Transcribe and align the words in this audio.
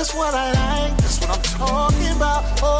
That's 0.00 0.14
what 0.14 0.32
I 0.32 0.46
like. 0.52 0.96
That's 0.96 1.20
what 1.20 1.28
I'm 1.28 1.42
talking 1.42 2.16
about. 2.16 2.42
Oh. 2.62 2.79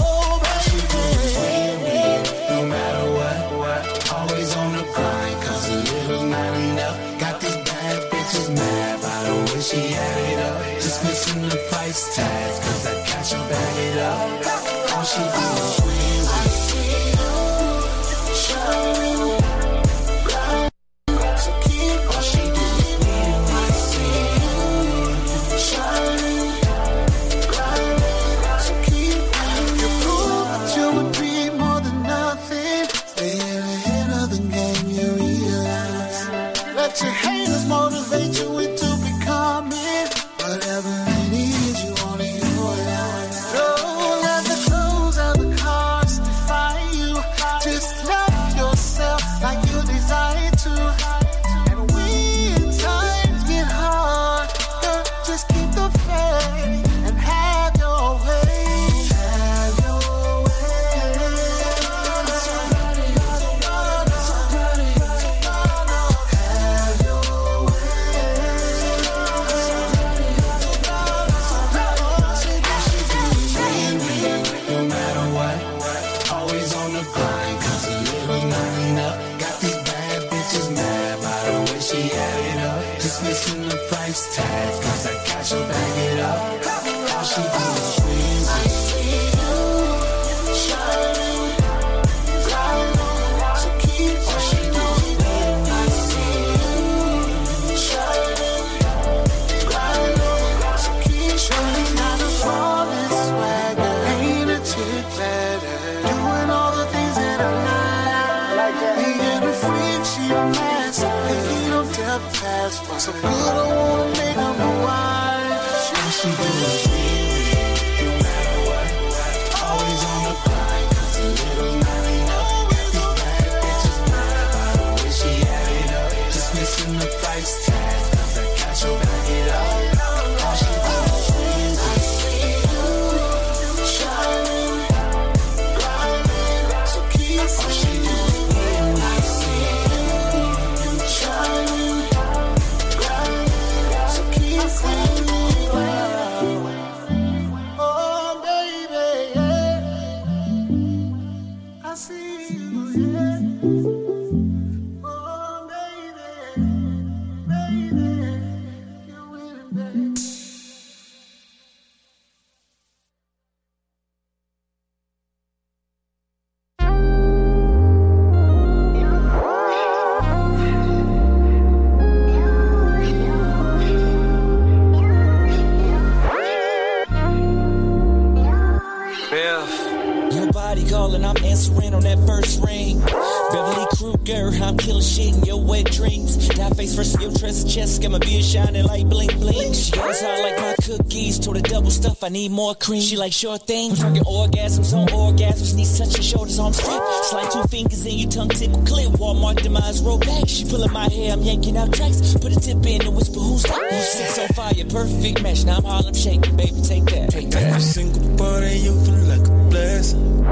need 192.30 192.50
more 192.50 192.74
cream. 192.74 193.03
She 193.03 193.16
like, 193.16 193.32
sure 193.32 193.59
thing. 193.59 193.94
Fucking 193.94 194.22
orgasms 194.22 194.97
on 194.97 195.09
orgasms. 195.09 195.74
Need 195.74 195.86
such 195.86 196.15
your 196.15 196.22
shoulders 196.22 196.59
on 196.59 196.72
strip. 196.72 197.03
Slide 197.24 197.50
two 197.50 197.62
fingers 197.65 198.06
in 198.06 198.18
your 198.18 198.30
tongue 198.30 198.48
tickle 198.48 198.82
clip. 198.82 199.12
Walmart 199.12 199.62
demise 199.62 200.03
roll 200.03 200.18
back. 200.18 200.48
She 200.48 200.65
pulling 200.65 200.92
my 200.92 201.09
hair. 201.09 201.32
I'm 201.32 201.42
yanking 201.42 201.77
out 201.77 201.92
tracks. 201.92 202.34
Put 202.34 202.56
a 202.56 202.60
tip 202.60 202.84
in 202.86 203.03
and 203.03 203.16
whisper, 203.16 203.41
who's 203.41 203.62
that? 203.65 203.91
Who's 203.91 204.09
six 204.09 204.38
on 204.38 204.48
fire? 204.48 204.84
Perfect 204.88 205.42
match. 205.42 205.65
Now 205.65 205.78
I'm 205.78 205.86
all 205.86 206.06
I'm 206.06 206.15
shaking, 206.15 206.56
baby. 206.56 206.80
Take 206.82 207.04
that. 207.06 207.30
Take 207.30 207.50
that. 207.50 207.62
Every 207.62 207.80
single 207.80 208.36
part 208.36 208.62
of 208.62 208.72
you 208.72 208.92
feel 209.04 209.24
like 209.27 209.47
a 209.47 209.68
blessing. 209.71 210.42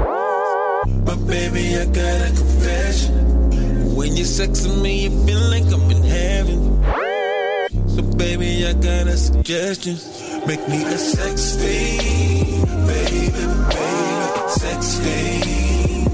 But 1.05 1.25
baby, 1.27 1.77
I 1.77 1.85
got 1.85 2.21
a 2.21 2.33
confession. 2.35 3.95
When 3.95 4.15
you're 4.15 4.25
sexing 4.25 4.81
me, 4.81 5.03
you 5.03 5.25
feel 5.25 5.41
like 5.49 5.65
I'm 5.73 5.89
in 5.91 6.03
heaven. 6.03 6.59
So 7.89 8.01
baby, 8.01 8.65
I 8.65 8.73
got 8.73 9.07
a 9.07 9.17
suggestion. 9.17 9.97
Make 10.47 10.67
me 10.67 10.83
a 10.83 10.97
sex 10.97 11.55
fiend, 11.57 12.65
baby, 12.87 13.29
baby, 13.29 14.49
sex 14.49 14.99
fiend. 14.99 16.07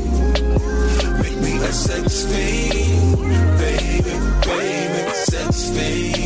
Make 1.21 1.37
me 1.41 1.55
a 1.57 1.71
sex 1.71 2.25
fiend, 2.25 3.17
baby, 3.57 4.13
baby, 4.45 5.11
sex 5.13 5.69
fiend. 5.69 6.24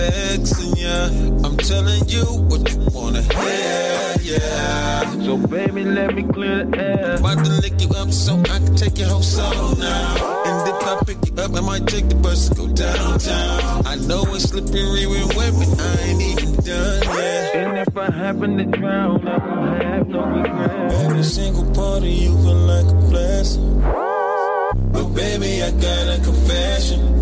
Sexing 0.00 0.76
ya. 0.76 1.06
I'm 1.44 1.56
telling 1.56 2.08
you 2.08 2.24
what 2.48 2.62
you 2.72 2.80
wanna 2.92 3.22
hear, 3.22 4.38
yeah. 4.38 5.10
So 5.24 5.36
baby, 5.36 5.84
let 5.84 6.14
me 6.14 6.22
clear 6.22 6.64
the 6.64 6.78
air. 6.78 7.16
About 7.16 7.44
to 7.44 7.52
lick 7.60 7.80
you 7.80 7.90
up 7.90 8.10
so 8.10 8.40
I 8.54 8.58
can 8.64 8.74
take 8.76 8.98
your 8.98 9.08
whole 9.08 9.22
soul 9.22 9.76
now. 9.76 10.44
And 10.48 10.68
if 10.68 10.80
I 10.90 10.94
pick 11.06 11.18
you 11.26 11.34
up, 11.42 11.54
I 11.54 11.60
might 11.60 11.86
take 11.86 12.08
the 12.08 12.16
bus 12.16 12.48
to 12.48 12.54
go 12.54 12.66
downtown. 12.68 13.86
I 13.86 13.96
know 14.08 14.22
it's 14.34 14.50
slippery 14.50 15.06
when 15.06 15.28
wet, 15.36 15.52
but 15.58 15.70
I 15.80 15.92
ain't 16.08 16.22
even 16.22 16.54
done 16.64 17.02
yet. 17.16 17.54
And 17.54 17.78
if 17.78 17.96
I 17.96 18.10
happen 18.10 18.56
to 18.58 18.64
drown, 18.64 19.26
I 19.28 19.36
won't 19.38 19.82
have 19.82 20.08
no 20.08 20.22
regret. 20.24 20.92
Every 21.04 21.24
single 21.24 21.66
part 21.74 22.02
of 22.02 22.14
you 22.22 22.32
feel 22.44 22.62
like 22.72 22.86
a 22.86 22.98
blessing. 23.10 23.80
But 24.92 25.06
baby, 25.14 25.62
I 25.62 25.70
got 25.70 26.04
a 26.16 26.18
confession. 26.24 27.19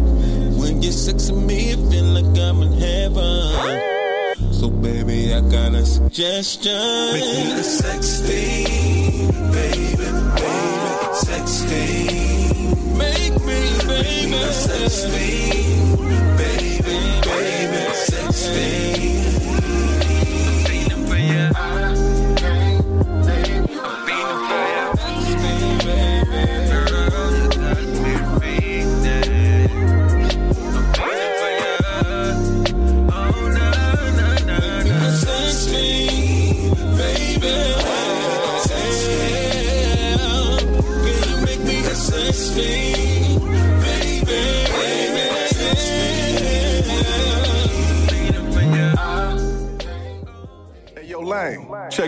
When 0.58 0.82
you're 0.82 0.92
sexing 0.92 1.46
me, 1.46 1.70
it 1.70 1.80
feel 1.90 2.04
like 2.04 2.38
I'm 2.38 2.62
in 2.62 2.72
heaven. 2.72 4.52
So 4.52 4.68
baby, 4.70 5.32
I 5.32 5.40
got 5.40 5.74
a 5.74 5.84
suggestion. 5.86 6.72
Make 7.12 7.22
me 7.22 7.52
a 7.52 7.62
sex 7.62 8.20
fiend, 8.26 9.32
baby, 9.52 9.96
baby, 9.96 11.14
sex 11.14 11.64
fiend. 11.64 12.98
Make 12.98 13.34
me, 13.46 13.60
baby, 13.86 14.34
a 14.34 14.52
sex 14.52 15.04
fiend, 15.06 15.98
baby, 16.36 16.82
baby, 17.22 17.94
sex 17.94 18.46
fiend. 18.48 19.27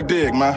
Dig, 0.07 0.33
man. 0.33 0.55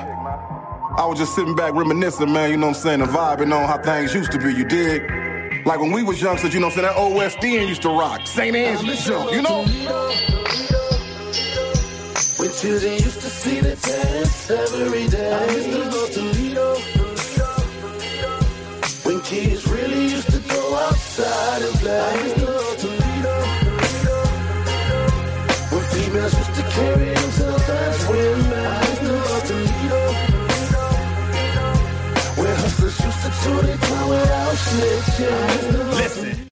I 0.97 1.05
was 1.07 1.19
just 1.19 1.35
sitting 1.35 1.55
back 1.55 1.75
reminiscing, 1.75 2.33
man, 2.33 2.51
you 2.51 2.57
know 2.57 2.69
what 2.69 2.77
I'm 2.77 2.83
saying, 2.83 3.01
the 3.01 3.07
vibe 3.07 3.41
and 3.41 3.53
on 3.53 3.69
how 3.69 3.79
things 3.79 4.15
used 4.15 4.33
to 4.33 4.39
be, 4.39 4.55
you 4.55 4.65
dig? 4.65 5.03
Like 5.67 5.81
when 5.81 5.93
we 5.93 6.03
was 6.03 6.23
youngsters, 6.23 6.55
you 6.55 6.61
know 6.61 6.69
what 6.69 6.79
I'm 6.79 6.85
saying, 6.95 7.35
that 7.35 7.41
OSDN 7.41 7.69
used 7.69 7.83
to 7.83 7.89
rock. 7.89 8.27
St. 8.27 8.55
Anne's 8.55 9.05
jump, 9.05 9.33
you 9.33 9.43
know? 9.43 9.65
When 12.39 12.51
children 12.53 12.93
used 12.93 13.21
to 13.21 13.29
see 13.29 13.61
the 13.61 13.77
test 13.77 14.51
every 14.51 15.09
day. 15.09 15.33
I 15.33 15.47
used 15.53 15.71
to 15.71 15.91
go 15.91 16.07
to 16.09 16.21
Lido. 16.21 16.75
When 19.05 19.21
kids 19.23 19.67
really 19.67 20.03
used 20.05 20.31
to 20.31 20.39
go 20.49 20.75
outside 20.77 21.63
and 21.63 21.75
play. 21.81 22.01
I 22.01 22.23
used 22.23 22.35
to 22.37 22.41
go 22.47 22.75
to 22.77 22.87
Lido. 22.87 23.37
When 25.71 25.85
females 25.93 26.35
used 26.39 26.55
to 26.55 26.63
carry 26.71 27.15
themselves 27.15 27.69
as 27.69 28.09
women. 28.09 28.44
Listen. 35.97 36.49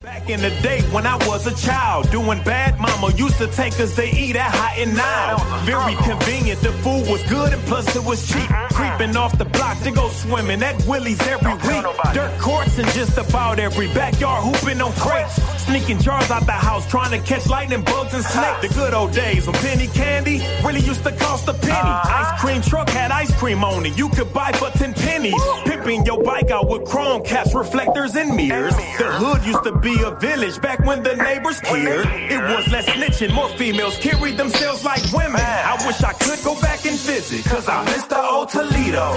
Back 0.00 0.30
in 0.30 0.40
the 0.40 0.50
day 0.62 0.82
when 0.92 1.06
I 1.06 1.16
was 1.26 1.46
a 1.46 1.54
child, 1.66 2.10
doing 2.10 2.42
bad, 2.44 2.78
mama 2.78 3.12
used 3.16 3.38
to 3.38 3.48
take 3.48 3.78
us 3.80 3.96
to 3.96 4.04
eat 4.04 4.36
at 4.36 4.50
Hot 4.54 4.78
and 4.78 4.96
Now. 4.96 5.38
Very 5.64 5.96
convenient, 5.96 6.60
the 6.60 6.70
food 6.84 7.08
was 7.08 7.22
good 7.28 7.52
and 7.52 7.62
plus 7.62 7.96
it 7.96 8.04
was 8.04 8.26
cheap. 8.28 8.50
Creeping 8.72 9.16
off 9.16 9.36
the 9.38 9.44
block 9.44 9.78
to 9.82 9.90
go 9.90 10.08
swimming 10.08 10.62
at 10.62 10.76
Willie's 10.86 11.20
every 11.26 11.52
week. 11.52 11.84
Dirt 12.14 12.38
courts 12.40 12.78
in 12.78 12.86
just 12.86 13.18
about 13.18 13.58
every 13.58 13.88
backyard, 13.88 14.42
hooping 14.44 14.80
on 14.80 14.92
crates. 14.94 15.36
Sneaking 15.64 16.00
jars 16.00 16.30
out 16.30 16.46
the 16.46 16.52
house, 16.52 16.88
trying 16.88 17.10
to 17.10 17.26
catch 17.26 17.48
lightning 17.48 17.82
bugs 17.82 18.14
and 18.14 18.24
snakes. 18.24 18.68
The 18.68 18.74
good 18.74 18.94
old 18.94 19.12
days 19.12 19.46
when 19.46 19.56
penny 19.56 19.86
candy 19.88 20.42
really 20.64 20.80
used 20.80 21.04
to 21.04 21.12
cost 21.12 21.48
a 21.48 21.54
penny. 21.54 21.72
Uh-huh. 21.72 22.34
Ice 22.34 22.40
cream 22.40 22.62
truck 22.62 22.88
had 22.90 23.10
ice 23.10 23.32
cream 23.38 23.62
on 23.62 23.86
it, 23.86 23.96
you 23.96 24.08
could 24.08 24.32
buy 24.32 24.52
for 24.52 24.70
10 24.70 24.94
pennies. 24.94 25.42
Pimping 25.64 26.04
your 26.06 26.22
bike 26.22 26.50
out 26.50 26.68
with 26.68 26.84
chrome 26.84 27.22
caps, 27.22 27.54
reflectors, 27.54 28.16
and 28.16 28.34
mirrors. 28.36 28.74
The 28.74 29.10
hood 29.12 29.44
used 29.44 29.64
to 29.64 29.78
be 29.78 29.94
a 30.02 30.10
village 30.16 30.60
back 30.60 30.80
when 30.80 31.02
the 31.02 31.14
neighbors 31.16 31.60
cared. 31.60 32.06
It 32.06 32.40
was 32.40 32.68
less 32.68 32.86
snitching, 32.86 33.34
more 33.34 33.48
females 33.50 33.96
carried 33.98 34.36
themselves 34.36 34.84
like 34.84 35.02
women. 35.12 35.40
I 35.40 35.76
wish 35.86 36.02
I 36.02 36.12
could 36.14 36.42
go 36.42 36.60
back 36.60 36.84
and 36.86 36.98
visit, 36.98 37.44
cause 37.44 37.68
I 37.68 37.84
miss 37.84 38.04
the 38.04 38.20
old 38.20 38.48
Toledo. 38.62 39.10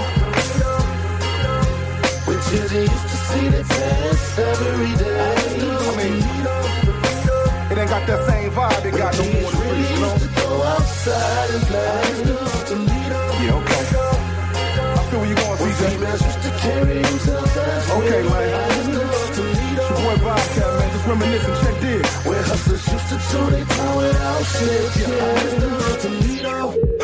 When 2.26 2.40
children 2.50 2.82
used 2.82 3.10
to 3.14 3.18
see 3.30 3.48
the 3.50 3.62
test 3.64 4.40
every 4.40 4.94
day. 4.98 5.46
I 5.86 5.94
mean, 6.00 6.18
it 7.70 7.78
ain't 7.78 7.90
got 7.90 8.08
that 8.08 8.26
same 8.28 8.50
vibe 8.52 8.86
it 8.86 8.98
got 8.98 9.14
no 9.18 9.24
more 9.24 9.34
Kids 9.34 9.54
really 9.62 9.86
you 9.86 10.00
know? 10.02 10.14
used 10.14 10.26
to 10.26 10.42
go 10.42 10.64
outside 10.64 11.50
and 11.56 11.64
play. 11.70 12.06
Yeah, 13.46 13.62
okay. 13.62 13.84
I 14.98 15.08
feel 15.10 15.20
where 15.20 15.30
you 15.30 15.36
going, 15.36 15.58
CJ. 15.62 15.82
used 16.02 16.42
to 16.42 16.52
carry 16.66 17.02
themselves 17.04 17.58
as 17.58 17.92
Okay, 17.92 18.22
man. 18.24 18.50
I 18.50 18.76
used 18.78 18.90
to 18.90 18.98
go 18.98 19.20
to 19.36 19.42
Lido. 19.42 19.82
It's 19.82 19.90
your 19.90 20.00
boy 20.02 20.18
Bobcat, 20.26 20.72
man, 20.80 20.90
just 20.90 21.06
reminiscing, 21.06 21.56
check 21.62 21.76
dig. 21.82 22.06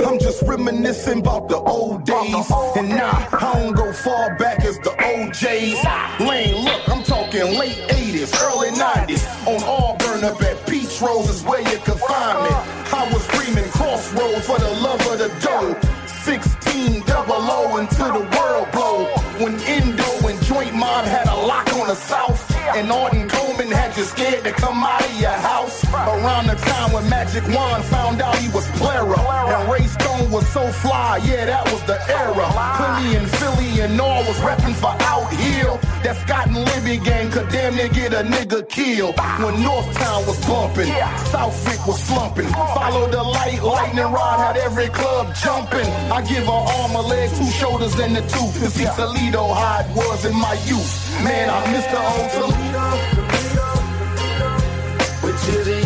I'm 0.06 0.20
just 0.20 0.42
reminiscing 0.44 1.20
about 1.20 1.48
the 1.48 1.58
old 1.58 2.04
days. 2.06 2.52
And 2.76 2.90
nah, 2.90 3.28
I 3.32 3.54
don't 3.54 3.74
go 3.74 3.94
far 3.94 4.36
back 4.36 4.60
as 4.66 4.78
the 4.80 4.90
OJs. 4.90 6.28
Lane, 6.28 6.66
look, 6.66 6.90
I'm 6.90 7.04
talking 7.04 7.58
late 7.58 7.78
80s, 7.88 8.36
early 8.44 8.72
90s. 8.72 9.24
On 9.48 9.64
Auburn 9.64 10.26
up 10.26 10.42
at 10.42 10.68
Peach 10.68 11.02
Rose 11.02 11.30
is 11.30 11.44
where 11.44 11.62
you 11.62 11.78
could 11.80 12.00
find 12.00 12.44
me. 12.44 12.50
I 12.92 13.10
was 13.14 13.24
screaming 13.28 13.70
crossroads 13.72 14.46
for 14.46 14.60
the 14.60 14.72
love 14.82 15.00
of 15.08 15.18
the 15.18 15.30
dough. 15.40 15.80
16 16.24 17.04
double 17.06 17.34
O 17.36 17.78
until 17.78 18.14
the 18.20 18.38
world 18.38 18.70
blow. 18.74 19.06
When 19.40 19.56
Indo 19.62 20.28
and 20.28 20.42
Joint 20.44 20.76
Mob 20.76 21.06
had 21.06 21.28
a 21.28 21.36
lock 21.48 21.72
on 21.74 21.88
the 21.88 21.96
South. 21.96 22.52
And 22.76 22.92
Arden 22.92 23.28
Coleman 23.28 23.72
had 23.72 23.96
you 23.98 24.04
scared 24.04 24.44
to 24.44 24.52
come 24.52 24.84
out 24.84 25.04
of 25.04 25.20
your 25.20 25.32
house. 25.32 25.51
Around 25.94 26.48
the 26.48 26.56
time 26.56 26.94
when 26.94 27.10
Magic 27.10 27.44
Wand 27.56 27.84
found 27.86 28.22
out 28.22 28.36
he 28.38 28.48
was 28.50 28.68
Plera. 28.80 29.18
And 29.54 29.72
Ray 29.72 29.88
Stone 29.88 30.32
was 30.32 30.48
so 30.50 30.68
fly, 30.72 31.18
yeah, 31.24 31.46
that 31.46 31.72
was 31.72 31.82
the 31.84 32.00
era. 32.10 32.48
Philly 32.80 33.16
and 33.16 33.30
Philly 33.30 33.82
and 33.82 34.00
all 34.00 34.24
was 34.24 34.38
repping 34.40 34.76
for 34.76 34.96
out 35.04 35.32
here. 35.34 35.78
That 36.04 36.16
Scott 36.18 36.48
and 36.48 36.58
Libby 36.58 36.98
gang 36.98 37.30
could 37.30 37.50
damn 37.50 37.76
near 37.76 37.90
get 37.90 38.14
a 38.14 38.24
nigga 38.24 38.68
killed. 38.68 39.16
When 39.44 39.56
Northtown 39.62 40.26
was 40.26 40.40
bumping, 40.48 40.88
Southwick 41.30 41.86
was 41.86 42.02
slumping. 42.02 42.48
Follow 42.48 43.08
the 43.10 43.22
light, 43.22 43.62
lightning 43.62 44.12
rod 44.12 44.40
had 44.40 44.58
every 44.58 44.88
club 44.88 45.36
jumping. 45.36 45.86
I 46.12 46.22
give 46.22 46.46
her 46.46 46.52
arm, 46.52 46.96
a 46.96 47.02
leg, 47.02 47.30
two 47.36 47.50
shoulders, 47.52 48.00
and 48.00 48.18
a 48.18 48.22
tooth. 48.22 48.54
To 48.62 48.70
see 48.70 48.86
Toledo 48.96 49.54
how 49.54 49.82
it 49.82 49.96
was 49.96 50.26
in 50.26 50.36
my 50.36 50.54
youth. 50.66 51.24
Man, 51.24 51.50
I 51.50 51.72
miss 51.72 51.86
the 51.86 52.00
old 52.00 52.32
Toledo. 52.32 53.32
When 55.22 55.38
children 55.38 55.52
used 55.52 55.60
to 55.62 55.64
see 55.66 55.81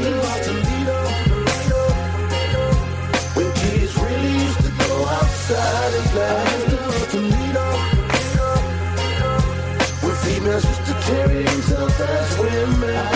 When 3.34 3.48
kids 3.52 3.94
really 3.98 4.32
used 4.44 4.60
to 4.66 4.70
go 4.84 5.06
outside 5.06 5.92
and 5.98 6.06
play. 6.12 6.44
When 10.02 10.16
females 10.24 10.64
used 10.64 10.86
to 10.86 10.94
carry 11.06 11.42
themselves 11.44 12.00
as 12.00 12.38
women. 12.38 13.08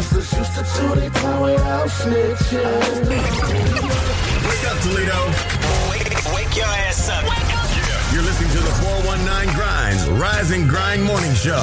Hustlers 0.00 0.32
used 0.32 0.54
to 0.54 0.62
chew 0.62 0.94
their 0.98 1.10
tongue 1.10 1.42
without 1.42 1.88
snitching. 1.88 2.64
up, 4.70 4.78
Toledo. 4.82 5.20
Wake, 5.90 6.34
wake 6.34 6.56
your 6.56 6.66
ass 6.66 7.10
up. 7.10 7.59
You're 8.20 8.28
listening 8.28 8.50
to 8.50 8.58
the 8.58 8.74
419 8.84 9.54
Grind, 9.54 10.20
Rise 10.20 10.50
and 10.50 10.68
Grind 10.68 11.02
Morning 11.02 11.32
Show. 11.32 11.56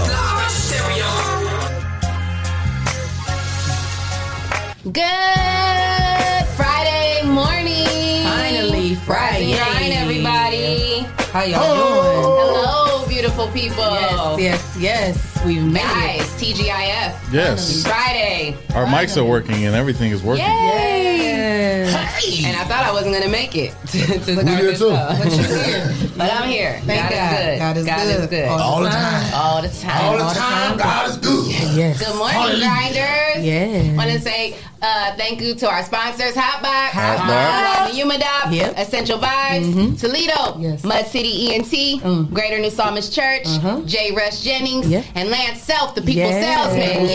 Good 4.92 6.48
Friday 6.58 7.22
morning. 7.26 8.24
Finally, 8.24 8.96
Friday. 8.96 9.56
Grind, 9.56 9.94
everybody. 9.94 11.06
How 11.32 11.44
y'all 11.44 11.76
doing? 11.76 12.24
Hello, 12.26 13.08
beautiful 13.08 13.50
people. 13.50 13.78
Yes, 13.78 14.40
yes, 14.40 14.78
yes. 14.80 15.37
We've 15.48 15.64
made 15.64 15.82
Guys, 15.82 16.42
it. 16.44 16.56
TGIF. 16.58 17.32
Yes. 17.32 17.84
Friday. 17.84 18.54
Our 18.76 18.86
mics 18.86 19.16
are 19.16 19.24
working 19.24 19.64
and 19.66 19.74
everything 19.76 20.12
is 20.12 20.22
working. 20.22 20.44
Yay! 20.44 21.18
Yes. 21.18 22.44
And 22.46 22.58
I 22.58 22.66
thought 22.66 22.84
I 22.84 22.92
wasn't 22.92 23.14
gonna 23.14 23.30
make 23.30 23.56
it 23.56 23.72
to, 23.88 23.98
to 24.20 24.20
start 24.20 24.46
did 24.46 24.78
too. 24.78 24.90
But 25.18 25.32
you're 25.32 25.64
here. 25.64 25.94
But 26.18 26.34
I'm 26.34 26.50
here. 26.50 26.82
Thank 26.84 27.10
God. 27.12 27.60
God 27.60 27.78
is 27.78 27.86
good. 27.86 27.90
God 27.92 28.08
is 28.24 28.28
good. 28.28 28.48
All 28.50 28.82
the 28.84 28.90
time. 28.90 29.34
All 29.34 29.62
the 29.62 29.70
time. 29.70 30.04
All 30.04 30.18
the 30.18 30.34
time, 30.34 30.78
God 30.78 31.10
is 31.12 31.18
good. 31.18 31.48
Yes. 31.78 32.00
Good 32.06 32.18
morning, 32.18 32.36
Hallelujah. 32.36 32.66
grinders. 32.68 33.46
Yes. 33.46 33.98
Want 33.98 34.12
to 34.12 34.20
say 34.20 34.58
uh, 34.82 35.16
thank 35.16 35.42
you 35.42 35.56
to 35.56 35.68
our 35.70 35.84
sponsors, 35.84 36.34
Hotbox, 36.34 36.90
Hotbox. 36.90 37.90
Humadop, 37.92 38.54
Yep. 38.54 38.78
Essential 38.78 39.18
Vibes, 39.18 40.00
Toledo, 40.00 40.60
Yes. 40.60 40.84
Mud 40.84 41.06
City 41.08 41.54
ENT, 41.56 41.68
Mm. 42.02 42.32
Greater 42.34 42.60
New 42.60 42.70
Psalmist 42.70 43.14
Church, 43.14 43.48
J. 43.86 44.12
Rush 44.12 44.42
Jennings, 44.42 44.88
Yeah. 44.88 45.04
and 45.16 45.30
Lance 45.38 45.62
Self, 45.62 45.94
the 45.96 46.02
People 46.02 46.24
Yes. 46.24 46.44
Salesman. 46.44 47.06
Yes. 47.06 47.12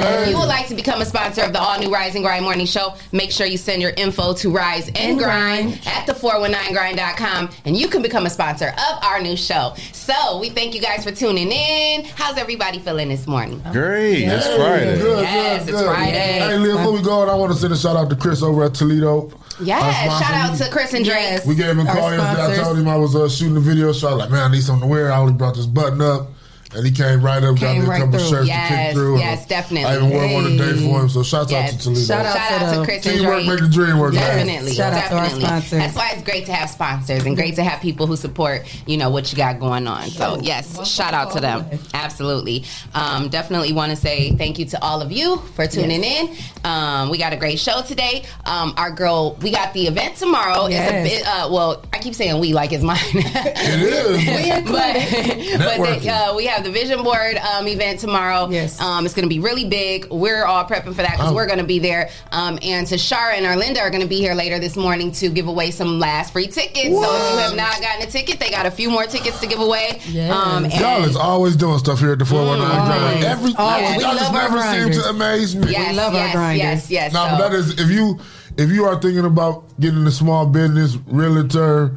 Yes. 0.00 0.22
If 0.22 0.28
you 0.30 0.38
would 0.38 0.46
like 0.48 0.68
to 0.68 0.74
become 0.74 1.00
a 1.00 1.04
sponsor 1.04 1.42
of 1.42 1.52
the 1.52 1.60
all 1.60 1.78
new 1.78 1.92
Rise 1.92 2.14
and 2.14 2.22
Grind 2.22 2.44
Morning 2.44 2.66
Show, 2.66 2.94
make 3.12 3.30
sure 3.32 3.46
you 3.46 3.58
send 3.58 3.82
your 3.82 3.90
info 3.96 4.34
to 4.34 4.50
Rise 4.50 4.86
and 4.88 4.96
And 4.96 5.18
Grind 5.18 5.82
Grind. 5.82 5.86
at 5.86 6.06
the419grind.com 6.06 7.50
and 7.64 7.76
you 7.76 7.88
can 7.88 8.02
become 8.02 8.26
a 8.26 8.30
sponsor 8.30 8.68
of 8.68 9.04
our 9.04 9.20
new 9.20 9.36
show. 9.36 9.74
So 9.92 10.38
we 10.38 10.50
thank 10.50 10.74
you 10.74 10.80
guys 10.80 11.02
for 11.04 11.10
tuning 11.10 11.50
in. 11.50 12.04
How's 12.14 12.38
everybody 12.38 12.78
feeling 12.78 13.08
this 13.08 13.26
morning? 13.26 13.60
Great. 13.72 14.24
It's 14.24 14.46
Friday. 14.46 14.98
Good, 15.00 15.22
Yes, 15.22 15.64
good, 15.64 15.68
it's 15.74 15.80
good. 15.82 15.86
Friday. 15.86 16.12
Hey, 16.12 16.58
Leah, 16.58 16.76
before 16.76 16.92
we 16.92 17.02
go, 17.02 17.28
I 17.28 17.34
want 17.34 17.52
to 17.52 17.58
send 17.58 17.72
a 17.72 17.76
shout 17.76 17.96
out 17.96 18.08
to 18.10 18.16
Chris 18.16 18.42
over 18.42 18.64
at 18.64 18.74
Toledo. 18.74 19.32
Yes, 19.60 20.20
shout 20.22 20.34
out 20.34 20.56
to 20.58 20.70
Chris 20.70 20.92
and 20.94 21.04
Drake. 21.04 21.16
Yes. 21.16 21.46
We 21.46 21.54
gave 21.54 21.66
him 21.70 21.80
a 21.80 21.86
call 21.86 22.12
yesterday. 22.12 22.60
I 22.60 22.62
told 22.62 22.78
him 22.78 22.86
I 22.88 22.96
was 22.96 23.16
uh, 23.16 23.28
shooting 23.28 23.56
a 23.56 23.60
video, 23.60 23.90
so 23.92 24.08
I 24.08 24.10
was 24.12 24.20
like, 24.20 24.30
man, 24.30 24.50
I 24.50 24.52
need 24.54 24.62
something 24.62 24.86
to 24.86 24.92
wear. 24.92 25.10
I 25.10 25.16
only 25.18 25.32
brought 25.32 25.54
this 25.56 25.66
button 25.66 26.00
up. 26.02 26.28
And 26.74 26.84
he 26.84 26.92
came 26.92 27.22
right 27.22 27.42
up, 27.42 27.58
got 27.58 27.72
Came 27.72 27.80
me 27.82 27.86
a 27.86 27.88
right 27.90 28.00
couple 28.02 28.18
through. 28.18 28.28
shirts 28.28 28.40
to 28.42 28.46
Yes, 28.48 28.68
kick 28.88 28.94
through. 28.94 29.18
yes, 29.18 29.46
definitely. 29.46 29.86
I 29.88 29.96
even 29.96 30.10
wore 30.10 30.32
one 30.34 30.44
today 30.44 30.72
for 30.84 31.00
him, 31.00 31.08
so 31.08 31.22
shout 31.22 31.50
Yes. 31.50 31.72
out 31.74 31.78
to 31.78 31.84
Toledo. 31.84 32.00
Shout 32.06 32.26
out 32.26 32.36
Shout 32.36 32.48
to 32.48 32.54
out 32.66 32.72
to 32.74 32.78
the 32.80 32.84
Chris 32.84 33.06
and 33.06 33.14
Teamwork 33.18 33.34
Drake. 33.36 33.46
make 33.48 33.58
the 33.60 33.68
dream 33.68 33.98
work. 33.98 34.14
man. 34.14 34.36
Definitely, 34.46 34.74
Shout 34.74 34.92
out 34.92 35.08
to 35.08 35.14
our 35.16 35.22
definitely. 35.22 35.44
sponsors. 35.46 35.70
That's 35.78 35.96
why 35.96 36.10
it's 36.12 36.22
great 36.22 36.46
to 36.46 36.52
have 36.52 36.70
sponsors 36.70 37.24
and 37.24 37.36
great 37.36 37.54
to 37.56 37.64
have 37.64 37.80
people 37.80 38.06
who 38.06 38.16
support, 38.16 38.66
you 38.86 38.96
know, 38.96 39.10
what 39.10 39.30
you 39.32 39.36
got 39.38 39.58
going 39.60 39.86
on. 39.86 40.08
So 40.10 40.38
yes, 40.42 40.86
shout 40.88 41.14
out 41.14 41.32
to 41.32 41.40
them. 41.40 41.64
Absolutely. 41.94 42.64
Um, 42.94 43.28
definitely 43.28 43.72
want 43.72 43.90
to 43.90 43.96
say 43.96 44.32
thank 44.36 44.58
you 44.58 44.64
to 44.66 44.82
all 44.82 45.00
of 45.00 45.12
you 45.12 45.36
for 45.54 45.66
tuning 45.66 46.02
in. 46.04 46.34
Um, 46.64 47.10
we 47.10 47.18
got 47.18 47.32
a 47.32 47.36
great 47.36 47.58
show 47.60 47.82
today. 47.82 48.24
Um, 48.44 48.74
our 48.76 48.90
girl, 48.90 49.36
we 49.40 49.50
got 49.50 49.72
the 49.72 49.86
event 49.86 50.16
tomorrow. 50.16 50.66
Yes. 50.66 50.90
It's 50.90 51.14
a 51.14 51.18
bit, 51.18 51.26
uh, 51.26 51.48
well, 51.50 51.82
I 51.92 51.98
keep 51.98 52.14
saying 52.14 52.40
we 52.40 52.52
like 52.52 52.72
it's 52.72 52.82
mine. 52.84 52.98
It 53.14 53.82
is. 53.82 54.64
but 54.66 54.72
but 54.72 55.78
Networking. 55.80 56.02
the, 56.02 56.10
uh, 56.10 56.34
we 56.36 56.46
have 56.46 56.55
the 56.64 56.70
vision 56.70 57.02
board 57.02 57.36
um, 57.36 57.66
event 57.68 58.00
tomorrow. 58.00 58.48
Yes. 58.50 58.80
um, 58.80 59.04
it's 59.04 59.14
going 59.14 59.24
to 59.24 59.28
be 59.28 59.40
really 59.40 59.68
big. 59.68 60.06
We're 60.10 60.44
all 60.44 60.64
prepping 60.64 60.94
for 60.94 61.02
that 61.02 61.12
because 61.12 61.32
Oh. 61.32 61.34
we're 61.34 61.46
going 61.46 61.58
to 61.58 61.64
be 61.64 61.78
there. 61.78 62.10
Um, 62.32 62.58
and 62.62 62.86
Tashara 62.86 63.34
and 63.34 63.44
Arlinda 63.46 63.80
are 63.80 63.90
going 63.90 64.02
to 64.02 64.08
be 64.08 64.16
here 64.18 64.34
later 64.34 64.58
this 64.58 64.76
morning 64.76 65.12
to 65.12 65.28
give 65.28 65.46
away 65.48 65.70
some 65.70 65.98
last 65.98 66.32
free 66.32 66.46
tickets. 66.46 66.88
So 66.94 67.02
if 67.16 67.32
you 67.32 67.38
have 67.38 67.56
not 67.56 67.80
gotten 67.80 68.06
a 68.06 68.10
ticket, 68.10 68.38
they 68.38 68.50
got 68.50 68.66
a 68.66 68.70
few 68.70 68.90
more 68.90 69.04
tickets 69.04 69.40
to 69.40 69.46
give 69.46 69.60
away. 69.60 70.00
Yes. 70.08 70.32
Um, 70.32 70.64
and 70.64 70.72
Y'all 70.74 71.04
is 71.04 71.16
always 71.16 71.56
doing 71.56 71.78
stuff 71.78 71.98
here 72.00 72.12
at 72.12 72.18
the 72.18 72.24
419 72.24 72.78
Always. 72.80 72.98
Grind. 73.00 73.24
Every, 73.24 73.54
Always. 73.56 73.96
We 73.96 74.02
y'all 74.02 74.14
just 74.14 74.32
never 74.32 74.60
seem 74.62 74.92
to 75.02 75.08
amaze 75.10 75.56
me. 75.56 75.70
yes, 75.72 75.96
love 75.96 76.14
our 76.14 76.20
yes, 76.20 76.32
grinders. 76.34 76.58
yes, 76.62 76.90
yes. 76.90 77.12
No, 77.12 77.24
so- 77.24 77.30
but 77.38 77.48
that 77.48 77.52
is 77.56 77.78
if 77.80 77.90
you 77.90 78.18
if 78.58 78.70
you 78.70 78.84
are 78.86 79.00
thinking 79.00 79.24
about 79.24 79.64
getting 79.80 80.06
a 80.06 80.10
small 80.10 80.46
business 80.46 80.96
realtor, 81.06 81.96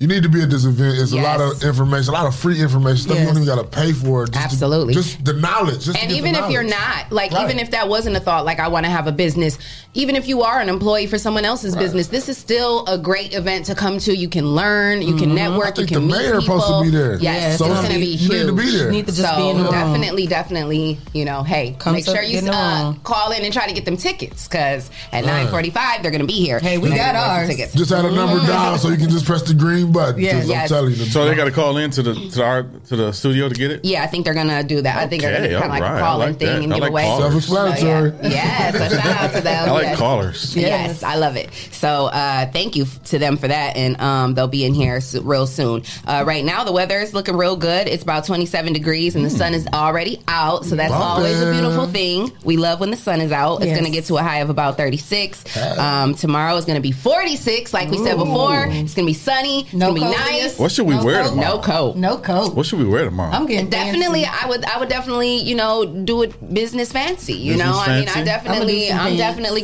you 0.00 0.06
need 0.08 0.22
to 0.22 0.30
be 0.30 0.40
at 0.42 0.48
this 0.48 0.64
event. 0.64 0.96
It's 0.98 1.12
a 1.12 1.16
lot 1.16 1.42
of 1.42 1.62
information, 1.62 2.08
a 2.08 2.16
lot 2.16 2.26
of 2.26 2.34
free 2.34 2.58
information, 2.60 2.96
stuff 3.02 3.18
you 3.18 3.24
don't 3.26 3.34
even 3.36 3.46
got 3.46 3.56
to 3.56 3.64
pay 3.64 3.92
for. 3.92 4.24
Just 4.26 4.32
to- 4.32 4.38
Absolutely. 4.44 4.94
just 4.94 5.22
the 5.26 5.34
knowledge. 5.34 5.84
Just 5.84 5.98
and 6.02 6.10
even 6.10 6.34
if 6.34 6.50
you're 6.50 6.62
not 6.64 7.12
like 7.12 7.32
Right. 7.32 7.44
even 7.44 7.58
if 7.58 7.70
that 7.72 7.86
wasn't 7.86 8.16
a 8.16 8.20
thought 8.20 8.44
like 8.46 8.58
i 8.60 8.68
want 8.68 8.86
to 8.86 8.90
have 8.90 9.06
a 9.06 9.12
business 9.12 9.58
even 9.92 10.14
if 10.14 10.28
you 10.28 10.42
are 10.42 10.60
an 10.60 10.68
employee 10.68 11.06
for 11.08 11.18
someone 11.18 11.44
else's 11.44 11.74
Right. 11.74 11.82
business 11.82 12.06
this 12.08 12.28
is 12.28 12.38
still 12.38 12.84
a 12.86 12.96
great 12.96 13.34
event 13.34 13.66
to 13.66 13.74
come 13.74 13.98
to 13.98 14.14
you 14.16 14.28
can 14.28 14.54
learn 14.54 15.02
you 15.02 15.16
can 15.16 15.34
network 15.34 15.66
I 15.66 15.70
think 15.72 15.90
you 15.90 15.96
can 15.98 16.06
the 16.08 16.14
meet 16.14 16.22
mayor 16.22 16.40
people. 16.40 16.60
supposed 16.60 16.84
to 16.84 16.90
be 16.90 16.96
there. 16.96 17.18
yes 17.20 17.58
So 17.58 17.64
it's 17.66 17.74
going 17.80 17.92
to 17.92 17.98
be 17.98 18.06
need 18.06 18.16
huge 18.20 18.46
to 18.46 18.52
be 18.52 18.70
there. 18.70 18.90
Need 18.92 19.06
to 19.08 19.12
just 19.12 19.28
so 19.28 19.36
be 19.36 19.48
in 19.50 19.56
the 19.58 19.64
room. 19.64 19.72
definitely 19.72 20.26
definitely 20.28 20.98
you 21.12 21.24
know 21.24 21.42
hey 21.42 21.74
Come 21.78 21.94
make 21.94 22.04
sure 22.04 22.22
you 22.22 22.38
uh, 22.48 22.94
call 23.02 23.32
in 23.32 23.42
and 23.44 23.52
try 23.52 23.66
to 23.66 23.74
get 23.74 23.84
them 23.84 23.96
tickets 23.96 24.46
because 24.46 24.90
at 25.12 25.24
Right. 25.24 25.46
9.45 25.48 26.02
they're 26.02 26.10
going 26.12 26.20
to 26.20 26.26
be 26.26 26.34
here 26.34 26.60
Hey, 26.60 26.78
we 26.78 26.88
And 26.88 26.96
got 26.96 27.12
they're 27.12 27.22
worth 27.22 27.24
the 27.24 27.40
ours. 27.40 27.48
tickets. 27.48 27.74
Just 27.74 27.90
had 27.90 28.04
a 28.04 28.10
number 28.12 28.46
down 28.46 28.78
so 28.78 28.90
you 28.90 28.96
can 28.96 29.10
just 29.10 29.24
press 29.26 29.42
the 29.42 29.54
green 29.54 29.90
button. 29.92 30.20
Yes. 30.20 30.42
'cause 30.46 30.50
I'm 30.50 30.68
telling 30.68 30.90
you. 30.94 31.04
So 31.06 31.24
they 31.28 31.34
got 31.34 31.44
to 31.46 31.50
call 31.50 31.76
in 31.78 31.90
to 31.92 32.02
the 32.02 32.14
to 32.14 32.28
the, 32.28 32.44
art, 32.44 32.84
to 32.86 32.96
the 32.96 33.12
studio 33.12 33.48
to 33.48 33.54
get 33.54 33.70
it. 33.72 33.84
yeah, 33.84 34.02
I 34.04 34.06
think 34.06 34.24
they're 34.24 34.34
gonna 34.34 34.62
do 34.62 34.82
that. 34.82 34.96
I 34.98 35.06
think 35.08 35.22
they're 35.22 35.32
gonna 35.32 35.46
Okay, 35.46 35.54
kind 35.54 35.64
of 35.64 35.70
like 35.70 35.82
alright. 35.82 36.00
a 36.00 36.04
I 36.04 36.06
call 36.06 36.22
in 36.22 36.28
like 36.30 36.38
thing 36.38 36.46
that. 36.48 36.62
and 36.64 36.72
I 36.72 36.76
give 36.76 36.82
like 36.82 36.90
away. 36.90 37.16
Self-explanatory. 37.18 38.10
So, 38.10 38.16
yeah. 38.28 38.30
Yes, 38.30 38.74
a 38.74 38.96
shout 38.96 39.16
out 39.22 39.32
to 39.34 39.40
them. 39.50 39.79
I 39.80 39.82
like 39.82 39.90
yes. 39.92 39.98
callers. 39.98 40.56
Yes. 40.56 41.02
I 41.02 41.16
love 41.16 41.36
it. 41.36 41.52
So 41.72 42.06
uh, 42.06 42.46
thank 42.50 42.76
you 42.76 42.86
to 43.06 43.18
them 43.18 43.36
for 43.36 43.48
that, 43.48 43.76
and 43.76 44.00
um, 44.00 44.34
they'll 44.34 44.48
be 44.48 44.64
in 44.64 44.74
here 44.74 44.96
s- 44.96 45.14
real 45.16 45.46
soon. 45.46 45.82
Uh, 46.06 46.24
right 46.26 46.44
now, 46.44 46.64
the 46.64 46.72
weather 46.72 46.98
is 47.00 47.14
looking 47.14 47.36
real 47.36 47.56
good. 47.56 47.88
It's 47.88 48.02
about 48.02 48.24
27 48.26 48.72
degrees, 48.72 49.16
and 49.16 49.24
the 49.24 49.30
sun 49.30 49.54
is 49.54 49.66
already 49.72 50.20
out, 50.28 50.64
so 50.64 50.76
that's 50.76 50.90
Bumpin'. 50.92 51.08
always 51.08 51.40
a 51.40 51.50
beautiful 51.52 51.86
thing. 51.86 52.32
We 52.44 52.56
love 52.56 52.80
when 52.80 52.90
the 52.90 52.96
sun 52.96 53.20
is 53.20 53.32
out. 53.32 53.56
It's 53.56 53.66
Yes. 53.66 53.78
going 53.78 53.90
to 53.90 53.96
get 53.96 54.04
to 54.06 54.16
a 54.16 54.22
high 54.22 54.38
of 54.40 54.50
about 54.50 54.76
36. 54.76 55.56
Um, 55.78 56.14
tomorrow 56.14 56.56
is 56.56 56.64
going 56.64 56.76
to 56.76 56.82
be 56.82 56.92
46, 56.92 57.72
like 57.72 57.90
we 57.90 57.98
said 57.98 58.16
before. 58.16 58.64
It's 58.66 58.94
going 58.94 59.06
to 59.06 59.10
be 59.10 59.14
sunny. 59.14 59.62
It's 59.62 59.72
No 59.72 59.88
going 59.94 60.02
to 60.02 60.08
be 60.08 60.14
coat, 60.14 60.20
nice. 60.30 60.58
What 60.58 60.72
should 60.72 60.86
we 60.86 60.94
No 60.96 61.04
wear 61.04 61.22
coat. 61.22 61.30
tomorrow? 61.30 61.48
No 61.56 61.58
coat. 61.62 61.96
No 61.96 62.18
coat. 62.18 62.54
What 62.54 62.66
should 62.66 62.78
we 62.78 62.84
wear 62.86 63.04
tomorrow? 63.04 63.32
I'm 63.32 63.46
getting 63.46 63.68
Definitely, 63.70 64.22
fancy. 64.24 64.44
I 64.44 64.48
would. 64.48 64.64
I 64.64 64.78
would 64.78 64.88
definitely, 64.88 65.36
you 65.38 65.54
know, 65.54 65.84
do 65.84 66.22
it 66.22 66.52
business 66.54 66.92
fancy. 66.92 67.34
You 67.34 67.52
Business 67.54 67.66
know, 67.70 67.78
I 67.80 68.00
mean. 68.00 68.08
I 68.08 68.22
definitely, 68.24 68.90
I'ma 68.90 68.98
do 68.98 68.98
some 68.98 68.98
I'm 68.98 69.16
pants. 69.16 69.18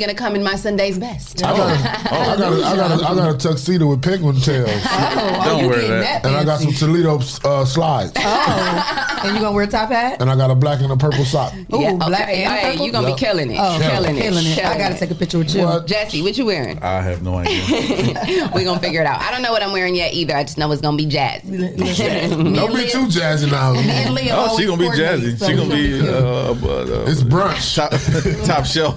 Definitely 0.06 0.14
gonna 0.14 0.14
come 0.14 0.36
in 0.36 0.42
my 0.42 0.56
Sunday's 0.56 0.98
best. 0.98 1.42
I 1.44 1.56
got, 1.56 1.58
a, 1.58 2.14
I, 2.14 2.36
got 2.36 2.52
a, 2.52 2.64
I, 2.64 2.76
got 2.76 2.90
a, 2.90 3.04
I 3.08 3.14
got 3.14 3.34
a 3.34 3.38
tuxedo 3.38 3.88
with 3.88 4.02
penguin 4.02 4.36
tails. 4.40 4.70
Oh, 4.70 5.42
Don't 5.44 5.62
you 5.64 5.68
wear 5.68 5.80
that. 5.88 6.22
that 6.22 6.26
And 6.26 6.36
I 6.36 6.44
got 6.44 6.60
some. 6.60 6.72
Toledo 6.72 7.18
uh, 7.44 7.64
slides. 7.64 8.12
Oh, 8.16 9.20
and 9.25 9.34
you 9.34 9.40
gonna 9.40 9.54
wear 9.54 9.64
a 9.64 9.66
top 9.66 9.88
hat? 9.88 10.20
And 10.20 10.30
I 10.30 10.36
got 10.36 10.50
a 10.50 10.54
black 10.54 10.80
and 10.80 10.92
a 10.92 10.96
purple 10.96 11.25
sock. 11.25 11.54
Ooh, 11.72 11.80
yeah, 11.80 11.94
black 11.94 12.22
okay. 12.28 12.44
and 12.44 12.52
Hey, 12.54 12.70
purple? 12.72 12.86
you 12.86 12.92
gonna 12.92 13.08
Yep. 13.08 13.16
be 13.16 13.25
killing 13.25 13.50
it, 13.50 13.56
Oh, 13.58 13.78
killing, 13.80 14.16
killing 14.16 14.44
it, 14.46 14.58
it. 14.58 14.64
I 14.64 14.76
gotta 14.76 14.98
take 14.98 15.10
a 15.10 15.14
picture 15.14 15.38
with 15.38 15.54
you. 15.54 15.62
What? 15.62 15.86
Jesse, 15.86 16.22
what 16.22 16.36
you 16.36 16.44
wearing? 16.46 16.78
I 16.82 17.00
have 17.00 17.22
no 17.22 17.36
idea. 17.36 18.50
we 18.54 18.64
gonna 18.64 18.80
figure 18.80 19.00
it 19.00 19.06
out. 19.06 19.20
I 19.20 19.30
don't 19.30 19.42
know 19.42 19.52
what 19.52 19.62
I'm 19.62 19.72
wearing 19.72 19.94
yet 19.94 20.12
either. 20.12 20.36
I 20.36 20.44
just 20.44 20.58
know 20.58 20.70
it's 20.72 20.82
gonna 20.82 20.96
be 20.96 21.06
jazz. 21.06 21.42
Don't 21.46 22.75
be 22.75 22.88
too 22.88 23.06
jazzy 23.06 23.50
now. 23.50 23.75
And 23.75 24.18
oh, 24.32 24.56
she 24.58 24.66
gonna 24.66 24.76
be 24.76 24.84
coordinates, 24.84 25.40
jazzy. 25.42 25.48
She 25.48 25.56
gonna 25.56 25.75
be 25.75 26.00
uh, 26.08 26.52
uh, 26.52 27.04
It's 27.08 27.22
brunch. 27.22 27.75
top, 27.76 28.46
top 28.46 28.66
shelf. 28.66 28.96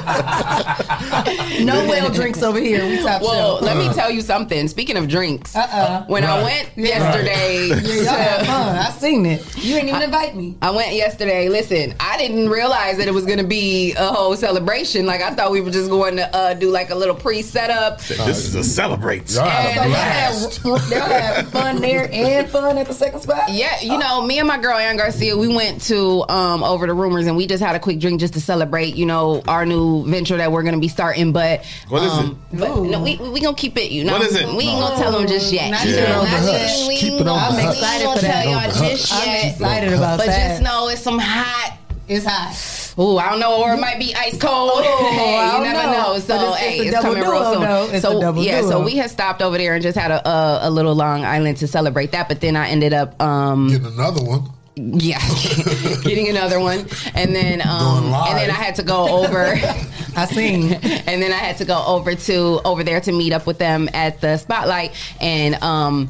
no 1.64 1.86
well 1.88 2.10
drinks 2.10 2.42
over 2.42 2.58
here. 2.60 2.84
We 2.86 3.02
top 3.02 3.22
Well, 3.22 3.58
shelf. 3.58 3.62
let 3.62 3.76
me 3.76 3.92
tell 3.94 4.10
you 4.10 4.20
something. 4.20 4.68
Speaking 4.68 4.96
of 4.96 5.08
drinks, 5.08 5.54
Uh-uh. 5.54 6.04
when 6.06 6.24
I 6.24 6.42
went 6.42 6.68
Yeah. 6.76 6.86
yesterday, 6.86 7.68
Yeah, 8.04 8.36
y'all 8.36 8.44
fun. 8.44 8.76
I 8.78 8.90
seen 8.90 9.26
it. 9.26 9.56
You 9.56 9.76
ain't 9.76 9.88
even 9.88 10.02
invite 10.02 10.34
me. 10.36 10.56
I 10.62 10.70
went 10.70 10.94
yesterday. 10.94 11.48
Listen, 11.48 11.94
I 12.00 12.16
didn't 12.18 12.48
realize 12.48 12.96
that 12.98 13.08
it 13.08 13.14
was 13.14 13.26
going 13.26 13.38
to 13.38 13.44
be 13.46 13.92
a 13.94 14.06
whole 14.06 14.36
celebration. 14.36 15.06
Like 15.06 15.20
I 15.20 15.34
thought 15.34 15.50
we 15.50 15.60
were 15.60 15.70
just 15.70 15.90
going 15.90 16.16
to 16.16 16.34
uh, 16.36 16.54
do 16.54 16.70
like 16.70 16.90
a 16.90 16.94
little 16.94 17.14
pre-setup. 17.14 17.98
this 18.00 18.46
is 18.46 18.54
a 18.54 18.64
celebrate. 18.64 19.30
Y'all 19.32 19.48
had 19.48 19.74
So 19.74 19.80
a 19.80 19.84
y'all 19.84 19.88
blast. 19.88 20.56
have, 20.62 20.90
y'all 20.90 21.00
have 21.20 21.48
fun 21.50 21.80
there 21.80 22.08
and 22.12 22.48
fun 22.48 22.78
at 22.78 22.86
the 22.86 22.94
second 22.94 23.20
spot. 23.20 23.50
Yeah, 23.50 23.80
you 23.80 23.98
know, 23.98 24.22
me 24.22 24.38
and 24.38 24.48
my 24.48 24.58
girl 24.58 24.76
Ann 24.78 24.96
Garcia, 24.96 25.36
we 25.36 25.48
went 25.48 25.80
to 25.82 26.24
um, 26.28 26.62
over 26.64 26.86
the 26.86 26.94
rumors 26.94 27.26
and 27.26 27.36
we 27.36 27.46
just 27.46 27.62
had 27.62 27.74
a 27.76 27.80
quick 27.80 27.98
drink 27.98 28.20
just 28.20 28.34
to 28.34 28.40
celebrate, 28.40 28.94
you 28.96 29.06
know, 29.06 29.42
our 29.48 29.66
new 29.66 29.89
venture 30.06 30.36
that 30.38 30.50
we're 30.52 30.62
going 30.62 30.74
to 30.74 30.80
be 30.80 30.88
starting. 30.88 31.32
But 31.32 31.64
What 31.88 32.02
is 32.02 32.12
um, 32.12 32.40
But 32.52 32.68
no, 32.82 33.02
we 33.02 33.16
we 33.16 33.40
gonna 33.40 33.56
keep 33.56 33.76
it. 33.76 33.90
You 33.90 34.04
know, 34.04 34.14
What 34.14 34.22
is 34.22 34.34
it? 34.36 34.46
We 34.48 34.64
ain't 34.64 34.80
gonna 34.80 34.96
tell 34.96 35.12
them 35.12 35.26
just 35.26 35.52
yet. 35.52 35.70
Not 35.70 35.84
You 35.84 35.92
yet. 35.94 36.08
know, 36.08 36.18
On 36.20 36.24
the 36.24 36.30
not 36.30 36.40
hush. 36.40 36.78
yet. 36.80 36.88
We 36.88 36.96
Keep 36.96 37.12
ain't 37.12 37.20
it 37.22 37.28
on 37.28 37.36
gonna- 37.38 37.50
the 37.50 37.56
we 37.56 37.62
hush. 37.62 37.76
ain't 37.76 38.16
Excited 38.16 38.32
tell 38.32 38.44
y'all 38.50 38.70
just 38.72 39.10
hush. 39.10 39.20
I'm 39.22 39.28
yet. 39.34 39.52
excited 39.52 39.92
about 39.92 40.18
But 40.18 40.26
that. 40.26 40.48
just 40.48 40.62
know 40.62 40.88
it's 40.88 41.02
some 41.02 41.18
hot. 41.18 41.76
It's 42.08 42.24
hot. 42.26 42.56
Ooh, 42.98 43.18
I 43.18 43.30
don't 43.30 43.38
know, 43.40 43.62
or 43.62 43.72
it 43.74 43.80
might 43.80 43.98
be 44.00 44.12
ice 44.16 44.36
cold. 44.36 44.82
hey, 44.84 45.36
I 45.38 45.46
you 45.46 45.52
don't 45.52 45.62
never 45.62 45.86
know. 45.92 46.12
know. 46.14 46.18
So 46.18 46.36
But 46.36 46.42
it's- 46.42 46.58
hey, 46.58 46.74
it's 46.78 46.80
a 46.80 46.82
it's, 46.88 46.96
double 46.96 47.14
coming 47.14 47.30
real 47.30 47.52
soon. 47.52 47.62
though. 47.62 47.84
It's 47.84 47.94
a 47.94 48.00
so 48.00 48.20
double 48.20 48.42
yeah, 48.42 48.60
so 48.62 48.82
we 48.84 48.96
had 48.96 49.10
stopped 49.10 49.42
over 49.42 49.56
there 49.56 49.74
and 49.74 49.82
just 49.82 49.96
had 49.96 50.10
a, 50.10 50.28
a 50.28 50.58
a 50.68 50.70
little 50.70 50.94
Long 50.94 51.24
Island 51.24 51.58
to 51.58 51.68
celebrate 51.68 52.10
that. 52.12 52.28
But 52.28 52.40
then 52.40 52.56
I 52.56 52.68
ended 52.68 52.92
up 52.92 53.20
um 53.22 53.68
Getting 53.68 53.86
another 53.86 54.22
one. 54.24 54.50
Yeah, 54.76 55.18
getting 56.02 56.28
another 56.28 56.60
one, 56.60 56.86
and 57.14 57.34
then 57.34 57.60
um, 57.62 58.04
and 58.04 58.38
then 58.38 58.50
I 58.50 58.54
had 58.54 58.74
to 58.76 58.82
go 58.82 59.08
over. 59.08 59.56
I 60.16 60.26
seen. 60.26 60.72
and 60.72 61.22
then 61.22 61.32
I 61.32 61.36
had 61.36 61.56
to 61.58 61.64
go 61.64 61.84
over 61.86 62.14
to 62.14 62.60
over 62.64 62.82
there 62.82 63.00
to 63.00 63.12
meet 63.12 63.32
up 63.32 63.46
with 63.46 63.58
them 63.58 63.88
at 63.92 64.20
the 64.20 64.36
spotlight, 64.36 64.92
and 65.20 65.54
um, 65.62 66.08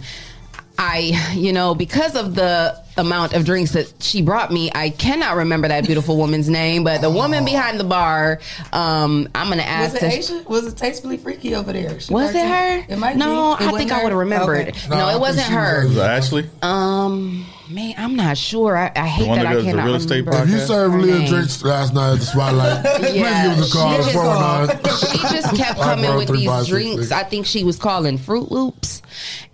I, 0.79 1.33
you 1.35 1.53
know, 1.53 1.75
because 1.75 2.17
of 2.17 2.35
the 2.35 2.83
amount 2.97 3.33
of 3.35 3.45
drinks 3.45 3.73
that 3.73 3.93
she 4.01 4.21
brought 4.23 4.51
me, 4.53 4.71
I 4.75 4.91
cannot 4.91 5.37
remember 5.37 5.69
that 5.69 5.87
beautiful 5.87 6.17
woman's 6.17 6.49
name, 6.49 6.85
but 6.85 7.01
the 7.01 7.11
woman 7.11 7.45
behind 7.45 7.79
the 7.81 7.85
bar, 7.85 8.41
um, 8.73 9.29
I'm 9.35 9.49
gonna 9.49 9.63
ask. 9.63 9.95
Was 9.95 10.03
it 10.03 10.11
to- 10.11 10.17
Asia? 10.37 10.45
Was 10.49 10.67
it 10.67 10.77
tastefully 10.77 11.17
freaky 11.17 11.55
over 11.55 11.73
there? 11.73 11.99
She 12.01 12.13
was 12.13 12.35
it 12.35 12.47
her? 12.47 12.85
It 12.89 12.99
might 12.99 13.17
no, 13.17 13.57
be. 13.59 13.65
It 13.65 13.69
I 13.69 13.73
wasn't 13.73 13.77
think 13.79 13.93
I 13.93 14.03
would 14.03 14.13
have 14.13 14.19
remembered. 14.19 14.69
Okay. 14.69 14.89
No, 14.91 14.97
Nah, 14.97 15.05
I 15.05 15.09
it 15.09 15.13
think 15.13 15.21
wasn't 15.23 15.47
her. 15.47 15.87
Was 15.87 15.97
it 15.97 16.01
Ashley? 16.01 16.51
Um, 16.63 17.47
man, 17.71 17.95
I'm 17.97 18.17
not 18.17 18.37
sure. 18.37 18.77
I, 18.77 18.91
I 18.97 19.07
hate 19.07 19.29
one 19.29 19.39
that 19.39 19.45
that 19.45 19.51
I 19.51 19.55
does 19.55 19.65
the 19.65 19.71
cannot 19.71 19.85
real 19.87 19.95
estate 19.95 20.25
remember. 20.27 20.43
If 20.45 20.51
you 20.51 20.59
served 20.67 20.95
Her 20.95 21.01
Leah 21.01 21.19
name. 21.21 21.29
drinks 21.29 21.63
last 21.65 21.95
night 21.95 22.13
at 22.15 22.19
the 22.19 22.25
spotlight, 22.27 22.85
please 22.97 23.15
Yeah, 23.17 23.49
give 23.55 23.59
us 23.63 23.71
a 23.71 23.77
call. 23.77 23.91
she 23.93 24.03
just- 24.03 24.13
419. 24.13 25.21
she 25.29 25.35
just 25.37 25.57
kept 25.57 25.81
coming 25.81 26.15
with 26.17 26.27
three, 26.29 26.39
these 26.41 26.47
five, 26.49 26.67
drinks. 26.67 27.03
six. 27.09 27.13
I 27.13 27.23
think 27.25 27.47
she 27.47 27.65
was 27.65 27.77
calling 27.79 28.19
Fruit 28.19 28.51
Loops, 28.51 29.03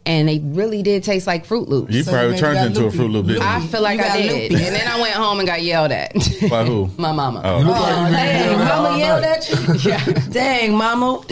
and 0.06 0.28
they 0.28 0.38
really 0.38 0.82
did 0.82 1.02
taste 1.04 1.26
like 1.26 1.44
Fruit 1.44 1.68
Loops. 1.68 1.92
You 1.94 2.02
So 2.02 2.12
probably 2.12 2.38
turned 2.38 2.54
got 2.54 2.66
into 2.68 2.86
a. 2.86 2.90
Fruit 2.90 3.10
Loop, 3.10 3.25
didn't 3.26 3.42
I 3.42 3.60
feel 3.66 3.82
like 3.82 4.00
I 4.00 4.16
did, 4.22 4.52
loopy. 4.52 4.64
and 4.64 4.74
then 4.74 4.86
I 4.88 5.00
went 5.00 5.14
home 5.14 5.38
and 5.40 5.46
got 5.48 5.62
yelled 5.62 5.92
at. 5.92 6.12
By 6.50 6.64
who? 6.64 6.88
My 6.96 7.12
mama. 7.12 7.42
Oh. 7.44 7.58
You 7.58 7.64
look 7.66 7.76
like 7.76 7.92
Oh, 7.96 8.10
dang, 8.10 8.44
yelling 8.44 8.60
at 8.60 8.70
all 8.72 8.82
mama 8.84 8.98
yelled 8.98 9.24
at 9.24 9.50
you. 9.50 9.56
Yeah. 9.90 10.04
Dang, 10.30 10.74
mama. 10.76 11.20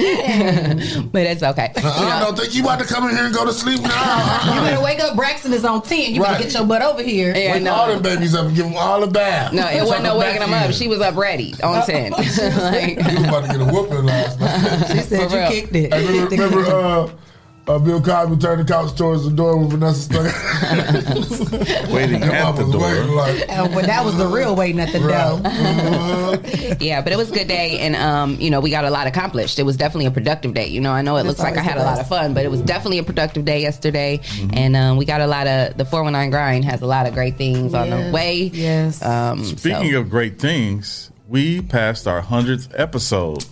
But 1.13 1.23
it's 1.23 1.43
okay. 1.43 1.73
I 1.77 2.21
don't 2.25 2.37
think 2.37 2.55
you 2.55 2.63
about 2.63 2.81
to 2.81 2.85
come 2.87 3.09
in 3.09 3.17
here 3.17 3.27
and 3.27 3.35
go 3.35 3.45
to 3.45 3.53
sleep 3.53 3.81
now. 3.83 4.55
You 4.55 4.61
better 4.63 4.83
wake 4.83 5.01
up. 5.01 5.17
Braxton 5.17 5.53
is 5.53 5.65
on 5.65 5.83
ten. 5.83 6.15
You 6.15 6.23
Right. 6.23 6.33
better 6.33 6.45
get 6.45 6.55
your 6.55 6.65
butt 6.65 6.83
over 6.83 7.03
here. 7.03 7.33
Yeah, 7.37 7.53
Wake 7.55 7.63
no. 7.63 7.73
all 7.73 7.89
them 7.89 8.03
babies 8.03 8.35
up 8.35 8.47
and 8.47 8.57
give 8.57 8.65
them 8.67 8.77
all 8.77 9.03
a 9.03 9.07
bath. 9.07 9.53
No, 9.53 9.67
it 9.69 9.83
wasn't 9.83 10.03
no 10.05 10.19
waking 10.19 10.41
them 10.41 10.53
up. 10.53 10.73
She 10.73 10.89
was 10.89 11.01
up 11.01 11.17
ready 11.17 11.55
on 11.63 11.85
ten. 11.87 12.13
like, 12.13 12.27
You 12.29 13.19
was 13.21 13.25
about 13.29 13.45
to 13.45 13.59
get 13.59 13.61
a 13.61 13.65
whooping 13.65 14.05
last 14.05 14.41
night. 14.41 14.87
She 14.91 14.99
said 15.01 15.31
you 15.31 15.61
kicked 15.61 15.75
it. 15.75 15.93
Hey, 15.93 16.07
remember, 16.07 16.59
remember 16.59 16.67
uh, 16.77 17.11
uh, 17.67 17.79
Bill 17.79 18.01
Cosby 18.01 18.37
turned 18.37 18.61
the 18.61 18.65
couch 18.71 18.95
towards 18.97 19.25
the 19.25 19.31
door 19.31 19.57
when 19.57 19.71
Vanessa 19.71 20.01
stuck. 20.03 20.25
Waiting 21.91 22.23
Your 22.23 22.33
at 22.33 22.57
the 22.57 22.63
mama 22.67 22.79
waiting 22.79 23.07
door. 23.07 23.17
like, 23.17 23.41
Uh, 23.49 23.69
well, 23.73 23.87
that 23.87 24.05
was 24.05 24.17
the 24.19 24.27
real 24.27 24.55
waiting 24.55 24.81
at 24.81 24.93
the 24.93 25.01
right. 25.01 25.43
door. 25.43 25.51
Uh, 26.73 26.77
yeah, 26.81 27.01
but 27.01 27.13
it 27.13 27.17
was 27.17 27.31
a 27.31 27.35
good 27.35 27.49
day, 27.49 27.79
and 27.81 27.97
um, 27.97 28.37
you 28.39 28.51
know, 28.51 28.61
we 28.61 28.69
got 28.71 28.85
a 28.85 28.91
lot 28.91 29.07
accomplished. 29.07 29.59
It 29.59 29.63
was 29.63 29.77
definitely 29.79 30.07
a 30.07 30.11
productive 30.11 30.53
day. 30.53 30.67
You 30.67 30.81
know, 30.83 30.93
I 30.93 31.01
know 31.03 31.17
it 31.17 31.23
That's 31.25 31.39
looks 31.39 31.41
like 31.41 31.57
I 31.57 31.63
had 31.63 31.79
the 31.79 31.83
a 31.83 31.87
lot 31.87 32.01
of 32.01 32.07
fun, 32.09 32.35
but 32.35 32.45
it 32.45 32.51
was 32.51 32.61
definitely 32.61 32.99
a 32.99 33.03
productive 33.03 33.45
day 33.47 33.63
yesterday, 33.63 34.21
and 34.53 34.77
um, 34.77 34.97
we 34.99 35.05
got 35.07 35.21
a 35.23 35.27
lot 35.27 35.47
of 35.47 35.77
the 35.79 35.85
four 35.87 36.03
one 36.03 36.13
nine 36.13 36.29
grind 36.31 36.65
has 36.67 36.83
a 36.83 36.87
lot 36.87 37.07
of 37.07 37.15
great 37.15 37.37
things 37.39 37.73
on 37.73 37.89
the 37.89 38.11
way. 38.13 38.51
yes. 38.53 39.03
Um, 39.03 39.43
Speaking 39.43 39.93
so- 39.93 40.01
of 40.01 40.11
great 40.11 40.39
things, 40.39 41.11
we 41.29 41.63
passed 41.63 42.07
our 42.07 42.21
hundredth 42.21 42.69
episode. 42.75 43.45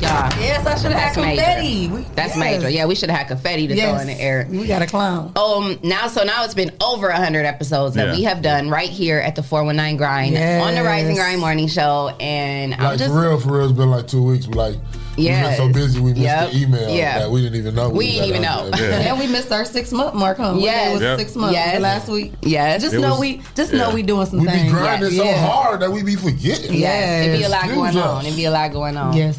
yeah, 0.00 0.30
Yes, 0.64 0.66
I 0.66 0.82
should 0.82 0.92
have 0.92 1.00
That's 1.00 1.16
had 1.16 1.22
major. 1.24 1.42
confetti. 1.42 1.88
We- 1.88 2.00
that's 2.14 2.36
yes. 2.36 2.38
major. 2.38 2.68
Yeah, 2.70 2.86
we 2.86 2.94
should 2.94 3.08
have 3.10 3.18
had 3.18 3.28
confetti 3.28 3.66
to 3.68 3.76
throw 3.76 3.96
in 3.98 4.06
the 4.08 4.20
air. 4.20 4.46
We 4.50 4.66
got 4.66 4.82
a 4.82 4.86
clown. 4.86 5.32
Um, 5.36 5.78
now, 5.82 6.08
so 6.08 6.22
now 6.24 6.44
it's 6.44 6.54
been 6.54 6.70
over 6.80 7.10
hundred 7.10 7.46
episodes 7.46 7.94
that 7.94 8.08
Yeah. 8.08 8.16
we 8.16 8.22
have 8.24 8.42
done 8.42 8.68
right 8.68 8.88
here 8.88 9.18
at 9.18 9.36
the 9.36 9.42
four 9.42 9.64
one 9.64 9.76
nine 9.76 9.96
grind 9.96 10.32
Yes. 10.34 10.62
on 10.62 10.74
the 10.74 10.82
Rising 10.82 11.16
Grind 11.16 11.40
Morning 11.40 11.66
Show, 11.68 12.12
and 12.20 12.74
I'm 12.74 12.80
like 12.82 12.98
just 12.98 13.10
for 13.12 13.20
real, 13.20 13.40
for 13.40 13.52
real, 13.58 13.64
it's 13.64 13.72
been 13.78 13.90
like 13.90 14.06
two 14.06 14.22
weeks. 14.22 14.46
Like, 14.48 14.76
yeah, 15.16 15.48
we've 15.48 15.56
been 15.58 15.66
so 15.68 15.72
busy, 15.72 16.00
we 16.00 16.10
missed 16.10 16.22
Yep. 16.22 16.50
the 16.50 16.56
email 16.58 16.88
Yeah. 16.90 17.18
that 17.20 17.30
we 17.30 17.42
didn't 17.42 17.58
even 17.58 17.74
know. 17.74 17.88
We 17.88 17.96
was 18.06 18.06
didn't 18.14 18.28
even 18.28 18.42
know. 18.42 18.70
Yeah. 18.76 18.84
And 19.10 19.18
we 19.18 19.26
missed 19.26 19.52
our 19.52 19.64
six 19.64 19.92
month 19.92 20.14
mark, 20.14 20.36
huh? 20.38 20.52
What 20.52 20.62
Yes. 20.62 20.86
day 20.88 20.92
was 20.92 21.02
Yep. 21.02 21.18
six 21.18 21.36
months? 21.36 21.54
Yes. 21.54 21.80
Last 21.80 22.08
week? 22.08 22.32
yes, 22.42 22.82
Just 22.82 22.94
It 22.94 23.00
know 23.00 23.10
was- 23.10 23.20
we 23.20 23.42
just 23.56 23.72
yeah. 23.72 23.78
know 23.78 23.90
we 23.90 24.02
doing 24.02 24.26
some 24.26 24.40
We 24.40 24.46
be 24.46 24.52
things. 24.52 24.72
grinding 24.72 25.10
so 25.16 25.24
Yeah. 25.24 25.46
hard 25.46 25.80
that 25.80 25.90
we 25.92 26.02
be 26.02 26.16
forgetting. 26.16 26.74
Yes, 26.74 27.26
it'd 27.26 27.38
be 27.38 27.44
a 27.44 27.48
lot 27.48 27.60
Excuse 27.64 27.76
going 27.76 27.96
us. 27.96 28.06
on. 28.06 28.24
It'd 28.26 28.36
be 28.36 28.44
a 28.44 28.50
lot 28.50 28.72
going 28.72 28.96
on. 28.96 29.16
Yes. 29.16 29.36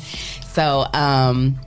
So, 0.51 0.85
um, 0.93 1.57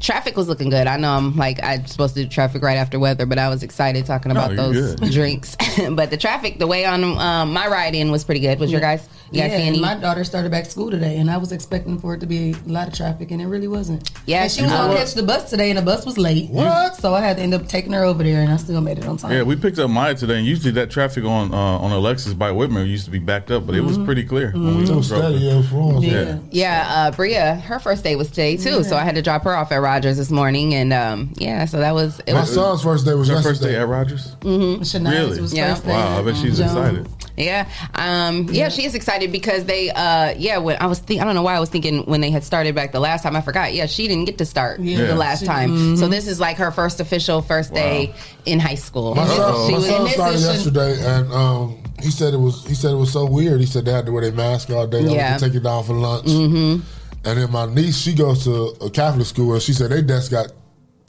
traffic 0.00 0.36
was 0.36 0.48
looking 0.48 0.70
good. 0.70 0.86
I 0.86 0.96
know 0.96 1.12
I'm 1.12 1.36
like 1.36 1.62
I'm 1.62 1.86
supposed 1.86 2.14
to 2.14 2.22
do 2.22 2.28
traffic 2.28 2.62
right 2.62 2.76
after 2.76 2.98
weather, 2.98 3.26
but 3.26 3.38
I 3.38 3.48
was 3.48 3.62
excited 3.62 4.06
talking 4.06 4.32
about 4.32 4.52
you're 4.52 4.72
those 4.72 4.94
good. 4.94 5.10
drinks. 5.10 5.56
but 5.90 6.10
the 6.10 6.16
traffic, 6.16 6.58
the 6.58 6.66
way 6.66 6.84
on 6.84 7.04
um, 7.04 7.52
my 7.52 7.66
ride 7.66 7.94
in 7.94 8.10
was 8.10 8.24
pretty 8.24 8.40
good. 8.40 8.58
Was 8.58 8.70
your 8.70 8.80
guys? 8.80 9.08
You 9.32 9.38
yeah, 9.42 9.46
and 9.46 9.80
my 9.80 9.94
daughter 9.94 10.24
started 10.24 10.50
back 10.50 10.66
school 10.66 10.90
today, 10.90 11.18
and 11.18 11.30
I 11.30 11.36
was 11.36 11.52
expecting 11.52 12.00
for 12.00 12.14
it 12.14 12.20
to 12.20 12.26
be 12.26 12.50
a 12.52 12.68
lot 12.68 12.88
of 12.88 12.94
traffic, 12.94 13.30
and 13.30 13.40
it 13.40 13.46
really 13.46 13.68
wasn't. 13.68 14.10
Yeah, 14.26 14.42
and 14.42 14.50
she 14.50 14.62
was 14.62 14.72
you 14.72 14.76
gonna 14.76 14.96
catch 14.96 15.14
the 15.14 15.22
bus 15.22 15.48
today, 15.48 15.70
and 15.70 15.78
the 15.78 15.82
bus 15.82 16.04
was 16.04 16.18
late. 16.18 16.50
What? 16.50 16.96
So 16.96 17.14
I 17.14 17.20
had 17.20 17.36
to 17.36 17.42
end 17.44 17.54
up 17.54 17.68
taking 17.68 17.92
her 17.92 18.02
over 18.02 18.24
there, 18.24 18.40
and 18.42 18.50
I 18.50 18.56
still 18.56 18.80
made 18.80 18.98
it 18.98 19.06
on 19.06 19.18
time. 19.18 19.30
Yeah, 19.30 19.42
we 19.44 19.54
picked 19.54 19.78
up 19.78 19.88
Maya 19.88 20.16
today, 20.16 20.38
and 20.38 20.46
usually 20.46 20.72
that 20.72 20.90
traffic 20.90 21.22
on 21.24 21.54
uh, 21.54 21.56
on 21.56 21.92
Alexis 21.92 22.34
by 22.34 22.50
Whitmer 22.50 22.84
used 22.84 23.04
to 23.04 23.12
be 23.12 23.20
backed 23.20 23.52
up, 23.52 23.66
but 23.66 23.76
it 23.76 23.82
was 23.82 23.98
pretty 23.98 24.24
clear. 24.24 24.50
when 24.50 24.78
we 24.78 24.86
So 24.86 24.94
drove 24.94 25.04
steady, 25.06 25.48
it. 25.48 25.62
yeah. 25.72 26.10
Yeah. 26.10 26.38
yeah, 26.50 26.86
uh, 26.88 27.10
Bria, 27.12 27.54
her 27.54 27.78
first 27.78 28.02
day 28.02 28.16
was 28.16 28.30
today 28.30 28.56
too, 28.56 28.82
so 28.82 28.96
I 28.96 29.04
had 29.04 29.14
to 29.14 29.22
drop 29.22 29.44
her 29.44 29.54
off 29.54 29.70
at 29.70 29.76
Rogers 29.76 30.16
this 30.16 30.32
morning, 30.32 30.74
and 30.74 30.92
um, 30.92 31.32
yeah, 31.36 31.66
so 31.66 31.78
that 31.78 31.94
was 31.94 32.20
it 32.26 32.32
My 32.34 32.40
was 32.40 32.52
son's 32.52 32.82
first 32.82 33.04
day 33.06 33.14
was 33.14 33.28
Her 33.28 33.34
yesterday. 33.34 33.48
first 33.52 33.62
day 33.62 33.76
at 33.76 33.86
Rogers. 33.86 34.34
Shania's 34.40 35.02
Really? 35.02 35.40
was 35.40 35.54
Yeah. 35.54 35.74
first 35.74 35.86
day. 35.86 35.92
Wow, 35.92 36.18
I 36.18 36.22
bet 36.24 36.34
she's 36.36 36.58
Jones. 36.58 36.72
excited. 36.72 37.08
Yeah, 37.40 37.68
um, 37.94 38.48
yeah, 38.50 38.68
she 38.68 38.84
is 38.84 38.94
excited 38.94 39.32
because 39.32 39.64
they, 39.64 39.90
uh, 39.90 40.34
yeah. 40.36 40.58
When 40.58 40.76
I 40.80 40.86
was, 40.86 40.98
think, 40.98 41.20
I 41.20 41.24
don't 41.24 41.34
know 41.34 41.42
why 41.42 41.54
I 41.56 41.60
was 41.60 41.70
thinking 41.70 42.04
when 42.04 42.20
they 42.20 42.30
had 42.30 42.44
started 42.44 42.74
back 42.74 42.92
the 42.92 43.00
last 43.00 43.22
time. 43.22 43.34
I 43.36 43.40
forgot. 43.40 43.72
Yeah, 43.74 43.86
she 43.86 44.06
didn't 44.08 44.26
get 44.26 44.38
to 44.38 44.44
start 44.44 44.80
Yeah. 44.80 45.04
the 45.06 45.14
last 45.14 45.40
She- 45.40 45.46
time. 45.46 45.96
So 45.96 46.06
this 46.08 46.26
is 46.26 46.38
like 46.40 46.56
her 46.58 46.70
first 46.70 47.00
official 47.00 47.42
first 47.42 47.72
day 47.74 48.14
in 48.46 48.60
high 48.60 48.74
school. 48.74 49.14
My 49.14 49.26
son, 49.26 49.36
she 49.66 49.72
my 49.72 49.78
was, 49.78 49.86
son 49.86 49.96
and 49.96 50.06
this 50.06 50.12
started 50.14 50.34
is- 50.36 50.44
yesterday, 50.44 51.04
and 51.16 51.32
um, 51.32 51.82
he 52.02 52.10
said 52.10 52.34
it 52.34 52.40
was 52.40 52.64
he 52.66 52.74
said 52.74 52.92
it 52.92 52.96
was 52.96 53.12
so 53.12 53.24
weird. 53.26 53.60
He 53.60 53.66
said 53.66 53.84
they 53.84 53.92
had 53.92 54.06
to 54.06 54.12
wear 54.12 54.22
their 54.22 54.32
mask 54.32 54.70
all 54.70 54.86
day. 54.86 55.02
They 55.04 55.14
Yeah. 55.14 55.32
yeah. 55.32 55.38
take 55.38 55.54
it 55.54 55.60
down 55.62 55.84
for 55.84 55.94
lunch. 55.94 56.26
Mm-hmm. 56.26 56.80
And 57.22 57.38
then 57.38 57.50
my 57.52 57.66
niece, 57.66 57.98
she 57.98 58.14
goes 58.14 58.44
to 58.44 58.74
a 58.80 58.88
Catholic 58.90 59.26
school, 59.26 59.52
and 59.52 59.62
she 59.62 59.72
said 59.74 59.90
they 59.90 60.00
desk 60.02 60.30
got 60.30 60.46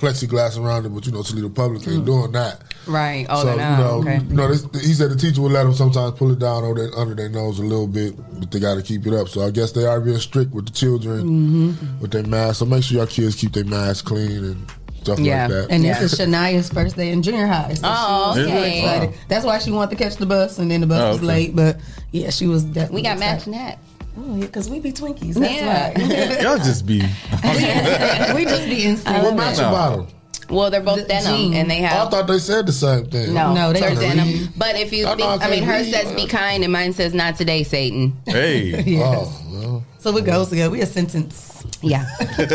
plexiglass 0.01 0.57
around 0.61 0.85
it, 0.85 0.89
but 0.89 1.05
you 1.05 1.11
know, 1.11 1.21
Toledo 1.21 1.49
Public 1.49 1.87
ain't 1.87 2.05
doing 2.05 2.31
that. 2.33 2.63
right. 2.87 3.25
Oh, 3.29 3.43
so 3.43 3.51
you 3.51 3.57
know, 3.57 3.99
okay. 4.01 4.17
you 4.27 4.33
know, 4.35 4.47
this, 4.47 4.63
he 4.85 4.93
said 4.93 5.11
the 5.11 5.15
teacher 5.15 5.41
would 5.41 5.51
let 5.51 5.63
them 5.63 5.73
sometimes 5.73 6.17
pull 6.17 6.31
it 6.31 6.39
down 6.39 6.63
over 6.63 6.73
their, 6.73 6.95
under 6.97 7.13
their 7.15 7.29
nose 7.29 7.59
a 7.59 7.63
little 7.63 7.87
bit, 7.87 8.15
but 8.39 8.49
they 8.51 8.59
got 8.59 8.75
to 8.75 8.81
keep 8.81 9.05
it 9.05 9.13
up. 9.13 9.29
So 9.29 9.41
I 9.45 9.51
guess 9.51 9.71
they 9.71 9.85
are 9.85 10.01
being 10.01 10.17
strict 10.17 10.51
with 10.51 10.65
the 10.65 10.71
children 10.71 11.21
Mm-hmm. 11.21 11.99
with 12.01 12.11
their 12.11 12.23
masks. 12.23 12.57
So 12.59 12.65
make 12.65 12.83
sure 12.83 12.97
your 12.97 13.07
kids 13.07 13.35
keep 13.35 13.53
their 13.53 13.63
masks 13.65 14.01
clean 14.01 14.43
and 14.43 14.71
stuff 15.03 15.19
Yeah. 15.19 15.43
like 15.47 15.51
that. 15.51 15.67
And 15.71 15.83
Yeah. 15.83 15.99
this 15.99 16.13
is 16.13 16.19
Shania's 16.19 16.69
first 16.69 16.95
day 16.95 17.11
in 17.11 17.21
junior 17.21 17.47
high. 17.47 17.73
So 17.75 17.81
Oh, 17.85 18.33
she 18.33 18.39
was 18.39 18.47
super 18.47 18.57
okay. 18.59 18.79
excited. 18.79 19.09
Wow. 19.11 19.15
That's 19.29 19.45
why 19.45 19.59
she 19.59 19.71
wanted 19.71 19.97
to 19.97 20.03
catch 20.03 20.15
the 20.17 20.25
bus, 20.25 20.57
and 20.59 20.69
then 20.71 20.81
the 20.81 20.87
bus 20.87 20.99
Oh, 21.01 21.07
was 21.09 21.17
okay. 21.17 21.25
late. 21.27 21.55
But 21.55 21.79
yeah, 22.11 22.29
she 22.31 22.47
was 22.47 22.63
definitely. 22.63 22.95
We 22.95 23.01
got 23.03 23.17
excited. 23.17 23.37
matching 23.37 23.53
hats. 23.53 23.79
Oh 24.17 24.35
yeah, 24.35 24.45
because 24.45 24.69
we 24.69 24.79
be 24.79 24.91
Twinkies. 24.91 25.35
That's 25.35 25.53
Yeah. 25.53 26.41
Y'all 26.43 26.57
just 26.57 26.85
be. 26.85 26.99
we 27.01 28.43
just 28.45 28.65
be 28.65 28.83
in 28.85 28.97
sync. 28.97 29.23
what 29.23 29.35
match 29.35 29.57
No. 29.57 29.69
about 29.69 29.95
them? 29.97 30.07
Well, 30.49 30.69
they're 30.69 30.81
both 30.81 30.97
The 30.97 31.03
denim, 31.05 31.33
jeans. 31.33 31.55
and 31.55 31.71
they 31.71 31.79
Oh, 31.83 31.85
I 31.85 32.09
thought 32.09 32.27
they 32.27 32.37
said 32.39 32.65
the 32.65 32.73
same 32.73 33.05
thing. 33.05 33.33
no, 33.33 33.53
No, 33.53 33.71
they 33.71 33.79
they're 33.79 33.95
denim. 33.95 34.27
read. 34.27 34.49
But 34.57 34.75
if 34.75 34.91
you 34.91 35.07
I 35.07 35.15
think, 35.15 35.27
I 35.29 35.35
I 35.47 35.49
mean, 35.49 35.63
can't 35.63 35.85
hers 35.85 35.89
says 35.91 36.11
"be 36.13 36.27
kind" 36.27 36.63
and 36.65 36.73
mine 36.73 36.91
says 36.91 37.13
"not 37.13 37.37
today, 37.37 37.63
Satan." 37.63 38.11
Hey, 38.25 38.83
Yes. 38.85 39.17
Oh, 39.17 39.45
well. 39.49 39.83
So 39.99 40.17
it 40.17 40.25
goes 40.25 40.49
together. 40.49 40.69
We 40.71 40.81
a 40.81 40.85
sentence. 40.85 41.63
Yeah. 41.81 42.05
Get 42.37 42.49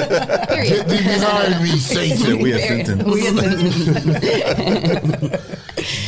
Period. 0.49 0.89
thee 0.89 0.99
behind 0.99 1.63
me, 1.63 1.79
Satan. 1.79 2.39
we 2.43 2.53
a 2.53 2.59
sentence. 2.59 3.05
We 3.05 3.27
a 3.27 3.31
sentence. 3.33 3.77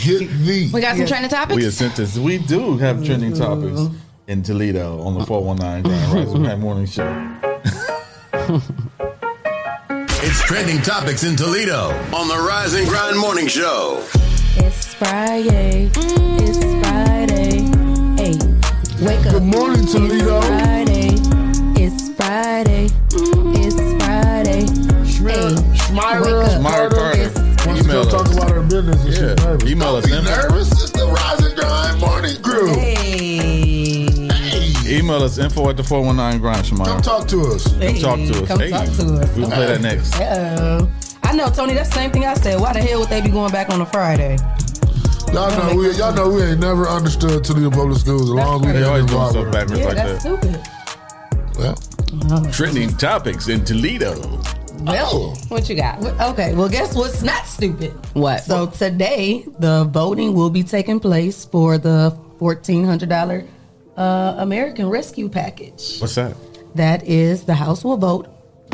Get 0.05 0.29
thee. 0.45 0.71
We 0.73 0.81
got 0.81 0.91
some 0.91 1.01
Yes. 1.01 1.09
trending 1.09 1.31
topics. 1.31 1.57
we 1.57 1.65
a 1.65 1.71
sentence. 1.73 2.19
We 2.19 2.39
do 2.39 2.77
have 2.79 3.03
trending 3.05 3.33
topics 3.35 3.79
mm-hmm. 3.81 3.97
In 4.29 4.43
Toledo 4.43 5.01
on 5.01 5.15
the 5.19 5.25
419 5.25 5.91
Grand 5.91 6.13
Rising 6.13 6.43
Grand 6.45 6.61
Morning 6.61 6.87
Show. 6.87 7.35
It's 10.21 10.43
trending 10.43 10.83
topics 10.83 11.23
in 11.25 11.37
Toledo 11.37 11.89
on 12.15 12.29
the 12.29 12.37
Rise 12.37 12.75
and 12.75 12.87
Grind 12.89 13.17
Morning 13.19 13.47
Show. 13.47 14.05
It's 14.57 14.93
Friday. 14.95 15.91
It's 15.95 16.59
Friday. 16.87 17.61
Hey, 18.21 18.35
wake 19.07 19.25
up. 19.27 19.33
Good 19.33 19.43
morning, 19.45 19.87
Toledo. 19.87 20.41
Friday. 20.43 21.15
It's 21.81 22.11
Friday. 22.15 22.89
It's 23.57 23.77
Friday. 24.05 24.61
Hey, 24.67 24.67
Schmira 25.07 26.21
wake 26.21 26.57
up. 26.57 26.61
Myra 26.63 26.91
Carter. 26.91 27.21
wants 27.23 27.65
to 27.65 27.71
Email 27.89 28.05
go 28.05 28.11
talk 28.11 28.27
us. 28.27 28.37
about 28.37 28.51
her 28.51 28.63
business 28.63 29.05
and 29.05 29.15
Yeah. 29.15 29.19
she's 29.37 29.45
nervous. 29.45 29.71
Email 29.71 29.93
Don't 29.93 30.05
us 30.05 30.11
be 30.11 30.17
info. 30.17 30.31
nervous. 30.31 30.58
Email 35.09 35.23
us 35.23 35.39
info 35.39 35.71
at 35.71 35.77
the 35.79 35.83
419 35.83 36.39
Grind, 36.39 36.67
Come 36.69 36.79
Shamar. 36.81 37.03
talk 37.03 37.27
to 37.29 37.41
us. 37.47 37.65
Come 37.65 37.95
talk 37.95 38.19
to 38.19 38.43
us. 38.43 38.49
Come 38.49 38.61
Hey, 38.61 38.69
talk 38.69 38.85
to 38.85 38.91
us. 39.15 39.37
We'll 39.39 39.47
play 39.51 39.67
that 39.67 39.81
next. 39.81 40.15
Uh-oh. 40.21 40.87
I 41.23 41.33
know, 41.33 41.49
Tony. 41.49 41.73
That's 41.73 41.89
the 41.89 41.95
same 41.95 42.11
thing 42.11 42.27
I 42.27 42.35
said. 42.35 42.61
Why 42.61 42.75
the 42.75 42.81
hell 42.83 43.01
would 43.01 43.09
they 43.09 43.23
be 43.23 43.31
going 43.31 43.51
back 43.51 43.71
on 43.71 43.81
a 43.81 43.87
Friday? 43.87 44.37
Y'all 45.33 45.49
know 45.51 45.75
we 45.77 45.91
y'all 45.97 46.15
know 46.15 46.29
we 46.29 46.43
ain't 46.43 46.61
never 46.61 46.87
understood 46.87 47.43
Toledo 47.43 47.71
Public 47.71 47.99
Schools 47.99 48.25
as 48.25 48.29
long 48.29 48.61
as 48.61 48.67
we 48.67 48.73
They 48.73 48.81
been 48.81 48.85
always 48.89 49.07
doing 49.07 49.29
stuff 49.31 49.35
with 49.35 49.45
them. 49.45 49.51
backwards 49.53 49.81
Yeah, 49.81 49.87
like 49.87 49.97
that's 49.97 50.25
that. 50.25 50.41
stupid. 51.57 51.59
Well, 51.59 51.79
oh. 52.47 52.51
Trending 52.53 52.95
topics 52.99 53.49
in 53.49 53.65
Toledo. 53.65 54.21
Well, 54.83 55.09
oh. 55.11 55.35
what 55.49 55.71
you 55.71 55.75
got? 55.77 56.05
Okay, 56.33 56.55
well, 56.55 56.69
guess 56.69 56.95
what's 56.95 57.23
not 57.23 57.47
stupid? 57.47 57.93
What? 58.13 58.43
So 58.43 58.67
today, 58.67 59.47
the 59.59 59.85
voting 59.85 60.35
will 60.35 60.51
be 60.51 60.63
taking 60.63 61.01
place 61.01 61.47
for 61.47 61.79
the 61.79 62.15
fourteen 62.39 62.85
hundred 62.85 63.09
dollar 63.09 63.47
uh, 63.99 64.37
American 64.39 64.89
Rescue 64.89 65.29
Package. 65.29 65.99
What's 65.99 66.15
that? 66.15 66.37
That 66.75 67.07
is, 67.07 67.45
the 67.45 67.55
House 67.55 67.85
will 67.85 67.97
vote 67.97 68.29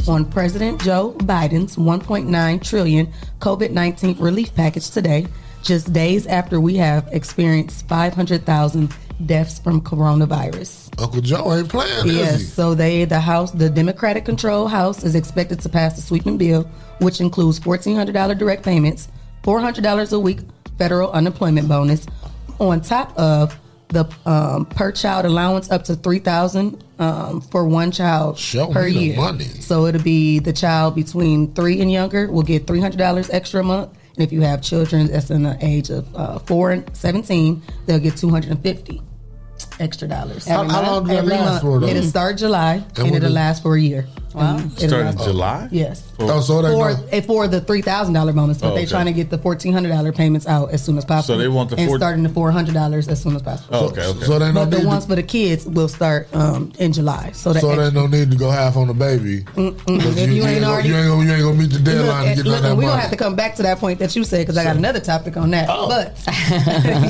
on 0.07 0.25
President 0.31 0.81
Joe 0.83 1.15
Biden's 1.21 1.77
1.9 1.77 2.63
trillion 2.63 3.13
COVID-19 3.41 4.21
relief 4.21 4.55
package 4.55 4.91
today, 4.91 5.27
just 5.63 5.93
days 5.93 6.27
after 6.27 6.61
we 6.61 6.77
have 6.77 7.09
experienced 7.13 7.89
500,000 7.89 8.95
deaths 9.27 9.59
from 9.61 9.81
coronavirus. 9.81 11.01
Uncle 11.01 11.21
Joe 11.23 11.55
ain't 11.55 11.69
playing, 11.71 12.09
is 12.09 12.15
Yes, 12.17 12.41
he? 12.41 12.45
so 12.47 12.75
they 12.75 13.05
the 13.07 13.21
House, 13.21 13.53
the 13.53 13.71
Democratic 13.71 14.25
controlled 14.25 14.71
House 14.71 15.05
is 15.05 15.15
expected 15.15 15.61
to 15.61 15.69
pass 15.69 15.97
the 15.97 16.03
sweeping 16.03 16.37
bill, 16.37 16.65
which 17.01 17.21
includes 17.21 17.59
fourteen 17.59 17.97
hundred 17.97 18.13
dollar 18.13 18.35
direct 18.35 18.63
payments, 18.63 19.09
four 19.43 19.61
hundred 19.61 19.85
dollars 19.85 20.13
a 20.13 20.19
week 20.19 20.41
federal 20.79 21.11
unemployment 21.13 21.69
bonus, 21.69 22.07
on 22.59 22.81
top 22.81 23.17
of 23.17 23.57
the 23.88 24.09
um, 24.27 24.66
per 24.66 24.90
child 24.92 25.25
allowance 25.27 25.70
up 25.70 25.85
to 25.85 25.94
three 25.94 26.18
thousand 26.18 26.83
um, 26.99 27.40
for 27.40 27.66
one 27.68 27.90
child 27.92 28.38
Show 28.38 28.68
per 28.73 28.87
year. 28.87 29.16
money. 29.16 29.44
So 29.44 29.87
it'll 29.87 30.03
be 30.03 30.38
the 30.38 30.53
child 30.53 30.94
between 30.94 31.53
three 31.55 31.81
and 31.81 31.90
younger 31.92 32.31
will 32.31 32.42
get 32.42 32.66
three 32.66 32.81
hundred 32.81 32.99
dollars 32.99 33.31
extra 33.31 33.61
a 33.61 33.64
month, 33.64 33.90
and 34.16 34.25
if 34.25 34.33
you 34.33 34.40
have 34.40 34.62
children 34.62 35.07
that's 35.09 35.31
in 35.31 35.42
the 35.42 35.57
age 35.61 35.90
of 35.90 36.12
uh, 36.16 36.38
four 36.40 36.73
and 36.73 36.88
seventeen, 36.97 37.62
they'll 37.87 37.99
get 38.01 38.16
two 38.16 38.31
hundred 38.31 38.53
and 38.53 38.62
fifty 38.62 39.01
extra 39.81 40.09
dollars. 40.09 40.47
How- 40.47 40.68
how 40.68 40.83
long 40.83 41.05
do 41.07 41.14
that 41.14 41.25
last 41.27 41.44
month. 41.44 41.62
for, 41.62 41.81
though? 41.81 41.87
It'll 41.87 42.03
start 42.03 42.37
July 42.38 42.75
and, 42.97 42.99
when 42.99 43.07
it'll 43.14 43.20
does- 43.20 43.33
last 43.33 43.62
for 43.62 43.77
a 43.77 43.81
year. 43.81 44.07
Wow. 44.35 44.59
Start 44.77 45.07
in 45.07 45.18
July? 45.18 45.68
Yes. 45.70 46.03
Oh, 46.18 46.40
so 46.40 46.61
they 46.62 46.73
for, 46.73 46.90
know- 46.92 47.07
eh, 47.12 47.20
for 47.20 47.47
the 47.49 47.61
three 47.61 47.83
thousand 47.83 48.14
dollar 48.14 48.33
bonus, 48.33 48.59
but 48.61 48.73
Oh, 48.73 48.75
they're 48.75 48.87
trying 48.87 49.07
to 49.07 49.12
get 49.12 49.31
the 49.31 49.38
fourteen 49.38 49.73
hundred 49.73 49.90
dollar 49.90 50.12
payments 50.12 50.47
out 50.47 50.70
as 50.73 50.83
soon 50.85 50.99
as 50.99 51.05
possible. 51.05 51.35
So 51.37 51.38
they 51.38 51.49
want 51.49 51.70
the 51.70 51.77
and 51.77 51.88
four- 51.88 51.99
starting 51.99 52.23
the 52.25 52.29
four 52.29 52.51
hundred 52.51 52.75
dollars 52.75 53.07
as 53.09 53.23
soon 53.23 53.37
as 53.37 53.42
possible. 53.42 53.68
Oh, 53.77 53.87
okay, 53.90 54.05
okay. 54.07 54.25
So 54.25 54.38
they 54.38 54.51
But 54.53 54.70
don't 54.70 54.83
the 54.83 54.87
ones 54.88 55.05
to, 55.05 55.11
for 55.11 55.16
the 55.16 55.23
kids 55.23 55.66
will 55.66 55.88
start 55.88 56.29
um, 56.35 56.73
in 56.79 56.92
July. 56.92 57.31
So 57.33 57.53
the 57.53 57.61
so 57.61 57.68
extra- 57.70 57.85
they 57.90 57.94
don't 57.94 58.11
need 58.11 58.31
to 58.33 58.37
go 58.37 58.51
half 58.51 58.77
on 58.77 58.88
the 58.88 58.94
baby. 58.94 59.42
Mm-mm. 59.55 59.77
Because 59.87 60.16
you 60.27 60.42
ain't 60.44 60.61
gonna- 60.62 60.73
already- 60.73 60.88
you 60.88 60.97
ain't 60.97 61.09
gonna, 61.09 61.25
you 61.25 61.33
ain't 61.33 61.42
gonna 61.42 61.55
meet 61.59 61.70
the 61.70 61.79
deadline 61.79 62.27
eh, 62.29 62.35
to 62.35 62.42
get 62.42 62.47
look, 62.51 62.62
none 62.62 62.73
of 62.73 62.77
we're 62.79 62.83
that 62.85 62.88
gonna 62.90 63.01
have 63.03 63.11
to 63.11 63.16
come 63.16 63.37
back 63.37 63.55
to 63.57 63.62
that 63.62 63.79
point 63.79 63.99
that 64.01 64.14
you 64.16 64.25
said 64.25 64.40
because 64.40 64.57
I 64.59 64.64
got 64.64 64.77
another 64.77 65.01
topic 65.01 65.37
on 65.37 65.51
that. 65.53 65.68
Oh. 65.70 65.88
But 65.88 66.20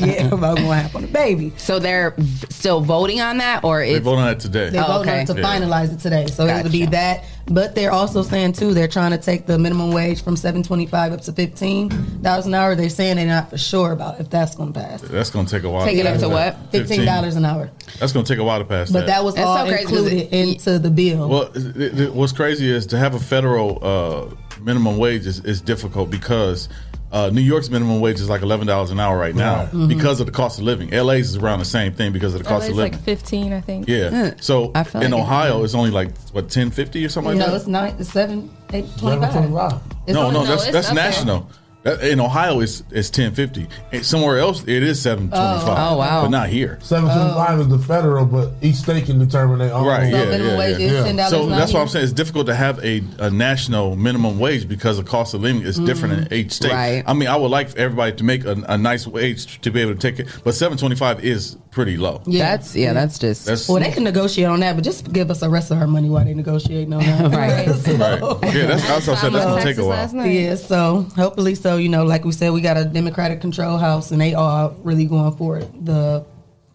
yeah, 0.06 0.26
about 0.32 0.56
going 0.58 0.68
half 0.68 0.94
on 0.94 1.02
the 1.02 1.08
baby. 1.08 1.52
So 1.56 1.78
they're 1.78 2.14
still 2.50 2.80
voting 2.80 3.20
on 3.20 3.38
that, 3.38 3.64
or 3.64 3.80
They 3.80 3.92
it's 3.94 4.04
vote 4.04 4.16
on 4.16 4.26
that 4.26 4.40
today. 4.40 4.70
They 4.70 4.78
Oh, 4.78 4.82
voted 4.82 4.94
on 4.96 5.00
okay. 5.08 5.22
it 5.22 5.26
to 5.26 5.34
Yeah. 5.40 5.42
finalize 5.58 5.92
it 5.92 6.00
today, 6.00 6.26
so 6.26 6.46
it'll 6.46 6.70
be 6.70 6.80
Gotcha. 6.80 6.90
That. 7.16 7.24
But 7.46 7.74
they're 7.74 7.90
also 7.92 8.22
saying 8.22 8.54
too 8.54 8.72
they're 8.72 8.88
trying 8.88 9.10
to 9.10 9.18
take 9.18 9.46
the 9.46 9.58
minimum 9.58 9.92
wage 9.92 10.22
from 10.22 10.34
seven 10.36 10.62
twenty 10.62 10.86
five 10.86 11.12
up 11.12 11.20
to 11.22 11.32
fifteen 11.32 11.88
dollars 12.22 12.46
an 12.46 12.54
hour. 12.54 12.74
They're 12.74 12.88
saying 12.88 13.16
they're 13.16 13.26
not 13.26 13.50
for 13.50 13.58
sure 13.58 13.92
about 13.92 14.18
if 14.20 14.30
that's 14.30 14.54
going 14.54 14.72
to 14.72 14.80
pass. 14.80 15.02
That's 15.02 15.30
gonna 15.30 15.46
take 15.48 15.62
a 15.64 15.68
while. 15.70 15.84
Take 15.84 15.98
it 15.98 16.06
pass 16.06 16.22
up 16.22 16.28
to 16.28 16.34
what? 16.34 16.56
Fifteen 16.72 17.04
dollars 17.04 17.36
an 17.36 17.44
hour, 17.44 17.70
That's 18.00 18.12
gonna 18.12 18.24
take 18.26 18.38
a 18.38 18.44
while 18.44 18.58
to 18.60 18.64
pass 18.64 18.90
but 18.90 19.06
that 19.06 19.22
was 19.24 19.34
That's 19.34 19.46
all 19.46 19.58
so 19.58 19.66
crazy 19.70 19.84
'cause 19.84 19.92
included 19.92 20.32
it- 20.32 20.48
into 20.48 20.78
the 20.78 20.90
bill. 20.90 21.28
Well, 21.28 21.50
it, 21.54 22.00
it- 22.00 22.14
what's 22.14 22.32
crazy 22.32 22.70
is 22.70 22.86
to 22.86 22.98
have 22.98 23.14
a 23.14 23.20
federal 23.20 23.78
uh, 23.82 24.34
minimum 24.62 24.96
wage 24.96 25.26
is, 25.26 25.40
is 25.40 25.60
difficult 25.60 26.10
because 26.10 26.68
uh, 27.14 27.30
New 27.32 27.40
York's 27.40 27.70
minimum 27.70 28.00
wage 28.00 28.20
is 28.20 28.28
like 28.28 28.42
eleven 28.42 28.66
dollars 28.66 28.90
an 28.90 28.98
hour 29.00 29.16
right 29.16 29.34
now 29.34 29.64
Mm-hmm. 29.66 29.86
because 29.88 30.20
of 30.20 30.26
the 30.26 30.32
cost 30.32 30.58
of 30.58 30.64
living. 30.64 30.90
LA's 30.90 31.30
is 31.30 31.36
around 31.36 31.60
the 31.60 31.64
same 31.64 31.92
thing 31.94 32.12
because 32.12 32.34
of 32.34 32.42
the 32.42 32.48
cost 32.48 32.62
LA's 32.64 32.70
of 32.70 32.76
living. 32.76 32.92
like 32.92 33.00
15, 33.02 33.52
I 33.52 33.60
think. 33.62 33.88
yeah. 33.88 34.34
So 34.40 34.66
in 34.66 34.72
like- 34.72 35.12
Ohio, 35.14 35.62
it's 35.64 35.74
only 35.74 35.90
like 35.90 36.10
what 36.32 36.50
ten 36.50 36.70
fifty 36.70 37.04
or 37.04 37.08
something 37.08 37.38
no, 37.38 37.46
like 37.46 37.54
it's 37.54 37.64
that. 37.64 37.70
nine, 37.70 37.96
it's 37.98 38.10
seven, 38.10 38.50
eight, 38.72 38.84
twenty 38.98 39.20
five. 39.22 39.32
11.25. 39.32 40.08
No, 40.08 40.30
no, 40.30 40.30
no, 40.30 40.44
that's 40.44 40.64
it's 40.64 40.72
that's 40.72 40.88
up 40.90 40.94
there. 40.94 41.42
National. 41.84 42.00
That- 42.00 42.10
In 42.10 42.20
Ohio, 42.20 42.60
it's 42.60 42.82
it's 42.90 43.10
ten 43.10 43.34
fifty. 43.34 43.68
Somewhere 44.02 44.38
else, 44.38 44.62
it 44.62 44.82
is 44.82 45.00
seven 45.00 45.28
twenty 45.28 45.60
five. 45.60 45.78
Oh, 45.78 45.94
oh, 45.94 45.98
wow. 45.98 46.22
But 46.22 46.28
not 46.28 46.48
here. 46.48 46.78
Seven 46.82 47.10
twenty 47.10 47.34
five 47.34 47.60
is 47.60 47.68
the 47.68 47.78
federal, 47.78 48.26
but 48.26 48.52
each 48.62 48.76
state 48.76 49.06
can 49.06 49.18
determine 49.18 49.58
their 49.58 49.72
own. 49.72 49.86
Right, 49.86 50.10
So 50.10 50.16
yeah, 50.18 50.24
minimum 50.24 50.52
yeah, 50.52 50.58
wage 50.58 50.78
yeah. 50.78 50.86
is 50.86 50.92
Yeah. 50.92 51.04
ten 51.04 51.16
dollars. 51.16 51.30
So 51.30 51.46
that's 51.46 51.72
why 51.72 51.80
I'm 51.80 51.88
saying 51.88 52.04
it's 52.04 52.12
difficult 52.12 52.46
to 52.46 52.54
have 52.54 52.82
a, 52.84 53.02
a 53.18 53.30
national 53.30 53.96
minimum 53.96 54.38
wage 54.38 54.68
because 54.68 54.96
the 54.96 55.04
cost 55.04 55.34
of 55.34 55.42
living 55.42 55.62
is 55.62 55.78
different 55.78 56.14
in 56.14 56.24
mm-hmm. 56.24 56.34
each 56.34 56.52
state. 56.52 56.72
Right. 56.72 57.04
I 57.06 57.12
mean, 57.12 57.28
I 57.28 57.36
would 57.36 57.50
like 57.50 57.70
for 57.70 57.78
everybody 57.78 58.16
to 58.16 58.24
make 58.24 58.44
a, 58.44 58.56
a 58.68 58.78
nice 58.78 59.06
wage 59.06 59.60
to 59.60 59.70
be 59.70 59.80
able 59.80 59.94
to 59.94 59.98
take 59.98 60.18
it, 60.18 60.28
but 60.44 60.54
725 60.54 61.24
is 61.24 61.56
pretty 61.70 61.96
low. 61.96 62.22
Yeah. 62.26 62.56
that's 62.56 62.74
yeah, 62.74 62.88
mm-hmm. 62.88 62.94
that's 62.94 63.18
just 63.18 63.46
That's 63.46 63.68
Well, 63.68 63.80
they 63.80 63.90
mm. 63.90 63.94
can 63.94 64.04
negotiate 64.04 64.48
on 64.48 64.60
that, 64.60 64.76
but 64.76 64.84
just 64.84 65.12
give 65.12 65.30
us 65.30 65.40
the 65.40 65.50
rest 65.50 65.70
of 65.70 65.78
our 65.78 65.86
money 65.86 66.08
while 66.08 66.24
they 66.24 66.34
negotiating 66.34 66.92
on 66.92 67.00
that. 67.00 67.24
Right. 67.34 67.66
right. 67.66 68.54
Yeah, 68.54 68.66
that's, 68.66 68.86
that's 68.86 69.06
what 69.06 69.18
I 69.18 69.20
said. 69.20 69.32
That's 69.32 69.44
gonna 69.44 69.62
take 69.62 69.78
a 69.78 69.84
while. 69.84 69.90
Last. 69.90 70.14
Yeah, 70.14 70.54
so 70.54 71.06
hopefully, 71.16 71.54
so 71.54 71.73
you 71.76 71.88
know, 71.88 72.04
like 72.04 72.24
we 72.24 72.32
said, 72.32 72.52
we 72.52 72.60
got 72.60 72.76
a 72.76 72.84
Democratic 72.84 73.40
control 73.40 73.78
house, 73.78 74.10
and 74.10 74.20
they 74.20 74.34
are 74.34 74.70
really 74.82 75.04
going 75.06 75.36
for 75.36 75.58
it, 75.58 75.84
the 75.84 76.24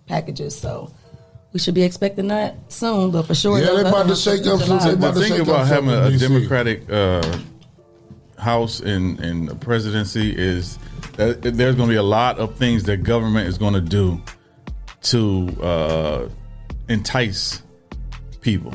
packages. 0.07 0.57
So 0.57 0.93
we 1.53 1.59
should 1.59 1.73
be 1.75 1.83
expecting 1.83 2.27
that 2.27 2.55
soon, 2.71 3.11
but 3.11 3.23
for 3.23 3.35
sure, 3.35 3.59
Yeah, 3.59 3.65
they're 3.67 3.87
about 3.87 4.07
to 4.07 4.15
shake 4.15 4.45
up 4.47 4.59
some- 4.61 4.79
July. 4.79 4.91
about 4.93 5.13
The 5.15 5.21
thing 5.21 5.39
about 5.41 5.67
having 5.67 5.89
a. 5.89 6.17
Democratic 6.17 6.89
uh, 6.91 7.21
House 8.37 8.79
in 8.79 9.21
in 9.21 9.47
the 9.47 9.55
presidency 9.55 10.33
is 10.33 10.79
that 11.17 11.41
there's 11.41 11.75
going 11.75 11.89
to 11.89 11.93
be 11.93 11.97
a 11.97 12.03
lot 12.03 12.39
of 12.39 12.55
things 12.55 12.83
that 12.83 13.03
government 13.03 13.49
is 13.49 13.57
going 13.57 13.73
to 13.73 13.81
do 13.81 14.21
to 15.01 15.47
uh, 15.61 16.29
entice 16.87 17.61
people 18.39 18.73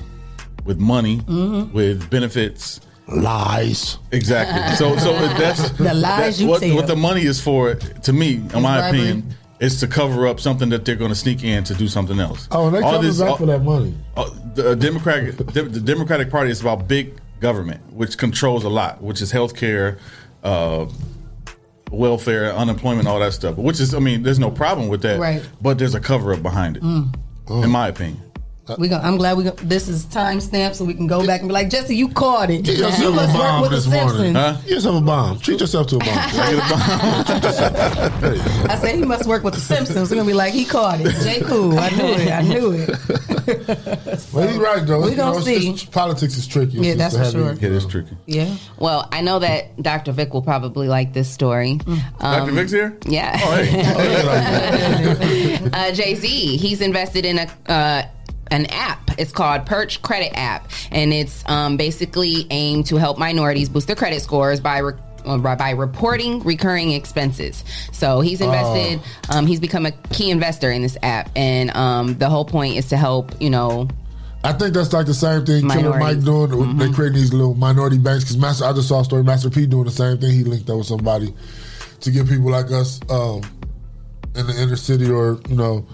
with 0.67 0.79
money, 0.79 1.19
Mm-hmm. 1.21 1.73
with 1.75 2.11
benefits. 2.11 2.81
Lies. 3.09 3.99
Exactly. 4.13 4.77
So, 4.77 4.97
so 4.99 5.13
that's 5.37 5.71
The 5.73 5.95
lies 5.95 6.39
that- 6.39 6.43
you 6.45 6.49
what, 6.51 6.61
tell. 6.63 6.75
what 6.77 6.87
the 6.87 6.97
money 6.97 7.23
is 7.23 7.41
for. 7.41 7.75
To 7.75 8.13
me, 8.13 8.35
in 8.37 8.63
my 8.63 8.81
bribery. 8.91 9.01
opinion, 9.11 9.35
is 9.61 9.81
to 9.81 9.87
cover 9.87 10.27
up 10.27 10.41
something 10.41 10.69
that 10.71 10.85
they're 10.85 10.97
going 10.97 11.11
to 11.11 11.15
sneak 11.15 11.45
in 11.45 11.65
to 11.65 11.75
do 11.75 11.87
something 11.89 12.19
else. 12.19 12.49
Oh, 12.51 12.67
and 12.67 12.75
they 12.77 12.81
All 12.83 12.93
coming 12.93 13.07
this- 13.09 13.21
back 13.21 13.31
all- 13.31 13.37
for 13.37 13.47
that 13.47 13.63
money. 13.63 13.95
uh, 14.17 14.29
the 14.55 14.71
uh, 14.71 14.75
Democratic 14.75 15.37
the, 15.37 15.63
the 15.63 15.81
Democratic 15.81 16.31
Party 16.31 16.51
is 16.51 16.61
about 16.61 16.89
big 16.89 17.15
government, 17.41 17.81
which 17.93 18.17
controls 18.19 18.65
a 18.65 18.69
lot, 18.69 19.03
which 19.03 19.21
is 19.21 19.33
healthcare, 19.33 19.99
uh, 20.43 20.87
welfare, 21.91 22.53
unemployment, 22.55 23.07
all 23.07 23.21
that 23.21 23.33
stuff. 23.33 23.57
Which 23.57 23.81
is, 23.81 23.95
I 23.95 23.99
mean, 23.99 24.23
there's 24.23 24.39
no 24.39 24.51
problem 24.51 24.89
with 24.89 25.03
that, 25.03 25.21
Right. 25.21 25.43
But 25.61 25.79
there's 25.79 25.95
a 25.95 26.01
cover 26.01 26.33
up 26.33 26.43
behind 26.43 26.79
it, 26.79 26.83
in 26.83 27.71
my 27.71 27.89
opinion. 27.89 28.21
We 28.79 28.89
gonna, 28.89 29.07
I'm 29.07 29.19
glad 29.19 29.37
we. 29.37 29.45
Gonna, 29.45 29.57
this 29.63 29.89
is 29.89 30.07
time 30.07 30.41
stamped, 30.41 30.77
so 30.77 30.85
we 30.87 30.95
can 30.95 31.07
go 31.07 31.27
back 31.27 31.41
and 31.41 31.49
be 31.51 31.53
like, 31.53 31.69
Jesse, 31.69 31.95
you 31.95 32.09
caught 32.09 32.49
it. 32.51 32.65
Get 32.65 32.79
You 32.79 32.85
yourself 32.85 33.13
a 33.13 33.17
must 33.17 33.35
work 33.35 33.43
bomb 33.43 33.61
with 33.61 33.71
the 33.71 33.77
this 33.77 33.87
morning. 33.87 34.09
Simpsons. 34.09 34.37
Huh? 34.37 34.57
Get 34.63 34.71
yourself 34.71 34.97
a 34.97 35.01
bomb. 35.05 35.39
Treat 35.41 35.61
yourself 35.61 35.87
to 35.89 35.97
a 35.97 35.99
bomb. 35.99 36.09
I 38.71 38.79
said 38.81 38.95
he 38.97 39.05
must 39.05 39.27
work 39.27 39.45
with 39.45 39.53
the 39.55 39.61
Simpsons. 39.61 40.09
We're 40.11 40.17
gonna 40.17 40.27
be 40.27 40.33
like, 40.35 40.55
he 40.55 40.65
caught 40.65 41.01
it. 41.03 41.13
J. 41.23 41.43
Cool. 41.43 41.79
I 41.79 41.91
knew 41.91 42.15
it. 42.15 42.31
I 42.33 42.41
knew 42.43 42.73
it. 42.73 42.91
Well, 44.33 44.49
he's 44.49 44.57
right 44.59 44.85
though. 44.87 45.03
We 45.03 45.11
You 45.11 45.17
gonna 45.17 45.39
know, 45.39 45.45
see. 45.45 45.69
it's- 45.71 45.85
politics 45.85 46.37
is 46.39 46.47
tricky. 46.47 46.79
It's 46.79 46.87
Yeah, 46.87 46.95
that's 46.95 47.15
for 47.15 47.21
heavy- 47.25 47.33
sure. 47.39 47.51
It 47.53 47.63
is 47.65 47.85
tricky. 47.87 48.17
Yeah. 48.27 48.57
well. 48.79 49.07
I 49.13 49.21
know 49.21 49.39
that 49.41 49.81
Dr. 49.83 50.13
Vic 50.13 50.33
will 50.33 50.41
probably 50.43 50.89
like 50.89 51.13
this 51.13 51.29
story. 51.31 51.75
Mm. 51.85 52.19
Dr. 52.21 52.53
Vic's 52.53 52.73
here. 52.73 52.97
Yeah. 53.07 53.39
Oh, 53.43 53.63
hey. 53.63 55.59
uh, 55.73 55.93
Jay 55.93 56.15
Z, 56.15 56.57
he's 56.57 56.81
invested 56.81 57.25
in 57.27 57.39
a 57.39 57.49
uh, 57.71 58.03
an 58.55 58.67
app. 58.67 59.11
It's 59.19 59.33
called 59.33 59.67
Perch 59.67 60.01
Credit 60.03 60.33
App, 60.37 60.71
and 60.91 61.13
it's 61.13 61.47
um, 61.49 61.77
basically 61.77 62.47
aimed 62.51 62.87
to 62.87 62.97
help 62.97 63.19
minorities 63.19 63.69
boost 63.69 63.87
their 63.87 63.97
credit 63.97 64.23
scores 64.23 64.61
by. 64.61 64.79
Re- 64.79 64.95
uh, 65.25 65.39
by 65.39 65.55
by 65.55 65.71
reporting 65.71 66.41
recurring 66.41 66.93
expenses. 66.93 67.65
So 67.93 68.21
he's 68.21 68.43
invested. 68.43 69.01
Um, 69.31 69.47
he's 69.47 69.59
become 69.59 69.87
a 69.87 69.93
key 70.13 70.31
investor 70.31 70.71
in 70.71 70.83
this 70.83 70.99
app, 71.03 71.31
and 71.35 71.75
um, 71.75 72.19
the 72.19 72.29
whole 72.29 72.45
point 72.45 72.77
is 72.77 72.91
to 72.91 72.99
help. 72.99 73.33
You 73.41 73.49
know, 73.49 73.89
I 74.45 74.53
think 74.53 74.75
that's 74.75 74.93
like 74.93 75.07
the 75.07 75.15
same 75.15 75.47
thing 75.47 75.67
Killer 75.71 75.99
Mike 75.99 76.23
doing. 76.23 76.77
They 76.77 76.93
creating 76.93 77.19
these 77.19 77.33
little 77.33 77.55
minority 77.55 77.97
banks 77.97 78.25
because 78.25 78.37
Master. 78.37 78.67
I 78.67 78.75
just 78.75 78.89
saw 78.89 79.01
a 79.01 79.05
story. 79.07 79.25
Master 79.25 79.49
P 79.49 79.65
doing 79.65 79.85
the 79.87 79.91
same 79.91 80.19
thing. 80.19 80.31
He 80.31 80.45
linked 80.45 80.69
up 80.69 80.77
with 80.77 80.89
somebody 80.89 81.35
to 82.01 82.11
give 82.11 82.29
people 82.29 82.51
like 82.51 82.71
us 82.71 83.01
um, 83.09 83.41
in 84.35 84.47
the 84.47 84.55
inner 84.61 84.77
city 84.77 85.11
or 85.11 85.41
you 85.49 85.57
know 85.57 85.87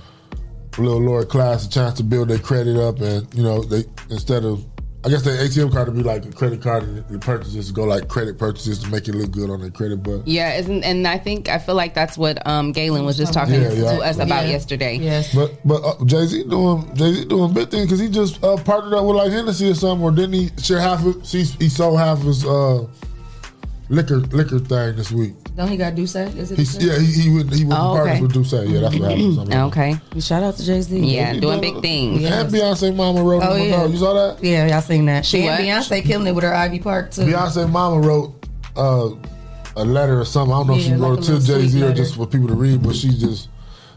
a 0.81 0.85
little 0.85 1.01
lower 1.03 1.25
class 1.25 1.67
a 1.67 1.71
chance 1.71 1.95
to 1.99 2.03
build 2.03 2.29
their 2.29 2.39
credit 2.39 2.77
up 2.77 3.01
and 3.01 3.33
you 3.35 3.43
know 3.43 3.63
they 3.63 3.85
instead 4.11 4.45
of. 4.45 4.65
I 5.03 5.09
guess 5.09 5.23
the 5.23 5.31
ATM 5.31 5.73
card 5.73 5.89
would 5.89 5.97
be 5.97 6.03
like 6.03 6.27
a 6.27 6.31
credit 6.31 6.61
card, 6.61 6.83
and 6.83 7.03
the 7.09 7.19
purchases 7.19 7.73
go 7.73 7.85
like 7.85 8.07
credit 8.09 8.37
purchases 8.37 8.81
to 8.81 8.89
make 8.91 9.09
it 9.09 9.15
look 9.15 9.31
good 9.31 9.49
on 9.49 9.63
their 9.63 9.71
credit. 9.71 10.03
But 10.03 10.29
yeah, 10.29 10.59
isn't 10.59 10.85
and 10.85 11.09
I 11.09 11.17
think 11.17 11.49
I 11.49 11.57
feel 11.59 11.75
like 11.75 11.95
that's 11.95 12.19
what 12.19 12.47
um, 12.47 12.73
Galen 12.73 13.07
was 13.07 13.17
just 13.17 13.33
talking 13.33 13.55
Yeah, 13.55 13.73
yeah. 13.73 13.93
to 13.97 14.03
us 14.03 14.19
about 14.19 14.45
Yeah. 14.45 14.51
yesterday. 14.51 14.99
Yes. 14.99 15.35
But 15.35 15.53
but 15.67 15.83
uh, 15.83 16.05
Jay 16.05 16.27
Z 16.27 16.45
doing 16.51 16.95
Jay 16.97 17.15
Z 17.15 17.25
doing 17.25 17.55
big 17.55 17.71
thing 17.71 17.85
because 17.87 17.99
he 17.99 18.11
just 18.11 18.45
uh, 18.45 18.59
partnered 18.59 18.93
up 18.93 19.07
with 19.07 19.17
like 19.17 19.33
Hennessy 19.33 19.71
or 19.71 19.75
something, 19.75 20.05
or 20.05 20.11
didn't 20.11 20.35
he 20.35 20.51
share 20.63 20.81
half 20.81 21.03
of 21.07 21.27
he, 21.27 21.45
he 21.45 21.71
sold 21.71 21.99
half 21.99 22.19
his 22.21 22.45
uh 22.45 22.87
liquor 23.91 24.17
liquor 24.19 24.59
thing 24.59 24.97
this 24.97 25.11
week. 25.13 25.35
Don't 25.57 25.69
he 25.69 25.77
got 25.77 25.95
D'Ussé? 25.95 26.35
Is 26.37 26.53
it? 26.53 26.59
He's, 26.59 26.83
yeah, 26.83 26.99
he, 26.99 27.23
he 27.29 27.35
went 27.35 27.53
he 27.53 27.65
went 27.65 27.79
Oh, 27.79 27.95
to 27.97 28.01
partners 28.03 28.13
okay. 28.15 28.23
with 28.23 28.33
D'Ussé. 28.33 28.73
Yeah, 28.73 28.81
that's 28.81 28.97
what 28.99 29.11
happened. 29.11 29.35
Something 29.35 29.59
like 29.59 29.77
Okay. 29.77 30.21
Shout 30.21 30.43
out 30.43 30.57
to 30.57 30.65
Jay 30.65 30.81
Z. 30.81 30.99
Yeah, 30.99 31.33
doing 31.35 31.61
big 31.61 31.81
things. 31.83 32.25
And 32.25 32.49
Beyonce 32.49 32.95
mama 32.97 33.23
wrote 33.23 33.43
Oh 33.43 33.55
him 33.55 33.61
a 33.63 33.65
yeah, 33.67 33.77
note. 33.77 33.91
You 33.91 33.97
saw 33.99 34.13
that? 34.15 34.43
Yeah, 34.43 34.67
y'all 34.69 34.81
seen 34.81 35.05
that. 35.07 35.27
She 35.27 35.43
and 35.43 35.47
what? 35.49 35.61
Beyonce 35.61 36.03
killing 36.03 36.27
it 36.27 36.33
with 36.35 36.45
her 36.45 36.55
Ivy 36.55 36.79
Park 36.79 37.11
too. 37.11 37.23
Beyonce 37.23 37.71
mama 37.71 38.01
wrote 38.01 38.47
uh, 38.77 39.11
a 39.77 39.85
letter 39.85 40.21
or 40.21 40.25
something. 40.25 40.55
I 40.55 40.59
don't 40.59 40.67
know 40.69 40.75
if 40.77 40.83
she 40.83 40.91
Yeah, 40.91 40.97
like 40.97 41.11
wrote 41.11 41.19
a 41.19 41.23
it 41.23 41.25
to 41.27 41.33
little 41.33 41.61
Jay 41.61 41.67
Z 41.69 41.83
or 41.83 41.93
just 41.93 42.15
for 42.17 42.27
people 42.27 42.49
to 42.49 42.55
read, 42.55 42.83
but 42.83 42.95
she 42.97 43.09
just 43.11 43.49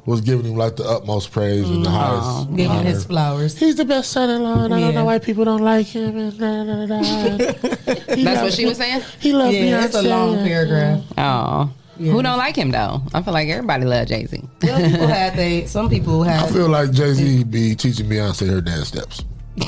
was 0.06 0.22
giving 0.22 0.46
him 0.46 0.58
like 0.58 0.76
the 0.76 0.84
utmost 0.84 1.32
praise 1.32 1.70
and 1.70 1.86
the 1.86 1.90
mm. 1.90 1.94
highest. 1.94 2.50
Giving 2.50 2.72
honor. 2.72 2.90
his 2.90 3.06
flowers. 3.06 3.58
He's 3.58 3.76
the 3.76 3.86
best 3.86 4.12
son-in-law, 4.12 4.66
and 4.66 4.74
I 4.74 4.80
don't 4.80 4.94
know 4.94 5.06
why 5.06 5.20
people 5.20 5.46
don't 5.46 5.62
like 5.62 5.88
him. 5.88 6.18
And 6.18 6.38
da, 6.38 6.64
da, 6.64 6.86
da, 6.86 7.02
da. 7.02 8.16
That's 8.24 8.42
what 8.42 8.54
she 8.54 8.66
was 8.66 8.78
saying. 8.78 9.02
He 9.20 9.34
loved 9.34 9.54
Yeah, 9.54 9.82
Beyonce. 9.82 9.86
it's 9.86 9.96
a 9.96 10.02
long 10.02 10.38
paragraph. 10.38 11.04
Oh, 11.18 11.72
who 11.98 12.22
don't 12.24 12.38
like 12.38 12.56
him 12.56 12.72
though? 12.72 13.02
I 13.14 13.22
feel 13.22 13.34
like 13.34 13.48
everybody 13.50 13.86
love 13.86 14.08
Jay 14.08 14.26
Z. 14.26 14.42
Some 14.62 14.82
people 14.82 15.08
had 15.08 15.36
they. 15.36 15.66
Some 15.68 15.90
people 15.90 16.24
I 16.24 16.48
feel 16.52 16.68
like 16.68 16.92
Jay 16.92 17.14
Z 17.14 17.44
be 17.46 17.76
teaching 17.76 18.08
Beyonce 18.08 18.50
her 18.50 18.62
dance 18.62 18.90
steps. 18.90 19.24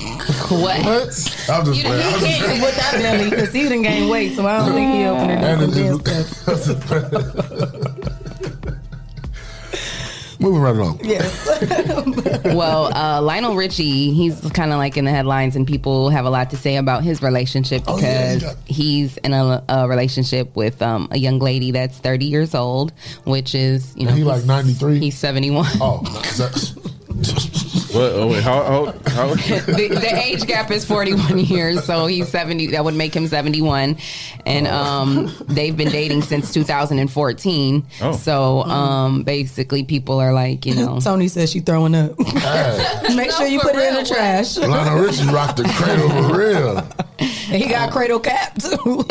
What? 0.49 0.79
I'm 1.49 1.65
just 1.65 1.83
playing. 1.83 2.01
I'm 2.01 2.19
He 2.19 2.33
can't 2.33 2.61
with 2.61 2.75
that 2.75 2.93
belly 3.01 3.29
because 3.29 3.53
he 3.53 3.63
didn't 3.63 3.83
gain 3.83 4.09
weight, 4.09 4.35
so 4.35 4.45
I 4.45 4.57
don't 4.57 4.73
think 4.73 4.95
he 4.95 5.05
opened 5.05 5.31
And 5.31 5.61
it 5.61 5.69
it's 6.47 6.69
up. 6.69 8.31
just- 10.37 10.41
Moving 10.41 10.61
right 10.61 10.75
along. 10.75 10.99
Yes. 11.03 12.43
well, 12.45 12.95
uh, 12.95 13.21
Lionel 13.21 13.55
Richie, 13.55 14.11
he's 14.13 14.39
kind 14.51 14.71
of 14.71 14.77
like 14.77 14.97
in 14.97 15.05
the 15.05 15.11
headlines, 15.11 15.55
and 15.55 15.65
people 15.65 16.09
have 16.09 16.25
a 16.25 16.29
lot 16.29 16.49
to 16.51 16.57
say 16.57 16.75
about 16.77 17.03
his 17.03 17.21
relationship 17.21 17.83
Oh, 17.87 17.97
yeah, 17.97 18.33
he 18.33 18.39
because 18.39 18.55
he's 18.65 19.17
in 19.17 19.33
a, 19.33 19.63
a 19.69 19.87
relationship 19.87 20.55
with 20.55 20.81
um, 20.81 21.07
a 21.11 21.17
young 21.17 21.39
lady 21.39 21.71
that's 21.71 21.97
30 21.99 22.25
years 22.25 22.53
old, 22.55 22.91
which 23.25 23.55
is, 23.55 23.95
you 23.95 24.05
know, 24.05 24.11
he 24.13 24.23
like 24.23 24.45
93? 24.45 24.99
He's 24.99 25.17
71. 25.17 25.65
Oh, 25.81 26.01
that's- 26.37 26.75
What? 27.95 28.11
Oh, 28.11 28.27
wait, 28.27 28.43
how? 28.43 28.61
how, 28.63 28.85
how 29.07 29.27
the, 29.35 29.87
the 29.89 30.21
age 30.21 30.45
gap 30.45 30.69
is 30.69 30.83
41 30.83 31.39
years, 31.39 31.83
so 31.85 32.07
he's 32.07 32.27
70. 32.27 32.67
That 32.67 32.83
would 32.83 32.93
make 32.93 33.15
him 33.15 33.25
71, 33.25 33.97
and 34.45 34.67
um, 34.67 35.33
they've 35.47 35.75
been 35.75 35.89
dating 35.89 36.23
since 36.23 36.53
2014. 36.53 37.85
Oh. 38.01 38.11
So 38.11 38.63
um, 38.63 39.23
basically, 39.23 39.85
people 39.85 40.19
are 40.19 40.33
like, 40.33 40.65
you 40.65 40.75
know, 40.75 40.99
Tony 40.99 41.29
says 41.29 41.51
she's 41.51 41.63
throwing 41.63 41.95
up. 41.95 42.19
Hey, 42.21 43.15
Make 43.15 43.31
sure 43.31 43.47
you 43.47 43.61
put 43.61 43.75
it 43.75 43.87
in 43.87 43.93
the 43.93 44.03
trash. 44.03 44.57
Lionel 44.57 44.99
Richie 44.99 45.27
rocked 45.27 45.57
the 45.57 45.63
cradle 45.63 46.09
for 46.09 46.37
real. 46.37 46.77
And 47.19 47.63
he 47.63 47.69
got 47.69 47.91
cradle 47.91 48.19
cap 48.19 48.57
too. 48.59 49.05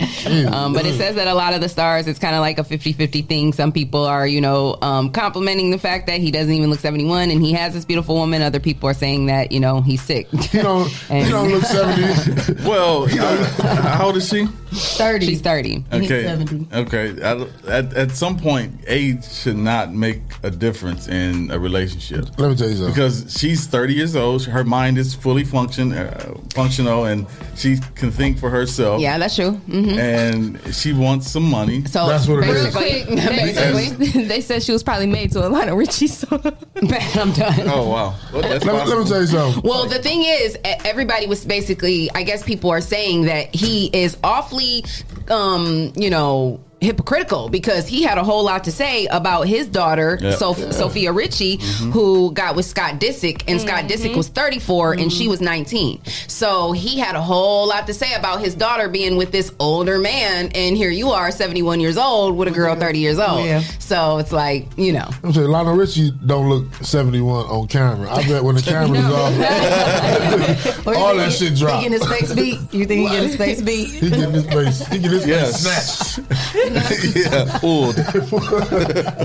Um, 0.00 0.72
but 0.72 0.86
it 0.86 0.94
says 0.96 1.14
that 1.16 1.26
a 1.26 1.34
lot 1.34 1.54
of 1.54 1.60
the 1.60 1.68
stars, 1.68 2.06
it's 2.06 2.18
kind 2.18 2.34
of 2.34 2.40
like 2.40 2.58
a 2.58 2.64
50 2.64 2.92
50 2.92 3.22
thing. 3.22 3.52
Some 3.52 3.72
people 3.72 4.04
are, 4.04 4.26
you 4.26 4.40
know, 4.40 4.76
um, 4.82 5.10
complimenting 5.10 5.70
the 5.70 5.78
fact 5.78 6.06
that 6.06 6.20
he 6.20 6.30
doesn't 6.30 6.52
even 6.52 6.70
look 6.70 6.80
71 6.80 7.30
and 7.30 7.42
he 7.42 7.52
has 7.52 7.74
this 7.74 7.84
beautiful 7.84 8.14
woman. 8.14 8.42
Other 8.42 8.60
people 8.60 8.88
are 8.88 8.94
saying 8.94 9.26
that, 9.26 9.52
you 9.52 9.60
know, 9.60 9.80
he's 9.80 10.02
sick. 10.02 10.28
He 10.30 10.58
don't. 10.60 10.88
He 11.08 11.30
don't 11.30 11.50
look 11.50 11.64
seventy. 11.64 12.62
well, 12.68 13.04
uh, 13.04 13.76
how 13.82 14.06
old 14.06 14.16
is 14.16 14.28
she? 14.28 14.46
30. 14.70 15.26
She's 15.26 15.40
30. 15.40 15.84
And 15.90 16.02
he's 16.02 16.10
Okay. 16.12 16.22
70. 16.24 16.66
Okay. 16.76 17.22
I- 17.22 17.46
At, 17.78 17.92
at 17.94 18.10
some 18.12 18.38
point, 18.38 18.74
age 18.86 19.24
should 19.24 19.56
not 19.56 19.92
make 19.94 20.20
a 20.42 20.50
difference 20.50 21.08
in 21.08 21.50
a 21.50 21.58
relationship. 21.58 22.26
Let 22.38 22.50
me 22.50 22.56
tell 22.56 22.68
you 22.68 22.76
something. 22.76 22.94
Because 22.94 23.34
she's 23.36 23.66
30 23.66 23.94
years 23.94 24.14
old, 24.16 24.44
her 24.44 24.64
mind 24.64 24.98
is 24.98 25.14
fully 25.14 25.44
function, 25.44 25.92
uh, 25.92 26.34
functional, 26.54 27.04
and 27.06 27.26
she 27.56 27.78
can 27.94 28.10
think 28.10 28.38
for 28.38 28.50
herself. 28.50 29.00
Yeah, 29.00 29.18
that's 29.18 29.36
true. 29.36 29.60
Hmm 29.92 29.98
And 29.98 30.74
she 30.74 30.92
wants 30.92 31.30
some 31.30 31.44
money. 31.50 31.84
So 31.84 32.06
That's 32.06 32.26
what 32.28 32.44
it 32.44 32.50
is. 32.50 32.74
basically, 32.74 33.14
They, 33.16 33.26
basically, 33.28 34.22
they 34.24 34.40
said 34.40 34.62
she 34.62 34.72
was 34.72 34.82
probably 34.82 35.06
made 35.06 35.32
to 35.32 35.46
a 35.46 35.48
Lionel 35.48 35.76
Richie 35.76 36.06
song. 36.08 36.40
I'm 36.76 37.32
done. 37.32 37.68
Oh 37.68 37.88
wow, 37.88 38.14
well, 38.32 38.42
Let 38.42 38.64
me, 38.64 38.70
let 38.70 38.86
me 38.98 39.04
tell 39.04 39.20
you 39.20 39.26
something. 39.26 39.62
Well, 39.62 39.86
the 39.86 39.98
thing 39.98 40.22
is, 40.24 40.56
e- 40.56 40.60
everybody 40.84 41.26
was 41.26 41.44
basically, 41.44 42.10
I 42.14 42.22
guess 42.22 42.42
people 42.42 42.70
are 42.70 42.80
saying 42.80 43.22
that 43.26 43.54
he 43.54 43.86
is 43.92 44.16
awfully, 44.22 44.84
um, 45.28 45.92
you 45.96 46.10
know, 46.10 46.60
hypocritical 46.80 47.48
because 47.48 47.88
he 47.88 48.02
had 48.02 48.18
a 48.18 48.24
whole 48.24 48.44
lot 48.44 48.64
to 48.64 48.72
say 48.72 49.06
about 49.06 49.46
his 49.48 49.66
daughter, 49.66 50.18
Yeah. 50.20 50.32
Soph- 50.32 50.72
Sofia 50.72 51.12
Richie, 51.12 51.58
mm-hmm. 51.58 51.90
who 51.90 52.32
got 52.32 52.54
with 52.56 52.66
Scott 52.66 53.00
Disick, 53.00 53.42
and 53.48 53.60
Scott 53.60 53.84
mm-hmm. 53.84 53.88
Disick 53.88 54.16
was 54.16 54.28
34 54.28 54.94
and 54.94 55.12
she 55.12 55.22
mm-hmm. 55.24 55.30
was 55.30 55.40
19. 55.40 56.00
So 56.28 56.72
he 56.72 56.98
had 56.98 57.16
a 57.16 57.20
whole 57.20 57.66
lot 57.68 57.86
to 57.88 57.94
say 57.94 58.14
about 58.14 58.40
his 58.40 58.54
daughter 58.54 58.88
being 58.88 59.16
with 59.16 59.32
this 59.32 59.52
older 59.58 59.98
man, 59.98 60.50
and 60.54 60.76
here 60.76 60.90
you 60.90 61.10
are, 61.10 61.30
71 61.30 61.80
years 61.80 61.96
old, 61.96 62.36
with 62.36 62.48
a 62.48 62.52
girl 62.52 62.74
30 62.76 62.98
years 62.98 63.18
old. 63.18 63.44
Yeah. 63.44 63.60
So 63.78 64.18
it's 64.18 64.32
like, 64.32 64.66
you 64.76 64.92
know. 64.92 65.08
I'm 65.24 65.32
saying 65.32 65.48
Lionel 65.48 65.74
Richie 65.74 66.10
don't 66.26 66.48
look 66.48 66.72
71 66.76 67.46
on 67.46 67.66
camera. 67.68 68.10
I 68.12 68.26
bet 68.26 68.42
when 68.44 68.54
the 68.54 68.62
camera's 68.68 69.04
off, 69.04 70.86
Or 70.86 70.92
you 70.94 70.98
all 70.98 71.08
think 71.08 71.18
that 71.20 71.30
he- 71.30 71.36
shit 71.36 71.52
He 71.52 71.58
drop. 71.58 71.82
getting 71.82 71.98
his 71.98 72.06
face 72.08 72.32
beat. 72.34 72.58
You 72.72 72.84
think 72.86 73.00
he 73.00 73.08
getting 73.08 73.28
his 73.28 73.36
face 73.36 73.62
beat? 73.68 73.88
He 73.90 74.10
getting 74.10 74.30
his 74.32 74.46
face. 74.46 74.86
He 74.86 74.98
getting 74.98 75.10
his 75.18 75.26
Yes. 75.26 75.66
face 75.66 75.98
snatched 76.14 76.67
yeah, 76.74 77.58
pulled. 77.58 77.96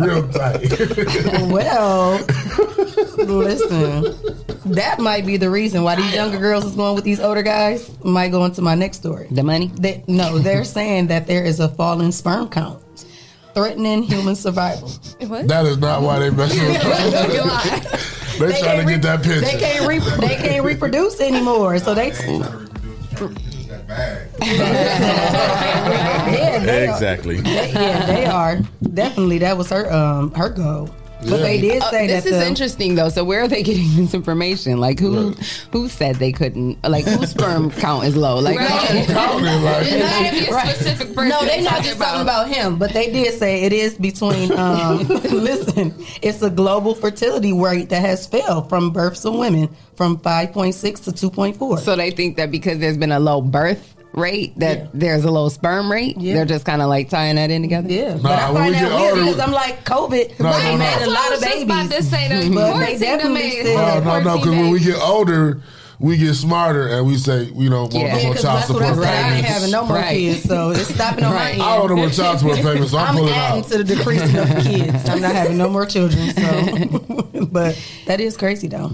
real 0.01 0.27
tight. 0.29 0.71
Well, 1.51 2.19
listen, 3.17 4.15
that 4.73 4.99
might 4.99 5.25
be 5.25 5.37
the 5.37 5.49
reason 5.49 5.83
why 5.83 5.95
these 5.95 6.13
younger 6.13 6.39
girls 6.39 6.65
is 6.65 6.75
going 6.75 6.95
with 6.95 7.03
these 7.03 7.19
older 7.19 7.43
guys. 7.43 7.91
Might 8.03 8.29
go 8.29 8.45
into 8.45 8.61
my 8.61 8.75
next 8.75 8.97
story. 8.97 9.27
The 9.31 9.43
money? 9.43 9.67
They, 9.75 10.03
no, 10.07 10.39
they're 10.39 10.63
saying 10.63 11.07
that 11.07 11.27
there 11.27 11.43
is 11.43 11.59
a 11.59 11.69
falling 11.69 12.11
sperm 12.11 12.49
count 12.49 12.83
threatening 13.53 14.03
human 14.03 14.35
survival. 14.35 14.89
What? 15.27 15.47
That 15.47 15.65
is 15.65 15.77
not 15.77 16.01
why 16.01 16.19
they 16.19 16.29
messing 16.29 16.65
with 16.67 16.81
They 18.39 18.59
trying 18.59 18.79
to 18.79 18.85
can't 18.85 18.87
get 18.87 19.01
that 19.03 19.21
picture. 19.23 19.41
They 19.41 19.59
can't 19.59 19.87
re- 19.87 20.27
they 20.27 20.35
can't 20.35 20.65
reproduce 20.65 21.21
anymore. 21.21 21.77
So 21.77 21.93
they 21.93 22.11
yeah, 24.41 24.99
they 26.59 26.87
are, 26.87 26.93
Exactly. 26.93 27.41
they- 27.41 27.71
yeah, 27.71 28.05
they 28.05 28.25
are 28.25 28.59
definitely 28.93 29.39
that 29.39 29.57
was 29.57 29.69
her 29.69 29.91
um 29.91 30.31
her 30.33 30.49
goal. 30.49 30.89
But 31.23 31.37
they 31.41 31.59
did 31.61 31.81
Uh, 31.81 31.89
say 31.91 32.07
this 32.07 32.25
is 32.25 32.31
the, 32.37 32.45
interesting 32.47 32.95
though. 32.95 33.09
So 33.09 33.23
where 33.23 33.41
are 33.43 33.47
they 33.47 33.63
getting 33.63 33.95
this 33.95 34.13
information? 34.13 34.79
Like 34.79 34.99
who 34.99 35.31
who 35.71 35.89
said 35.89 36.15
they 36.17 36.31
couldn't? 36.31 36.77
Like 36.87 37.05
whose 37.05 37.29
sperm 37.31 37.71
count 37.71 38.05
is 38.05 38.15
low? 38.15 38.39
Like 38.39 38.57
Right. 38.59 39.05
Counting 39.07 39.45
like 39.63 39.85
It 39.87 39.99
gotta 39.99 40.31
be 40.39 40.45
a 40.47 40.51
Right. 40.53 40.75
specific 40.75 41.15
person. 41.15 41.29
No, 41.29 41.43
they're 41.45 41.61
not 41.61 41.69
talking 41.69 41.83
just 41.85 41.97
talking 41.99 42.21
about 42.21 42.49
him, 42.49 42.77
but 42.77 42.91
they 42.93 43.11
did 43.11 43.33
say 43.37 43.63
it 43.63 43.73
is 43.73 43.95
between. 43.95 44.51
Um, 44.53 44.99
listen, 45.31 45.93
it's 46.21 46.41
a 46.41 46.49
global 46.49 46.95
fertility 46.95 47.53
rate 47.53 47.89
that 47.89 48.01
has 48.01 48.27
fell 48.27 48.67
from 48.67 48.91
births 48.91 49.25
of 49.25 49.35
women 49.35 49.69
from 49.95 50.17
five 50.19 50.51
point 50.51 50.75
six 50.75 50.99
to 51.01 51.11
two 51.11 51.29
point 51.29 51.55
four. 51.57 51.77
so 51.77 51.95
they 51.95 52.11
think 52.11 52.37
that 52.37 52.51
because 52.51 52.79
there's 52.79 52.97
been 52.97 53.11
a 53.11 53.19
low 53.19 53.41
birth 53.41 53.95
rate 54.13 54.57
that 54.59 54.77
Yeah. 54.77 54.85
there's 54.93 55.25
a 55.25 55.31
low 55.31 55.49
sperm 55.49 55.91
rate. 55.91 56.15
Yeah. 56.19 56.35
They're 56.35 56.45
just 56.45 56.65
kind 56.65 56.81
of 56.81 56.89
like 56.89 57.09
tying 57.09 57.35
that 57.35 57.49
in 57.51 57.61
together. 57.63 57.89
yeah, 57.91 58.13
but 58.21 58.23
Nah, 58.23 58.29
I 58.29 58.51
when 58.51 58.61
find 58.63 58.65
we 58.67 58.71
that 58.79 58.89
get 58.89 58.99
weird 58.99 59.09
older- 59.11 59.25
because 59.25 59.39
I'm 59.39 59.51
like 59.51 59.83
COVID 59.85 60.39
No, 60.39 60.49
right, 60.49 60.63
no, 60.63 60.71
no. 60.71 60.77
made 60.77 60.85
a 60.85 60.89
That's 60.89 61.07
what 61.07 61.09
lot 61.09 61.33
of 61.33 61.41
babies. 61.41 61.63
about 61.63 61.91
to 61.91 62.03
say, 62.03 62.27
the 62.27 62.53
But 62.53 62.77
they 62.79 62.97
definitely 62.97 63.33
made 63.41 63.65
said- 63.65 63.75
No, 63.75 63.99
no, 63.99 64.19
no. 64.21 64.37
Because 64.37 64.49
when 64.49 64.69
we 64.69 64.79
get 64.79 64.99
older, 65.01 65.61
we 65.99 66.17
get 66.17 66.33
smarter 66.35 66.87
and 66.89 67.07
we 67.07 67.17
say 67.17 67.49
we 67.53 67.69
don't 67.69 67.93
want 67.93 67.93
Yeah. 67.93 68.17
no 68.17 68.23
more 68.23 68.33
child 68.35 68.57
that's 68.57 68.69
what 68.69 68.81
I 68.83 68.87
support 68.89 69.05
said. 69.07 69.25
I 69.25 69.35
ain't 69.37 69.45
having 69.45 69.71
no 69.71 69.85
more 69.85 69.97
Right. 69.97 70.17
kids, 70.17 70.43
so 70.43 70.69
it's 70.71 70.93
stopping 70.93 71.23
on 71.23 71.33
Right. 71.33 71.57
my 71.57 71.65
I 71.65 71.77
don't 71.77 71.89
know 71.89 71.95
more 71.95 72.09
child 72.11 72.39
support 72.39 72.57
payments, 72.57 72.91
so 72.91 72.97
I'm, 72.97 73.07
I'm 73.09 73.15
pulling 73.15 73.33
adding 73.33 73.63
out. 73.63 73.69
to 73.71 73.77
the 73.79 73.83
decreasing 73.95 74.37
of 74.37 74.47
kids. 74.63 75.09
I'm 75.09 75.21
not 75.21 75.33
having 75.33 75.57
no 75.57 75.69
more 75.69 75.85
children. 75.85 76.33
So, 76.35 77.45
but 77.51 77.79
that 78.05 78.19
is 78.19 78.37
crazy 78.37 78.67
though. 78.67 78.91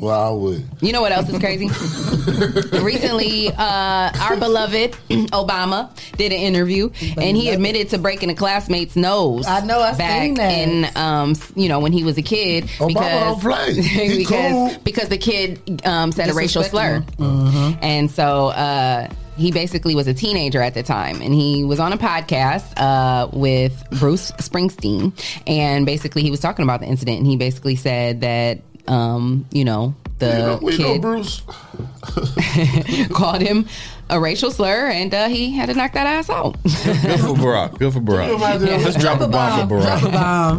Well, 0.00 0.20
I 0.20 0.30
would. 0.30 0.68
You 0.80 0.92
know 0.92 1.00
what 1.00 1.12
else 1.12 1.28
is 1.28 1.38
crazy? 1.38 1.66
Recently, 2.82 3.48
uh, 3.48 4.10
our 4.20 4.36
beloved 4.36 4.92
Obama 5.30 5.90
did 6.16 6.32
an 6.32 6.38
interview, 6.38 6.90
and 7.16 7.36
he 7.36 7.50
admitted 7.50 7.90
to 7.90 7.98
breaking 7.98 8.30
a 8.30 8.34
classmate's 8.34 8.96
nose. 8.96 9.46
I 9.46 9.60
know, 9.64 9.80
I 9.80 9.96
back 9.96 10.22
seen 10.22 10.34
that. 10.34 10.50
in 10.50 10.96
um, 10.96 11.34
you 11.54 11.68
know 11.68 11.78
when 11.78 11.92
he 11.92 12.02
was 12.02 12.18
a 12.18 12.22
kid 12.22 12.64
Obama 12.78 13.20
don't 13.20 13.40
play. 13.40 13.74
He 13.94 14.18
because 14.18 14.52
cool. 14.52 14.82
because 14.82 15.08
the 15.08 15.18
kid 15.18 15.82
um, 15.86 16.10
said 16.10 16.28
a 16.28 16.34
racial 16.34 16.62
slur, 16.62 17.00
Disrespecting 17.00 17.78
and 17.82 18.10
so. 18.10 18.48
Uh, 18.48 19.08
he 19.36 19.50
basically 19.50 19.96
was 19.96 20.06
a 20.06 20.14
teenager 20.14 20.62
at 20.62 20.74
the 20.74 20.84
time, 20.84 21.20
and 21.20 21.34
he 21.34 21.64
was 21.64 21.80
on 21.80 21.92
a 21.92 21.98
podcast 21.98 22.72
uh, 22.76 23.28
with 23.32 23.84
Bruce 23.98 24.30
Springsteen, 24.32 25.12
and 25.44 25.84
basically 25.84 26.22
he 26.22 26.30
was 26.30 26.38
talking 26.38 26.62
about 26.62 26.78
the 26.78 26.86
incident, 26.86 27.18
and 27.18 27.26
he 27.26 27.36
basically 27.36 27.74
said 27.74 28.20
that 28.20 28.60
um, 28.88 29.46
you 29.50 29.64
know 29.64 29.94
the 30.18 30.58
We 30.62 30.76
know 30.78 30.92
kid 30.94 31.02
Bruce. 31.02 31.42
called 33.12 33.40
him 33.40 33.66
a 34.10 34.20
racial 34.20 34.50
slur, 34.50 34.88
and 34.88 35.12
uh, 35.14 35.28
he 35.28 35.50
had 35.52 35.66
to 35.70 35.74
knock 35.74 35.92
that 35.94 36.06
ass 36.06 36.28
out. 36.30 36.62
Good 36.62 37.20
for 37.20 37.34
Barack. 37.34 37.78
Good 37.78 37.92
for 37.92 38.00
Barack. 38.00 38.38
Let's 38.84 38.96
drop 38.98 39.20
a 39.20 39.28
bomb 39.28 39.68
for 39.68 39.76
Barack. 39.80 40.02
Um, 40.14 40.58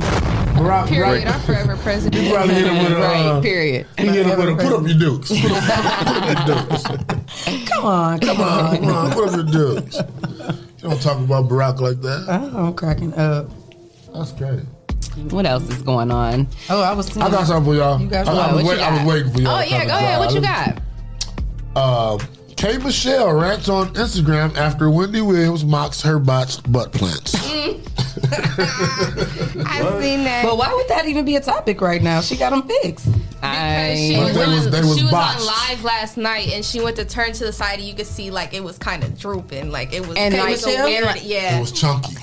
Barack, 0.55 0.87
Period. 0.87 1.27
Our 1.27 1.39
forever 1.39 1.77
president. 1.77 2.23
You 2.23 2.33
probably 2.33 2.55
hit 2.55 2.65
him 2.65 2.83
with 2.83 2.93
a, 2.93 2.97
uh. 3.05 3.41
Period. 3.41 3.87
He 3.97 4.07
hit 4.07 4.25
him 4.25 4.37
with 4.39 4.49
a 4.49 4.55
put 4.55 4.73
up 4.73 4.87
your 4.87 4.97
dukes. 4.97 5.29
Put 5.29 5.51
up, 5.51 5.63
put 5.63 6.17
up 6.17 6.47
your 6.47 6.97
dukes. 7.03 7.69
Come 7.69 7.85
on, 7.85 8.19
come 8.19 8.37
Come 8.37 8.41
on, 8.45 8.65
on. 8.65 8.77
come 8.77 8.87
on, 8.89 9.11
put 9.11 9.29
up 9.29 9.35
your 9.35 9.45
dukes. 9.45 9.95
You 9.97 10.89
don't 10.89 11.01
talk 11.01 11.19
about 11.19 11.49
Barack 11.49 11.79
like 11.79 12.01
that. 12.01 12.25
Oh, 12.53 12.67
I'm 12.67 12.73
cracking 12.73 13.13
up. 13.13 13.49
That's 14.13 14.31
great. 14.31 14.61
What 15.31 15.45
else 15.45 15.67
is 15.69 15.81
going 15.81 16.11
on? 16.11 16.47
Oh, 16.69 16.81
I 16.81 16.93
was. 16.93 17.15
I 17.17 17.29
got 17.29 17.47
something 17.47 17.71
for 17.73 17.77
y'all. 17.77 17.99
You 18.01 18.07
got 18.07 18.27
I, 18.27 18.31
I, 18.31 18.53
was, 18.53 18.63
wait, 18.65 18.77
you 18.77 18.83
I 18.83 19.03
was 19.03 19.13
waiting 19.13 19.31
for 19.33 19.41
y'all. 19.41 19.57
Oh 19.57 19.61
yeah, 19.61 19.85
go 19.85 19.93
ahead. 19.93 20.19
What 20.19 20.33
you 20.33 20.41
got? 20.41 20.81
Uh, 21.75 22.17
K. 22.55 22.77
Michelle 22.77 23.33
rants 23.33 23.67
on 23.69 23.93
Instagram 23.95 24.55
after 24.55 24.89
Wendy 24.89 25.21
Williams 25.21 25.63
mocks 25.65 26.01
her 26.01 26.19
botched 26.19 26.71
butt 26.71 26.91
plants. 26.93 27.35
I've 28.65 30.01
seen 30.01 30.23
that. 30.23 30.41
But 30.43 30.57
why 30.57 30.73
would 30.73 30.87
that 30.87 31.05
even 31.05 31.25
be 31.25 31.35
a 31.35 31.41
topic 31.41 31.81
right 31.81 32.01
now? 32.01 32.21
She 32.21 32.37
got 32.37 32.51
them 32.51 32.63
fixed. 32.63 33.11
Because 33.11 33.97
she 33.99 34.17
was, 34.17 34.33
they 34.35 34.45
was- 34.47 34.71
they 34.71 34.79
was 34.81 34.97
she 34.97 35.03
was 35.03 35.11
botched. 35.11 35.39
on 35.41 35.45
live 35.45 35.83
last 35.83 36.17
night 36.17 36.49
and 36.53 36.63
she 36.65 36.81
went 36.81 36.95
to 36.97 37.05
turn 37.05 37.33
to 37.33 37.43
the 37.45 37.53
side 37.53 37.79
and 37.79 37.87
you 37.87 37.93
could 37.93 38.07
see 38.07 38.31
like 38.31 38.53
it 38.53 38.63
was 38.63 38.77
kind 38.77 39.03
of 39.03 39.17
drooping 39.19 39.69
like 39.71 39.93
it 39.93 40.05
was 40.07 40.17
And 40.17 40.33
it 40.33 40.39
like- 40.39 40.51
was 40.51 40.65
a 40.65 40.83
weird 40.83 41.21
yeah 41.21 41.57
It 41.57 41.61
was 41.61 41.71
chunky. 41.71 42.15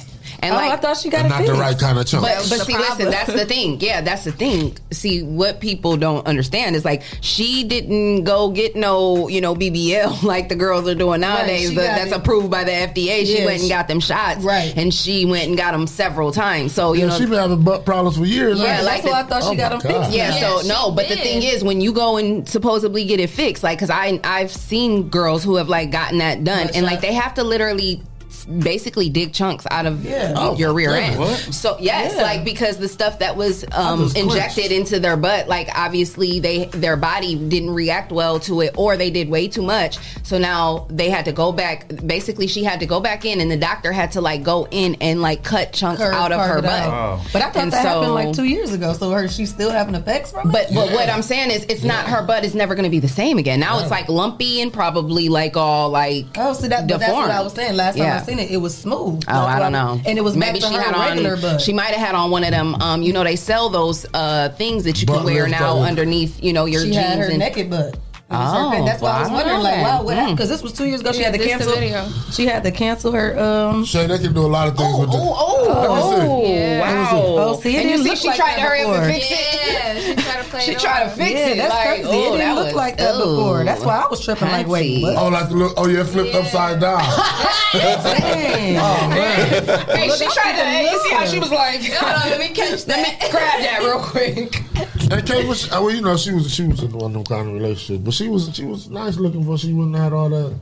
And 0.42 0.52
oh, 0.52 0.56
like 0.56 0.72
I 0.72 0.76
thought 0.76 0.96
she 0.96 1.08
got 1.08 1.20
And 1.20 1.26
it 1.26 1.30
not 1.30 1.38
fixed. 1.38 1.52
the 1.54 1.58
right 1.60 1.78
kind 1.78 1.98
of 1.98 2.06
chunky. 2.06 2.26
But, 2.26 2.36
but 2.50 2.66
see, 2.66 2.72
problem. 2.74 2.98
listen, 2.98 3.10
that's 3.10 3.32
the 3.32 3.46
thing. 3.46 3.80
Yeah, 3.80 4.00
that's 4.00 4.24
the 4.24 4.32
thing. 4.32 4.76
See, 4.90 5.22
what 5.22 5.60
people 5.60 5.96
don't 5.96 6.26
understand 6.26 6.76
is 6.76 6.84
like 6.84 7.02
she 7.20 7.64
didn't 7.64 8.24
go 8.24 8.50
get 8.50 8.76
no, 8.76 9.28
you 9.28 9.40
know, 9.40 9.54
BBL 9.54 10.22
like 10.24 10.48
the 10.48 10.56
girls 10.56 10.88
are 10.88 10.94
doing 10.94 11.20
nowadays. 11.20 11.70
she 11.70 11.74
but 11.74 11.82
that's 11.82 12.10
it. 12.12 12.16
approved 12.16 12.50
by 12.50 12.64
the 12.64 12.72
FDA. 12.72 13.24
She 13.24 13.38
Yeah, 13.38 13.44
went 13.44 13.54
and 13.56 13.62
she- 13.62 13.68
got 13.68 13.88
them 13.88 14.00
shots, 14.00 14.42
Right. 14.44 14.76
And 14.76 14.92
she 14.92 15.24
went 15.24 15.48
and 15.48 15.56
got 15.56 15.72
them 15.72 15.86
several 15.86 16.32
times. 16.32 16.72
So 16.72 16.92
you 16.92 17.00
Yeah, 17.00 17.06
know, 17.06 17.18
she 17.18 17.24
been 17.26 17.34
having 17.38 17.62
butt 17.62 17.84
problems 17.84 18.16
for 18.18 18.24
years. 18.24 18.58
Yeah, 18.60 18.76
ain't 18.76 18.84
like? 18.84 19.02
That's 19.02 19.12
why 19.12 19.20
I 19.20 19.22
thought 19.24 19.42
Oh 19.44 19.50
she 19.50 19.56
got 19.56 19.72
my 19.72 19.78
them 19.78 19.90
fixed. 20.02 20.10
Yeah, 20.16 20.34
Yeah, 20.36 20.58
so 20.60 20.66
no, 20.68 20.90
but 20.90 21.08
the 21.08 21.16
thing 21.16 21.42
is, 21.42 21.62
when 21.62 21.80
you 21.80 21.92
go 21.92 22.16
and 22.16 22.48
supposedly 22.48 23.04
get 23.04 23.20
it 23.20 23.30
fixed, 23.30 23.62
like, 23.62 23.78
because 23.78 23.90
I 23.90 24.18
I've 24.24 24.50
seen 24.50 25.08
girls 25.08 25.44
who 25.44 25.56
have 25.56 25.68
like 25.68 25.90
gotten 25.90 26.18
that 26.18 26.42
done, 26.44 26.64
Blood 26.66 26.76
and 26.76 26.84
like 26.86 27.00
they 27.00 27.12
have 27.12 27.34
to 27.34 27.44
literally 27.44 28.02
basically 28.44 29.08
dig 29.08 29.32
chunks 29.32 29.66
out 29.70 29.86
of 29.86 30.04
Yeah. 30.04 30.34
Oh, 30.36 30.56
your 30.56 30.72
rear 30.72 30.90
goodness. 30.90 31.10
end. 31.10 31.18
What? 31.20 31.38
So 31.54 31.76
yes, 31.80 32.14
Yeah. 32.16 32.22
like 32.22 32.44
because 32.44 32.76
the 32.78 32.88
stuff 32.88 33.18
that 33.20 33.36
was 33.36 33.64
um, 33.72 34.04
just 34.04 34.16
injected 34.16 34.66
clenched. 34.66 34.70
into 34.92 35.00
their 35.00 35.16
butt, 35.16 35.48
like 35.48 35.68
obviously 35.74 36.40
they 36.40 36.66
their 36.66 36.96
body 36.96 37.34
didn't 37.34 37.70
react 37.70 38.12
well 38.12 38.38
to 38.40 38.60
it, 38.62 38.74
or 38.76 38.96
they 38.96 39.10
did 39.10 39.28
way 39.28 39.48
too 39.48 39.62
much. 39.62 39.98
So 40.22 40.38
now 40.38 40.86
they 40.90 41.10
had 41.10 41.24
to 41.26 41.32
go 41.32 41.52
back. 41.52 41.90
Basically, 42.06 42.46
she 42.46 42.64
had 42.64 42.80
to 42.80 42.86
go 42.86 43.00
back 43.00 43.24
in, 43.24 43.40
and 43.40 43.50
the 43.50 43.56
doctor 43.56 43.92
had 43.92 44.12
to 44.12 44.20
like 44.20 44.42
go 44.42 44.66
in 44.70 44.96
and 45.00 45.20
like 45.22 45.42
cut 45.44 45.72
chunks 45.72 46.00
Curve- 46.02 46.14
out 46.14 46.32
of 46.32 46.40
her 46.40 46.62
butt. 46.62 46.70
out. 46.72 46.88
Wow. 46.90 47.20
But 47.32 47.42
I 47.42 47.50
thought 47.50 47.62
And 47.64 47.72
that 47.72 47.82
so- 47.82 47.88
happened 47.88 48.14
like 48.14 48.32
two 48.34 48.44
years 48.44 48.72
ago. 48.72 48.92
So 48.92 49.10
her, 49.10 49.28
she's 49.28 49.50
still 49.50 49.70
having 49.70 49.94
effects 49.94 50.30
from 50.30 50.48
it. 50.48 50.52
But 50.52 50.74
but 50.74 50.92
what 50.92 51.08
I'm 51.08 51.22
saying 51.22 51.50
is, 51.50 51.64
it's 51.68 51.84
not 51.84 52.06
her 52.06 52.22
butt 52.22 52.44
is 52.44 52.54
never 52.54 52.74
going 52.74 52.84
to 52.84 52.90
be 52.90 53.00
the 53.00 53.08
same 53.08 53.38
again. 53.38 53.60
Now 53.60 53.78
it's 53.80 53.90
like 53.90 54.08
lumpy 54.08 54.60
and 54.60 54.72
probably 54.72 55.28
like 55.28 55.56
all 55.56 55.90
like 55.90 56.26
Oh, 56.36 56.52
see 56.54 56.68
that, 56.68 56.88
but 56.88 57.00
that's 57.00 57.12
what 57.12 57.30
I 57.30 57.40
was 57.42 57.52
saying. 57.52 57.76
Last 57.76 57.96
time 57.98 58.06
I 58.18 58.22
seen 58.22 58.31
it, 58.38 58.50
it 58.50 58.56
was 58.58 58.76
smooth. 58.76 59.22
Oh, 59.28 59.32
That's 59.32 59.48
I 59.48 59.58
don't 59.58 59.72
know. 59.72 60.00
And 60.06 60.18
it 60.18 60.22
was 60.22 60.36
maybe 60.36 60.60
she 60.60 60.72
had 60.72 60.94
on. 60.94 61.40
butt. 61.40 61.60
She 61.60 61.72
might 61.72 61.94
have 61.94 62.06
had 62.06 62.14
on 62.14 62.30
one 62.30 62.44
of 62.44 62.50
them. 62.50 62.74
Um, 62.82 63.02
you 63.02 63.12
know, 63.12 63.24
they 63.24 63.36
sell 63.36 63.68
those 63.68 64.06
uh 64.14 64.48
things 64.50 64.84
that 64.84 65.00
you 65.00 65.06
Butt 65.06 65.18
can 65.18 65.24
wear 65.26 65.48
now 65.48 65.74
thing. 65.74 65.84
underneath. 65.84 66.42
You 66.42 66.52
know, 66.52 66.64
your 66.66 66.80
she 66.82 66.92
jeans 66.92 66.96
had 67.04 67.18
her 67.18 67.28
and 67.30 67.38
naked 67.38 67.70
butt. 67.70 67.98
It 68.30 68.36
was 68.36 68.54
her 68.54 68.60
Oh, 68.64 68.70
thing. 68.70 68.84
That's 68.86 69.02
why 69.02 69.10
I 69.10 69.20
was 69.20 69.28
well, 69.30 69.36
I 69.36 69.42
wondering, 69.42 69.62
like, 69.62 69.76
know 69.76 69.82
wow, 69.82 70.02
what 70.04 70.14
happened? 70.16 70.32
Mm. 70.32 70.36
Because 70.36 70.48
this 70.48 70.62
was 70.62 70.72
two 70.72 70.86
years 70.86 71.02
ago. 71.02 71.12
She 71.12 71.20
Yeah, 71.20 71.24
had 71.26 71.32
to 71.34 71.38
this 71.38 71.46
the 71.52 71.58
cancel. 71.58 71.74
video. 71.74 72.08
She 72.30 72.46
had 72.46 72.62
to 72.64 72.70
cancel 72.70 73.12
her. 73.12 73.38
um 73.38 73.84
Shay, 73.84 74.06
they 74.06 74.18
can 74.18 74.32
do 74.32 74.40
a 74.40 74.46
lot 74.48 74.68
of 74.68 74.76
things 74.76 74.98
with 74.98 75.10
the. 75.10 75.18
oh, 75.20 75.66
Let 75.68 75.90
me 75.90 76.02
see. 76.02 76.32
oh, 76.32 76.54
Yeah. 76.54 76.80
wow. 76.80 77.10
Oh, 77.14 77.60
see, 77.60 77.76
it 77.76 77.80
and 77.82 77.90
you 77.90 77.98
see, 78.02 78.16
she 78.16 78.28
like 78.28 78.36
tried 78.38 78.54
to 78.54 78.60
hurry 78.62 78.80
up 78.82 78.94
and 78.96 79.12
fix 79.12 79.26
it. 79.30 79.36
yeah 79.36 79.94
she 80.00 80.14
tried 80.14 80.16
to 80.16 80.21
play 80.21 80.21
She 80.60 80.74
tried 80.74 81.04
to 81.04 81.10
fix 81.10 81.30
Yeah, 81.32 81.48
it. 81.48 81.56
that's 81.56 81.74
like, 81.74 81.86
crazy. 81.88 82.04
Oh, 82.06 82.34
it 82.34 82.36
didn't 82.38 82.50
oh, 82.50 82.54
look 82.56 82.64
was- 82.66 82.74
like 82.74 82.96
that 82.98 83.16
before. 83.16 83.64
That's 83.64 83.84
why 83.84 84.02
I 84.02 84.06
was 84.08 84.24
tripping. 84.24 84.48
Like, 84.48 84.66
wait, 84.68 85.02
what? 85.02 85.16
Oh, 85.16 85.28
like 85.28 85.48
the 85.48 85.54
look. 85.56 85.74
Oh 85.76 85.86
yeah, 85.88 86.04
flipped 86.04 86.34
upside 86.34 86.80
down. 86.80 86.98
Dang. 87.72 88.76
Oh 88.78 89.08
man. 89.08 89.86
Hey, 89.88 90.10
she 90.10 90.26
tried 90.28 90.52
to. 90.56 90.64
Hey, 90.64 90.90
you 90.90 91.00
see 91.02 91.14
how 91.14 91.24
she 91.26 91.38
was 91.38 91.50
like? 91.50 91.82
Hold 91.84 92.22
on, 92.22 92.30
let 92.30 92.38
me 92.40 92.48
catch 92.54 92.86
Let 92.86 92.98
me 93.20 93.30
grab 93.30 93.60
that 93.60 93.80
real 93.82 94.00
quick. 94.00 94.62
And 95.10 95.26
Kate 95.26 95.46
was, 95.46 95.70
well, 95.70 95.90
you 95.90 96.00
know, 96.02 96.16
she 96.16 96.32
was 96.32 96.52
she 96.52 96.64
was 96.66 96.82
in 96.82 96.92
one 96.92 97.06
of 97.06 97.12
them 97.12 97.24
kind 97.24 97.48
of 97.48 97.54
relationships, 97.54 98.02
but 98.04 98.14
she 98.14 98.28
was 98.28 98.54
she 98.54 98.64
was 98.64 98.88
nice 98.90 99.16
looking 99.16 99.44
for. 99.44 99.56
She 99.58 99.72
wouldn't 99.72 99.96
had 99.96 100.12
all 100.12 100.28
that, 100.30 100.54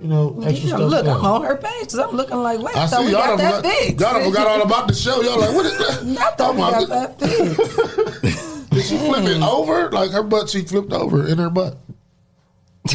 you 0.00 0.08
know, 0.08 0.40
extra 0.44 0.68
Yeah, 0.70 0.76
stuff. 0.76 0.90
look, 0.90 1.04
there. 1.04 1.14
I'm 1.14 1.24
on 1.24 1.42
her 1.44 1.56
page. 1.56 1.82
'cause 1.90 1.98
I'm 1.98 2.10
looking 2.16 2.38
like, 2.38 2.60
wait, 2.60 2.76
I 2.76 2.84
I 2.84 2.86
thought 2.86 3.00
see 3.00 3.06
we 3.06 3.12
y'all 3.12 3.36
got 3.36 3.38
that 3.38 3.56
forgot, 3.56 3.72
fixed. 3.72 4.00
y'all 4.00 4.24
forgot 4.24 4.46
all 4.46 4.62
about 4.62 4.88
the 4.88 4.94
show. 4.94 5.20
Y'all 5.22 5.38
like, 5.40 5.54
what 5.54 5.66
is 5.66 5.78
that? 5.78 6.18
I 6.20 6.30
thought 6.36 6.54
we 6.54 6.62
Oh, 6.62 6.70
my 6.70 6.84
got 6.86 7.18
that 7.18 7.20
fixed. 8.22 8.43
Did 8.88 8.98
she 9.00 9.06
flip 9.06 9.24
it 9.24 9.42
over? 9.42 9.90
Like 9.90 10.10
her 10.10 10.22
butt 10.22 10.48
she 10.50 10.62
flipped 10.62 10.92
over 10.92 11.26
in 11.26 11.38
her 11.38 11.50
butt. 11.50 11.78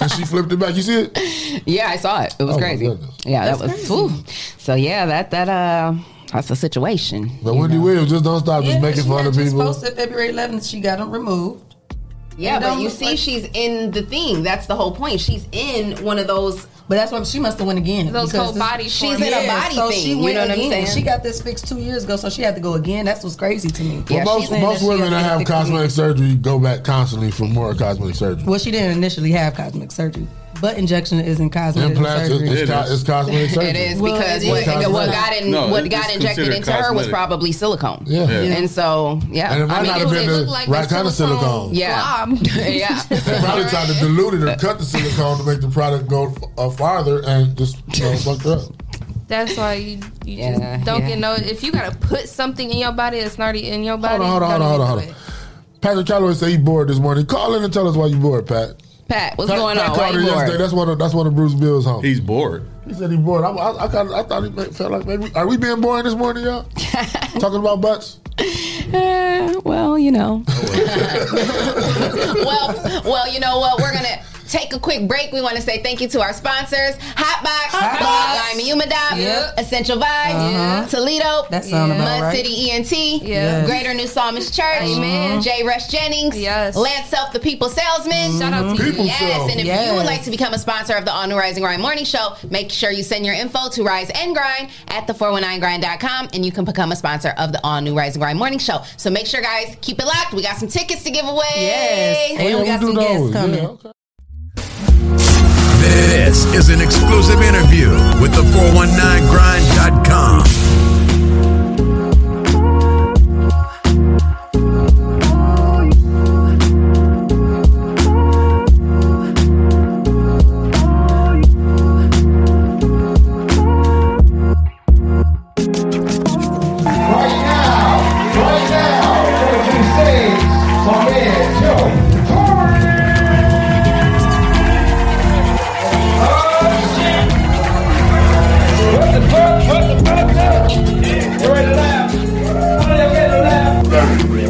and 0.00 0.10
she 0.12 0.24
flipped 0.24 0.52
it 0.52 0.58
back. 0.58 0.76
You 0.76 0.82
see 0.82 1.00
it? 1.12 1.62
Yeah, 1.66 1.88
I 1.88 1.96
saw 1.96 2.22
it. 2.22 2.36
It 2.38 2.44
was 2.44 2.56
Oh, 2.56 2.58
crazy. 2.58 2.84
Yeah, 3.24 3.44
that 3.46 3.58
That's 3.58 3.62
was. 3.62 3.70
crazy. 3.72 3.94
Whew. 3.94 4.24
So 4.58 4.74
yeah, 4.74 5.06
that 5.06 5.30
that 5.32 5.48
uh, 5.48 5.94
that's 6.32 6.50
a 6.50 6.56
situation. 6.56 7.30
But 7.42 7.54
Wendy 7.54 7.76
know. 7.78 7.82
Williams 7.84 8.10
just 8.10 8.24
don't 8.24 8.40
stop 8.40 8.62
just 8.64 8.80
making 8.80 9.02
she 9.02 9.08
fun 9.08 9.18
had 9.18 9.26
of 9.28 9.34
just 9.34 9.46
people. 9.52 9.64
posted 9.66 9.94
February 9.94 10.28
11th. 10.32 10.70
She 10.70 10.80
got 10.80 10.98
them 10.98 11.10
removed. 11.10 11.64
Yeah, 12.36 12.60
but 12.60 12.78
you 12.78 12.88
see, 12.90 13.06
like- 13.06 13.18
she's 13.18 13.48
in 13.54 13.90
the 13.90 14.02
thing. 14.02 14.44
That's 14.44 14.66
the 14.66 14.76
whole 14.76 14.94
point. 14.94 15.20
She's 15.20 15.48
in 15.52 16.02
one 16.04 16.18
of 16.20 16.28
those. 16.28 16.68
But 16.88 16.94
that's 16.94 17.12
why 17.12 17.22
she 17.24 17.38
must 17.38 17.58
have 17.58 17.66
went 17.66 17.78
again. 17.78 18.10
Those 18.10 18.32
because 18.32 18.44
whole 18.46 18.52
this- 18.54 18.62
body 18.62 18.84
she's 18.84 19.00
forms. 19.18 19.20
in 19.20 19.32
a 19.34 19.46
body 19.46 19.74
so 19.74 19.90
thing, 19.90 20.00
She 20.02 20.10
you 20.12 20.18
went 20.18 20.34
know 20.36 20.40
what 20.40 20.50
I'm 20.52 20.58
again. 20.58 20.70
saying? 20.70 20.86
She 20.86 21.02
got 21.02 21.22
this 21.22 21.42
fixed 21.42 21.68
two 21.68 21.78
years 21.78 22.04
ago, 22.04 22.16
so 22.16 22.30
she 22.30 22.40
had 22.40 22.54
to 22.54 22.62
go 22.62 22.74
again. 22.74 23.04
That's 23.04 23.22
what's 23.22 23.36
crazy 23.36 23.68
to 23.68 23.82
me. 23.84 24.02
Well, 24.08 24.40
she's 24.40 24.50
most 24.50 24.60
most 24.62 24.80
that 24.80 24.86
women 24.88 25.12
has 25.12 25.22
that 25.22 25.38
have 25.38 25.44
cosmetic 25.46 25.90
surgery 25.90 26.34
go 26.36 26.58
back 26.58 26.84
constantly 26.84 27.30
for 27.30 27.44
more 27.44 27.74
cosmetic 27.74 28.14
surgery. 28.16 28.44
Well, 28.46 28.58
she 28.58 28.70
didn't 28.70 28.96
initially 28.96 29.32
have 29.32 29.54
cosmetic 29.54 29.92
surgery. 29.92 30.26
Butt 30.60 30.76
injection 30.76 31.20
isn't 31.20 31.50
cosmetic 31.50 31.96
Implants 31.96 32.28
surgery. 32.30 32.48
is, 32.48 32.60
It 32.62 32.68
co- 32.68 32.80
is. 32.80 32.90
is 32.90 33.04
cosmetic 33.04 33.50
surgery. 33.50 33.68
It 33.70 33.76
is 33.76 34.00
Well, 34.00 34.12
because 34.18 34.42
it 34.44 34.48
what, 34.50 34.62
is 34.66 34.88
what 34.88 35.10
got 35.12 35.32
in, 35.36 35.50
No, 35.50 35.68
what 35.68 35.88
got 35.90 36.12
injected 36.12 36.44
considered 36.46 36.54
into 36.56 36.72
her 36.72 36.92
was 36.94 37.06
probably 37.08 37.52
silicone. 37.52 38.02
Yeah. 38.06 38.24
Yeah. 38.28 38.56
And 38.56 38.68
so, 38.70 39.20
yeah, 39.30 39.52
And 39.54 39.62
it 39.62 39.66
might 39.66 39.74
I 39.78 39.82
mean, 39.82 39.86
not 39.92 40.00
it's, 40.02 40.10
have 40.12 40.26
been 40.26 40.28
the 40.28 40.50
like 40.50 40.68
right 40.68 40.88
kind 40.88 41.06
of 41.06 41.12
silicone- 41.14 41.40
silicone. 41.40 41.74
yeah, 41.74 42.24
Glob. 42.26 42.38
yeah. 42.56 43.02
They 43.08 43.38
probably 43.40 43.64
tried 43.66 43.86
to 43.88 43.94
dilute 44.00 44.34
it 44.34 44.42
or 44.42 44.56
cut 44.56 44.78
the 44.78 44.84
silicone 44.84 45.38
to 45.38 45.44
make 45.44 45.60
the 45.60 45.68
product 45.68 46.08
go 46.08 46.34
uh, 46.56 46.70
farther 46.70 47.22
and 47.24 47.56
just 47.56 47.76
you 47.96 48.04
know 48.04 48.16
fucked 48.16 48.42
her 48.42 48.52
up. 48.54 48.72
That's 49.28 49.56
why 49.58 49.74
you, 49.74 49.98
you 50.24 50.38
Yeah, 50.38 50.58
just 50.76 50.86
don't 50.86 51.02
yeah. 51.02 51.08
get 51.08 51.18
no. 51.18 51.34
If 51.34 51.62
you 51.62 51.70
gotta 51.70 51.94
put 51.98 52.28
something 52.28 52.70
in 52.70 52.78
your 52.78 52.92
body 52.92 53.20
that's 53.20 53.36
not 53.38 53.54
in 53.56 53.84
your 53.84 53.98
body, 53.98 54.24
Hold 54.24 54.42
on, 54.42 54.50
hold 54.50 54.62
on, 54.62 54.68
hold 54.70 54.80
on, 54.80 54.86
hold 54.88 54.98
on, 54.98 55.04
even 55.04 55.14
hold 55.14 55.24
do 55.72 55.80
Patrick 55.80 56.06
Calloway 56.06 56.34
said 56.34 56.48
he 56.48 56.56
bored 56.56 56.88
this 56.88 56.98
morning. 56.98 57.26
Call 57.26 57.54
in 57.54 57.62
and 57.62 57.72
tell 57.72 57.86
us 57.86 57.94
why 57.94 58.06
you 58.06 58.16
bored, 58.16 58.46
Pat. 58.46 58.70
Pat, 59.08 59.38
what's 59.38 59.50
Pat, 59.50 59.58
going 59.58 59.76
Pat 59.78 59.86
on? 59.86 59.92
Why 59.92 59.98
called 59.98 60.14
her 60.14 60.20
you 60.20 60.26
yesterday. 60.26 60.48
bored? 60.50 60.60
That's 60.60 60.72
one 60.72 60.88
of 60.90 60.98
that's 60.98 61.14
one 61.14 61.26
of 61.26 61.34
Bruce 61.34 61.54
Bill's 61.54 61.86
homes. 61.86 62.04
He's 62.04 62.20
bored. 62.20 62.68
He 62.86 62.92
said 62.94 63.10
he's 63.10 63.18
bored. 63.20 63.42
I, 63.44 63.48
I, 63.50 63.84
I, 63.84 63.88
kinda, 63.88 64.14
I 64.14 64.22
thought 64.22 64.42
he 64.44 64.50
may- 64.50 64.64
felt 64.64 64.92
like 64.92 65.06
maybe. 65.06 65.34
Are 65.34 65.46
we 65.46 65.56
being 65.56 65.80
boring 65.80 66.04
this 66.04 66.14
morning, 66.14 66.44
y'all? 66.44 66.64
Talking 67.40 67.60
about 67.60 67.80
butts. 67.80 68.20
Eh, 68.38 69.54
well, 69.64 69.98
you 69.98 70.10
know. 70.12 70.44
well, 72.44 73.02
well, 73.04 73.32
you 73.32 73.40
know 73.40 73.58
what? 73.58 73.80
We're 73.80 73.92
gonna 73.92 74.22
take 74.48 74.72
a 74.74 74.78
quick 74.78 75.06
break. 75.06 75.32
We 75.32 75.40
want 75.42 75.56
to 75.56 75.62
say 75.62 75.82
thank 75.82 76.00
you 76.00 76.08
to 76.08 76.20
our 76.20 76.32
sponsors: 76.32 76.96
Hotbox, 76.96 77.70
Hotbox. 77.70 78.00
Lime 78.00 78.58
Humidop, 78.80 79.16
Yep. 79.18 79.54
Essential 79.58 79.96
Vibes, 79.98 80.34
Uh-huh. 80.34 80.86
Toledo, 80.88 81.46
That 81.50 81.64
sound 81.64 81.92
about 81.92 82.04
Mud 82.04 82.22
right. 82.22 82.34
City 82.36 82.70
ENT, 82.70 82.92
Yes. 83.22 83.66
Greater 83.66 83.94
New 83.94 84.06
Psalmist 84.06 84.54
Church, 84.54 84.82
Amen. 84.82 85.42
J. 85.42 85.62
Rush 85.64 85.86
Jennings, 85.88 86.36
Yes. 86.38 86.74
Lance 86.76 87.08
Self, 87.08 87.32
the 87.32 87.40
People 87.40 87.68
Salesman. 87.68 88.38
Shout 88.38 88.52
out 88.52 88.76
to 88.76 88.82
People 88.82 89.04
you. 89.04 89.10
Yes, 89.10 89.18
Self. 89.36 89.50
and 89.50 89.60
if 89.60 89.66
Yes. 89.66 89.86
you 89.88 89.94
would 89.94 90.06
like 90.06 90.22
to 90.24 90.30
become 90.30 90.54
a 90.54 90.58
sponsor 90.58 90.94
of 90.94 91.04
the 91.04 91.12
All 91.12 91.26
New 91.26 91.36
Rising 91.36 91.58
and 91.62 91.64
Grind 91.64 91.82
Morning 91.82 92.04
Show, 92.04 92.34
make 92.50 92.70
sure 92.72 92.90
you 92.90 93.02
send 93.02 93.24
your 93.26 93.34
info 93.34 93.68
to 93.70 93.82
Rise 93.82 94.10
and 94.14 94.34
Grind 94.34 94.70
at 94.88 95.06
the419grind.com 95.06 96.28
and 96.34 96.44
you 96.44 96.52
can 96.52 96.64
become 96.64 96.92
a 96.92 96.96
sponsor 96.96 97.34
of 97.38 97.52
the 97.52 97.60
All 97.64 97.80
New 97.80 97.96
Rising 97.96 98.20
Grind 98.20 98.38
Morning 98.38 98.58
Show. 98.58 98.82
So 98.96 99.10
make 99.10 99.26
sure, 99.26 99.40
guys, 99.40 99.76
keep 99.80 99.98
it 99.98 100.06
locked. 100.06 100.32
We 100.32 100.42
got 100.42 100.56
some 100.56 100.68
tickets 100.68 101.02
to 101.04 101.10
give 101.10 101.26
away. 101.26 101.44
Yes. 101.56 102.36
And 102.38 102.58
we 102.60 102.66
got 102.66 102.80
some 102.80 102.94
those. 102.94 103.04
guests 103.04 103.32
coming. 103.32 103.58
Yeah, 103.58 103.68
okay. 103.68 103.90
This 105.88 106.44
is 106.54 106.68
an 106.68 106.82
exclusive 106.82 107.40
interview 107.40 107.88
with 108.20 108.34
the419grind.com 108.34 110.67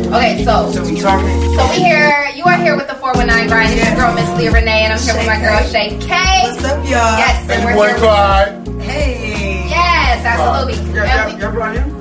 Okay, 0.09 0.43
so 0.45 0.71
So 0.73 0.83
we 0.85 0.99
talking? 1.01 1.29
so 1.55 1.69
we 1.71 1.77
here. 1.77 2.29
You 2.35 2.45
are 2.45 2.57
here 2.57 2.77
with 2.77 2.89
the 2.89 2.95
419 2.95 3.49
grind. 3.49 3.73
It's 3.75 3.85
your 3.87 3.95
girl 3.97 4.15
Miss 4.15 4.29
Leah 4.39 4.53
Renee, 4.53 4.85
and 4.89 4.93
I'm 4.95 4.99
here 5.01 5.15
with 5.17 5.27
my 5.27 5.39
girl 5.41 5.61
Shay 5.69 5.99
K. 6.01 6.09
What's 6.49 6.65
up, 6.65 6.79
y'all? 6.85 7.19
Yes, 7.21 7.43
and 7.43 7.51
Hey, 7.61 7.65
we're 7.67 7.75
boy, 7.75 7.89
here. 7.89 7.99
Clyde. 7.99 8.69
Hey. 8.81 9.67
Yes, 9.69 10.25
uh, 10.25 10.29
absolutely. 10.29 10.75
Y'all, 10.95 11.05
And 11.05 11.33
y'all, 11.33 11.41
y'all 11.41 11.53
brought 11.53 11.77
him? 11.77 11.87
we- 11.93 11.99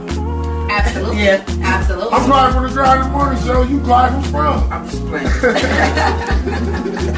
Absolutely. 0.73 1.23
Yeah. 1.23 1.43
Absolutely. 1.63 2.13
I'm 2.13 2.23
Clyde 2.25 2.53
from 2.53 2.63
the 2.63 2.69
Grind 2.73 2.99
in 3.01 3.05
the 3.07 3.11
Morning 3.17 3.39
Show. 3.43 3.61
You 3.63 3.79
Clyde 3.81 4.11
from 4.13 4.23
Sprung. 4.23 4.71
I'm 4.71 4.89
just 4.89 5.05
playing. 5.07 5.27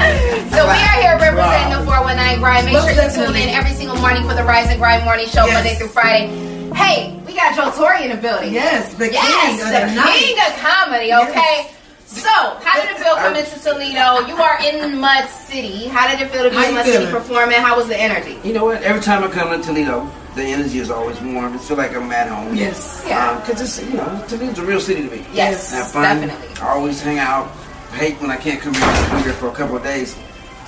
So 0.50 0.66
we 0.66 0.76
are 0.76 0.98
here 1.00 1.16
representing 1.16 1.78
the 1.78 1.84
419 1.86 2.40
grind. 2.40 2.66
Make 2.66 2.74
Most 2.74 2.84
sure 2.84 2.92
you 2.92 3.00
tune 3.00 3.08
definitely. 3.30 3.42
in 3.44 3.48
every 3.50 3.70
single 3.72 3.96
morning 3.96 4.26
for 4.28 4.34
the 4.34 4.42
Rise 4.42 4.68
and 4.68 4.78
Grind 4.80 5.04
morning 5.04 5.26
show 5.28 5.46
Yes. 5.46 5.54
Monday 5.54 5.74
through 5.76 5.88
Friday. 5.88 6.28
Hey, 6.74 7.18
we 7.26 7.34
got 7.34 7.54
Joe 7.56 7.70
Torry 7.76 8.04
in 8.04 8.10
the 8.10 8.16
building. 8.20 8.52
yes, 8.52 8.94
the 8.94 9.10
Yes, 9.12 9.26
king 9.26 9.60
of 9.60 9.66
the 9.72 9.86
the 9.94 9.94
night. 10.00 10.18
king 10.18 10.36
of 10.38 10.52
comedy, 10.58 11.12
okay? 11.12 11.70
So, 12.06 12.28
how 12.28 12.80
did 12.80 12.90
it 12.90 12.98
feel 12.98 13.14
coming 13.16 13.44
to 13.44 13.58
Toledo? 13.60 14.26
You 14.26 14.36
are 14.42 14.58
in 14.64 14.98
Mud 15.00 15.28
City. 15.28 15.86
How 15.86 16.08
did 16.10 16.20
it 16.20 16.30
feel 16.32 16.42
to 16.42 16.50
be 16.50 16.56
in 16.56 16.62
you 16.70 16.72
Mud 16.74 16.84
City 16.86 17.06
performing? 17.10 17.58
How 17.60 17.76
was 17.76 17.86
the 17.86 17.96
energy? 17.96 18.36
You 18.42 18.52
know 18.52 18.64
what? 18.64 18.82
Every 18.82 19.00
time 19.00 19.22
I 19.22 19.28
come 19.28 19.50
to 19.50 19.64
Toledo, 19.64 20.10
the 20.34 20.42
energy 20.42 20.80
is 20.80 20.90
always 20.90 21.20
warm. 21.20 21.54
It 21.54 21.60
feel 21.60 21.76
like 21.76 21.94
I'm 21.94 22.10
at 22.10 22.26
home. 22.28 22.54
Yes. 22.56 23.04
Yeah. 23.06 23.30
Um, 23.30 23.40
because 23.40 23.60
it's 23.60 23.80
you 23.88 23.96
know 23.96 24.24
Toledo's 24.28 24.58
a 24.58 24.64
real 24.64 24.80
city 24.80 25.02
to 25.08 25.14
me. 25.16 25.24
Yes, 25.32 25.70
Have 25.72 25.92
fun. 25.92 26.02
definitely. 26.02 26.48
I 26.60 26.68
always 26.70 27.00
hang 27.00 27.18
out. 27.20 27.48
Hate 27.92 28.20
when 28.20 28.30
I 28.32 28.36
can't 28.36 28.60
come 28.60 28.74
here, 28.74 28.82
come 28.82 29.22
here 29.22 29.32
for 29.34 29.48
a 29.48 29.52
couple 29.52 29.76
of 29.76 29.82
days. 29.84 30.16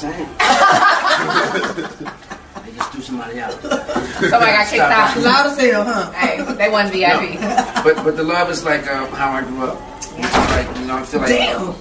Dang. 0.01 0.29
they 2.73 2.79
just 2.79 2.93
threw 2.93 3.03
somebody 3.03 3.39
out. 3.41 3.53
Somebody 3.53 4.53
got 4.53 4.67
kicked 4.67 4.83
Stop. 4.83 5.17
out. 5.17 5.23
Loud 5.23 5.47
as 5.47 5.59
hell, 5.59 5.85
huh? 5.85 6.13
Hey, 6.13 6.55
they 6.55 6.69
won 6.71 6.91
VIP. 6.91 7.41
But 7.85 7.97
but 8.05 8.17
the 8.17 8.23
love 8.23 8.51
is 8.51 8.65
like 8.65 8.87
uh, 8.87 9.07
how 9.07 9.33
I 9.33 9.43
grew 9.43 9.65
up. 9.67 9.81
It's 9.99 10.35
like 10.35 10.79
you 10.79 10.87
know, 10.87 10.97
I 10.97 11.03
feel 11.05 11.21
like 11.21 11.29
Damn. 11.29 11.75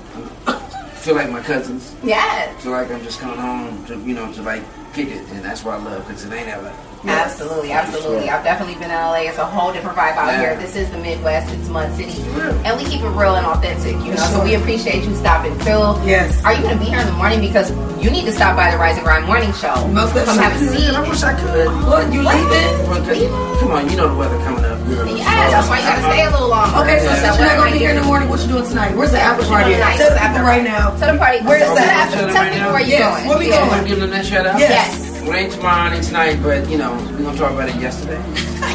feel 0.95 1.15
like 1.15 1.29
my 1.29 1.41
cousins. 1.41 1.95
Yes, 2.03 2.63
feel 2.63 2.71
like 2.73 2.91
I'm 2.91 3.03
just 3.03 3.19
coming 3.19 3.39
home 3.39 3.85
to 3.85 3.99
you 3.99 4.13
know 4.13 4.31
to 4.33 4.41
like 4.41 4.63
kick 4.93 5.09
it, 5.09 5.27
and 5.29 5.43
that's 5.43 5.63
what 5.63 5.79
I 5.79 5.83
love 5.83 6.07
because 6.07 6.25
it 6.25 6.33
ain't 6.33 6.49
ever. 6.49 6.73
Absolutely, 7.07 7.71
absolutely. 7.71 8.29
I've 8.29 8.43
definitely 8.43 8.75
been 8.75 8.91
in 8.91 8.97
LA. 8.97 9.29
It's 9.29 9.37
a 9.37 9.45
whole 9.45 9.71
different 9.73 9.97
vibe 9.97 10.15
out 10.17 10.27
Yeah. 10.27 10.39
here. 10.39 10.55
This 10.57 10.75
is 10.75 10.89
the 10.91 10.97
Midwest. 10.97 11.53
It's 11.53 11.69
Mud 11.69 11.91
City, 11.95 12.11
mm. 12.11 12.65
and 12.65 12.77
we 12.77 12.85
keep 12.85 13.01
it 13.01 13.09
real 13.09 13.35
and 13.35 13.45
authentic. 13.45 13.93
You 14.05 14.13
know, 14.13 14.27
so 14.31 14.43
we 14.43 14.55
appreciate 14.55 15.03
you 15.03 15.15
stopping 15.15 15.53
through. 15.59 15.95
Yes. 16.05 16.43
Are 16.43 16.53
you 16.53 16.61
going 16.61 16.77
to 16.77 16.83
be 16.83 16.89
here 16.89 16.99
in 16.99 17.07
the 17.07 17.13
morning 17.13 17.41
because 17.41 17.71
you 18.01 18.09
need 18.09 18.25
to 18.25 18.31
stop 18.31 18.55
by 18.55 18.71
the 18.71 18.77
Rise 18.77 18.97
and 18.97 19.05
Grind 19.05 19.25
morning 19.25 19.53
show? 19.53 19.87
Most 19.87 20.15
of 20.15 20.25
Come 20.25 20.37
have 20.37 20.55
a 20.55 20.65
seat. 20.65 20.89
I 20.93 21.07
wish 21.07 21.23
I 21.23 21.33
could. 21.39 21.67
What, 21.87 22.11
you 22.13 22.21
leaving? 22.21 22.69
But, 22.87 23.59
come 23.59 23.71
on, 23.71 23.89
you 23.89 23.95
know 23.97 24.09
the 24.09 24.15
weather 24.17 24.37
coming 24.43 24.65
up. 24.65 24.79
Yeah, 24.91 25.49
that's 25.49 25.69
why 25.69 25.79
you 25.79 25.85
got 25.85 25.95
to 25.95 26.01
uh-huh. 26.01 26.11
stay 26.11 26.25
a 26.25 26.31
little 26.31 26.49
longer. 26.49 26.77
Okay, 26.81 26.99
so 26.99 27.05
That's 27.05 27.21
since 27.21 27.31
what 27.31 27.39
you're 27.39 27.47
not 27.47 27.57
gonna 27.57 27.71
be 27.71 27.79
here 27.79 27.91
in 27.91 27.95
the 27.95 28.03
morning, 28.03 28.27
what 28.29 28.41
you 28.41 28.47
doing 28.47 28.65
tonight? 28.67 28.95
Where's 28.95 29.11
the 29.11 29.19
after 29.19 29.43
What 29.43 29.63
party? 29.63 29.71
you 29.71 29.75
doing 29.77 29.87
at? 29.87 29.93
tonight? 29.93 29.97
Tell 29.97 30.09
the 30.11 30.21
After- 30.21 30.33
people 30.33 30.47
right 30.47 30.63
now. 30.63 30.89
To 30.91 31.05
the 31.11 31.17
party. 31.17 31.37
Where's 31.45 31.69
the 31.69 31.75
them- 31.75 31.89
after? 31.89 32.17
Tell 32.17 32.27
right 32.27 32.51
people 32.51 32.67
now? 32.67 32.73
where 32.73 32.81
you 32.81 32.87
Yes, 32.91 33.15
going. 33.15 33.27
where 33.29 33.37
we 33.39 33.47
Yeah. 33.47 33.57
going? 33.57 33.69
Want 33.69 33.81
to 33.83 33.87
give 33.87 33.99
them 33.99 34.09
that 34.11 34.25
shout 34.25 34.45
out? 34.47 34.59
Yes. 34.59 35.10
We 35.23 35.35
ain't 35.37 35.53
tomorrow, 35.53 35.93
ain't 35.93 36.03
tonight, 36.03 36.41
but 36.41 36.69
you 36.69 36.77
know 36.77 36.91
we're 37.11 37.23
gonna 37.23 37.37
talk 37.37 37.51
about 37.53 37.69
it 37.69 37.75
yesterday. 37.75 38.21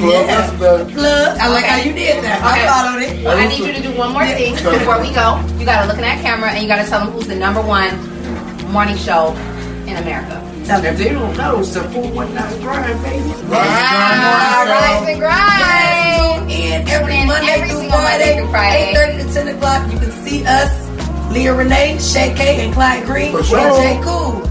Well, 0.01 0.27
yesterday. 0.27 0.93
Plug. 0.95 1.39
I 1.39 1.49
like 1.49 1.65
how 1.65 1.77
you 1.79 1.93
did 1.93 2.23
that. 2.25 2.43
I 2.43 2.67
followed 2.67 3.03
it. 3.03 3.25
Well, 3.25 3.37
I 3.39 3.47
need 3.49 3.59
you 3.59 3.73
to 3.73 3.83
do 3.83 3.97
one 3.97 4.13
more 4.13 4.27
thing 4.27 4.55
before 4.55 5.01
we 5.01 5.11
go. 5.15 5.41
You 5.59 5.65
got 5.65 5.83
to 5.83 5.87
look 5.89 5.97
in 5.97 6.03
that 6.03 6.21
camera 6.23 6.51
and 6.51 6.63
you 6.63 6.69
got 6.69 6.83
to 6.83 6.89
tell 6.89 7.01
them 7.05 7.11
who's 7.15 7.27
the 7.27 7.37
number 7.37 7.61
one 7.63 7.95
morning 8.73 8.97
show 8.97 9.33
in 9.87 9.97
America. 9.97 10.43
If 10.69 10.99
they 10.99 11.11
don't 11.13 11.37
know, 11.37 11.61
it's 11.61 11.73
the 11.75 11.83
419 11.91 12.61
grind, 12.63 13.03
baby. 13.03 13.31
Ah, 13.55 14.67
Rise 14.67 15.09
and 15.09 15.21
Grind. 15.21 16.51
And 16.51 16.89
every 16.89 17.13
Tune 17.15 17.23
in 17.23 17.29
Monday 17.29 17.47
every 17.53 17.69
through 17.71 17.79
single 17.87 17.99
Monday 17.99 18.35
Friday, 18.35 18.39
through 18.43 18.51
Friday. 18.51 19.23
8.30 19.23 19.29
to 19.29 19.35
10 19.35 19.49
o'clock, 19.57 19.93
you 19.93 19.99
can 20.01 20.11
see 20.27 20.45
us, 20.47 21.33
Leah 21.33 21.55
Renee, 21.55 21.99
Shay 22.01 22.35
K, 22.37 22.65
and 22.67 22.75
Clyde 22.75 23.07
Green, 23.07 23.31
For 23.31 23.39
and 23.39 23.47
sure. 23.47 23.77
Jay 23.79 24.01
Cool. 24.03 24.43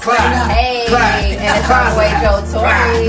Clyde. 0.00 0.50
Hey, 0.50 0.86
Clyde. 0.88 1.36
and 1.36 1.60
it's 1.60 1.68
our 1.68 1.92
boy 1.94 2.08
Joe 2.24 2.40
Torry. 2.50 3.04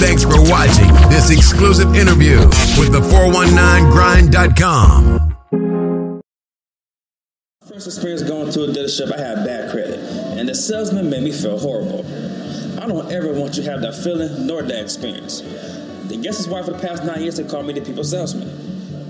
Thanks 0.00 0.24
for 0.24 0.42
watching 0.50 0.92
this 1.08 1.30
exclusive 1.30 1.94
interview 1.94 2.38
with 2.76 2.90
the 2.90 3.00
419grind.com. 3.00 5.36
First 7.68 7.86
experience 7.86 8.22
going 8.24 8.50
to 8.50 8.64
a 8.64 8.66
dealership, 8.66 9.12
I 9.16 9.20
had 9.20 9.44
bad 9.46 9.70
credit, 9.70 10.00
and 10.00 10.48
the 10.48 10.56
salesman 10.56 11.08
made 11.08 11.22
me 11.22 11.30
feel 11.30 11.56
horrible. 11.56 12.04
I 12.82 12.86
don't 12.88 13.12
ever 13.12 13.32
want 13.32 13.56
you 13.56 13.62
to 13.62 13.70
have 13.70 13.80
that 13.82 13.94
feeling 13.94 14.44
nor 14.44 14.62
that 14.62 14.82
experience. 14.82 15.40
I 16.10 16.16
guess 16.16 16.38
that's 16.38 16.48
why 16.48 16.64
for 16.64 16.72
the 16.72 16.80
past 16.80 17.04
nine 17.04 17.22
years 17.22 17.36
they 17.36 17.44
call 17.44 17.62
me 17.62 17.74
the 17.74 17.80
people 17.80 18.02
salesman. 18.02 18.48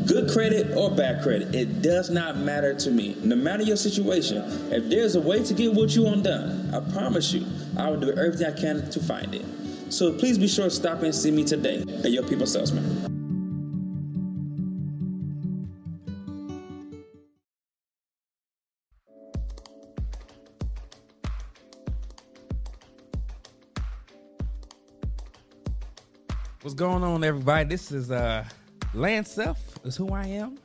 Good 0.06 0.30
credit 0.30 0.76
or 0.76 0.90
bad 0.90 1.22
credit, 1.22 1.54
it 1.54 1.80
does 1.80 2.10
not 2.10 2.36
matter 2.36 2.74
to 2.74 2.90
me. 2.90 3.16
No 3.22 3.36
matter 3.36 3.62
your 3.62 3.76
situation, 3.76 4.42
if 4.72 4.90
there's 4.90 5.14
a 5.14 5.20
way 5.20 5.44
to 5.44 5.54
get 5.54 5.72
what 5.72 5.94
you 5.94 6.02
want 6.02 6.24
done, 6.24 6.74
I 6.74 6.80
promise 6.92 7.32
you, 7.32 7.46
I 7.76 7.88
will 7.88 8.00
do 8.00 8.10
everything 8.10 8.46
I 8.46 8.52
can 8.52 8.90
to 8.90 9.00
find 9.00 9.34
it. 9.34 9.44
So 9.90 10.12
please 10.12 10.38
be 10.38 10.48
sure 10.48 10.64
to 10.64 10.70
stop 10.70 11.02
and 11.02 11.14
see 11.14 11.30
me 11.30 11.44
today 11.44 11.84
at 12.02 12.10
your 12.10 12.24
people 12.24 12.46
salesman. 12.46 13.08
What's 26.62 26.74
going 26.74 27.04
on, 27.04 27.22
everybody? 27.22 27.68
This 27.68 27.92
is 27.92 28.10
uh, 28.10 28.44
Lance 28.94 29.30
Self, 29.30 29.58
is 29.84 29.96
who 29.96 30.10
I 30.12 30.26
am, 30.26 30.58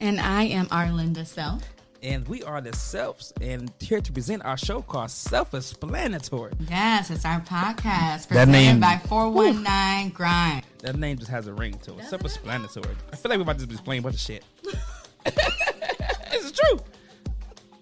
And 0.00 0.20
I 0.20 0.44
am 0.44 0.66
Arlinda 0.66 1.26
Self. 1.26 1.62
and 2.02 2.26
we 2.28 2.42
are 2.42 2.60
the 2.60 2.70
Selfs, 2.70 3.32
and 3.40 3.72
here 3.80 4.00
to 4.00 4.12
present 4.12 4.44
our 4.44 4.56
show 4.56 4.82
called 4.82 5.10
Self 5.10 5.54
Explanatory. 5.54 6.52
Yes, 6.68 7.10
it's 7.10 7.24
our 7.24 7.40
podcast 7.40 8.28
That 8.28 8.28
presented 8.28 8.52
name- 8.52 8.80
by 8.80 9.00
419 9.06 10.10
Grind. 10.12 10.64
That 10.80 10.96
name 10.96 11.18
just 11.18 11.30
has 11.30 11.46
a 11.46 11.52
ring 11.52 11.74
to 11.84 11.96
it. 11.98 12.04
Self 12.06 12.22
Explanatory. 12.24 12.94
I 13.12 13.16
feel 13.16 13.30
like 13.30 13.38
we're 13.38 13.42
about 13.42 13.58
to 13.58 13.66
just 13.66 13.68
be 13.68 13.74
explaining 13.74 14.00
a 14.00 14.04
bunch 14.04 14.16
of 14.16 14.20
shit. 14.20 14.44
this 15.24 16.44
is 16.44 16.52
true. 16.52 16.78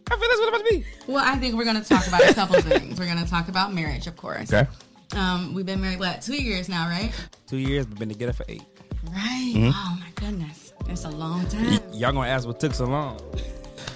I 0.09 0.17
feel 0.17 0.21
that's 0.21 0.41
what 0.41 0.49
it's 0.49 0.49
about 0.49 0.67
to 0.67 0.71
be. 0.75 0.85
Well, 1.13 1.25
I 1.27 1.37
think 1.37 1.57
we're 1.57 1.65
going 1.65 1.83
to 1.83 1.89
talk 1.89 2.07
about 2.07 2.29
a 2.31 2.35
couple 2.35 2.61
things. 2.63 2.99
We're 2.99 3.07
going 3.13 3.23
to 3.25 3.29
talk 3.31 3.49
about 3.49 3.73
marriage, 3.75 4.07
of 4.07 4.17
course. 4.17 4.53
Okay. 4.53 4.69
Um, 5.17 5.53
we've 5.55 5.67
been 5.67 5.81
married, 5.81 5.99
what, 5.99 6.23
two 6.23 6.41
years 6.41 6.69
now, 6.69 6.89
right? 6.89 7.11
Two 7.49 7.57
years, 7.57 7.87
we've 7.89 7.99
been 7.99 8.09
together 8.09 8.33
for 8.33 8.45
eight. 8.49 8.63
Right. 9.13 9.53
Mhm. 9.55 9.73
Oh, 9.75 9.99
my 10.01 10.11
goodness. 10.15 10.73
It's 10.89 11.05
a 11.05 11.11
long 11.11 11.43
Y- 11.45 11.49
time. 11.49 11.81
y'all 11.93 12.13
gonna 12.13 12.29
ask 12.29 12.47
what 12.47 12.61
took 12.61 12.75
so 12.75 12.85
long? 12.87 13.19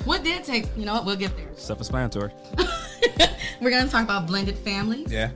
What 0.04 0.24
did 0.24 0.44
take, 0.44 0.66
you 0.76 0.84
know 0.86 0.94
what, 0.94 1.04
we'll 1.04 1.16
get 1.16 1.36
there. 1.36 1.48
Self 1.56 1.78
Explanatory. 1.80 2.30
We're 3.60 3.70
to 3.84 3.90
talk 3.90 4.04
about 4.04 4.26
blended 4.26 4.56
families, 4.58 5.12
Yeah. 5.12 5.30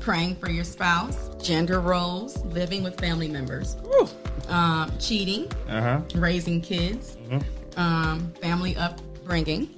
praying 0.00 0.36
for 0.36 0.48
your 0.50 0.64
spouse, 0.64 1.30
gender 1.42 1.80
roles, 1.80 2.38
living 2.46 2.84
with 2.84 2.98
family 3.00 3.26
members, 3.28 3.76
um, 4.48 4.92
cheating, 5.00 5.50
Uh 5.68 5.80
huh. 5.80 6.00
raising 6.14 6.60
kids, 6.60 7.16
um, 7.76 8.32
family 8.40 8.76
upbringing, 8.76 9.68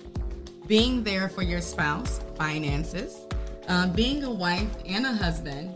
being 0.67 1.03
there 1.03 1.29
for 1.31 1.43
your 1.43 1.63
spouse, 1.63 2.21
finances, 2.37 3.17
um, 3.69 3.93
being 3.93 4.23
a 4.25 4.31
wife 4.31 4.69
and 4.87 5.07
a 5.07 5.13
husband, 5.15 5.76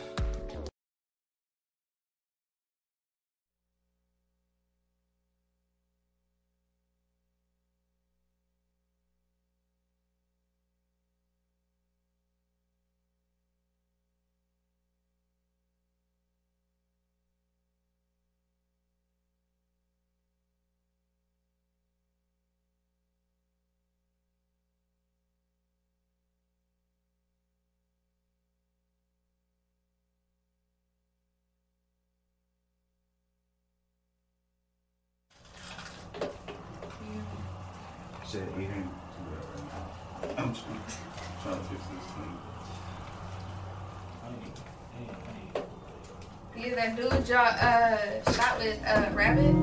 Uh, 47.37 47.97
shot 48.31 48.57
with 48.59 48.79
uh, 48.85 49.09
Rabbit. 49.13 49.55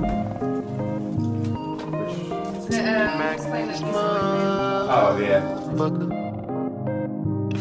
The, 2.71 2.79
uh, 2.81 3.33
explain 3.35 3.69
that 3.69 3.81
Oh, 4.91 5.19
yeah. 5.21 5.43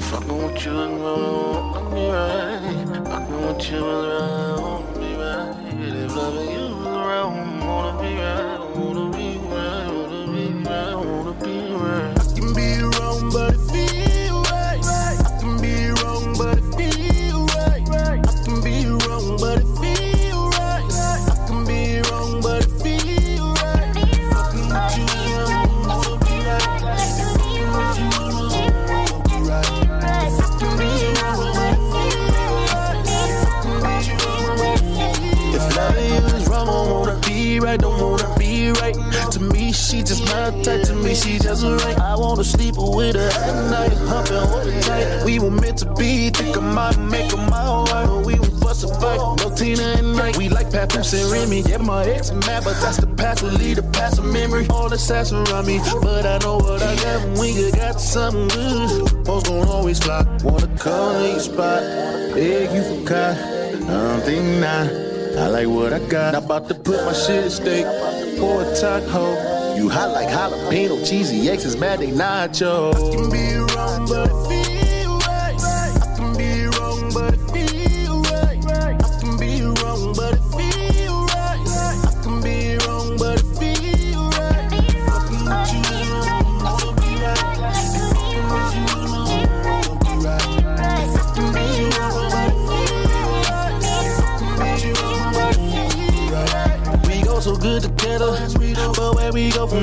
Fucking 0.10 0.38
with 0.43 0.66
you 0.66 0.80
and 0.80 1.01
wrong, 1.01 1.93
me 1.93 2.10
right. 2.10 3.08
Fucking 3.08 3.47
with 3.47 3.70
you 3.72 3.78
and 3.78 4.08
wrong, 4.08 4.37
Papoose 51.08 51.24
and 51.24 51.32
Remy. 51.32 51.62
Yeah, 51.62 51.78
my 51.78 52.05
ex 52.05 52.32
mad, 52.32 52.64
but 52.64 52.80
that's 52.82 52.97
the 52.97 53.08
past, 53.08 53.43
will 53.43 53.51
lead 53.51 53.78
the 53.78 53.84
past 53.84 54.20
of 54.20 54.26
memory. 54.26 54.68
All 54.70 54.89
the 54.89 54.97
sass 54.97 55.32
around 55.32 55.66
me, 55.66 55.80
but 56.01 56.26
I 56.26 56.38
know 56.39 56.58
what 56.58 56.82
I 56.82 56.95
got 56.95 57.38
when 57.38 57.55
we 57.55 57.72
got 57.72 57.99
something 57.99 58.47
good. 58.49 59.26
Folks 59.26 59.49
gon' 59.49 59.68
always 59.68 59.99
fly, 59.99 60.24
wanna 60.43 60.68
come 60.78 61.16
to 61.16 61.30
your 61.30 61.39
spot, 61.39 61.82
beg 62.34 62.72
you 62.74 62.84
for. 62.84 63.14
I 63.14 63.89
don't 63.89 64.22
think 64.22 64.60
not. 64.60 64.88
I 65.38 65.47
like 65.47 65.68
what 65.68 65.93
I 65.93 65.99
got. 66.08 66.34
Not 66.34 66.43
about 66.43 66.68
to 66.70 66.76
put 66.76 67.05
my 67.05 67.14
shit 67.14 67.45
at 67.45 67.51
stake. 67.51 67.86
Pour 68.39 68.64
a 68.64 68.76
taco. 68.76 69.76
You 69.76 69.88
hot 69.89 70.12
like 70.12 70.30
jalapeno. 70.30 71.08
Cheesy 71.08 71.49
X 71.49 71.64
is 71.64 71.78
mad 71.78 71.99
they 71.99 72.12
nacho. 72.12 72.93
I 72.95 73.16
can 73.16 73.30
be 73.30 73.55
wrong, 73.74 74.08
but 74.08 74.66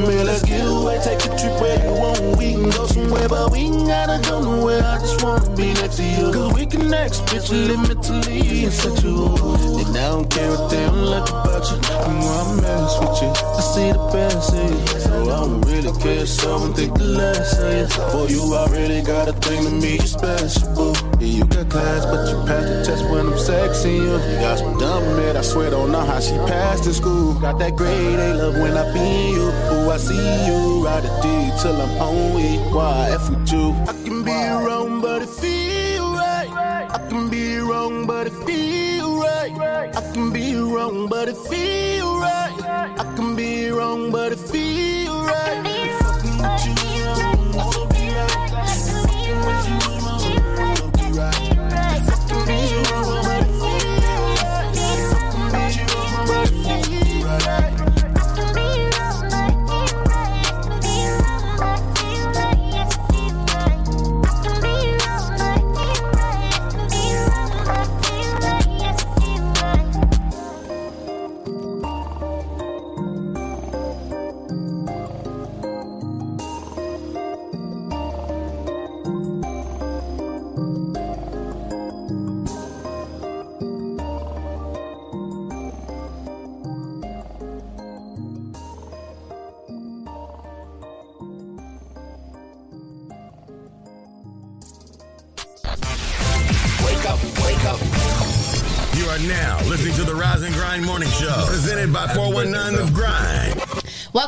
here, 0.02 0.24
let's 0.24 0.42
get 0.42 0.66
away. 0.66 0.98
Take 1.02 1.24
a 1.24 1.30
trip 1.38 1.60
where 1.60 1.78
you 1.84 1.92
want. 1.92 2.36
We 2.38 2.52
can 2.52 2.70
go 2.70 2.86
somewhere, 2.86 3.28
but 3.28 3.52
we 3.52 3.58
ain't 3.60 3.86
gotta 3.86 4.20
go 4.28 4.40
nowhere. 4.40 4.82
I 4.82 4.98
just 4.98 5.22
wanna 5.22 5.54
be 5.56 5.72
next 5.74 5.96
to 5.96 6.02
you. 6.02 6.32
Cause 6.32 6.54
we 6.54 6.66
connect, 6.66 7.14
mentally, 7.32 8.64
and 8.64 8.72
sexual. 8.72 9.78
And 9.80 9.96
I 9.96 10.08
don't 10.08 10.30
care 10.30 10.50
what 10.50 10.70
they 10.70 10.84
don't 10.86 11.04
like 11.04 11.28
about 11.28 11.70
you. 11.70 11.76
I'm 12.06 12.20
gonna 12.20 12.62
mess 12.62 12.98
with 13.00 13.22
you. 13.22 13.30
I 13.30 13.60
see 13.60 13.92
the 13.92 14.02
best 14.12 14.54
in 14.54 14.72
you. 14.72 15.00
So 15.00 15.22
I 15.22 15.40
don't 15.40 15.60
really 15.62 15.92
care, 16.00 16.26
so 16.26 16.56
I 16.56 16.58
don't 16.58 16.74
think 16.74 16.98
the 16.98 17.04
less 17.04 17.58
of 17.58 17.72
you. 17.78 17.86
For 18.10 18.24
you, 18.28 18.54
I 18.54 18.66
really 18.70 19.02
got 19.02 19.28
a 19.28 19.33
thing 19.44 19.64
to 19.64 19.70
me, 19.70 19.92
you 19.94 20.06
special, 20.06 20.74
boo. 20.74 20.92
Yeah, 21.20 21.38
you 21.38 21.44
got 21.44 21.68
class, 21.68 22.06
but 22.06 22.20
you 22.30 22.36
passed 22.48 22.68
the 22.68 22.84
test 22.84 23.04
when 23.10 23.26
I'm 23.28 23.38
sexing 23.48 23.96
you. 24.02 24.12
Uh, 24.16 24.30
you 24.30 24.36
got 24.40 24.58
some 24.58 24.78
dumb 24.78 25.04
man, 25.16 25.36
I 25.36 25.42
swear 25.42 25.70
don't 25.70 25.92
know 25.92 26.04
how 26.04 26.20
she 26.20 26.36
passed 26.48 26.86
in 26.86 26.94
school. 26.94 27.34
Got 27.34 27.58
that 27.58 27.76
grade, 27.76 28.18
they 28.18 28.32
love 28.32 28.54
when 28.54 28.76
I 28.76 28.84
be 28.92 29.08
you. 29.36 29.48
Ooh, 29.72 29.90
I 29.90 29.98
see 29.98 30.46
you, 30.46 30.84
ride 30.84 31.04
a 31.04 31.12
D 31.22 31.28
till 31.60 31.80
I'm 31.80 32.34
with 32.34 32.52
you. 32.52 32.74
Why 32.74 33.10
F 33.10 33.30
with 33.30 33.52
you? 33.52 33.72
I 33.90 33.94
can 34.04 34.24
be 34.24 34.38
wrong, 34.64 35.00
but 35.00 35.22
it 35.22 35.28
feel 35.28 36.14
right. 36.14 36.50
I 36.96 36.98
can 37.08 37.28
be 37.28 37.58
wrong, 37.58 38.06
but 38.06 38.26
it 38.26 38.36
feel 38.46 39.20
right. 39.20 39.52
I 39.96 40.12
can 40.12 40.32
be 40.32 40.56
wrong, 40.56 41.08
but 41.08 41.28
it 41.28 41.36
feel 41.36 42.18
right. 42.18 42.54
I 43.02 43.04
can 43.16 43.36
be 43.36 43.68
wrong, 43.70 44.10
but 44.10 44.32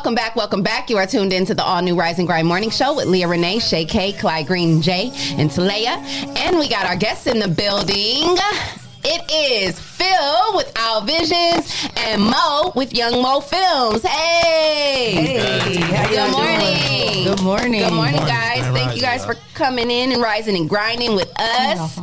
Welcome 0.07 0.23
back, 0.23 0.35
welcome 0.37 0.63
back. 0.63 0.89
You 0.89 0.95
are 0.99 1.05
tuned 1.05 1.33
into 1.33 1.53
the 1.53 1.65
all 1.65 1.81
new 1.81 1.93
Rise 1.93 2.17
and 2.17 2.25
Grind 2.25 2.47
Morning 2.47 2.69
Show 2.69 2.95
with 2.95 3.07
Leah 3.07 3.27
Renee, 3.27 3.59
Shay 3.59 3.83
K, 3.83 4.13
Clyde 4.13 4.47
Green 4.47 4.81
J, 4.81 5.11
and 5.35 5.49
Talea. 5.49 5.97
And 6.37 6.57
we 6.57 6.69
got 6.69 6.85
our 6.85 6.95
guests 6.95 7.27
in 7.27 7.39
the 7.39 7.47
building. 7.49 8.37
It 9.03 9.29
is 9.29 9.77
Phil 9.77 10.55
with 10.55 10.71
Owl 10.77 11.01
Visions 11.01 11.89
and 11.97 12.21
Mo 12.21 12.71
with 12.73 12.93
Young 12.93 13.21
Mo 13.21 13.41
Films. 13.41 14.01
Hey! 14.01 15.11
Hey, 15.11 15.75
how 15.75 16.07
Good 16.07 16.31
morning. 16.31 17.23
Good 17.25 17.43
morning. 17.43 17.81
Good 17.81 17.93
morning, 17.93 18.15
morning. 18.15 18.33
guys. 18.33 18.63
Thank 18.73 18.95
you 18.95 19.01
guys 19.01 19.25
for 19.25 19.35
coming 19.55 19.91
in 19.91 20.13
and 20.13 20.21
rising 20.21 20.55
and 20.55 20.69
grinding 20.69 21.17
with 21.17 21.37
us. 21.37 21.99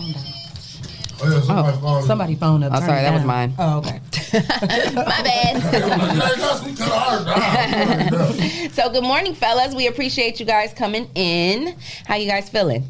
Oh, 1.22 1.32
yeah, 1.32 1.40
somebody 1.40 1.78
Oh, 1.82 2.04
somebody 2.06 2.34
phone 2.34 2.62
up. 2.62 2.72
Oh, 2.74 2.80
sorry, 2.80 3.00
it 3.00 3.02
that 3.02 3.14
was 3.14 3.24
mine. 3.24 3.54
Oh, 3.58 3.78
okay. 3.78 4.00
My 4.94 5.22
bad. 5.22 5.62
so 8.72 8.90
good 8.90 9.04
morning, 9.04 9.34
fellas. 9.34 9.74
We 9.74 9.86
appreciate 9.86 10.40
you 10.40 10.46
guys 10.46 10.72
coming 10.72 11.08
in. 11.14 11.76
How 12.06 12.16
you 12.16 12.26
guys 12.28 12.48
feeling? 12.48 12.84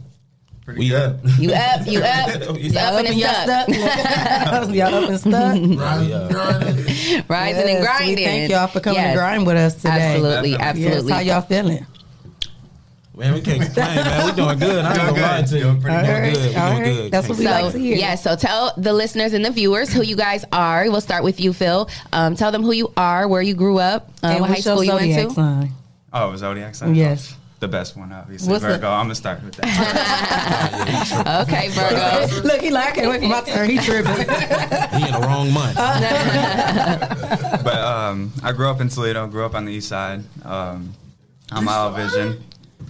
We 0.66 0.94
up. 0.94 1.16
You 1.38 1.52
up? 1.52 1.86
You 1.86 2.00
up? 2.00 2.28
You 2.58 2.78
up 2.78 3.04
and 3.04 3.18
y'all 3.18 3.44
stuck. 3.44 3.68
y'all 4.74 4.94
up 4.94 5.10
and 5.10 5.20
stuck. 5.20 5.54
Rising 7.28 7.62
and 7.62 7.68
Yes, 7.68 7.84
grinding. 7.84 8.16
We 8.16 8.24
thank 8.24 8.50
y'all 8.50 8.68
for 8.68 8.80
coming 8.80 9.02
Yes. 9.02 9.12
to 9.12 9.18
grind 9.18 9.46
with 9.46 9.56
us 9.56 9.74
today. 9.74 9.90
Absolutely, 10.14 10.56
absolutely. 10.56 11.08
Yes, 11.08 11.10
how 11.10 11.20
y'all 11.20 11.42
feeling? 11.42 11.86
Man, 13.16 13.32
we 13.34 13.40
can't 13.42 13.62
complain, 13.62 13.94
man. 13.94 14.26
We 14.26 14.32
doing 14.32 14.58
good. 14.58 14.84
I 14.84 14.88
ain't 14.90 14.96
gonna 14.98 15.22
lie 15.22 15.42
to 15.42 15.54
you. 15.56 15.62
Doing 15.62 15.80
pretty 15.80 15.96
Alright, 15.96 16.34
good. 16.34 16.50
We 16.50 16.56
alright. 16.56 16.84
doing 16.84 16.96
good. 16.96 17.12
That's 17.12 17.28
what 17.28 17.38
we 17.38 17.44
so, 17.44 17.50
like 17.50 17.72
to 17.72 17.78
hear. 17.78 17.96
Yeah, 17.96 18.16
so 18.16 18.34
tell 18.34 18.74
the 18.76 18.92
listeners 18.92 19.34
and 19.34 19.44
the 19.44 19.52
viewers 19.52 19.92
who 19.92 20.02
you 20.02 20.16
guys 20.16 20.44
are. 20.50 20.90
We'll 20.90 21.00
start 21.00 21.22
with 21.22 21.38
you, 21.40 21.52
Phil. 21.52 21.88
Um, 22.12 22.34
tell 22.34 22.50
them 22.50 22.62
who 22.64 22.72
you 22.72 22.92
are, 22.96 23.28
where 23.28 23.40
you 23.42 23.54
grew 23.54 23.78
up, 23.78 24.10
uh, 24.24 24.28
And 24.28 24.40
what 24.40 24.48
high 24.48 24.54
what's 24.54 24.66
your 24.66 24.74
school 24.76 24.84
you 24.84 25.12
went 25.14 25.28
to. 25.28 25.34
sign? 25.34 25.70
Oh, 26.12 26.34
zodiac 26.34 26.74
sign. 26.74 26.96
Yes. 26.96 27.36
The 27.60 27.68
best 27.68 27.96
one, 27.96 28.12
obviously. 28.12 28.50
What's 28.50 28.62
the- 28.62 28.70
Virgo. 28.70 28.90
I'm 28.90 29.04
gonna 29.04 29.14
start 29.14 29.42
with 29.44 29.54
that. 29.54 31.38
okay, 31.48 31.68
Virgo. 31.68 32.42
Look, 32.48 32.60
he 32.60 32.70
like, 32.70 32.88
I 32.88 32.92
can't 32.92 33.08
wait 33.10 33.22
for 33.22 33.28
my 33.28 33.40
turn. 33.42 33.70
He 33.70 33.78
tripping. 33.78 34.12
He 34.16 34.22
in 35.06 35.12
the 35.12 35.20
wrong 35.22 35.52
month. 35.52 35.76
but 37.64 37.78
um, 37.78 38.32
I 38.42 38.50
grew 38.52 38.68
up 38.68 38.80
in 38.80 38.88
Toledo. 38.88 39.26
Grew 39.28 39.44
up 39.46 39.54
on 39.54 39.64
the 39.66 39.72
east 39.72 39.88
side. 39.88 40.24
Um, 40.44 40.94
I'm 41.52 41.68
Owl 41.68 41.92
Vision. 41.92 42.42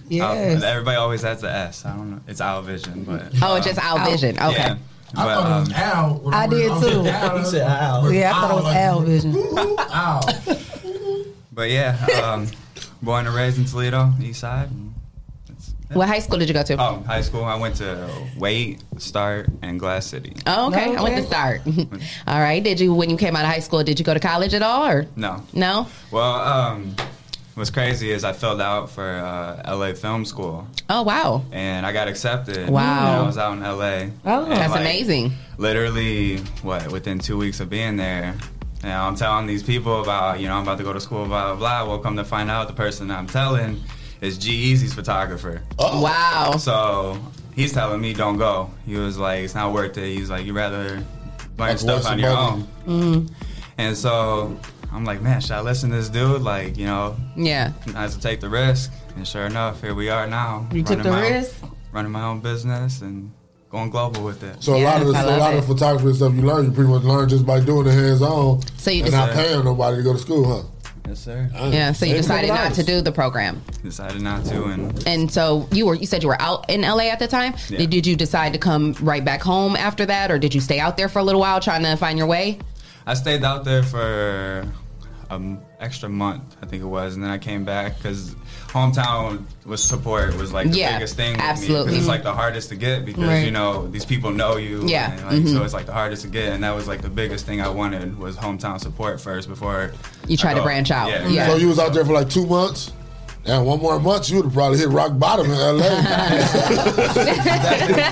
Yes. 0.09 0.63
Uh, 0.63 0.65
everybody 0.67 0.97
always 0.97 1.21
has 1.23 1.41
the 1.41 1.49
S. 1.51 1.85
I 1.85 1.95
don't 1.95 2.11
know. 2.11 2.19
It's 2.27 2.41
Owl 2.41 2.61
Vision, 2.61 3.03
but 3.03 3.23
Oh, 3.41 3.55
it's 3.55 3.65
just 3.65 3.79
Owl 3.83 3.99
Vision. 4.09 4.37
Okay. 4.39 4.53
Yeah. 4.57 4.77
I 5.17 5.23
But, 5.23 5.35
thought 5.35 5.45
it 5.45 5.59
was 5.59 5.69
um, 5.69 5.75
Al. 5.75 6.13
when 6.19 6.33
I 6.33 6.47
did 6.47 6.67
too. 6.81 7.07
Al. 7.07 7.37
He 7.39 7.45
said 7.45 7.61
Al. 7.61 8.11
Yeah, 8.11 8.31
I 8.31 8.41
thought 8.41 8.51
it 8.51 8.55
was 8.55 8.63
like, 8.63 8.75
Al 8.75 8.99
Vision. 9.01 9.35
ooh, 9.35 9.75
Al. 9.79 10.21
But 11.53 11.69
yeah, 11.69 12.05
um, 12.23 12.47
born 13.01 13.25
and 13.27 13.35
raised 13.35 13.57
in 13.57 13.65
Toledo, 13.65 14.11
East 14.21 14.41
Side. 14.41 14.69
What 15.93 16.07
high 16.09 16.19
school 16.19 16.39
did 16.39 16.49
you 16.49 16.53
go 16.53 16.63
to? 16.63 16.73
Oh, 16.81 17.03
high 17.05 17.21
school. 17.21 17.45
I 17.45 17.55
went 17.55 17.75
to 17.77 18.09
Wait, 18.37 18.81
Start, 18.97 19.47
and 19.61 19.79
Glass 19.79 20.05
City. 20.07 20.35
Oh, 20.47 20.67
okay. 20.67 20.95
I 20.95 21.01
went 21.01 21.15
to 21.15 21.21
Okay. 21.21 21.25
start. 21.25 21.61
all 22.27 22.39
right. 22.41 22.61
Did 22.61 22.79
you 22.79 22.93
when 22.93 23.09
you 23.09 23.15
came 23.17 23.35
out 23.35 23.45
of 23.45 23.51
high 23.51 23.59
school? 23.59 23.83
Did 23.83 23.99
you 23.99 24.03
go 24.03 24.13
to 24.13 24.19
college 24.19 24.53
at 24.55 24.63
all, 24.63 24.85
or 24.87 25.05
No. 25.15 25.43
no? 25.53 25.87
Well, 26.11 26.33
um, 26.35 26.95
what's 27.55 27.69
crazy 27.69 28.11
is 28.11 28.23
I 28.23 28.33
filled 28.33 28.61
out 28.61 28.89
for 28.89 29.03
uh, 29.03 29.75
LA 29.75 29.93
Film 29.93 30.25
School. 30.25 30.67
Oh 30.89 31.03
wow. 31.03 31.43
And 31.51 31.85
I 31.85 31.91
got 31.91 32.07
accepted. 32.07 32.69
Wow. 32.69 33.11
when 33.11 33.23
I 33.23 33.25
was 33.25 33.37
out 33.37 33.53
in 33.53 33.61
LA. 33.61 34.11
Oh, 34.25 34.45
that's 34.45 34.71
like, 34.71 34.81
amazing. 34.81 35.31
Literally, 35.57 36.37
what 36.61 36.91
within 36.91 37.19
two 37.19 37.37
weeks 37.37 37.59
of 37.59 37.69
being 37.69 37.97
there. 37.97 38.35
You 38.83 38.89
know, 38.89 39.01
I'm 39.01 39.15
telling 39.15 39.47
these 39.47 39.63
people 39.63 40.01
about, 40.03 40.39
you 40.39 40.47
know, 40.47 40.53
I'm 40.55 40.61
about 40.63 40.77
to 40.77 40.83
go 40.83 40.93
to 40.93 41.01
school, 41.01 41.25
blah, 41.25 41.55
blah, 41.55 41.55
blah. 41.55 41.89
Well, 41.89 41.99
come 41.99 42.17
to 42.17 42.23
find 42.23 42.51
out, 42.51 42.67
the 42.67 42.73
person 42.73 43.09
I'm 43.09 43.25
telling 43.25 43.81
is 44.21 44.37
G-Eazy's 44.37 44.93
photographer. 44.93 45.63
Oh. 45.79 46.01
Wow. 46.03 46.57
So 46.59 47.17
he's 47.55 47.73
telling 47.73 47.99
me, 47.99 48.13
don't 48.13 48.37
go. 48.37 48.69
He 48.85 48.95
was 48.95 49.17
like, 49.17 49.43
it's 49.43 49.55
not 49.55 49.73
worth 49.73 49.97
it. 49.97 50.13
He's 50.15 50.29
like, 50.29 50.45
you 50.45 50.53
rather 50.53 50.83
learn 50.89 51.05
Like, 51.57 51.79
stuff 51.79 52.05
on 52.05 52.19
your 52.19 52.33
money? 52.33 52.63
own. 52.85 53.01
Mm. 53.25 53.31
And 53.79 53.97
so 53.97 54.55
I'm 54.93 55.03
like, 55.05 55.21
man, 55.21 55.41
should 55.41 55.51
I 55.51 55.61
listen 55.61 55.89
to 55.91 55.95
this 55.97 56.09
dude? 56.09 56.41
Like, 56.41 56.77
you 56.77 56.85
know, 56.85 57.15
Yeah. 57.35 57.71
I 57.95 58.01
have 58.03 58.13
to 58.13 58.19
take 58.19 58.39
the 58.39 58.49
risk. 58.49 58.91
And 59.15 59.27
sure 59.27 59.45
enough, 59.45 59.81
here 59.81 59.93
we 59.95 60.09
are 60.09 60.27
now. 60.27 60.67
You 60.71 60.81
took 60.83 60.97
running 60.99 61.03
the 61.03 61.11
my 61.11 61.25
own- 61.25 61.31
risk? 61.33 61.55
running 61.91 62.11
my 62.11 62.23
own 62.23 62.39
business 62.41 63.01
and 63.01 63.31
going 63.69 63.89
global 63.89 64.21
with 64.23 64.43
it. 64.43 64.61
So 64.61 64.75
a 64.75 64.83
lot 64.83 65.01
of 65.01 65.07
the, 65.07 65.13
so 65.21 65.35
a 65.35 65.37
lot 65.37 65.53
of 65.53 65.65
photography 65.65 66.13
stuff 66.13 66.33
you 66.33 66.41
learn, 66.41 66.65
you 66.65 66.71
pretty 66.71 66.89
much 66.89 67.03
learn 67.03 67.29
just 67.29 67.45
by 67.45 67.59
doing 67.61 67.87
it 67.87 67.91
hands 67.91 68.21
on. 68.21 68.61
So 68.77 68.91
you 68.91 69.03
and 69.03 69.11
just- 69.11 69.27
not 69.27 69.31
paying 69.33 69.63
nobody 69.63 69.97
to 69.97 70.03
go 70.03 70.13
to 70.13 70.19
school, 70.19 70.45
huh? 70.45 70.67
Yes, 71.07 71.19
sir. 71.19 71.47
Yeah. 71.53 71.91
So 71.91 72.05
you 72.05 72.13
Save 72.13 72.21
decided 72.23 72.47
not 72.47 72.73
to 72.73 72.83
do 72.83 72.99
the 72.99 73.11
program. 73.11 73.61
Decided 73.83 74.21
not 74.23 74.43
to, 74.45 74.63
and 74.65 75.07
And 75.07 75.31
so 75.31 75.69
you 75.71 75.85
were 75.85 75.93
you 75.93 76.07
said 76.07 76.23
you 76.23 76.29
were 76.29 76.41
out 76.41 76.67
in 76.67 76.81
LA 76.81 77.09
at 77.11 77.19
the 77.19 77.27
time. 77.27 77.53
Yeah. 77.69 77.77
Did, 77.77 77.89
did 77.91 78.07
you 78.07 78.15
decide 78.15 78.53
to 78.53 78.59
come 78.59 78.93
right 79.01 79.23
back 79.23 79.43
home 79.43 79.75
after 79.75 80.03
that, 80.07 80.31
or 80.31 80.39
did 80.39 80.55
you 80.55 80.61
stay 80.61 80.79
out 80.79 80.97
there 80.97 81.07
for 81.07 81.19
a 81.19 81.23
little 81.23 81.39
while 81.41 81.59
trying 81.59 81.83
to 81.83 81.95
find 81.95 82.17
your 82.17 82.25
way? 82.27 82.57
I 83.07 83.13
stayed 83.13 83.43
out 83.43 83.65
there 83.65 83.83
for 83.83 84.65
an 85.29 85.59
extra 85.79 86.07
month, 86.07 86.55
I 86.61 86.65
think 86.65 86.81
it 86.83 86.87
was, 86.87 87.15
and 87.15 87.23
then 87.23 87.31
I 87.31 87.37
came 87.37 87.65
back 87.65 87.97
because 87.97 88.35
hometown 88.67 89.43
was 89.65 89.83
support 89.83 90.35
was 90.37 90.53
like 90.53 90.69
the 90.71 90.77
Yeah, 90.77 90.93
biggest 90.97 91.15
thing. 91.15 91.31
with 91.31 91.37
me, 91.39 91.47
'cause 91.47 91.59
absolutely. 91.61 91.97
it's 91.97 92.07
like 92.07 92.23
the 92.23 92.33
hardest 92.33 92.69
to 92.69 92.75
get 92.75 93.05
because 93.05 93.23
Right. 93.23 93.45
you 93.45 93.51
know 93.51 93.87
these 93.87 94.05
people 94.05 94.31
know 94.31 94.57
you. 94.57 94.83
Yeah, 94.87 95.11
and, 95.11 95.21
like, 95.23 95.47
so 95.47 95.59
mhm. 95.61 95.65
it's 95.65 95.73
like 95.73 95.87
the 95.87 95.93
hardest 95.93 96.21
to 96.23 96.27
get, 96.27 96.53
and 96.53 96.63
that 96.63 96.75
was 96.75 96.87
like 96.87 97.01
the 97.01 97.09
biggest 97.09 97.45
thing 97.45 97.59
I 97.61 97.69
wanted 97.69 98.17
was 98.19 98.35
hometown 98.37 98.79
support 98.79 99.19
first 99.19 99.47
before 99.49 99.91
You 100.27 100.37
tried 100.37 100.53
I 100.53 100.55
to 100.55 100.61
branch 100.63 100.91
out. 100.91 101.09
Yeah. 101.09 101.27
Yeah. 101.27 101.47
So 101.47 101.55
you 101.57 101.67
was 101.69 101.79
out 101.79 101.93
there 101.93 102.05
for 102.05 102.13
like 102.13 102.29
two 102.29 102.45
months, 102.45 102.91
and 103.45 103.65
one 103.65 103.79
more 103.79 103.99
month 103.99 104.29
you 104.29 104.37
would 104.37 104.45
have 104.45 104.53
probably 104.53 104.79
hit 104.79 104.89
rock 104.89 105.17
bottom 105.19 105.45
in 105.45 105.51
LA. 105.51 105.85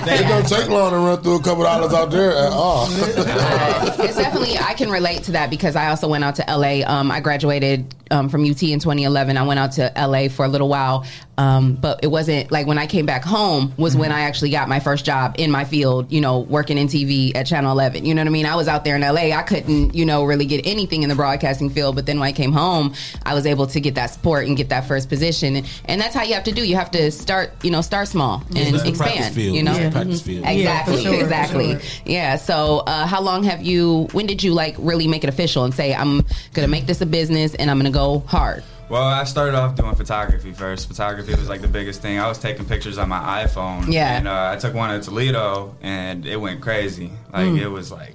it 0.06 0.28
don't 0.28 0.48
take 0.48 0.68
long 0.68 0.90
to 0.90 0.96
run 0.96 1.22
through 1.22 1.36
a 1.36 1.42
couple 1.42 1.64
dollars 1.64 1.92
out 1.92 2.10
there 2.10 2.30
at 2.30 2.52
all. 2.52 2.86
it's 2.90 4.16
definitely 4.16 4.56
I 4.58 4.74
can 4.74 4.90
relate 4.90 5.24
to 5.24 5.32
that 5.32 5.50
because 5.50 5.74
I 5.74 5.88
also 5.88 6.08
went 6.08 6.22
out 6.22 6.36
to 6.36 6.44
LA. 6.48 6.86
Um, 6.86 7.10
I 7.10 7.20
graduated 7.20 7.94
um, 8.10 8.28
from 8.28 8.42
UT 8.42 8.62
in 8.62 8.78
2011. 8.78 9.36
I 9.36 9.42
went 9.42 9.58
out 9.58 9.72
to 9.72 9.92
LA 9.96 10.28
for 10.28 10.44
a 10.44 10.48
little 10.48 10.68
while, 10.68 11.04
um, 11.38 11.74
but 11.74 12.00
it 12.02 12.08
wasn't 12.08 12.52
like 12.52 12.66
when 12.66 12.78
I 12.78 12.86
came 12.86 13.06
back 13.06 13.24
home 13.24 13.72
was 13.76 13.96
when 13.96 14.12
I 14.12 14.20
actually 14.22 14.50
got 14.50 14.68
my 14.68 14.78
first 14.80 15.04
job 15.04 15.34
in 15.38 15.50
my 15.50 15.64
field. 15.64 16.12
You 16.12 16.20
know, 16.20 16.40
working 16.40 16.78
in 16.78 16.86
TV 16.86 17.34
at 17.34 17.46
Channel 17.46 17.72
11. 17.72 18.04
You 18.04 18.14
know 18.14 18.22
what 18.22 18.28
I 18.28 18.30
mean? 18.30 18.46
I 18.46 18.54
was 18.56 18.68
out 18.68 18.84
there 18.84 18.96
in 18.96 19.02
LA. 19.02 19.32
I 19.36 19.42
couldn't, 19.42 19.94
you 19.94 20.04
know, 20.06 20.24
really 20.24 20.46
get 20.46 20.66
anything 20.66 21.02
in 21.02 21.08
the 21.08 21.14
broadcasting 21.14 21.70
field. 21.70 21.96
But 21.96 22.06
then 22.06 22.20
when 22.20 22.28
I 22.28 22.32
came 22.32 22.52
home, 22.52 22.94
I 23.24 23.34
was 23.34 23.46
able 23.46 23.66
to 23.68 23.80
get 23.80 23.94
that 23.96 24.06
support 24.10 24.46
and 24.46 24.56
get 24.56 24.68
that 24.68 24.86
first 24.86 25.08
position. 25.08 25.56
And, 25.56 25.66
and 25.86 26.00
that's 26.00 26.14
how 26.14 26.22
you 26.22 26.34
have 26.34 26.44
to 26.44 26.52
do. 26.52 26.64
You 26.66 26.76
have 26.76 26.90
to 26.92 27.10
start, 27.10 27.52
you 27.64 27.70
know, 27.70 27.80
start 27.80 28.08
small 28.08 28.42
and 28.54 28.74
expand. 28.86 29.34
field. 29.34 29.56
You 29.56 29.62
know, 29.62 29.72
It's 29.74 29.84
the 29.86 29.90
practice 29.90 30.20
Mhm. 30.22 30.24
field. 30.24 30.44
Exactly. 30.46 30.94
Yeah, 31.02 31.10
sure, 31.10 31.20
exactly. 31.20 31.70
sure. 31.72 31.80
Yeah. 32.04 32.36
So, 32.36 32.78
uh, 32.86 33.06
how 33.06 33.20
long 33.20 33.42
have 33.44 33.62
you? 33.62 34.08
When 34.12 34.26
did 34.26 34.42
you 34.42 34.52
like 34.54 34.76
really 34.78 35.08
make 35.08 35.24
it 35.24 35.28
official 35.28 35.64
and 35.64 35.74
say, 35.74 35.94
"I'm 35.94 36.24
gonna 36.52 36.68
make 36.68 36.86
this 36.86 37.00
a 37.00 37.06
business 37.06 37.54
and 37.54 37.70
I'm 37.70 37.78
gonna 37.78 37.90
go 37.90 38.22
hard"? 38.26 38.62
Well, 38.90 39.02
I 39.02 39.24
started 39.24 39.54
off 39.56 39.74
doing 39.76 39.94
photography 39.94 40.52
first. 40.52 40.88
Photography 40.88 41.34
was 41.34 41.48
like 41.48 41.62
the 41.62 41.68
biggest 41.68 42.02
thing. 42.02 42.18
I 42.18 42.28
was 42.28 42.38
taking 42.38 42.64
pictures 42.66 42.98
on 42.98 43.08
my 43.08 43.44
iPhone. 43.44 43.90
Yeah. 43.92 44.16
And 44.16 44.28
uh, 44.28 44.50
I 44.54 44.56
took 44.56 44.74
one 44.74 44.90
at 44.90 45.02
Toledo, 45.02 45.74
and 45.80 46.26
it 46.26 46.36
went 46.36 46.60
crazy. 46.60 47.10
Like 47.32 47.46
Mm. 47.46 47.60
it 47.60 47.68
was 47.68 47.90
like 47.90 48.14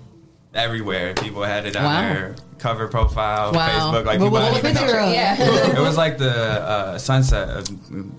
everywhere. 0.53 1.13
People 1.15 1.43
had 1.43 1.65
it 1.65 1.75
on 1.75 1.83
Wow. 1.83 2.01
their 2.01 2.35
cover 2.59 2.87
profile, 2.87 3.51
Wow. 3.51 3.67
Facebook. 3.67 4.05
Like 4.05 4.19
But 4.19 4.25
people 4.25 4.29
what 4.31 4.39
didn't 4.41 4.51
was 4.51 4.59
even 4.59 4.73
the 4.75 4.81
know. 4.81 4.87
picture? 5.05 5.11
Yeah. 5.11 5.77
it 5.77 5.81
was 5.81 5.97
like 5.97 6.17
the 6.17 6.31
uh, 6.31 6.97
sunset 6.99 7.49
of 7.49 7.67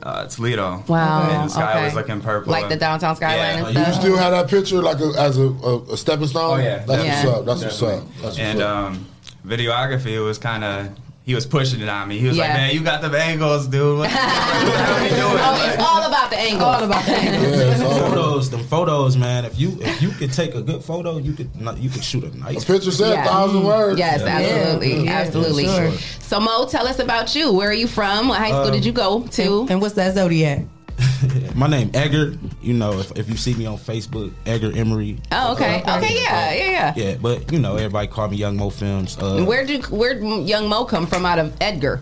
uh, 0.02 0.26
Toledo. 0.26 0.82
Wow, 0.88 1.28
And 1.30 1.48
the 1.50 1.52
sky 1.54 1.70
okay. 1.74 1.84
was 1.84 1.94
looking 1.94 2.20
purple. 2.20 2.50
Like 2.52 2.68
the 2.68 2.76
downtown 2.76 3.14
skyline 3.16 3.64
and 3.64 3.76
You 3.76 3.92
still 3.94 4.16
have 4.16 4.32
that 4.32 4.48
picture 4.48 4.82
like 4.82 4.98
a, 5.00 5.12
as 5.18 5.38
a, 5.38 5.42
a, 5.48 5.82
a 5.92 5.96
stepping 5.96 6.26
stone? 6.26 6.58
Oh 6.60 6.62
yeah, 6.62 6.78
That's 6.84 7.04
Yeah. 7.04 7.24
what's 7.26 7.38
up. 7.38 7.46
That's 7.46 7.62
what's 7.62 7.80
Definitely. 7.80 7.98
up. 7.98 8.14
That's 8.14 8.24
what's 8.24 8.38
and 8.38 8.60
up. 8.60 8.76
um, 8.76 9.06
videography 9.46 10.24
was 10.24 10.38
kind 10.38 10.64
of 10.64 10.88
he 11.22 11.34
was 11.34 11.46
pushing 11.46 11.80
it 11.80 11.88
on 11.88 12.08
me. 12.08 12.18
He 12.18 12.26
was 12.26 12.36
like, 12.38 12.48
"Man, 12.50 12.74
you 12.74 12.82
got 12.82 13.02
the 13.02 13.16
angles, 13.16 13.66
dude. 13.68 13.98
What, 13.98 14.10
how 14.10 15.02
you 15.04 15.10
doing?" 15.10 15.20
Oh, 15.22 15.70
it's 15.72 15.82
all 15.82 16.02
about 16.08 16.30
the 16.30 16.38
angles. 16.38 16.62
All 16.62 16.82
about 16.84 17.04
the 17.04 17.12
angles. 17.16 17.60
angle. 17.60 17.90
photos, 17.90 18.50
them 18.50 18.64
photos, 18.64 19.16
man. 19.16 19.44
If 19.44 19.58
you 19.58 19.76
if 19.80 20.02
you 20.02 20.10
could 20.10 20.32
take 20.32 20.54
a 20.54 20.62
good 20.62 20.82
photo, 20.82 21.18
you 21.18 21.32
could 21.34 21.54
not, 21.60 21.78
you 21.78 21.90
could 21.90 22.02
shoot 22.02 22.24
a 22.24 22.36
nice. 22.36 22.62
A 22.62 22.66
picture 22.66 22.90
said 22.90 23.10
Yeah. 23.12 23.24
a 23.24 23.28
thousand 23.28 23.64
words. 23.64 23.98
Yes, 23.98 24.20
Yeah. 24.22 24.28
absolutely, 24.38 25.04
Yeah, 25.04 25.12
absolutely. 25.12 25.64
sure. 25.66 25.92
So, 26.20 26.40
Mo, 26.40 26.66
tell 26.66 26.86
us 26.86 26.98
about 26.98 27.34
you. 27.34 27.52
Where 27.52 27.68
are 27.70 27.74
you 27.74 27.86
from? 27.86 28.28
What 28.28 28.38
high 28.38 28.48
school 28.50 28.66
Um, 28.66 28.72
did 28.72 28.84
you 28.84 28.92
go 28.92 29.20
to? 29.32 29.66
And 29.68 29.80
what's 29.80 29.94
that 29.94 30.14
zodiac? 30.14 30.64
My 31.54 31.66
name 31.66 31.90
Edgar. 31.94 32.34
You 32.62 32.74
know, 32.74 32.98
if, 32.98 33.16
if 33.16 33.28
you 33.28 33.36
see 33.36 33.54
me 33.54 33.66
on 33.66 33.76
Facebook, 33.78 34.32
Edgar 34.46 34.72
Emery. 34.76 35.18
Oh, 35.32 35.52
okay, 35.52 35.82
uh, 35.82 35.98
okay, 35.98 36.14
yeah, 36.22 36.52
yeah, 36.52 36.70
yeah. 36.70 36.94
Yeah, 36.96 37.16
but 37.20 37.50
you 37.52 37.58
know, 37.58 37.76
everybody 37.76 38.06
call 38.08 38.28
me 38.28 38.36
Young 38.36 38.56
Mo 38.56 38.70
Films. 38.70 39.18
Uh, 39.18 39.36
And 39.36 39.46
Where 39.46 39.64
did 39.64 39.86
where 39.88 40.14
did 40.18 40.48
young 40.48 40.68
Mo 40.68 40.84
come 40.84 41.06
from? 41.06 41.24
Out 41.26 41.38
of 41.38 41.54
Edgar. 41.60 42.00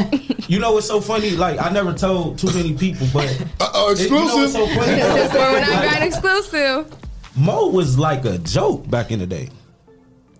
you 0.48 0.58
know, 0.58 0.76
it's 0.78 0.86
so 0.86 1.00
funny. 1.00 1.30
Like 1.30 1.60
I 1.60 1.70
never 1.70 1.92
told 1.92 2.38
too 2.38 2.52
many 2.52 2.74
people, 2.76 3.06
but 3.12 3.26
oh, 3.60 3.94
you 3.98 4.10
know 4.10 4.24
what's 4.36 4.52
so 4.52 4.66
funny? 4.66 4.96
That's 4.96 5.34
where 5.34 5.52
we're 5.52 5.60
not 5.60 5.84
Like, 5.86 6.02
exclusive. 6.02 6.94
Mo 7.36 7.68
was 7.68 7.98
like 7.98 8.24
a 8.24 8.38
joke 8.38 8.88
back 8.90 9.10
in 9.10 9.18
the 9.20 9.26
day. 9.26 9.48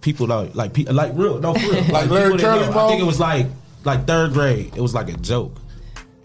People 0.01 0.27
like 0.27 0.55
like 0.55 0.73
pe- 0.73 0.85
like 0.85 1.13
real 1.15 1.39
no 1.41 1.53
for 1.55 1.61
real. 1.71 1.85
Like 1.85 2.09
Larry 2.09 2.33
people 2.33 2.39
Curly 2.51 2.67
know, 2.67 2.73
Mo? 2.73 2.87
I 2.87 2.89
think 2.89 3.03
it 3.03 3.05
was 3.07 3.21
like 3.21 3.47
like 3.85 4.07
third 4.07 4.33
grade. 4.33 4.73
It 4.75 4.81
was 4.81 4.95
like 4.95 5.09
a 5.11 5.17
joke, 5.19 5.60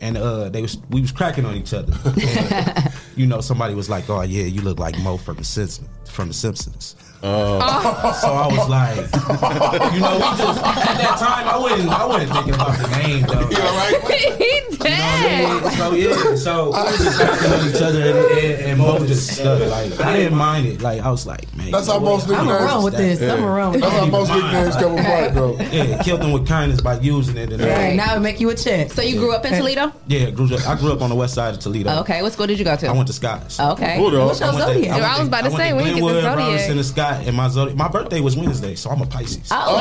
and 0.02 0.18
uh 0.18 0.50
they 0.50 0.62
was 0.62 0.78
we 0.90 1.02
was 1.02 1.12
cracking 1.12 1.46
on 1.46 1.56
each 1.56 1.74
other. 1.74 1.94
And, 3.16 3.22
you 3.22 3.28
know, 3.28 3.42
somebody 3.42 3.74
was 3.76 3.90
like, 3.90 4.10
"Oh 4.10 4.22
yeah, 4.22 4.44
you 4.44 4.62
look 4.62 4.80
like 4.80 4.98
Moe 5.00 5.18
from 5.18 5.38
the 5.38 5.44
Simpsons." 5.44 5.90
From 6.10 6.30
the 6.30 6.34
Simpsons. 6.34 6.96
Oh. 7.24 8.12
So 8.22 8.28
I 8.32 8.48
was 8.48 8.70
like, 8.70 8.96
you 9.94 10.00
know, 10.00 10.16
we 10.16 10.38
just 10.38 10.64
at 10.64 10.98
that 10.98 11.18
time 11.20 11.48
I 11.48 11.58
wasn't 11.58 11.90
I 11.90 12.06
wasn't 12.06 12.32
thinking 12.32 12.54
about 12.54 12.78
the 12.78 12.88
name 12.98 13.22
though. 13.24 14.38
he 14.38 14.56
dead. 14.78 15.74
So 15.74 15.94
yeah, 15.94 16.36
so 16.36 16.66
we 16.66 16.72
was 16.72 16.98
just 17.04 17.20
cracking 17.20 17.52
on 17.52 17.70
each 17.70 17.82
other, 17.82 18.02
and, 18.02 18.18
and, 18.18 18.62
and 18.70 18.80
Mo 18.80 19.00
just 19.06 19.34
stuck. 19.34 19.60
Like 19.60 20.00
I 20.00 20.18
didn't 20.18 20.38
mind 20.38 20.68
it. 20.68 20.82
Like 20.82 21.02
I 21.02 21.10
was 21.12 21.26
like, 21.26 21.54
man, 21.56 21.72
That's 21.72 21.88
how 21.88 22.00
most 22.00 22.28
what? 22.28 22.38
nicknames. 22.38 22.62
I'm 22.62 22.66
wrong 22.68 22.84
with 22.84 22.98
this. 22.98 23.22
I'm 23.22 23.44
wrong 23.44 23.72
with 23.74 23.82
That's 23.82 23.94
how 23.94 24.02
this. 24.06 24.12
most 24.12 24.30
nicknames 24.34 24.76
come 24.76 24.98
apart, 24.98 25.34
though. 25.34 25.58
Yeah, 25.76 26.02
killed 26.04 26.22
them 26.22 26.32
with 26.32 26.48
kindness 26.48 26.80
by 26.80 27.00
using 27.00 27.36
it. 27.38 27.52
And 27.52 27.62
uh, 27.62 27.68
Right, 27.68 27.96
now 27.96 28.16
it 28.16 28.20
make 28.20 28.40
you 28.40 28.50
a 28.50 28.56
check. 28.56 28.92
So 28.92 29.02
you 29.02 29.20
grew 29.20 29.34
up 29.34 29.44
in 29.46 29.54
Toledo? 29.54 29.92
Yeah, 30.08 30.30
grew 30.30 30.46
up, 30.54 30.66
I 30.68 30.76
grew 30.76 30.94
up 30.94 31.02
on 31.02 31.10
the 31.10 31.16
west 31.16 31.34
side 31.34 31.54
of 31.54 31.60
Toledo. 31.60 32.00
Okay, 32.02 32.22
what 32.22 32.32
school 32.32 32.48
did 32.48 32.60
you 32.60 32.66
go 32.66 32.76
to? 32.78 32.88
I 33.06 33.08
went 33.08 33.08
to 33.08 33.14
Scotts. 33.14 33.60
Okay. 33.60 33.98
Hold 33.98 34.16
on. 34.16 34.26
What's 34.28 34.40
your 34.40 34.50
I 34.50 34.54
went 34.56 34.68
to- 34.68 34.74
zodiac? 34.74 34.92
went 34.94 35.04
I 35.06 35.20
was 35.20 35.28
about 35.28 35.42
to 35.46 35.52
I 35.52 35.58
say, 35.58 35.74
when 35.74 35.86
you 35.88 35.96
get 35.96 36.02
the 36.02 36.22
zodiac. 36.22 36.38
Robinson, 36.38 36.78
and 36.78 36.86
Scott, 36.86 37.24
and 37.28 37.36
my 37.38 37.48
zodiac. 37.50 37.78
My 37.78 37.88
birthday 37.88 38.20
was 38.22 38.36
Wednesday, 38.38 38.76
so 38.76 38.90
I'm 38.90 39.02
a 39.02 39.06
Pisces. 39.06 39.48
Oh, 39.52 39.76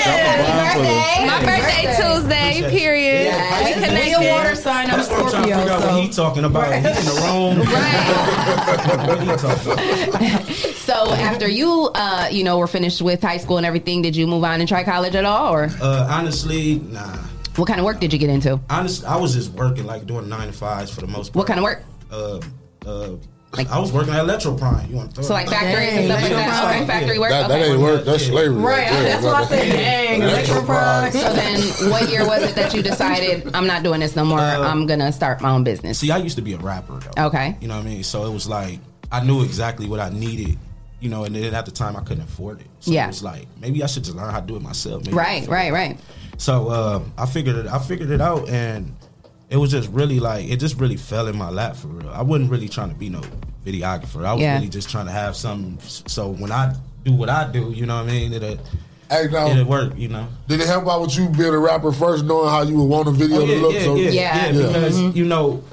okay. 0.00 1.26
My 1.26 1.40
birthday 1.44 1.94
Tuesday. 1.96 2.60
Appreciate 2.60 2.64
it. 2.64 2.70
Period. 2.78 3.24
Yeah, 3.26 3.58
we 3.58 3.64
Pisces. 3.64 3.84
connected. 3.84 4.04
He 4.20 4.26
a 4.26 4.32
water 4.32 4.54
sign. 4.56 4.90
I'm 4.90 4.94
a 4.94 4.96
That's 5.02 5.10
I'm 5.10 5.16
trying 5.16 5.24
to 5.24 5.30
Scorpio. 5.30 5.56
figure 5.58 5.72
out 5.72 5.80
what 5.80 5.90
So 5.90 6.00
he 6.02 6.08
talking 6.08 6.44
about. 6.44 6.72
He 6.72 6.78
in 6.78 6.94
the 6.94 7.20
wrong. 7.20 7.58
what 9.06 9.20
he 9.20 9.26
talking 9.36 9.72
about? 9.72 10.46
So 10.90 11.12
after 11.12 11.46
you, 11.48 11.90
uh, 11.94 12.28
you 12.32 12.42
know, 12.42 12.58
were 12.58 12.66
finished 12.66 13.00
with 13.00 13.22
high 13.22 13.36
school 13.36 13.58
and 13.58 13.66
everything, 13.66 14.02
did 14.02 14.16
you 14.16 14.26
move 14.26 14.42
on 14.42 14.58
and 14.60 14.68
try 14.68 14.82
college 14.82 15.14
at 15.14 15.24
all, 15.24 15.54
or 15.54 15.68
Uh, 15.80 16.08
honestly, 16.10 16.80
nah. 16.80 17.16
what 17.54 17.68
kind 17.68 17.78
of 17.78 17.86
work 17.86 18.00
did 18.00 18.12
you 18.12 18.18
get 18.18 18.28
into? 18.28 18.58
Honestly, 18.68 19.06
I 19.06 19.14
was 19.16 19.34
just 19.34 19.52
working, 19.52 19.86
like 19.86 20.06
doing 20.06 20.28
nine 20.28 20.48
to 20.48 20.52
fives 20.52 20.90
for 20.92 21.00
the 21.02 21.06
most 21.06 21.28
part. 21.32 21.36
What 21.36 21.46
kind 21.46 21.60
of 21.60 21.64
work? 21.64 21.84
Uh, 22.10 22.40
uh, 22.86 23.16
Like 23.56 23.68
I 23.70 23.78
was 23.80 23.90
working 23.92 24.14
at 24.14 24.20
Electro 24.20 24.56
Prime. 24.56 24.88
You 24.88 24.96
want 24.96 25.14
to 25.16 25.24
So 25.24 25.34
like 25.34 25.48
factories 25.48 25.92
and 25.92 26.04
stuff 26.06 26.22
like 26.22 26.30
that. 26.32 26.74
Okay, 26.76 26.86
factory 26.86 27.18
work. 27.18 27.30
That, 27.30 27.48
that 27.48 27.60
okay. 27.60 27.72
ain't 27.72 27.80
work. 27.80 28.04
That's 28.04 28.26
slavery. 28.26 28.62
Right, 28.62 28.88
there. 28.88 29.02
that's 29.02 29.24
why 29.24 29.32
I 29.32 29.44
said, 29.46 29.72
dang, 29.72 30.22
Electro 30.22 30.62
Prime. 30.62 31.12
So 31.12 31.32
then, 31.32 31.90
what 31.90 32.08
year 32.10 32.24
was 32.26 32.42
it 32.44 32.54
that 32.54 32.72
you 32.74 32.82
decided 32.82 33.50
I'm 33.54 33.66
not 33.66 33.82
doing 33.82 34.00
this 34.00 34.14
no 34.14 34.24
more? 34.24 34.38
I'm 34.38 34.86
gonna 34.86 35.10
start 35.12 35.40
my 35.40 35.50
own 35.50 35.64
business. 35.64 35.98
See, 35.98 36.10
I 36.12 36.18
used 36.18 36.36
to 36.36 36.42
be 36.42 36.52
a 36.52 36.58
rapper 36.58 37.00
though. 37.00 37.26
Okay. 37.26 37.56
You 37.60 37.66
know 37.68 37.76
what 37.76 37.86
I 37.86 37.88
mean? 37.88 38.02
So 38.04 38.24
it 38.24 38.32
was 38.32 38.46
like 38.48 38.78
I 39.10 39.24
knew 39.24 39.42
exactly 39.42 39.88
what 39.88 39.98
I 40.00 40.10
needed. 40.10 40.56
You 41.00 41.08
know, 41.08 41.24
and 41.24 41.34
then 41.34 41.54
at 41.54 41.64
the 41.64 41.72
time 41.72 41.96
I 41.96 42.02
couldn't 42.02 42.24
afford 42.24 42.60
it. 42.60 42.66
So 42.80 42.90
Yeah. 42.92 43.04
it 43.06 43.08
was 43.08 43.22
like 43.24 43.48
maybe 43.60 43.82
I 43.82 43.86
should 43.86 44.04
just 44.04 44.16
learn 44.16 44.30
how 44.30 44.40
to 44.40 44.46
do 44.46 44.54
it 44.56 44.62
myself. 44.62 45.02
Maybe 45.04 45.16
Right, 45.16 45.48
right, 45.48 45.72
right. 45.72 45.98
So 46.36 46.68
uh, 46.68 47.02
I 47.18 47.26
figured 47.26 47.56
it. 47.56 47.66
I 47.66 47.78
figured 47.78 48.10
it 48.10 48.20
out, 48.20 48.48
and 48.48 48.94
it 49.50 49.56
was 49.56 49.70
just 49.70 49.90
really 49.90 50.20
like 50.20 50.48
it 50.48 50.56
just 50.56 50.76
really 50.80 50.96
fell 50.96 51.26
in 51.26 51.36
my 51.36 51.50
lap 51.50 51.76
for 51.76 51.88
real. 51.88 52.08
I 52.10 52.22
wasn't 52.22 52.50
really 52.50 52.68
trying 52.68 52.88
to 52.90 52.94
be 52.94 53.08
no 53.08 53.20
videographer. 53.66 54.24
I 54.24 54.32
was 54.32 54.42
Yeah. 54.42 54.54
really 54.54 54.68
just 54.68 54.88
trying 54.88 55.06
to 55.06 55.12
have 55.12 55.36
some. 55.36 55.78
So 56.06 56.28
when 56.28 56.50
I 56.52 56.74
do 57.04 57.12
what 57.12 57.28
I 57.28 57.50
do, 57.50 57.72
you 57.74 57.84
know 57.86 57.96
what 57.96 58.08
I 58.08 58.12
mean? 58.12 58.32
It'll, 58.32 58.56
Hey, 59.10 59.26
now, 59.30 59.48
it'll 59.48 59.64
work. 59.64 59.92
You 59.96 60.06
know. 60.08 60.28
did 60.46 60.60
it 60.60 60.68
help 60.68 60.86
out 60.86 61.00
with 61.02 61.16
you 61.18 61.28
being 61.28 61.52
a 61.52 61.58
rapper 61.58 61.90
first, 61.90 62.24
knowing 62.24 62.48
how 62.48 62.62
you 62.62 62.76
would 62.76 62.84
want 62.84 63.08
a 63.08 63.10
video 63.10 63.38
Oh, 63.38 63.44
yeah, 63.44 63.54
to 63.56 63.60
look? 63.60 63.74
yeah, 63.74 63.80
so 63.84 63.94
yeah, 63.96 64.10
yeah, 64.10 64.52
because 64.52 64.98
mm-hmm. 64.98 65.16
you 65.16 65.24
know 65.24 65.64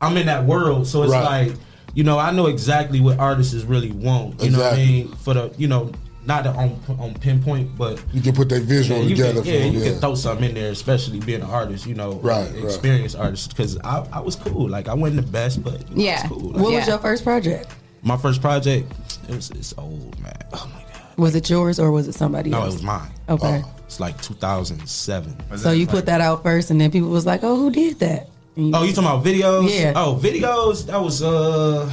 I'm 0.00 0.16
in 0.18 0.26
that 0.26 0.44
world, 0.44 0.86
so 0.86 1.02
it's 1.02 1.12
Right. 1.12 1.48
like 1.48 1.56
you 1.94 2.04
know 2.04 2.18
I 2.18 2.30
know 2.32 2.46
exactly 2.48 3.00
what 3.00 3.18
artists 3.18 3.54
really 3.64 3.92
want. 3.92 4.42
You 4.42 4.50
know 4.50 4.58
what 4.58 4.74
I 4.74 4.76
mean? 4.76 5.08
For 5.24 5.32
the 5.32 5.50
you 5.56 5.68
know 5.68 5.90
not 6.26 6.42
to 6.44 6.50
on 6.50 6.78
on 6.98 7.14
pinpoint, 7.14 7.76
but 7.78 8.02
you 8.12 8.20
can 8.20 8.34
put 8.34 8.48
that 8.48 8.62
visual 8.62 9.02
yeah, 9.02 9.08
together. 9.08 9.42
Can, 9.42 9.52
yeah, 9.52 9.60
for 9.60 9.66
you 9.66 9.80
them, 9.80 9.92
can 9.92 10.00
throw 10.00 10.14
something 10.14 10.48
in 10.48 10.54
there, 10.54 10.70
especially 10.72 11.20
being 11.20 11.42
an 11.42 11.48
artist. 11.50 11.86
You 11.86 11.94
know, 11.94 12.14
Right, 12.14 12.48
uh, 12.48 12.52
right. 12.54 12.64
experienced 12.64 13.16
artist. 13.16 13.50
Because 13.50 13.78
I, 13.84 14.06
I 14.12 14.20
was 14.20 14.36
cool. 14.36 14.68
Like 14.68 14.88
I 14.88 14.94
wasn't 14.94 15.24
the 15.24 15.30
best, 15.32 15.62
but 15.62 15.88
you 15.90 15.96
know, 15.96 16.02
Yeah. 16.02 16.24
it 16.26 16.30
was 16.30 16.40
cool. 16.42 16.50
What 16.52 16.62
Like, 16.62 16.74
was 16.74 16.88
your 16.88 16.98
first 16.98 17.22
project? 17.24 17.74
my 18.02 18.16
first 18.16 18.40
project? 18.40 18.92
It 19.28 19.34
was 19.34 19.50
it's 19.50 19.74
old 19.78 20.18
man. 20.20 20.36
Oh 20.52 20.70
my 20.74 20.80
god. 20.82 21.02
Was 21.18 21.34
it 21.34 21.48
yours 21.48 21.78
or 21.80 21.90
was 21.92 22.06
it 22.08 22.14
somebody 22.14 22.50
No, 22.50 22.58
else? 22.62 22.74
it 22.74 22.76
was 22.78 22.82
mine. 22.82 23.10
Okay. 23.28 23.62
It's 23.86 24.00
like 24.00 24.20
2007. 24.20 25.56
So 25.58 25.70
you 25.72 25.86
put 25.86 26.06
that 26.06 26.20
out 26.20 26.42
first, 26.42 26.70
and 26.70 26.80
then 26.80 26.90
people 26.90 27.08
was 27.08 27.24
like, 27.24 27.44
"Oh, 27.44 27.56
who 27.56 27.70
did 27.70 27.98
that?" 28.00 28.28
And 28.56 28.74
Oh, 28.74 28.82
you 28.82 28.92
talking 28.92 29.08
about 29.08 29.24
videos? 29.24 29.70
Yeah. 29.70 29.92
Oh, 29.94 30.18
videos. 30.20 30.86
That 30.86 31.00
was 31.00 31.22
uh, 31.22 31.88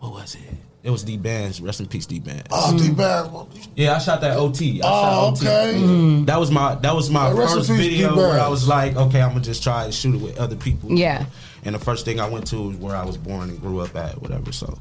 what 0.00 0.12
was 0.12 0.34
it? 0.34 0.40
It 0.84 0.90
was 0.90 1.04
D 1.04 1.16
Bands. 1.16 1.60
Rest 1.60 1.78
in 1.80 1.86
peace, 1.86 2.06
D 2.06 2.18
Bands. 2.18 2.42
Oh, 2.50 2.76
D 2.76 2.90
Bands. 2.92 3.68
Yeah, 3.76 3.94
I 3.94 3.98
shot 3.98 4.20
that 4.22 4.36
OT. 4.36 4.82
I 4.82 4.86
Oh, 4.86 5.34
shot 5.34 5.42
OT. 5.42 5.46
okay. 5.48 5.78
Mm. 5.80 6.26
That 6.26 6.40
was 6.40 6.50
my 6.50 6.74
that 6.76 6.94
was 6.94 7.08
my 7.08 7.28
Hey, 7.30 7.36
first 7.36 7.68
peace, 7.68 7.78
video 7.78 8.16
where 8.16 8.40
I 8.40 8.48
was 8.48 8.66
like, 8.66 8.96
okay, 8.96 9.20
I'm 9.22 9.30
gonna 9.30 9.40
just 9.44 9.62
try 9.62 9.86
to 9.86 9.92
shoot 9.92 10.16
it 10.16 10.20
with 10.20 10.38
other 10.38 10.56
people. 10.56 10.90
Yeah. 10.92 11.26
And 11.64 11.74
the 11.74 11.78
first 11.78 12.04
thing 12.04 12.18
I 12.18 12.28
went 12.28 12.48
to 12.48 12.60
was 12.60 12.76
where 12.76 12.96
I 12.96 13.04
was 13.04 13.16
born 13.16 13.48
and 13.50 13.60
grew 13.60 13.78
up 13.80 13.94
at, 13.94 14.20
whatever. 14.20 14.50
So 14.50 14.76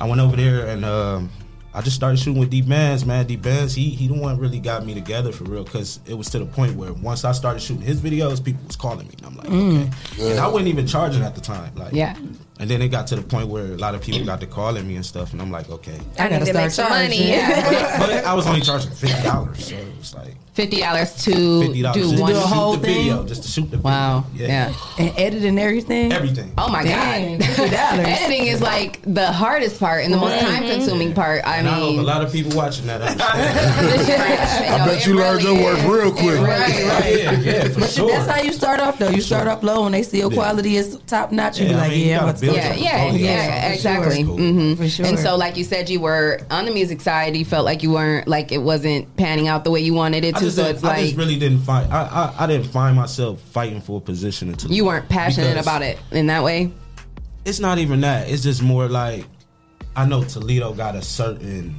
I 0.00 0.08
went 0.08 0.20
over 0.20 0.34
there 0.34 0.66
and 0.66 0.84
um, 0.84 1.30
I 1.74 1.80
just 1.80 1.96
started 1.96 2.18
shooting 2.18 2.38
with 2.38 2.50
D 2.50 2.62
Bands, 2.62 3.04
man. 3.04 3.26
D 3.26 3.34
Bands, 3.36 3.74
he 3.74 3.90
he 3.90 4.06
the 4.06 4.14
one 4.14 4.38
really 4.38 4.60
got 4.60 4.86
me 4.86 4.94
together 4.94 5.32
for 5.32 5.42
real 5.44 5.64
because 5.64 5.98
it 6.06 6.14
was 6.14 6.30
to 6.30 6.38
the 6.38 6.46
point 6.46 6.76
where 6.76 6.92
once 6.92 7.24
I 7.24 7.32
started 7.32 7.60
shooting 7.60 7.82
his 7.82 8.00
videos, 8.00 8.42
people 8.44 8.62
was 8.66 8.76
calling 8.76 9.08
me, 9.08 9.14
and 9.18 9.26
I'm 9.26 9.36
like, 9.36 9.48
Mm. 9.48 9.92
okay. 10.12 10.30
And 10.30 10.40
I 10.40 10.46
wasn't 10.46 10.68
even 10.68 10.86
charging 10.86 11.22
at 11.22 11.34
the 11.34 11.40
time, 11.40 11.72
like 11.74 11.92
Yeah. 11.92 12.16
And 12.60 12.70
then 12.70 12.80
it 12.80 12.88
got 12.88 13.08
to 13.08 13.16
the 13.16 13.22
point 13.22 13.48
where 13.48 13.64
a 13.64 13.76
lot 13.76 13.96
of 13.96 14.00
people 14.02 14.24
got 14.24 14.38
to 14.40 14.46
calling 14.46 14.86
me 14.86 14.94
and 14.94 15.04
stuff, 15.04 15.32
and 15.32 15.42
I'm 15.42 15.50
like, 15.50 15.68
okay. 15.68 15.98
I 16.20 16.28
need 16.28 16.46
to 16.46 16.52
make 16.54 16.70
some 16.70 16.88
money. 16.88 17.30
Yeah. 17.30 17.98
but 17.98 18.24
I 18.24 18.32
was 18.34 18.46
only 18.46 18.60
charging 18.60 18.92
fifty 18.92 19.20
dollars, 19.24 19.66
so 19.66 19.74
it 19.74 19.98
was 19.98 20.14
like 20.14 20.34
Fifty 20.54 20.78
dollars 20.80 21.12
to 21.24 21.62
fifty 21.62 21.82
dollars 21.82 21.96
do 22.02 22.10
just 22.10 22.22
one 22.22 22.32
to 22.32 22.38
shoot 22.40 22.46
whole 22.46 22.72
the 22.76 22.78
thing? 22.86 22.94
video, 22.98 23.24
just 23.26 23.42
to 23.42 23.48
shoot 23.48 23.62
the 23.72 23.76
video. 23.76 23.82
Wow. 23.90 24.24
Yeah. 24.36 24.46
Yeah. 24.46 24.74
and 25.00 25.12
edit 25.18 25.42
and 25.44 25.58
everything. 25.58 26.12
Everything. 26.12 26.52
Oh 26.56 26.68
my 26.68 26.84
Dang, 26.84 27.38
god. 27.40 27.48
Editing 28.06 28.46
is 28.46 28.60
like 28.62 29.00
the 29.02 29.32
hardest 29.32 29.80
part 29.80 30.04
and 30.04 30.14
the 30.14 30.18
most 30.18 30.30
Right. 30.30 30.42
time 30.42 30.62
consuming 30.70 31.12
part. 31.12 31.44
I 31.44 31.56
And 31.56 31.68
I 31.68 31.74
hope 31.74 31.90
mean, 31.90 31.98
a 31.98 32.02
lot 32.04 32.22
of 32.22 32.32
people 32.32 32.56
watching 32.56 32.86
that 32.86 33.02
understand. 33.02 34.74
I 34.74 34.86
bet 34.86 35.06
you 35.06 35.14
learned 35.14 35.42
your 35.42 35.54
work 35.60 35.78
real 35.82 36.12
quick. 36.12 36.40
Right, 36.40 36.84
right. 36.88 37.18
yeah, 37.18 37.32
yeah, 37.40 37.68
for 37.68 37.80
But 37.84 37.90
sure. 37.90 38.08
that's 38.10 38.30
how 38.30 38.40
you 38.40 38.52
start 38.52 38.78
off, 38.78 38.98
though. 38.98 39.10
You 39.10 39.20
start 39.22 39.48
off 39.48 39.62
low, 39.64 39.86
and 39.86 39.94
they 39.94 40.04
see 40.04 40.18
your 40.18 40.30
Yeah. 40.30 40.36
quality 40.36 40.76
is 40.76 40.98
top 41.08 41.32
notch. 41.32 41.58
You 41.58 41.66
Yeah, 41.66 41.70
be 41.72 41.74
I 41.74 41.78
like, 41.80 41.90
mean, 41.90 42.06
yeah, 42.06 42.14
I'm 42.14 42.26
gotta 42.26 42.30
about 42.30 42.36
to 42.40 42.46
build 42.46 42.56
start. 42.60 42.78
yeah, 42.78 43.06
yeah, 43.06 43.12
yeah, 43.12 43.72
exactly. 43.72 44.22
hmm 44.22 44.74
For 44.74 44.88
sure. 44.88 45.06
And 45.06 45.18
so, 45.18 45.36
like 45.36 45.56
you 45.56 45.64
said, 45.64 45.90
you 45.90 45.98
were 46.00 46.40
on 46.50 46.64
the 46.64 46.70
music 46.70 47.00
side. 47.00 47.36
You 47.36 47.44
felt 47.44 47.64
like 47.64 47.82
you 47.82 47.90
weren't 47.90 48.28
like 48.28 48.52
it 48.52 48.58
wasn't 48.62 49.14
panning 49.16 49.48
out 49.48 49.64
the 49.64 49.70
way 49.72 49.80
you 49.80 49.94
wanted 49.94 50.24
it 50.24 50.36
to. 50.36 50.43
Just, 50.44 50.56
So 50.56 50.62
didn't- 50.64 50.76
it's 50.76 50.84
I 50.84 50.88
like 50.88 51.04
just 51.04 51.16
really 51.16 51.36
didn't 51.38 51.60
find. 51.60 51.92
I, 51.92 52.02
I 52.38 52.44
I 52.44 52.46
didn't 52.46 52.66
find 52.68 52.94
myself 52.96 53.40
fighting 53.40 53.80
for 53.80 53.98
a 53.98 54.00
position 54.00 54.48
until 54.48 54.70
you 54.72 54.84
weren't 54.84 55.08
passionate 55.08 55.56
about 55.56 55.82
it 55.82 55.98
in 56.12 56.26
that 56.28 56.42
way. 56.44 56.70
It's 57.44 57.60
not 57.60 57.78
even 57.78 58.00
that. 58.02 58.28
It's 58.30 58.42
just 58.42 58.62
more 58.62 58.88
like 58.88 59.26
I 59.96 60.06
know 60.06 60.24
Toledo 60.24 60.72
got 60.72 60.96
a 60.96 61.02
certain, 61.02 61.76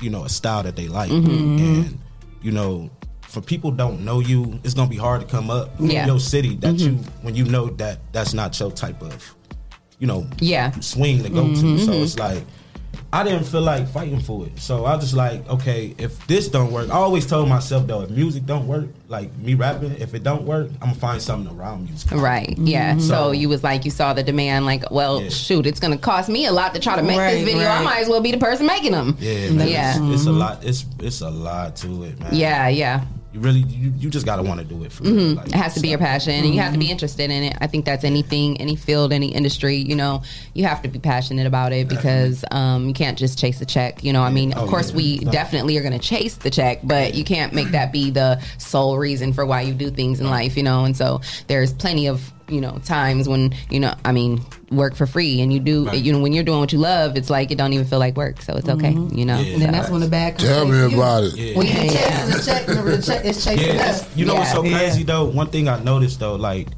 you 0.00 0.10
know, 0.10 0.24
a 0.24 0.28
style 0.28 0.62
that 0.64 0.76
they 0.76 0.88
like, 0.88 1.10
Mm-hmm. 1.10 1.58
and 1.58 1.98
you 2.42 2.52
know, 2.52 2.90
for 3.22 3.40
people 3.40 3.70
don't 3.70 4.04
know 4.04 4.20
you, 4.20 4.58
it's 4.64 4.74
gonna 4.74 4.88
be 4.90 4.96
hard 4.96 5.20
to 5.20 5.26
come 5.26 5.50
up 5.50 5.70
Yeah. 5.78 6.06
your 6.06 6.18
city 6.20 6.56
that 6.56 6.74
you 6.78 6.92
Mhm. 6.92 7.04
when 7.22 7.34
you 7.34 7.44
know 7.44 7.66
that 7.76 8.00
that's 8.12 8.32
not 8.34 8.58
your 8.58 8.70
type 8.70 9.02
of, 9.02 9.34
you 9.98 10.06
know, 10.06 10.26
Yeah. 10.40 10.70
swing 10.80 11.22
to 11.22 11.28
go 11.28 11.42
to. 11.42 11.60
Mhm. 11.62 11.84
So 11.86 11.92
it's 11.92 12.18
like 12.18 12.42
I 13.12 13.24
didn't 13.24 13.44
feel 13.44 13.62
like 13.62 13.88
fighting 13.88 14.20
for 14.20 14.44
it. 14.46 14.58
So 14.58 14.84
I 14.84 14.94
was 14.94 15.04
just 15.04 15.14
like, 15.14 15.48
okay, 15.48 15.94
if 15.96 16.26
this 16.26 16.48
don't 16.48 16.70
work, 16.72 16.90
I 16.90 16.94
always 16.94 17.26
told 17.26 17.48
myself 17.48 17.86
though, 17.86 18.02
if 18.02 18.10
music 18.10 18.44
don't 18.44 18.66
work, 18.66 18.86
like 19.08 19.34
me 19.38 19.54
rapping, 19.54 19.92
if 19.92 20.12
it 20.14 20.22
don't 20.22 20.42
work, 20.42 20.68
I'm 20.82 20.88
gonna 20.88 20.94
find 20.94 21.22
something 21.22 21.56
around 21.58 21.84
music. 21.84 22.10
Right. 22.12 22.54
Yeah. 22.58 22.94
Mhm. 22.94 23.00
So, 23.00 23.08
So- 23.08 23.30
you 23.32 23.48
was 23.48 23.64
like 23.64 23.84
you 23.86 23.90
saw 23.90 24.12
the 24.12 24.22
demand. 24.22 24.66
Like, 24.66 24.90
well, 24.90 25.22
Yeah. 25.22 25.30
shoot, 25.30 25.66
it's 25.66 25.80
gonna 25.80 25.96
cost 25.96 26.28
me 26.28 26.44
a 26.46 26.52
lot 26.52 26.74
to 26.74 26.80
try 26.80 26.96
to 26.96 27.02
make 27.02 27.18
Right, 27.18 27.34
this 27.36 27.44
video. 27.44 27.66
I 27.68 27.82
might 27.82 28.00
as 28.00 28.08
well 28.08 28.20
be 28.20 28.30
the 28.32 28.38
person 28.38 28.66
making 28.66 28.92
them. 28.92 29.16
Yeah, 29.20 29.50
man. 29.50 29.68
Yeah. 29.68 29.90
It's, 30.10 30.20
it's 30.20 30.26
a 30.26 30.32
lot. 30.32 30.62
It's 30.64 30.84
it's 30.98 31.20
a 31.22 31.30
lot 31.30 31.76
to 31.76 32.04
it, 32.04 32.20
man. 32.20 32.34
Yeah. 32.34 32.68
Yeah. 32.68 33.04
You 33.38 33.44
really 33.44 33.60
you, 33.60 33.92
you 33.96 34.10
just 34.10 34.26
gotta 34.26 34.42
want 34.42 34.58
to 34.60 34.66
do 34.66 34.82
it 34.84 34.92
for 34.92 35.04
hmm. 35.04 35.34
Like, 35.34 35.46
it 35.46 35.54
has 35.54 35.74
to 35.74 35.80
be 35.80 35.88
your 35.88 35.98
passion, 35.98 36.32
and 36.32 36.52
you 36.54 36.60
have 36.60 36.72
to 36.72 36.78
be 36.78 36.90
interested 36.90 37.30
in 37.30 37.42
it. 37.44 37.56
I 37.60 37.66
think 37.68 37.84
that's 37.84 38.02
anything, 38.04 38.60
any 38.60 38.74
field, 38.76 39.12
any 39.12 39.28
industry. 39.28 39.76
You 39.76 39.94
know, 39.94 40.22
you 40.54 40.64
have 40.64 40.82
to 40.82 40.88
be 40.88 40.98
passionate 40.98 41.46
about 41.46 41.72
it 41.72 41.88
because 41.88 42.44
um, 42.50 42.88
you 42.88 42.94
can't 42.94 43.16
just 43.18 43.38
chase 43.38 43.58
the 43.58 43.66
check. 43.66 44.02
You 44.02 44.12
know, 44.12 44.22
I 44.22 44.30
mean, 44.30 44.52
of 44.52 44.64
Oh, 44.66 44.70
course, 44.70 44.90
yeah. 44.90 44.96
we 44.96 45.18
No. 45.18 45.30
definitely 45.30 45.76
are 45.78 45.88
to 45.88 45.98
chase 45.98 46.34
the 46.34 46.50
check, 46.50 46.80
but 46.82 47.14
you 47.14 47.24
can't 47.24 47.52
make 47.52 47.68
that 47.68 47.92
be 47.92 48.10
the 48.10 48.42
sole 48.58 48.98
reason 48.98 49.32
for 49.32 49.46
why 49.46 49.62
you 49.62 49.72
do 49.74 49.90
things 49.90 50.20
in 50.20 50.28
life. 50.28 50.56
You 50.56 50.62
know, 50.64 50.84
and 50.84 50.96
so 50.96 51.20
there's 51.46 51.72
plenty 51.72 52.08
of 52.08 52.32
you 52.48 52.60
know 52.60 52.78
times 52.84 53.28
when 53.28 53.54
you 53.70 53.80
know, 53.80 53.94
I 54.04 54.12
mean, 54.12 54.40
work 54.70 54.94
for 54.96 55.06
free, 55.06 55.40
and 55.40 55.52
you 55.52 55.60
do. 55.60 55.86
Right. 55.86 56.02
You 56.02 56.12
know, 56.12 56.20
when 56.20 56.32
you're 56.32 56.44
doing 56.44 56.60
what 56.60 56.72
you 56.72 56.78
love, 56.78 57.16
it's 57.16 57.30
like 57.30 57.50
it 57.50 57.58
don't 57.58 57.72
even 57.72 57.86
feel 57.86 57.98
like 57.98 58.16
work, 58.16 58.40
so 58.42 58.54
it's 58.56 58.68
okay. 58.68 58.92
You 58.92 59.24
know, 59.24 59.38
Yeah. 59.38 59.52
And 59.54 59.62
then 59.62 59.72
that's 59.72 59.90
when 59.90 60.00
the 60.00 60.08
bag. 60.08 60.38
Tell 60.38 60.66
me 60.66 60.94
about 60.94 61.24
it. 61.24 61.36
Yeah. 61.36 61.56
When 61.56 61.66
you 61.66 61.72
chasing 61.74 62.30
the 62.30 62.42
check, 62.44 62.66
remember 62.68 62.96
the 62.96 63.02
check 63.02 63.24
is 63.24 63.44
chasing 63.44 63.76
Yeah, 63.76 63.82
us. 63.90 64.16
you 64.16 64.24
know 64.24 64.34
what's 64.34 64.52
so 64.52 64.62
Yeah. 64.64 64.78
crazy 64.78 65.02
though? 65.04 65.24
One 65.26 65.48
thing 65.48 65.68
I 65.68 65.82
noticed 65.82 66.20
though, 66.20 66.36
like 66.36 66.68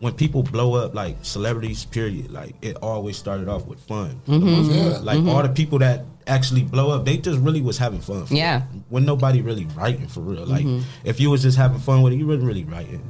when 0.00 0.12
people 0.12 0.42
blow 0.42 0.74
up, 0.74 0.94
like 0.94 1.16
celebrities, 1.22 1.84
period, 1.86 2.30
like 2.30 2.54
it 2.60 2.76
always 2.82 3.16
started 3.16 3.48
off 3.48 3.66
with 3.66 3.80
fun. 3.80 4.20
for 4.26 4.32
the 4.32 4.38
Mhm. 4.38 4.50
most 4.50 4.68
part. 4.68 4.92
Yeah. 4.92 4.98
Like 5.02 5.24
all 5.26 5.42
the 5.42 5.48
people 5.48 5.78
that 5.78 6.04
actually 6.26 6.62
blow 6.62 6.90
up, 6.90 7.04
they 7.04 7.16
just 7.16 7.38
really 7.38 7.60
was 7.62 7.78
having 7.78 8.00
fun. 8.00 8.26
for 8.26 8.34
Yeah. 8.34 8.58
it. 8.58 8.62
When 8.88 9.04
nobody 9.04 9.40
really 9.40 9.66
writing 9.76 10.06
for 10.08 10.20
real. 10.20 10.44
Like 10.46 10.64
Mhm. 10.66 10.82
if 11.04 11.20
you 11.20 11.30
was 11.30 11.42
just 11.42 11.56
having 11.56 11.78
fun 11.78 12.02
with 12.02 12.12
it, 12.12 12.16
you 12.16 12.26
wasn't 12.26 12.44
really 12.46 12.64
writing. 12.64 13.02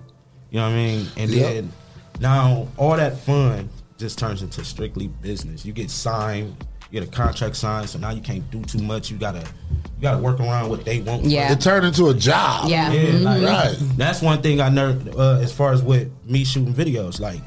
You 0.54 0.60
know 0.60 0.66
what 0.68 0.72
I 0.74 0.76
mean? 0.76 1.06
And 1.16 1.30
Yep. 1.32 1.52
then 1.52 1.72
now 2.20 2.68
all 2.76 2.96
that 2.96 3.18
fun 3.18 3.68
just 3.98 4.20
turns 4.20 4.40
into 4.40 4.64
strictly 4.64 5.08
business. 5.08 5.66
You 5.66 5.72
get 5.72 5.90
signed, 5.90 6.54
you 6.92 7.00
get 7.00 7.08
a 7.08 7.10
contract 7.10 7.56
signed, 7.56 7.88
so 7.90 7.98
now 7.98 8.10
you 8.10 8.20
can't 8.20 8.48
do 8.52 8.62
too 8.62 8.78
much. 8.78 9.10
You 9.10 9.16
gotta 9.16 9.40
you 9.40 10.02
gotta 10.02 10.18
work 10.22 10.38
around 10.38 10.68
what 10.70 10.84
they 10.84 11.00
want. 11.00 11.24
Yeah. 11.24 11.50
It 11.50 11.60
turned 11.60 11.84
into 11.84 12.06
a 12.06 12.14
job. 12.14 12.68
Yeah. 12.70 12.92
Yeah, 12.92 13.02
Mhm. 13.10 13.22
like, 13.24 13.42
Right. 13.42 13.76
That's 13.96 14.22
one 14.22 14.42
thing 14.42 14.60
I 14.60 14.68
learned 14.68 15.12
uh, 15.16 15.40
as 15.42 15.50
far 15.50 15.72
as 15.72 15.82
with 15.82 16.08
me 16.24 16.44
shooting 16.44 16.72
videos. 16.72 17.18
Like, 17.18 17.40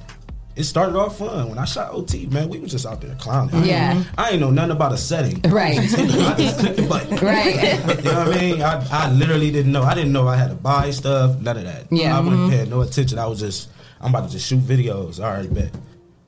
it 0.58 0.64
started 0.64 0.98
off 0.98 1.20
fun 1.20 1.50
when 1.50 1.60
I 1.60 1.66
shot 1.66 1.94
OT. 1.94 2.26
Man, 2.26 2.50
we 2.50 2.58
was 2.58 2.72
just 2.72 2.88
out 2.88 3.00
there 3.00 3.14
clowning. 3.16 3.54
I 3.54 3.64
Yeah. 3.66 4.04
I 4.18 4.32
ain't 4.32 4.40
know 4.40 4.50
nothing 4.50 4.72
about 4.72 4.92
a 4.92 4.98
setting. 4.98 5.40
Right. 5.52 5.78
I 5.78 6.36
just 6.36 6.60
clicked 6.60 6.78
the 6.78 6.88
button. 6.88 7.18
Right. 7.28 7.78
You 8.04 8.12
know 8.12 8.26
what 8.26 8.38
I 8.38 8.42
mean? 8.42 8.62
I, 8.62 8.88
I 8.92 9.12
literally 9.12 9.52
didn't 9.52 9.72
know. 9.72 9.84
I 9.84 9.94
didn't 9.94 10.12
know 10.12 10.28
I 10.28 10.36
had 10.36 10.50
to 10.50 10.56
buy 10.56 10.90
stuff. 10.90 11.40
None 11.40 11.58
of 11.58 11.64
that. 11.66 11.86
Yeah. 11.92 12.18
I 12.18 12.22
wasn't 12.22 12.38
mm-hmm. 12.38 12.50
paying 12.50 12.70
no 12.72 12.82
attention. 12.82 13.20
I 13.20 13.28
was 13.28 13.40
just, 13.40 13.70
I'm 14.02 14.10
about 14.10 14.28
to 14.28 14.32
just 14.32 14.48
shoot 14.48 14.62
videos. 14.62 15.20
I 15.20 15.30
already 15.30 15.50
bet. 15.50 15.72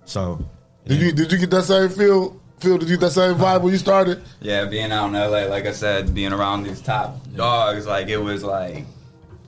So, 0.06 0.46
Did 0.86 1.02
you 1.02 1.12
did 1.12 1.32
you 1.32 1.38
get 1.40 1.50
that 1.52 1.64
same 1.64 1.90
feel? 1.90 2.40
Phil, 2.60 2.78
did 2.78 2.90
you 2.90 2.98
get 2.98 3.06
that 3.06 3.12
same 3.12 3.36
vibe 3.36 3.62
when 3.62 3.72
you 3.72 3.80
started? 3.80 4.22
Yeah, 4.42 4.66
being 4.66 4.92
out 4.92 5.08
in 5.08 5.14
LA, 5.14 5.46
like 5.46 5.66
I 5.66 5.72
said, 5.72 6.14
being 6.14 6.34
around 6.34 6.64
these 6.64 6.82
top 6.82 7.18
dogs, 7.36 7.88
like 7.88 8.10
it 8.10 8.18
was 8.18 8.44
like 8.44 8.86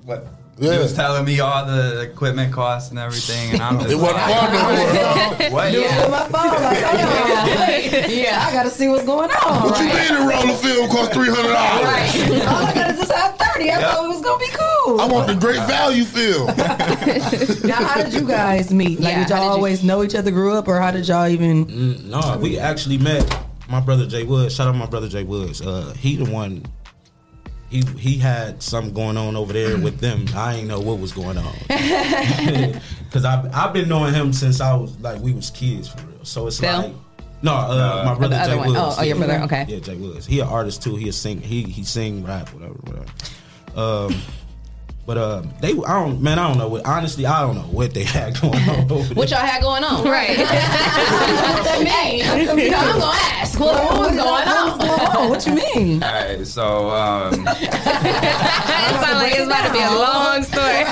what 0.05 0.27
Yeah. 0.61 0.73
he 0.73 0.77
was 0.79 0.93
telling 0.93 1.25
me 1.25 1.39
all 1.39 1.65
the 1.65 2.01
equipment 2.01 2.53
costs 2.53 2.91
and 2.91 2.99
everything, 2.99 3.53
and 3.53 3.61
I'm 3.63 3.79
just 3.79 3.91
It 3.91 3.95
wasn't 3.95 4.17
like, 4.17 4.35
fun 4.35 4.53
no 4.53 5.39
more. 5.41 5.51
What? 5.51 5.71
Do 5.71 5.81
it 5.81 5.89
with 5.89 6.11
my 6.11 6.19
phone. 6.29 6.61
Like, 6.61 6.83
hold 6.83 7.09
on. 7.09 8.09
yeah, 8.11 8.45
I 8.47 8.51
gotta 8.53 8.69
see 8.69 8.87
what's 8.87 9.03
going 9.05 9.31
on. 9.31 9.63
What 9.63 9.79
you 9.79 9.87
mean 9.87 10.11
a 10.23 10.27
roll 10.27 10.53
of 10.53 10.61
film 10.61 10.89
cost 10.89 11.13
three 11.13 11.29
hundred 11.29 11.53
dollars? 11.53 12.47
All 12.47 12.65
I 12.65 12.73
got 12.75 12.91
is 12.91 12.99
this 12.99 13.11
out 13.11 13.39
party. 13.39 13.71
I 13.71 13.81
thought 13.81 14.05
it 14.05 14.07
was 14.07 14.21
gonna 14.21 14.37
be 14.39 14.49
cool. 14.53 15.01
I 15.01 15.07
want 15.07 15.27
the 15.27 15.35
great 15.35 15.65
value 15.67 16.03
feel. 16.03 16.45
now, 17.67 17.75
how 17.83 18.03
did 18.03 18.13
you 18.13 18.27
guys 18.27 18.71
meet? 18.73 18.99
Like, 18.99 19.13
Yeah, 19.13 19.19
did 19.21 19.29
y'all 19.29 19.37
how 19.37 19.43
did 19.43 19.47
you- 19.47 19.51
always 19.53 19.83
know 19.83 20.03
each 20.03 20.15
other, 20.15 20.31
grew 20.31 20.53
up, 20.53 20.67
or 20.67 20.79
how 20.79 20.91
did 20.91 21.07
y'all 21.07 21.27
even? 21.27 21.65
Mm, 21.65 22.03
no, 22.05 22.37
we 22.39 22.59
actually 22.59 22.97
met 22.99 23.25
my 23.69 23.79
brother 23.79 24.05
Jay 24.05 24.23
Woods. 24.23 24.55
Shout 24.55 24.67
out 24.67 24.75
my 24.75 24.85
brother 24.85 25.07
Jay 25.09 25.23
Woods. 25.23 25.61
Uh, 25.61 25.93
he 25.97 26.17
the 26.17 26.29
one. 26.31 26.63
He 27.71 27.81
he 27.97 28.17
had 28.17 28.61
something 28.61 28.93
going 28.93 29.15
on 29.15 29.37
over 29.37 29.53
there 29.53 29.77
with 29.77 29.99
them. 29.99 30.25
I 30.35 30.55
ain't 30.55 30.67
know 30.67 30.81
what 30.81 30.99
was 30.99 31.13
going 31.13 31.37
on 31.37 31.55
because 31.67 33.23
I 33.23 33.49
I've 33.53 33.71
been 33.71 33.87
knowing 33.87 34.13
him 34.13 34.33
since 34.33 34.59
I 34.59 34.73
was 34.73 34.99
like 34.99 35.21
we 35.21 35.31
was 35.31 35.49
kids 35.51 35.87
for 35.87 36.05
real. 36.05 36.25
So 36.25 36.47
it's 36.47 36.59
Phil? 36.59 36.77
like. 36.77 36.93
No, 37.41 37.53
uh, 37.53 38.03
my 38.05 38.13
brother 38.13 38.35
The 38.35 38.41
other 38.41 38.55
Jay. 38.55 38.67
Woods. 38.67 38.77
Oh, 38.77 38.95
oh, 38.99 39.03
your 39.03 39.15
brother, 39.15 39.39
okay. 39.45 39.65
Yeah, 39.67 39.79
Jay 39.79 39.95
Woods. 39.95 40.27
He 40.27 40.41
an 40.41 40.47
artist 40.47 40.83
too. 40.83 40.97
He 40.97 41.07
a 41.07 41.13
sing. 41.13 41.41
He 41.41 41.63
he 41.63 41.83
sing 41.83 42.25
rap 42.25 42.49
whatever 42.53 42.73
whatever. 42.73 43.07
Um, 43.75 44.21
but 45.05 45.17
uh, 45.17 45.41
they 45.59 45.69
I 45.71 46.03
don't 46.03 46.21
man 46.21 46.37
I 46.39 46.47
don't 46.47 46.57
know 46.57 46.67
what 46.67 46.85
honestly 46.85 47.25
I 47.25 47.41
don't 47.41 47.55
know 47.55 47.61
what 47.63 47.93
they 47.93 48.03
had 48.03 48.39
going 48.41 48.55
on. 48.69 48.87
What 49.15 49.29
y'all 49.31 49.39
had 49.39 49.61
going 49.61 49.83
on? 49.83 50.03
Right. 50.07 50.37
what 50.37 50.47
that 50.47 51.81
mean? 51.83 52.23
I'm 52.25 52.45
gonna 52.71 53.11
ask. 53.13 53.59
What, 53.59 53.83
what 53.83 53.99
was 53.99 54.15
going 54.15 54.47
on? 54.47 55.29
What 55.29 55.45
you 55.45 55.53
mean? 55.55 56.03
All 56.03 56.11
right, 56.11 56.45
so 56.47 56.89
um, 56.91 57.33
it 57.47 57.73
sounds 59.01 59.21
like 59.21 59.33
it's 59.33 59.45
about 59.45 59.67
to 59.67 59.73
be 59.73 59.81
a 59.81 59.91
long 59.91 60.43
story. 60.43 60.85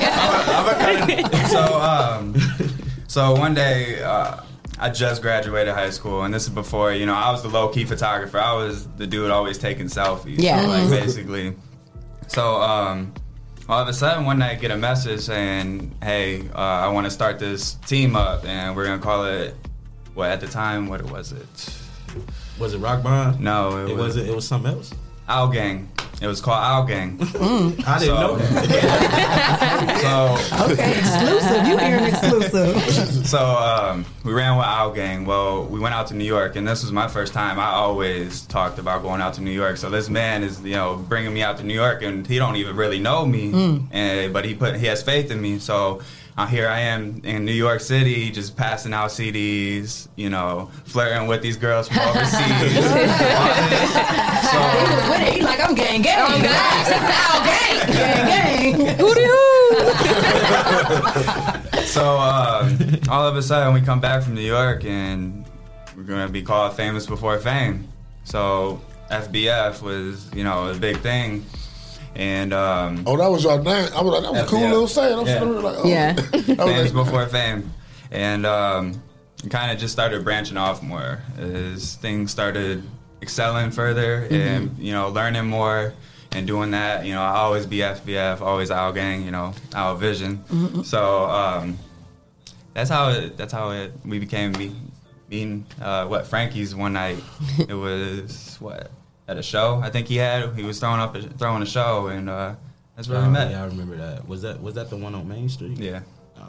so 1.48 1.80
um, 1.80 2.36
so 3.08 3.34
one 3.34 3.54
day 3.54 4.02
uh, 4.04 4.38
I 4.80 4.90
just 4.90 5.22
graduated 5.22 5.74
high 5.74 5.90
school, 5.90 6.24
and 6.24 6.34
this 6.34 6.44
is 6.44 6.50
before 6.50 6.94
you 6.94 7.06
know 7.06 7.14
I 7.16 7.32
was 7.32 7.42
the 7.44 7.50
low 7.50 7.70
key 7.70 7.86
photographer. 7.86 8.40
I 8.40 8.54
was 8.54 8.88
the 8.98 9.08
dude 9.08 9.32
always 9.32 9.58
taking 9.58 9.86
selfies. 9.88 10.36
Yeah. 10.40 10.62
like 10.62 10.84
Mhm. 10.84 10.90
basically. 10.90 11.56
So 12.28 12.62
um, 12.62 13.14
all 13.70 13.82
of 13.82 13.88
a 13.88 13.94
sudden 13.94 14.26
one 14.26 14.40
night 14.40 14.52
I 14.52 14.56
get 14.56 14.72
a 14.72 14.78
message 14.78 15.22
saying, 15.22 15.96
"Hey, 16.02 16.42
uh, 16.56 16.58
I 16.58 16.88
want 16.90 17.06
to 17.06 17.12
start 17.12 17.38
this 17.38 17.76
team 17.86 18.16
up, 18.16 18.44
and 18.46 18.76
we're 18.76 18.86
gonna 18.86 19.02
call 19.02 19.26
it 19.26 19.56
what 20.16 20.32
at 20.32 20.42
the 20.42 20.48
time 20.48 20.88
what 20.88 21.04
was 21.04 21.32
it? 21.32 21.80
Was 22.60 22.74
it 22.74 22.80
Rock 22.80 23.04
Bond? 23.04 23.40
No, 23.40 23.78
it, 23.78 23.92
It 23.92 23.96
was 23.96 24.16
was 24.16 24.28
it 24.28 24.36
was 24.36 24.48
something 24.48 24.74
else. 24.74 24.92
Owl 25.30 25.48
Gang. 25.50 25.88
It 26.22 26.28
was 26.28 26.42
called 26.42 26.62
Owl 26.62 26.84
Gang. 26.86 27.18
I 27.22 27.98
didn't 28.00 28.16
know 28.20 28.36
that. 28.38 30.00
so 30.02 30.72
Okay, 30.74 31.00
exclusive. 31.00 31.66
You 31.68 31.78
hearing 31.78 32.04
exclusive? 32.04 33.26
so 33.28 33.40
um, 33.40 34.06
we 34.26 34.34
ran 34.34 34.58
with 34.58 34.66
Owl 34.66 34.92
Gang. 34.92 35.26
Well, 35.26 35.64
we 35.66 35.80
went 35.80 35.96
out 35.96 36.08
to 36.08 36.16
New 36.16 36.26
York, 36.26 36.58
and 36.58 36.68
this 36.68 36.82
was 36.84 36.92
my 36.92 37.08
first 37.08 37.32
time. 37.32 37.58
I 37.58 37.70
always 37.70 38.42
talked 38.42 38.80
about 38.80 39.02
going 39.02 39.22
out 39.22 39.36
to 39.36 39.42
New 39.42 39.52
York. 39.52 39.78
So 39.78 39.90
this 39.90 40.10
man 40.10 40.44
is, 40.44 40.60
you 40.62 40.76
know, 40.76 40.98
bringing 40.98 41.34
me 41.34 41.42
out 41.42 41.58
to 41.60 41.64
New 41.64 41.74
York, 41.74 42.02
and 42.02 42.28
he 42.28 42.38
don't 42.38 42.58
even 42.58 42.76
really 42.76 43.00
know 43.00 43.26
me, 43.26 43.52
Mm. 43.54 43.84
and 43.92 44.34
but 44.34 44.44
he 44.44 44.56
put 44.56 44.76
he 44.76 44.88
has 44.88 45.02
faith 45.04 45.32
in 45.32 45.40
me. 45.42 45.60
So. 45.60 46.02
Uh, 46.40 46.46
here 46.46 46.70
I 46.70 46.80
am 46.80 47.20
in 47.26 47.44
New 47.44 47.52
York 47.52 47.82
City, 47.82 48.32
just 48.32 48.56
passing 48.56 48.94
out 48.94 49.10
CDs, 49.10 50.08
you 50.16 50.30
know, 50.30 50.72
flirting 50.86 51.28
with 51.28 51.42
these 51.42 51.58
girls 51.58 51.90
from 51.90 52.00
overseas. 52.00 52.46
He 52.46 52.80
was 52.80 52.94
with 55.10 55.20
it. 55.20 55.34
He 55.34 55.42
like, 55.42 55.60
I'm 55.60 55.76
gang 55.76 56.02
gang. 56.02 56.42
Now 56.42 57.44
gang. 57.44 57.92
Gang 57.92 58.26
gang. 58.26 58.96
Hootie 58.96 59.28
hoo. 61.76 61.82
so 61.88 62.18
um, 62.18 62.78
all 63.10 63.28
of 63.28 63.36
a 63.36 63.42
sudden 63.42 63.74
we 63.74 63.82
come 63.82 64.00
back 64.00 64.24
from 64.24 64.34
New 64.34 64.40
York 64.40 64.86
and 64.86 65.44
we're 65.98 66.04
gonna 66.04 66.30
be 66.30 66.42
called 66.42 66.74
famous 66.74 67.06
before 67.06 67.38
fame. 67.40 67.86
So 68.24 68.80
FBF 69.12 69.82
was 69.82 70.34
you 70.34 70.46
know 70.46 70.70
a 70.70 70.74
big 70.74 71.00
thing, 71.00 71.46
and 72.16 72.54
um, 72.54 73.04
oh 73.08 73.18
that 73.18 73.28
was 73.30 73.44
your 73.44 73.58
name. 73.62 73.88
I 73.96 74.02
was 74.02 74.14
like 74.14 74.24
that 74.24 74.32
was 74.34 74.42
a 74.42 74.46
cool 74.48 74.60
FBF. 74.60 74.70
little 74.72 74.88
saying. 74.88 75.20
I'm 75.20 75.26
Yeah. 75.28 75.34
sitting 75.34 75.52
there 75.54 75.62
like, 75.62 75.78
oh. 75.80 75.88
Yeah. 75.88 76.14
famous 76.66 76.92
before 76.92 77.28
fame, 77.28 77.72
and 78.12 78.46
um, 78.46 79.02
kind 79.50 79.72
of 79.72 79.78
just 79.80 79.94
started 79.94 80.24
branching 80.24 80.58
off 80.58 80.82
more 80.84 81.22
as 81.38 81.96
things 81.96 82.32
started 82.32 82.84
excelling 83.22 83.70
further 83.72 84.28
and 84.32 84.78
you 84.80 84.94
know 84.94 85.10
learning 85.10 85.46
more 85.46 85.94
and 86.32 86.46
doing 86.48 86.72
that. 86.72 87.06
You 87.06 87.14
know, 87.14 87.22
I 87.22 87.38
always 87.38 87.66
be 87.66 87.78
FBF, 87.78 88.42
always 88.42 88.70
Owl 88.72 88.92
Gang. 88.94 89.24
You 89.26 89.32
know, 89.32 89.54
Owl 89.74 89.96
Vision. 89.96 90.44
Mhm. 90.52 90.86
So 90.86 91.26
um, 91.26 91.78
that's 92.74 92.90
how 92.90 93.10
it, 93.10 93.38
that's 93.38 93.52
how 93.54 93.72
it, 93.72 93.94
we 94.06 94.20
became 94.20 94.52
me, 94.54 94.76
being 95.28 95.66
uh, 95.82 96.06
what 96.08 96.28
Frankie's 96.28 96.76
one 96.76 96.94
night. 96.94 97.18
it 97.68 97.74
was 97.74 98.58
what 98.60 98.92
at 99.30 99.38
a 99.38 99.44
show 99.44 99.80
I 99.84 99.90
think 99.90 100.08
he 100.08 100.16
had. 100.18 100.56
He 100.56 100.64
was 100.64 100.80
throwing 100.80 101.00
up 101.00 101.16
a, 101.16 101.22
throwing 101.22 101.62
a 101.62 101.66
show 101.66 102.08
and 102.08 102.30
uh, 102.30 102.56
that's 102.96 103.08
where 103.08 103.20
Oh, 103.20 103.24
we 103.24 103.30
met. 103.30 103.52
Yeah, 103.52 103.64
I 103.64 103.68
remember 103.68 103.96
that. 103.98 104.28
Was 104.28 104.42
that 104.42 104.62
was 104.62 104.74
that 104.76 104.90
the 104.90 104.98
one 104.98 105.14
on 105.16 105.28
Main 105.28 105.48
Street? 105.50 105.78
Yeah. 105.78 106.02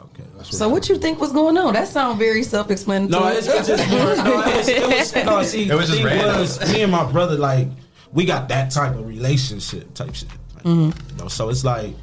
okay. 0.05 0.23
That's 0.35 0.57
So 0.57 0.67
what 0.67 0.89
you 0.89 0.97
think 0.97 1.19
was 1.21 1.31
going 1.31 1.57
on? 1.57 1.73
That 1.73 1.87
sounds 1.87 2.17
very 2.17 2.43
self-explanatory. 2.43 3.21
No, 3.23 3.27
it's, 3.29 3.47
it's 3.47 3.67
just 3.67 3.89
more, 3.89 4.15
no, 4.25 4.41
it 4.41 4.55
was, 4.57 4.67
it 4.67 4.81
was 4.87 5.15
no. 5.15 5.43
See, 5.43 5.69
It 5.69 5.75
was 5.75 5.89
just 5.89 6.03
random. 6.03 6.39
was, 6.39 6.73
me 6.73 6.81
and 6.81 6.91
my 6.91 7.09
brother 7.11 7.37
like 7.37 7.67
we 8.11 8.25
got 8.25 8.49
that 8.49 8.71
type 8.71 8.95
of 8.95 9.07
relationship 9.07 9.93
type 9.93 10.13
shit. 10.15 10.29
Like, 10.55 10.63
Mhm. 10.65 11.11
you 11.11 11.17
know, 11.17 11.27
so 11.27 11.49
it's 11.49 11.63
like 11.63 11.93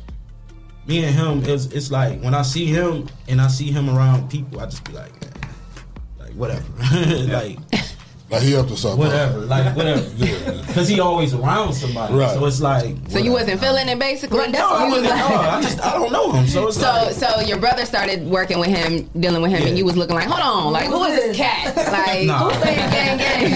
me 0.87 1.05
and 1.05 1.15
him. 1.15 1.43
It's 1.45 1.67
it's 1.67 1.91
like 1.91 2.21
when 2.23 2.35
I 2.35 2.43
see 2.43 2.67
him 2.67 3.09
and 3.29 3.41
I 3.41 3.49
see 3.49 3.71
him 3.71 3.91
around 3.91 4.31
people, 4.31 4.61
I 4.61 4.65
just 4.67 4.85
be 4.85 4.93
like, 4.93 5.13
man, 5.21 5.33
like 6.21 6.33
whatever, 6.35 6.65
like. 7.33 7.59
Like 8.31 8.43
he 8.43 8.55
up 8.57 8.69
to 8.69 8.77
something. 8.77 8.99
Whatever, 9.01 9.39
like 9.41 9.75
whatever, 9.75 10.03
yeah. 10.17 10.63
Because 10.67 10.87
he 10.87 11.01
always 11.01 11.33
around 11.33 11.73
somebody, 11.73 12.13
Right. 12.13 12.35
so 12.35 12.45
it's 12.45 12.61
like. 12.61 12.95
So 13.09 13.19
you 13.19 13.33
wasn't 13.33 13.59
feeling 13.59 13.89
it 13.89 13.99
basically? 13.99 14.39
Right, 14.41 14.51
no, 14.51 14.69
I 14.69 14.85
was 14.85 15.01
wasn't- 15.01 15.17
no, 15.19 15.27
I 15.37 15.63
just- 15.63 15.81
I 15.81 15.93
don't 15.95 16.13
know 16.13 16.33
him, 16.33 16.47
so 16.47 16.69
it's 16.69 16.77
so 16.77 16.83
like- 16.83 17.15
so 17.15 17.41
your 17.41 17.57
brother 17.59 17.87
started 17.87 18.27
working 18.29 18.59
with 18.59 18.69
him, 18.69 19.09
dealing 19.19 19.41
with 19.41 19.51
him, 19.51 19.67
and 19.67 19.79
you 19.79 19.85
was 19.87 19.97
looking 19.97 20.15
like, 20.15 20.29
hold 20.29 20.41
on, 20.43 20.73
like 20.75 20.89
who 20.89 21.03
is 21.05 21.17
this 21.17 21.37
cat? 21.39 21.75
Like 21.91 22.27
Nah. 22.27 22.51
who's 22.51 22.63
saying 22.63 22.91
gang 22.91 23.17
gang? 23.19 23.51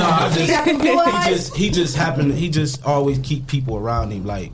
No, 0.00 0.06
I 0.06 0.30
He 0.34 0.46
just, 0.46 0.64
blue 0.64 1.04
he 1.04 1.30
just 1.30 1.56
he 1.56 1.70
just 1.70 1.96
happened. 1.96 2.34
He 2.34 2.48
just 2.48 2.84
always 2.84 3.18
keep 3.20 3.46
people 3.46 3.76
around 3.76 4.10
him. 4.10 4.26
Like 4.26 4.50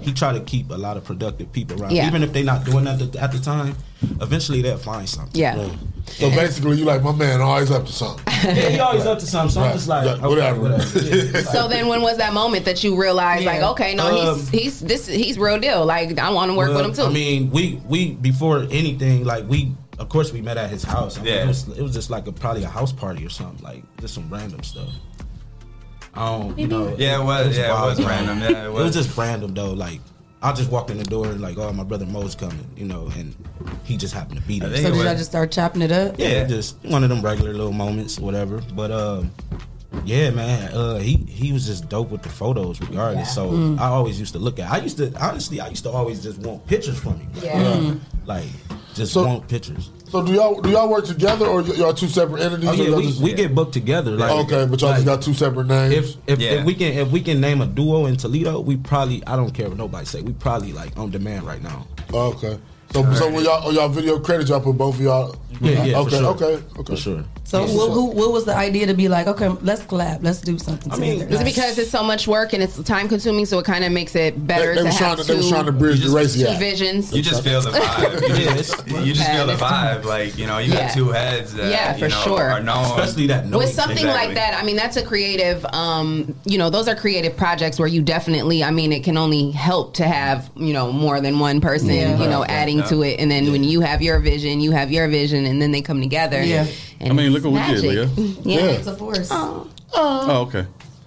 he 0.00 0.12
try 0.12 0.32
to 0.32 0.40
keep 0.40 0.70
a 0.70 0.74
lot 0.74 0.96
of 0.96 1.04
productive 1.04 1.52
people 1.52 1.80
around, 1.80 1.92
Yeah. 1.92 2.06
even 2.08 2.22
if 2.24 2.32
they're 2.32 2.42
not 2.44 2.64
doing 2.64 2.84
that 2.84 3.00
at 3.00 3.12
the, 3.12 3.20
at 3.22 3.32
the 3.32 3.38
time. 3.38 3.76
Eventually, 4.20 4.62
they'll 4.62 4.78
find 4.78 5.08
something. 5.08 5.40
Yeah. 5.40 5.68
So 6.06 6.30
basically, 6.30 6.78
you 6.78 6.84
like 6.84 7.02
my 7.02 7.12
man 7.12 7.40
always 7.40 7.70
up 7.70 7.84
to 7.86 7.92
something. 7.92 8.24
Yeah, 8.46 8.68
he 8.68 8.78
always 8.78 9.04
up 9.06 9.18
to 9.18 9.26
something. 9.26 9.50
So 9.50 9.60
I'm 9.62 9.72
just 9.72 9.88
like, 9.88 10.04
Yeah, 10.04 10.12
okay, 10.14 10.26
whatever. 10.28 10.60
whatever. 10.60 10.98
Yeah. 11.00 11.40
So 11.42 11.68
then, 11.68 11.88
when 11.88 12.00
was 12.00 12.16
that 12.18 12.32
moment 12.32 12.64
that 12.66 12.82
you 12.84 12.96
realized, 13.00 13.44
like, 13.44 13.62
okay, 13.62 13.94
no, 13.94 14.06
Um, 14.32 14.36
he's 14.38 14.48
he's 14.50 14.80
this 14.80 15.06
he's 15.06 15.38
real 15.38 15.58
deal. 15.58 15.84
Like, 15.84 16.18
I 16.18 16.30
want 16.30 16.50
to 16.50 16.56
work 16.56 16.68
with 16.68 16.84
him 16.86 16.92
too. 16.92 17.02
I 17.02 17.08
mean, 17.10 17.50
we 17.50 17.80
we 17.86 18.12
before 18.14 18.66
anything, 18.70 19.24
like 19.24 19.48
we 19.48 19.74
of 19.98 20.08
course 20.08 20.32
we 20.32 20.40
met 20.42 20.56
at 20.58 20.70
his 20.70 20.84
house. 20.84 21.18
I 21.18 21.22
mean, 21.22 21.34
Yeah. 21.34 21.44
it 21.44 21.48
was 21.48 21.68
it 21.68 21.82
was 21.82 21.92
just 21.94 22.08
like 22.10 22.26
a 22.28 22.32
probably 22.32 22.62
a 22.64 22.68
house 22.68 22.92
party 22.92 23.24
or 23.26 23.30
something, 23.30 23.62
like 23.64 23.82
just 24.00 24.14
some 24.14 24.28
random 24.30 24.62
stuff. 24.62 24.90
I 26.14 26.24
don't, 26.38 26.58
you 26.58 26.66
know. 26.66 26.94
Yeah, 26.96 27.20
it 27.20 27.24
was- 27.24 27.58
yeah, 27.58 27.82
it 27.84 27.86
was 27.88 28.02
random, 28.04 28.38
yeah, 28.40 28.48
it 28.48 28.66
it 28.66 28.72
was 28.72 28.84
was. 28.96 29.06
just 29.06 29.16
random 29.18 29.52
though. 29.54 29.72
Like 29.72 30.00
I 30.46 30.52
just 30.52 30.70
walked 30.70 30.90
in 30.90 30.98
the 30.98 31.04
door 31.04 31.26
and 31.26 31.40
like, 31.40 31.58
oh, 31.58 31.72
my 31.72 31.82
brother 31.82 32.06
Moe's 32.06 32.36
coming, 32.36 32.70
you 32.76 32.84
know, 32.86 33.10
and 33.16 33.34
he 33.84 33.96
just 33.96 34.14
happened 34.14 34.40
to 34.40 34.46
be 34.46 34.60
there. 34.60 34.76
So 34.76 34.92
did 34.92 34.94
y'all 35.04 35.16
just 35.16 35.30
start 35.30 35.50
chopping 35.50 35.82
it 35.82 35.90
up? 35.90 36.14
Yeah, 36.18 36.44
just 36.46 36.76
one 36.84 37.02
of 37.02 37.10
them 37.10 37.20
regular 37.20 37.52
little 37.52 37.72
moments, 37.72 38.20
whatever. 38.20 38.62
But 38.72 38.92
um, 38.92 39.32
yeah, 40.04 40.30
man, 40.30 40.72
uh, 40.72 40.98
he 40.98 41.16
he 41.16 41.52
was 41.52 41.66
just 41.66 41.88
dope 41.88 42.10
with 42.10 42.22
the 42.22 42.28
photos, 42.28 42.80
regardless. 42.80 43.34
So 43.34 43.50
Mm. 43.50 43.80
I 43.80 43.86
always 43.88 44.20
used 44.20 44.34
to 44.34 44.38
look 44.38 44.60
at. 44.60 44.70
I 44.70 44.78
used 44.78 44.98
to 44.98 45.12
honestly, 45.20 45.60
I 45.60 45.66
used 45.68 45.82
to 45.82 45.90
always 45.90 46.22
just 46.22 46.38
want 46.38 46.64
pictures 46.68 46.98
from 46.98 47.18
him. 47.18 47.30
Like, 47.34 47.44
Yeah. 47.44 47.62
Mm. 47.62 48.00
like 48.24 48.44
just 48.94 49.12
So- 49.14 49.26
want 49.26 49.48
pictures. 49.48 49.90
So 50.08 50.24
do 50.24 50.32
y'all 50.32 50.60
do 50.60 50.70
y'all 50.70 50.88
work 50.88 51.04
together 51.04 51.46
or 51.46 51.62
y- 51.62 51.74
y'all 51.74 51.92
two 51.92 52.06
separate 52.08 52.40
entities? 52.42 52.68
Oh, 52.68 52.72
yeah, 52.74 52.96
we, 52.96 53.02
just- 53.06 53.20
we 53.20 53.32
get 53.34 53.54
booked 53.54 53.72
together. 53.72 54.12
Like, 54.12 54.30
okay, 54.46 54.64
but 54.66 54.80
y'all 54.80 54.92
just 54.94 55.04
got 55.04 55.20
two 55.22 55.34
separate 55.34 55.66
names. 55.66 55.94
If 55.94 56.16
if, 56.28 56.40
Yeah. 56.40 56.50
if 56.52 56.64
we 56.64 56.74
can 56.74 56.92
if 56.94 57.10
we 57.10 57.20
can 57.20 57.40
name 57.40 57.60
a 57.60 57.66
duo 57.66 58.06
in 58.06 58.16
Toledo, 58.16 58.60
we 58.60 58.76
probably 58.76 59.24
I 59.26 59.34
don't 59.36 59.50
care 59.52 59.68
what 59.68 59.78
nobody 59.78 60.06
say. 60.06 60.22
We 60.22 60.32
probably 60.32 60.72
like 60.72 60.96
on 60.96 61.10
demand 61.10 61.44
right 61.44 61.62
now. 61.62 61.86
Okay. 62.12 62.58
So 62.92 63.12
so 63.14 63.30
when 63.32 63.44
y'all 63.44 63.66
on 63.66 63.74
y'all 63.74 63.88
video 63.88 64.20
credits, 64.20 64.48
y'all 64.50 64.60
put 64.60 64.78
both 64.78 64.94
of 64.94 65.00
y'all. 65.00 65.34
Yeah, 65.60 65.84
yeah, 65.84 65.94
for 65.94 66.00
Okay, 66.08 66.18
sure. 66.18 66.26
okay, 66.26 66.62
okay. 66.78 66.94
For 66.94 66.96
sure. 66.96 67.24
So 67.46 67.62
what, 67.64 67.92
who, 67.92 68.06
what 68.06 68.32
was 68.32 68.44
the 68.44 68.56
idea 68.56 68.86
to 68.86 68.94
be 68.94 69.06
like? 69.08 69.28
Okay, 69.28 69.48
let's 69.62 69.82
collab. 69.82 70.18
Let's 70.20 70.40
do 70.40 70.58
something. 70.58 70.92
I 70.92 70.96
mean, 70.96 71.20
together. 71.20 71.34
is 71.36 71.40
it 71.42 71.44
because 71.44 71.78
it's 71.78 71.90
so 71.90 72.02
much 72.02 72.26
work 72.26 72.52
and 72.52 72.60
it's 72.60 72.82
time 72.82 73.08
consuming, 73.08 73.46
so 73.46 73.60
it 73.60 73.64
kind 73.64 73.84
of 73.84 73.92
makes 73.92 74.16
it 74.16 74.44
better 74.48 74.74
They- 74.74 74.82
they 74.82 74.88
to 74.90 74.90
have 74.90 74.98
trying 74.98 75.16
to- 75.18 75.22
two, 75.22 75.28
they 75.32 75.36
was 75.36 75.48
trying 75.48 75.66
to 75.66 75.72
bridge 75.72 76.00
the 76.04 76.10
race 76.10 76.34
two 76.34 76.56
visions? 76.58 77.12
You 77.12 77.22
just 77.22 77.44
feel 77.44 77.60
the 77.62 77.70
vibe. 77.70 78.22
You 78.36 78.44
just, 78.56 78.88
you 79.06 79.12
just 79.14 79.30
feel 79.30 79.46
the 79.46 79.54
vibe. 79.54 80.04
Like 80.04 80.36
you 80.36 80.46
know, 80.48 80.58
you 80.58 80.72
Yeah. 80.72 80.88
got 80.88 80.94
two 80.94 81.10
heads 81.10 81.54
that 81.54 81.70
Yeah, 81.70 81.92
you 81.94 82.00
for 82.00 82.08
know, 82.08 82.20
sure. 82.22 82.42
are 82.50 82.60
known. 82.60 82.84
Especially 82.98 83.28
that 83.28 83.46
With 83.46 83.72
something 83.72 84.06
like 84.06 84.34
that, 84.34 84.58
I 84.60 84.64
mean, 84.64 84.74
that's 84.76 84.96
a 84.96 85.04
creative. 85.04 85.64
Um, 85.66 86.34
you 86.44 86.58
know, 86.58 86.68
those 86.68 86.88
are 86.88 86.96
creative 86.96 87.36
projects 87.36 87.78
where 87.78 87.86
you 87.88 88.02
definitely. 88.02 88.64
I 88.64 88.72
mean, 88.72 88.92
it 88.92 89.04
can 89.04 89.16
only 89.16 89.52
help 89.52 89.94
to 89.94 90.04
have 90.04 90.50
you 90.56 90.72
know 90.72 90.90
more 90.92 91.20
than 91.20 91.38
one 91.38 91.60
person. 91.60 91.90
Yeah. 91.90 92.18
You 92.20 92.28
know, 92.28 92.40
Right, 92.40 92.50
adding 92.50 92.78
yeah. 92.78 92.86
to 92.86 93.02
it, 93.02 93.20
and 93.20 93.30
then 93.30 93.52
when 93.52 93.62
you 93.62 93.82
have 93.82 94.02
your 94.02 94.18
vision, 94.18 94.60
you 94.60 94.72
have 94.72 94.90
your 94.90 95.06
vision, 95.08 95.46
and 95.46 95.62
then 95.62 95.70
they 95.70 95.80
come 95.80 96.00
together. 96.00 96.42
Yeah. 96.42 96.66
And 97.00 97.10
I 97.10 97.14
mean, 97.14 97.32
look 97.32 97.44
it's 97.44 97.46
what 97.46 97.68
we 97.68 97.74
did, 97.74 97.84
magic. 97.84 98.16
Leah. 98.16 98.34
Yeah. 98.42 98.70
It's 98.78 98.86
a 98.86 98.96
force. 98.96 99.28
Oh, 99.32 100.46
okay. 100.48 100.66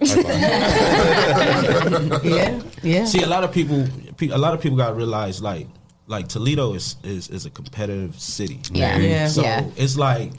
yeah, 2.24 2.60
yeah. 2.82 3.04
See, 3.04 3.22
a 3.22 3.26
lot 3.26 3.44
of 3.44 3.52
people, 3.52 3.86
a 4.32 4.38
lot 4.38 4.54
of 4.54 4.60
people 4.60 4.76
got 4.76 4.88
to 4.90 4.94
realize 4.94 5.42
like, 5.42 5.66
like 6.06 6.26
Toledo 6.28 6.74
is, 6.74 6.96
is 7.04 7.28
is 7.28 7.46
a 7.46 7.50
competitive 7.50 8.18
city. 8.18 8.60
Yeah. 8.72 8.96
Yeah. 8.96 9.28
So 9.28 9.42
Yeah. 9.42 9.66
it's 9.76 9.96
like 9.96 10.32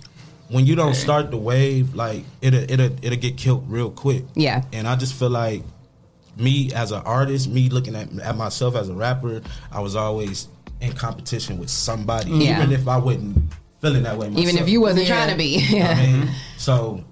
when 0.49 0.66
you 0.66 0.76
don't 0.76 0.95
start 0.95 1.32
the 1.32 1.38
wave, 1.38 1.93
like 1.95 2.24
it'll 2.41 2.64
it'll 2.70 2.91
it'll 3.06 3.20
get 3.20 3.38
killed 3.38 3.70
real 3.70 3.89
quick. 3.91 4.24
Yeah. 4.36 4.64
And 4.74 4.88
I 4.88 4.95
just 4.95 5.14
feel 5.14 5.30
like 5.30 5.64
me 6.38 6.74
as 6.74 6.91
an 6.91 7.02
artist, 7.06 7.47
me 7.49 7.70
looking 7.70 7.95
at 7.95 8.12
at 8.20 8.36
myself 8.36 8.76
as 8.76 8.89
a 8.89 8.93
rapper, 8.93 9.41
I 9.72 9.80
was 9.80 9.95
always 9.95 10.47
in 10.82 10.91
competition 10.93 11.58
with 11.60 11.70
somebody, 11.70 12.32
Yeah. 12.32 12.58
even 12.58 12.72
if 12.74 12.88
I 12.88 12.97
wasn't 12.97 13.38
feeling 13.82 14.04
that 14.04 14.18
way. 14.18 14.30
Myself. 14.30 14.48
Even 14.48 14.62
if 14.64 14.70
you 14.70 14.80
wasn't 14.82 15.08
trying 15.08 15.30
to 15.30 15.36
be. 15.38 15.58
You 15.60 15.80
know 15.80 15.86
what 15.88 15.98
I 15.98 16.06
mean? 16.08 16.30
So, 16.58 17.04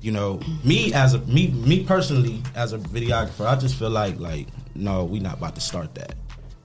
you 0.00 0.12
know, 0.12 0.40
me 0.64 0.92
as 0.92 1.14
a 1.14 1.18
me 1.20 1.48
me 1.48 1.84
personally 1.84 2.42
as 2.54 2.72
a 2.72 2.78
videographer, 2.78 3.46
I 3.46 3.56
just 3.56 3.76
feel 3.76 3.90
like 3.90 4.18
like 4.20 4.48
no, 4.74 5.04
we 5.04 5.20
not 5.20 5.38
about 5.38 5.54
to 5.54 5.60
start 5.60 5.94
that. 5.94 6.14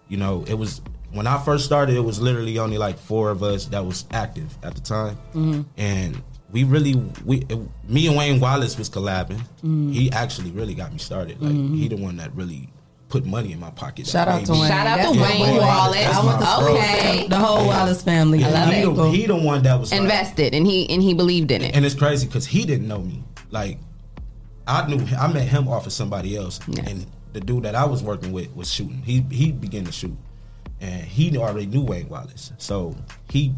You 0.09 0.17
know, 0.17 0.43
it 0.47 0.55
was 0.55 0.81
when 1.13 1.27
I 1.27 1.37
first 1.43 1.65
started, 1.65 1.95
it 1.95 2.01
was 2.01 2.19
literally 2.21 2.57
only 2.59 2.77
like 2.77 2.97
four 2.97 3.29
of 3.31 3.43
us 3.43 3.65
that 3.67 3.85
was 3.85 4.05
active 4.11 4.57
at 4.63 4.75
the 4.75 4.81
time, 4.81 5.17
Mhm. 5.33 5.65
and 5.77 6.21
we 6.51 6.63
really 6.65 6.95
we 7.25 7.37
it, 7.49 7.57
me 7.87 8.07
and 8.07 8.17
Wayne 8.17 8.39
Wallace 8.39 8.77
was 8.77 8.89
collabing. 8.89 9.41
Mhm. 9.63 9.93
He 9.93 10.11
actually 10.11 10.51
really 10.51 10.73
got 10.73 10.91
me 10.91 10.97
started. 10.99 11.41
Like 11.41 11.53
Mhm. 11.53 11.77
he 11.77 11.87
the 11.87 11.95
one 11.97 12.17
that 12.17 12.35
really 12.35 12.69
put 13.11 13.25
money 13.25 13.51
in 13.51 13.59
my 13.59 13.69
pocket. 13.71 14.07
Shout 14.07 14.27
out 14.27 14.45
to 14.45 14.53
me- 14.53 14.59
Wayne. 14.61 14.69
Shout 14.69 14.87
out 14.87 14.97
to 14.97 15.03
That's 15.03 15.17
my 15.17 15.41
Wayne. 15.45 15.57
Wallace. 15.57 16.05
I 16.07 16.25
went 16.25 16.39
to 16.39 16.45
school 16.45 16.67
Okay. 16.77 17.27
The 17.27 17.35
whole 17.37 17.67
Wallace 17.67 18.01
family. 18.01 18.43
I 18.43 18.49
love 18.49 18.69
he, 18.73 18.81
it. 18.81 18.95
the, 18.95 19.09
he 19.09 19.25
the 19.27 19.35
one 19.35 19.63
that 19.63 19.79
was 19.79 19.91
like, 19.91 20.01
Invested 20.01 20.53
and 20.55 20.65
he 20.65 20.89
and 20.89 21.01
he 21.03 21.13
believed 21.13 21.51
in 21.51 21.61
it. 21.61 21.75
and 21.75 21.85
it's 21.85 21.95
crazy 21.95 22.25
because 22.27 22.47
he 22.47 22.65
didn't 22.65 22.87
know 22.87 22.99
me. 22.99 23.23
Like 23.51 23.77
I 24.67 24.87
knew 24.87 25.05
I 25.17 25.27
met 25.31 25.47
him 25.47 25.67
off 25.67 25.85
of 25.85 25.93
somebody 25.93 26.37
else, 26.37 26.59
and 26.85 27.05
the 27.33 27.41
dude 27.41 27.63
that 27.63 27.75
I 27.75 27.85
was 27.85 28.01
working 28.03 28.31
with 28.31 28.55
was 28.55 28.71
shooting. 28.71 29.01
He 29.05 29.25
he 29.31 29.51
began 29.51 29.83
to 29.85 29.91
shoot, 29.91 30.15
and 30.79 31.01
he 31.03 31.35
already 31.37 31.65
knew 31.65 31.81
Wayne 31.83 32.07
Wallace, 32.07 32.53
so 32.57 32.95
he 33.29 33.53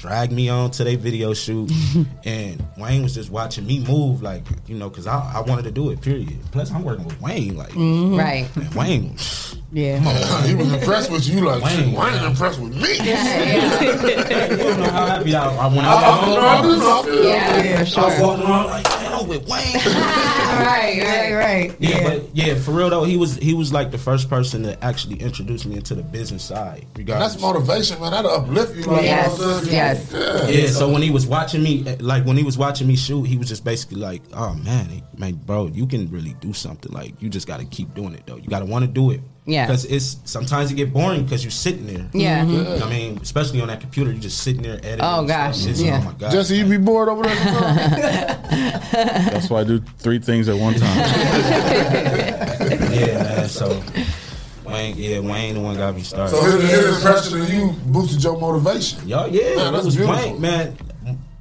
dragged 0.00 0.32
me 0.32 0.48
on 0.48 0.70
to 0.72 0.82
their 0.82 0.96
video 0.96 1.34
shoot, 1.34 1.70
and 2.24 2.64
Wayne 2.78 3.02
was 3.02 3.14
just 3.14 3.30
watching 3.30 3.66
me 3.66 3.80
move, 3.84 4.22
like 4.22 4.42
you 4.66 4.74
know, 4.76 4.88
because 4.88 5.06
I, 5.06 5.18
I 5.36 5.40
wanted 5.42 5.62
to 5.64 5.70
do 5.70 5.90
it. 5.90 6.00
Period. 6.00 6.38
Plus, 6.52 6.72
I'm 6.72 6.82
working 6.82 7.04
with 7.04 7.20
Wayne, 7.20 7.54
like 7.56 7.70
Mhm. 7.72 8.18
Right. 8.18 8.48
And 8.56 8.74
Wayne, 8.74 9.16
yeah, 9.72 9.98
come 9.98 10.06
on, 10.08 10.44
he 10.48 10.54
was 10.54 10.72
impressed 10.72 11.10
with 11.12 11.28
you. 11.28 11.40
Like, 11.42 11.62
Wayne, 11.62 11.92
Wayne, 11.92 12.12
Wayne 12.14 12.24
impressed 12.24 12.60
with 12.60 12.74
me. 12.74 12.92
you 12.94 14.56
don't 14.56 14.80
know 14.80 14.90
how 14.90 15.06
happy 15.06 15.34
I, 15.34 15.54
I 15.54 15.66
when 15.68 15.84
I 15.84 15.88
I- 15.92 16.00
got 16.00 16.04
I- 16.04 16.24
home. 16.24 16.38
I- 16.38 16.42
I- 16.42 17.20
I- 17.20 17.22
Yeah, 17.22 17.80
I 17.80 17.84
for 17.84 18.00
was 18.00 18.14
sure. 18.16 18.26
around 18.30 18.66
like, 18.66 18.84
man, 18.88 19.09
I'm 19.20 19.28
with 19.28 19.48
Wayne. 19.48 19.74
right, 19.74 21.00
right, 21.02 21.32
right. 21.34 21.76
Yeah, 21.78 22.02
but 22.02 22.34
yeah, 22.34 22.54
for 22.54 22.72
real 22.72 22.90
though, 22.90 23.04
he 23.04 23.16
was 23.16 23.36
he 23.36 23.54
was 23.54 23.72
like 23.72 23.90
the 23.90 23.98
first 23.98 24.28
person 24.28 24.62
to 24.64 24.82
actually 24.84 25.16
introduce 25.20 25.64
me 25.64 25.76
into 25.76 25.94
the 25.94 26.02
business 26.02 26.44
side. 26.44 26.86
Regardless. 26.96 27.32
That's 27.32 27.42
motivation, 27.42 28.00
man. 28.00 28.12
That'll 28.12 28.30
uplift 28.32 28.76
you. 28.76 28.82
Like, 28.84 29.02
Yes, 29.04 29.38
you 29.38 29.44
know 29.44 29.48
what 29.48 29.56
I'm 29.56 29.64
saying? 29.64 29.74
yes. 29.74 30.12
Yeah. 30.12 30.48
Yeah, 30.48 30.66
so 30.70 30.88
when 30.88 31.02
he 31.02 31.10
was 31.10 31.26
watching 31.26 31.62
me, 31.62 31.86
eh, 31.86 31.96
like 32.00 32.24
when 32.24 32.36
he 32.36 32.42
was 32.42 32.56
watching 32.58 32.86
me 32.86 32.96
shoot, 32.96 33.24
he 33.24 33.36
was 33.36 33.48
just 33.48 33.64
basically 33.64 33.98
like, 33.98 34.22
"Oh 34.32 34.54
man, 34.54 35.02
man, 35.16 35.34
bro, 35.34 35.66
you 35.68 35.86
can 35.86 36.10
really 36.10 36.34
do 36.40 36.52
something. 36.52 36.92
Like 36.92 37.20
you 37.22 37.28
just 37.28 37.46
got 37.46 37.60
to 37.60 37.66
keep 37.66 37.94
doing 37.94 38.14
it 38.14 38.22
though. 38.26 38.36
You 38.36 38.48
got 38.48 38.60
to 38.60 38.64
want 38.66 38.84
to 38.84 38.90
do 38.90 39.10
it. 39.10 39.20
Yeah. 39.46 39.66
because 39.66 39.84
it's 39.86 40.18
sometimes 40.24 40.70
it 40.70 40.74
get 40.74 40.92
boring 40.92 41.24
because 41.24 41.42
you're 41.42 41.50
sitting 41.50 41.86
there. 41.86 42.06
Yeah. 42.12 42.44
You 42.44 42.58
Mhm. 42.58 42.82
I 42.82 42.88
mean, 42.90 43.18
especially 43.22 43.60
on 43.60 43.68
that 43.68 43.80
computer, 43.80 44.10
you're 44.12 44.20
just 44.20 44.38
sitting 44.42 44.62
there 44.62 44.74
editing. 44.74 45.00
Oh, 45.02 45.24
gosh, 45.24 45.62
It's- 45.62 45.80
yeah. 45.80 45.98
Oh 46.00 46.04
my 46.04 46.12
god, 46.12 46.30
Jesse, 46.32 46.56
you 46.56 46.64
be 46.66 46.76
bored 46.76 47.08
over 47.08 47.22
there? 47.24 47.34
That's 48.92 49.48
why 49.50 49.60
I 49.60 49.64
do 49.64 49.80
three 49.98 50.18
things 50.18 50.48
at 50.48 50.56
one 50.56 50.74
time. 50.74 50.96
yeah, 52.92 53.22
man. 53.22 53.48
So 53.48 53.82
Wayne, 54.64 54.96
yeah, 54.96 55.18
Wayne, 55.20 55.54
the 55.54 55.60
one 55.60 55.76
got 55.76 55.94
me 55.96 56.02
started. 56.02 56.36
so 56.36 56.42
his, 56.44 56.70
his 56.70 56.96
impression 56.96 57.40
of 57.40 57.50
you 57.52 57.72
boosted 57.86 58.22
your 58.22 58.38
motivation. 58.38 59.06
Yo, 59.08 59.26
yeah, 59.26 59.56
Man, 59.56 59.56
that 59.56 59.70
that's 59.72 59.84
was 59.86 59.96
beautiful. 59.96 60.22
Wayne, 60.32 60.40
man. 60.40 60.76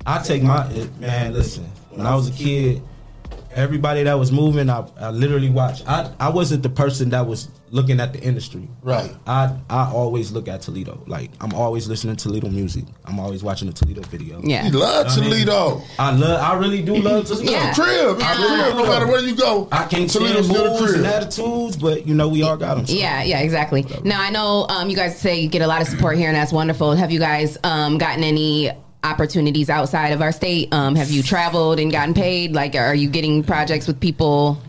I 0.05 0.19
take 0.23 0.41
my 0.41 0.67
man. 0.99 1.33
Listen, 1.33 1.65
when 1.91 2.07
I 2.07 2.15
was 2.15 2.29
a 2.29 2.31
kid, 2.31 2.81
everybody 3.55 4.03
that 4.03 4.13
was 4.13 4.31
moving, 4.31 4.69
I, 4.69 4.87
I 4.99 5.09
literally 5.09 5.49
watched. 5.49 5.87
I, 5.87 6.11
I 6.19 6.29
wasn't 6.29 6.63
the 6.63 6.69
person 6.69 7.09
that 7.09 7.25
was 7.25 7.49
looking 7.71 7.99
at 7.99 8.13
the 8.13 8.19
industry. 8.21 8.67
Right. 8.81 9.15
I 9.27 9.55
I 9.69 9.91
always 9.91 10.31
look 10.31 10.47
at 10.47 10.61
Toledo. 10.61 11.03
Like 11.07 11.31
I'm 11.41 11.53
always 11.53 11.87
listening 11.87 12.15
to 12.15 12.23
Toledo 12.23 12.49
music. 12.49 12.85
I'm 13.05 13.19
always 13.19 13.43
watching 13.43 13.67
the 13.67 13.73
Toledo 13.73 14.01
video. 14.01 14.41
Yeah. 14.43 14.65
You 14.65 14.71
love 14.71 15.07
I 15.07 15.15
mean, 15.15 15.29
Toledo. 15.29 15.81
I 15.97 16.11
love. 16.11 16.41
I 16.41 16.57
really 16.57 16.81
do 16.81 16.95
love 16.95 17.27
Toledo. 17.27 17.51
Yeah. 17.51 17.73
Crib. 17.73 18.17
I 18.21 18.35
crib. 18.35 18.49
really 18.49 18.83
No 18.83 18.89
matter 18.89 19.07
where 19.07 19.21
you 19.21 19.35
go, 19.35 19.67
I 19.71 19.85
can't 19.85 20.09
Toledo's 20.09 20.45
stand 20.45 20.57
still 20.57 20.73
the 20.73 20.81
moves 20.81 20.93
and 20.93 21.05
attitudes, 21.05 21.77
but 21.77 22.07
you 22.07 22.15
know 22.15 22.27
we 22.27 22.43
all 22.43 22.57
got 22.57 22.75
them. 22.75 22.85
Yeah, 22.87 23.23
yeah, 23.23 23.39
exactly. 23.39 23.85
Now 24.03 24.21
I 24.21 24.29
know 24.29 24.65
um, 24.69 24.89
you 24.89 24.95
guys 24.95 25.17
say 25.19 25.39
you 25.39 25.49
get 25.49 25.61
a 25.61 25.67
lot 25.67 25.81
of 25.81 25.87
support 25.87 26.17
here, 26.17 26.27
and 26.27 26.35
that's 26.35 26.51
wonderful. 26.51 26.93
Have 26.93 27.11
you 27.11 27.19
guys 27.19 27.57
um, 27.63 27.97
gotten 27.97 28.23
any 28.23 28.71
opportunities 29.03 29.69
outside 29.69 30.09
of 30.09 30.21
our 30.21 30.31
state? 30.31 30.73
Um, 30.73 30.95
have 30.95 31.09
you 31.11 31.23
traveled 31.23 31.79
and 31.79 31.91
gotten 31.91 32.13
paid? 32.13 32.53
Like, 32.53 32.75
are 32.75 32.95
you 32.95 33.09
getting 33.09 33.43
projects 33.43 33.87
with 33.87 33.99
people 33.99 34.61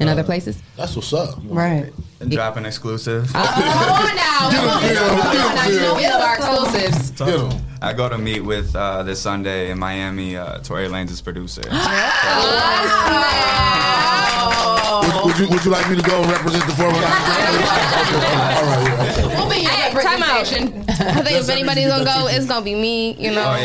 in 0.00 0.08
other 0.08 0.24
places? 0.24 0.60
That's 0.76 0.96
what's 0.96 1.12
up. 1.12 1.38
Right. 1.44 1.92
And 2.20 2.30
dropping 2.30 2.64
exclusive. 2.66 3.30
Oh, 3.34 3.52
come 3.54 3.64
on 4.08 4.16
now, 4.16 4.50
come 4.50 4.68
on, 4.68 4.80
come 5.34 5.48
on 5.48 5.54
now. 5.54 5.66
You 5.68 5.80
know 5.80 5.94
we 5.96 6.08
love 6.08 6.22
our 6.22 6.36
exclusives. 6.36 7.20
I 7.82 7.92
go 7.92 8.08
to 8.08 8.16
meet 8.18 8.40
with 8.40 8.74
uh, 8.76 9.02
this 9.02 9.20
Sunday 9.20 9.70
in 9.70 9.78
Miami. 9.78 10.36
Uh, 10.36 10.58
Tory 10.58 10.86
Lanez 10.88 11.10
is 11.10 11.20
producer. 11.20 11.62
Would, 15.02 15.24
would 15.24 15.38
you 15.38 15.48
Would 15.48 15.64
you 15.64 15.70
like 15.72 15.88
me 15.90 15.96
to 15.96 16.02
go 16.02 16.20
and 16.22 16.30
represent 16.30 16.64
the 16.66 16.72
419? 16.74 17.02
All 18.52 18.64
right, 18.70 18.86
yeah. 18.86 19.38
We'll 19.38 19.50
be 19.50 19.56
your 19.62 19.70
Hey, 19.70 19.90
time 20.12 20.22
out. 20.22 20.52
I 20.52 21.22
think 21.22 21.36
if 21.40 21.48
anybody's 21.48 21.88
gonna 21.88 22.04
go, 22.04 22.26
it's 22.28 22.46
gonna 22.46 22.64
be 22.64 22.74
me. 22.74 23.12
You 23.14 23.32
know. 23.32 23.56
Oh, 23.56 23.62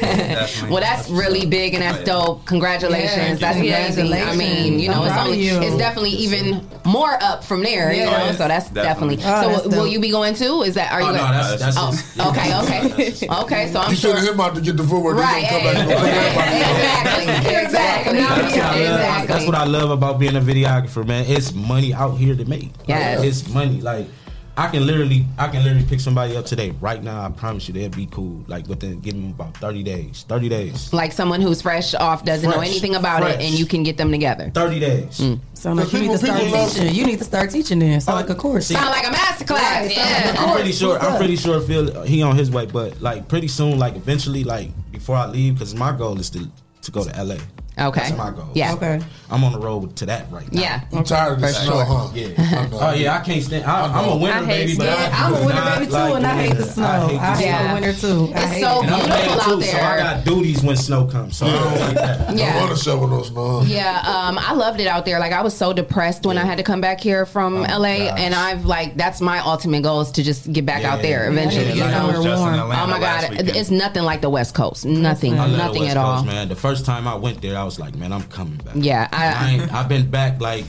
Definitely. 0.00 0.70
Well, 0.70 0.80
that's 0.80 1.08
really 1.10 1.46
big 1.46 1.74
and 1.74 1.82
that's 1.82 2.04
dope. 2.04 2.44
Congratulations. 2.46 3.40
Yeah, 3.40 3.52
that's 3.52 3.96
amazing. 3.96 4.12
I 4.12 4.36
mean, 4.36 4.78
you 4.78 4.88
know, 4.88 5.04
it's 5.04 5.16
only 5.16 5.40
you. 5.44 5.60
it's 5.60 5.76
definitely 5.76 6.10
even 6.10 6.66
more 6.84 7.20
up 7.22 7.44
from 7.44 7.62
there. 7.62 7.92
You 7.92 8.04
know, 8.06 8.32
so 8.32 8.48
that's 8.48 8.70
definitely. 8.70 9.16
Definitely. 9.16 9.24
Oh, 9.24 9.62
so, 9.62 9.68
that's 9.68 9.76
will 9.76 9.86
you 9.86 10.00
be 10.00 10.10
going 10.10 10.34
too? 10.34 10.62
Is 10.62 10.74
that 10.74 10.92
are 10.92 11.00
oh, 11.02 11.04
you? 11.04 11.10
Oh, 11.10 11.12
no, 11.12 11.18
that's- 11.18 11.60
that's 11.60 11.76
oh, 11.78 11.90
just- 11.90 12.20
okay, 12.20 12.56
okay, 12.60 13.28
okay. 13.42 13.72
So 13.72 13.80
I'm 13.80 13.90
You 13.90 13.96
sure. 13.96 14.14
sending 14.14 14.32
him 14.34 14.40
out 14.40 14.54
to 14.54 14.60
get 14.60 14.76
the 14.76 14.84
footwork. 14.84 15.16
He's 15.16 15.24
Right, 15.24 15.48
gonna 15.50 15.62
come 15.62 15.74
back 15.74 15.76
and 15.76 15.88
go 15.90 15.96
exactly, 17.54 17.56
exactly, 17.56 18.16
That's 18.18 18.56
what, 18.56 18.64
I 18.64 18.70
love, 18.70 18.80
exactly. 18.80 19.26
that's 19.34 19.46
what 19.46 19.54
I 19.54 19.64
love 19.64 19.90
about 19.90 20.18
being 20.18 20.36
a 20.36 20.40
videographer, 20.40 21.06
man. 21.06 21.24
It's 21.28 21.52
money 21.54 21.92
out 21.94 22.16
here 22.16 22.34
to 22.34 22.44
make. 22.44 22.70
Like, 22.78 22.88
Yes. 22.88 23.22
it's 23.24 23.48
money. 23.48 23.80
Like 23.80 24.06
I 24.56 24.68
can 24.68 24.86
literally, 24.86 25.24
I 25.38 25.48
can 25.48 25.62
literally 25.62 25.86
pick 25.86 26.00
somebody 26.00 26.36
up 26.36 26.44
today, 26.44 26.70
right 26.80 27.02
now. 27.02 27.24
I 27.24 27.30
promise 27.30 27.66
you, 27.68 27.74
they'll 27.74 27.88
be 27.88 28.06
cool. 28.06 28.44
Like 28.46 28.66
within, 28.66 29.00
give 29.00 29.14
them 29.14 29.30
about 29.30 29.56
thirty 29.56 29.82
days. 29.82 30.24
Thirty 30.28 30.48
days. 30.48 30.92
Like 30.92 31.12
someone 31.12 31.40
who's 31.40 31.62
fresh 31.62 31.94
off 31.94 32.24
doesn't 32.24 32.48
know 32.50 32.60
anything 32.60 32.94
about 32.94 33.22
it, 33.22 33.40
and 33.40 33.58
you 33.58 33.64
can 33.64 33.82
get 33.82 33.96
them 33.96 34.10
together. 34.10 34.50
Thirty 34.54 34.80
days. 34.80 35.18
Mm. 35.18 35.40
So 35.54 35.72
like, 35.72 35.92
you 35.92 36.00
need 36.00 36.10
to 36.10 36.18
start 36.18 36.40
people 36.40 36.58
love- 36.58 36.72
teaching. 36.72 36.94
You 36.94 37.06
need 37.06 37.18
to 37.18 37.24
start 37.24 37.50
teaching 37.50 37.78
then. 37.78 38.00
So 38.00 38.12
oh, 38.12 38.16
like 38.16 38.28
a 38.28 38.34
course. 38.34 38.66
Sound 38.66 38.90
like 38.90 39.06
a 39.06 39.10
master 39.10 39.44
class. 39.44 39.86
Right, 39.86 39.96
Yeah. 39.96 40.34
I'm 40.38 40.54
pretty 40.54 40.72
sure. 40.72 40.98
I'm 40.98 41.16
pretty 41.16 41.36
sure 41.36 41.60
Phil 41.60 42.02
he 42.02 42.22
on 42.22 42.36
his 42.36 42.50
way, 42.50 42.66
but 42.66 43.00
like 43.00 43.28
pretty 43.28 43.48
soon, 43.48 43.78
like 43.78 43.96
eventually, 43.96 44.44
like 44.44 44.70
before 44.92 45.16
I 45.16 45.26
leave, 45.26 45.54
because 45.54 45.74
my 45.74 45.96
goal 45.96 46.18
is 46.18 46.28
to 46.30 46.46
to 46.82 46.90
go 46.90 47.04
to 47.04 47.22
LA. 47.24 47.36
Okay. 47.78 48.00
That's 48.00 48.16
my 48.16 48.30
goal. 48.30 48.48
Yeah. 48.54 48.74
Okay. 48.74 49.00
I'm 49.30 49.42
on 49.44 49.52
the 49.52 49.58
road 49.58 49.94
to 49.96 50.06
that 50.06 50.30
right 50.30 50.50
now. 50.52 50.60
Yeah. 50.60 50.80
I'm 50.92 51.04
tired 51.04 51.34
of 51.34 51.40
this 51.40 51.56
For 51.56 51.64
snow, 51.64 51.72
sure. 51.76 51.84
huh? 51.84 52.08
Yeah. 52.14 52.68
oh 52.72 52.92
yeah, 52.94 53.16
I 53.16 53.20
can't 53.24 53.42
stand. 53.42 53.64
I, 53.64 53.86
I'm 53.86 54.08
a 54.10 54.16
winter 54.16 54.38
I 54.38 54.44
hate 54.44 54.66
baby, 54.66 54.76
but 54.76 54.84
snow. 54.86 54.96
I 54.96 55.24
I'm 55.26 55.34
a 55.34 55.46
winter 55.46 55.62
baby 55.62 55.86
too, 55.86 55.92
like 55.92 56.14
and 56.16 56.26
I 56.26 56.42
hate 56.42 56.56
the 56.56 56.64
snow. 56.64 56.84
I 56.84 56.98
hate, 57.00 57.38
the 57.38 57.44
Yeah. 57.44 57.68
the 57.68 57.74
winter 57.80 58.00
too. 58.00 58.32
I 58.34 58.42
It's 58.42 58.52
hate 58.52 58.60
so 58.62 58.82
it. 58.82 58.84
And 58.86 58.94
I'm 58.94 59.00
a 59.00 59.04
beautiful 59.04 59.40
out 59.40 59.44
too, 59.60 59.62
so 59.62 59.76
I 59.78 59.96
got 59.98 60.24
duties 60.24 60.62
when 60.62 60.76
snow 60.76 61.06
comes. 61.06 61.36
So 61.36 61.46
I 61.46 61.52
don't 61.52 61.80
like 61.80 61.94
that. 61.94 62.20
I 62.30 62.56
want 62.60 62.76
to 62.76 62.82
shovel 62.84 63.06
no 63.08 63.22
snow. 63.22 63.62
Yeah, 63.62 63.98
um, 64.04 64.38
I 64.38 64.52
loved 64.52 64.80
it 64.80 64.86
out 64.88 65.04
there. 65.06 65.18
Like 65.20 65.32
I 65.32 65.40
was 65.42 65.56
so 65.56 65.72
depressed 65.72 66.26
when 66.26 66.36
I 66.36 66.44
had 66.44 66.58
to 66.58 66.64
come 66.64 66.80
back 66.80 67.00
here 67.00 67.24
from 67.24 67.58
Oh, 67.58 67.78
LA, 67.78 67.98
gosh. 68.08 68.18
and 68.20 68.34
I've 68.34 68.66
like 68.66 68.96
that's 68.96 69.20
my 69.20 69.38
ultimate 69.38 69.82
goal 69.84 70.00
is 70.02 70.10
to 70.12 70.22
just 70.24 70.52
get 70.52 70.66
back 70.66 70.82
Yeah. 70.82 70.94
out 70.94 71.02
there 71.02 71.30
eventually. 71.30 71.66
yeah, 71.68 71.74
you 71.74 71.80
like 71.82 72.12
know? 72.12 72.18
was 72.18 72.26
oh 72.26 72.86
my 72.88 72.98
god, 73.00 73.24
it's 73.30 73.70
nothing 73.70 74.02
like 74.02 74.20
the 74.22 74.28
West 74.30 74.54
Coast. 74.54 74.84
Nothing, 74.84 75.38
I 75.38 75.46
love 75.46 75.50
the 75.52 75.56
nothing 75.58 75.86
at 75.88 75.96
all. 75.96 76.24
Man. 76.24 76.48
The 76.48 76.56
first 76.56 76.84
time 76.84 77.06
I 77.06 77.14
went 77.14 77.40
there, 77.40 77.56
I 77.60 77.64
was 77.64 77.78
like, 77.78 77.94
man, 77.94 78.12
I'm 78.12 78.22
coming 78.24 78.56
back. 78.58 78.74
Yeah, 78.76 79.08
I- 79.12 79.46
I 79.46 79.50
ain't, 79.50 79.74
I've 79.74 79.88
been 79.88 80.10
back 80.10 80.40
like 80.40 80.64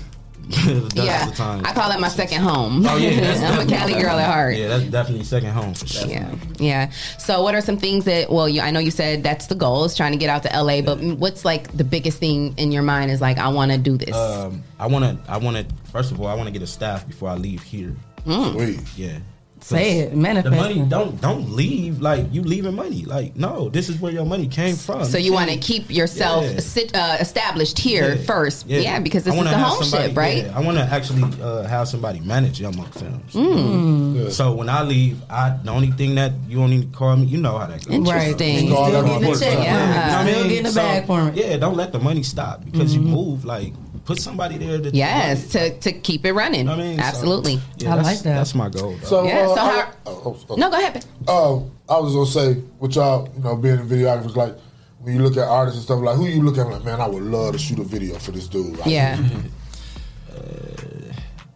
Yeah, 0.96 1.30
of. 1.30 1.40
I 1.40 1.72
call 1.74 1.92
it 1.92 2.00
my 2.00 2.10
second 2.10 2.42
home. 2.42 2.86
Oh 2.86 2.98
yeah, 2.98 3.20
that's 3.22 3.40
I'm 3.60 3.66
a 3.66 3.70
Cali 3.70 3.94
girl 3.94 4.18
at 4.20 4.30
heart. 4.30 4.58
Yeah, 4.58 4.68
that's 4.68 4.84
definitely 4.86 5.24
second 5.24 5.52
home 5.52 5.74
for 5.74 5.88
sure. 5.88 6.08
Yeah, 6.08 6.36
yeah. 6.58 6.92
So, 7.20 7.42
what 7.42 7.56
are 7.56 7.62
some 7.62 7.78
things 7.78 8.04
that? 8.06 8.30
Well, 8.30 8.50
you, 8.50 8.60
I 8.60 8.72
know 8.72 8.80
you 8.80 8.92
said 8.92 9.24
that's 9.24 9.48
the 9.48 9.56
goal 9.56 9.86
is 9.86 9.96
trying 9.96 10.12
to 10.12 10.18
get 10.18 10.30
out 10.30 10.44
to 10.44 10.50
LA, 10.62 10.82
but 10.82 11.00
what's 11.00 11.46
like 11.46 11.72
the 11.78 11.84
biggest 11.86 12.18
thing 12.20 12.54
in 12.58 12.72
your 12.72 12.82
mind 12.84 13.12
is 13.12 13.22
like 13.22 13.38
I 13.38 13.48
want 13.50 13.72
to 13.72 13.78
do 13.78 13.96
this. 13.98 14.16
Um, 14.16 14.64
I 14.80 14.88
want 14.88 15.06
to. 15.06 15.32
I 15.32 15.38
want 15.38 15.56
to. 15.58 15.76
First 15.92 16.12
of 16.12 16.20
all, 16.20 16.28
I 16.28 16.34
want 16.34 16.48
to 16.48 16.52
get 16.52 16.64
a 16.64 16.68
staff 16.68 17.08
before 17.08 17.30
I 17.30 17.36
leave 17.36 17.62
here. 17.64 17.96
Mm. 18.26 18.52
Sweet. 18.54 18.80
Yeah. 18.98 19.20
Say 19.64 20.00
it, 20.00 20.16
manifest. 20.16 20.52
The 20.52 20.58
money 20.60 20.82
don't 20.90 21.22
don't 21.22 21.52
leave 21.52 22.02
like 22.02 22.26
you 22.34 22.42
leaving 22.42 22.76
money. 22.76 23.06
Like 23.06 23.36
no, 23.36 23.70
this 23.70 23.90
is 23.90 24.00
where 24.02 24.12
your 24.12 24.26
money 24.26 24.48
came 24.48 24.76
from. 24.76 25.06
So 25.06 25.18
you 25.18 25.34
want 25.34 25.50
to 25.52 25.58
keep 25.58 25.90
yourself 25.90 26.46
Yeah. 26.46 26.60
sit, 26.60 26.96
uh, 26.96 27.18
established 27.20 27.78
here 27.78 28.16
Yeah. 28.16 28.24
first, 28.26 28.68
yeah, 28.68 29.00
because 29.00 29.24
this 29.24 29.34
I 29.34 29.38
is 29.38 29.44
the 29.44 29.50
have 29.50 29.68
home 29.68 29.84
somebody- 29.84 30.10
ship, 30.10 30.18
right? 30.18 30.38
yeah, 30.46 30.58
I 30.58 30.62
want 30.62 30.78
to 30.78 30.84
actually 30.84 31.24
uh, 31.42 31.64
have 31.64 31.88
somebody 31.88 32.20
manage 32.22 32.60
Young 32.60 32.76
Moe 32.76 32.84
Films. 32.92 33.34
Mm. 33.34 34.32
So 34.32 34.54
when 34.54 34.68
I 34.70 34.82
leave, 34.84 35.22
I 35.30 35.56
the 35.64 35.72
only 35.72 35.92
thing 35.92 36.16
that 36.16 36.32
you 36.50 36.58
don't 36.58 36.70
need 36.70 36.92
to 36.92 36.98
call 36.98 37.16
me. 37.16 37.26
You 37.28 37.38
know 37.38 37.58
how 37.58 37.68
that 37.68 37.86
goes. 37.86 37.94
Interesting. 37.96 38.66
You 38.66 38.70
know, 38.72 38.88
Still 38.88 39.04
getting 39.04 39.22
the 39.22 39.28
check, 39.28 39.38
stuff. 39.38 39.64
yeah. 39.64 39.76
You 39.76 39.82
know 39.82 40.18
what 40.18 40.28
I 40.28 40.32
Still 40.32 40.44
getting 40.50 40.64
the 40.64 40.70
So, 40.72 40.82
bag 40.82 41.06
for 41.08 41.28
it. 41.30 41.36
Yeah, 41.36 41.58
don't 41.58 41.78
let 41.78 41.92
the 41.92 42.00
money 42.00 42.24
stop 42.24 42.66
because 42.66 42.94
you 42.96 43.02
move. 43.02 43.46
Like 43.46 43.74
put 44.06 44.20
somebody 44.20 44.58
there 44.58 44.80
to 44.80 44.90
Yes, 44.92 45.48
to, 45.50 45.78
to 45.80 45.92
keep 45.92 46.26
it 46.26 46.34
running. 46.34 46.68
Absolutely. 46.68 46.84
I 46.84 46.88
mean, 46.88 46.98
so- 46.98 47.04
Absolutely. 47.06 47.54
Yeah, 47.78 47.96
that's- 47.96 48.22
That's 48.22 48.56
my 48.56 48.70
goal. 48.70 48.96
though. 49.02 49.08
So, 49.08 49.24
Yeah, 49.24 49.40
uh, 49.48 49.56
so 49.56 49.62
I- 49.62 49.70
how- 49.82 49.92
oh, 50.08 50.38
oh, 50.50 50.56
No, 50.56 50.70
go 50.70 50.78
ahead. 50.78 51.06
Oh, 51.28 51.70
I 51.90 52.00
was 52.00 52.14
gonna 52.14 52.26
say, 52.56 52.62
with 52.80 52.96
y'all, 52.96 53.28
you 53.38 53.44
know, 53.44 53.56
being 53.56 53.80
in 53.80 53.88
videographers, 53.88 54.36
like 54.36 54.56
when 55.02 55.16
you 55.16 55.22
look 55.24 55.38
at 55.38 55.48
artists 55.48 55.78
and 55.80 55.84
stuff, 55.86 56.02
like 56.02 56.16
who 56.16 56.26
you 56.28 56.42
look 56.44 56.58
at, 56.58 56.68
like, 56.70 56.84
man, 56.86 57.02
I 57.02 57.08
would 57.08 57.24
love 57.24 57.54
to 57.54 57.60
shoot 57.60 57.80
a 57.80 57.84
video 57.84 58.18
for 58.20 58.32
this 58.32 58.48
dude. 58.48 58.78
Like, 58.78 58.88
Yeah. 58.88 59.18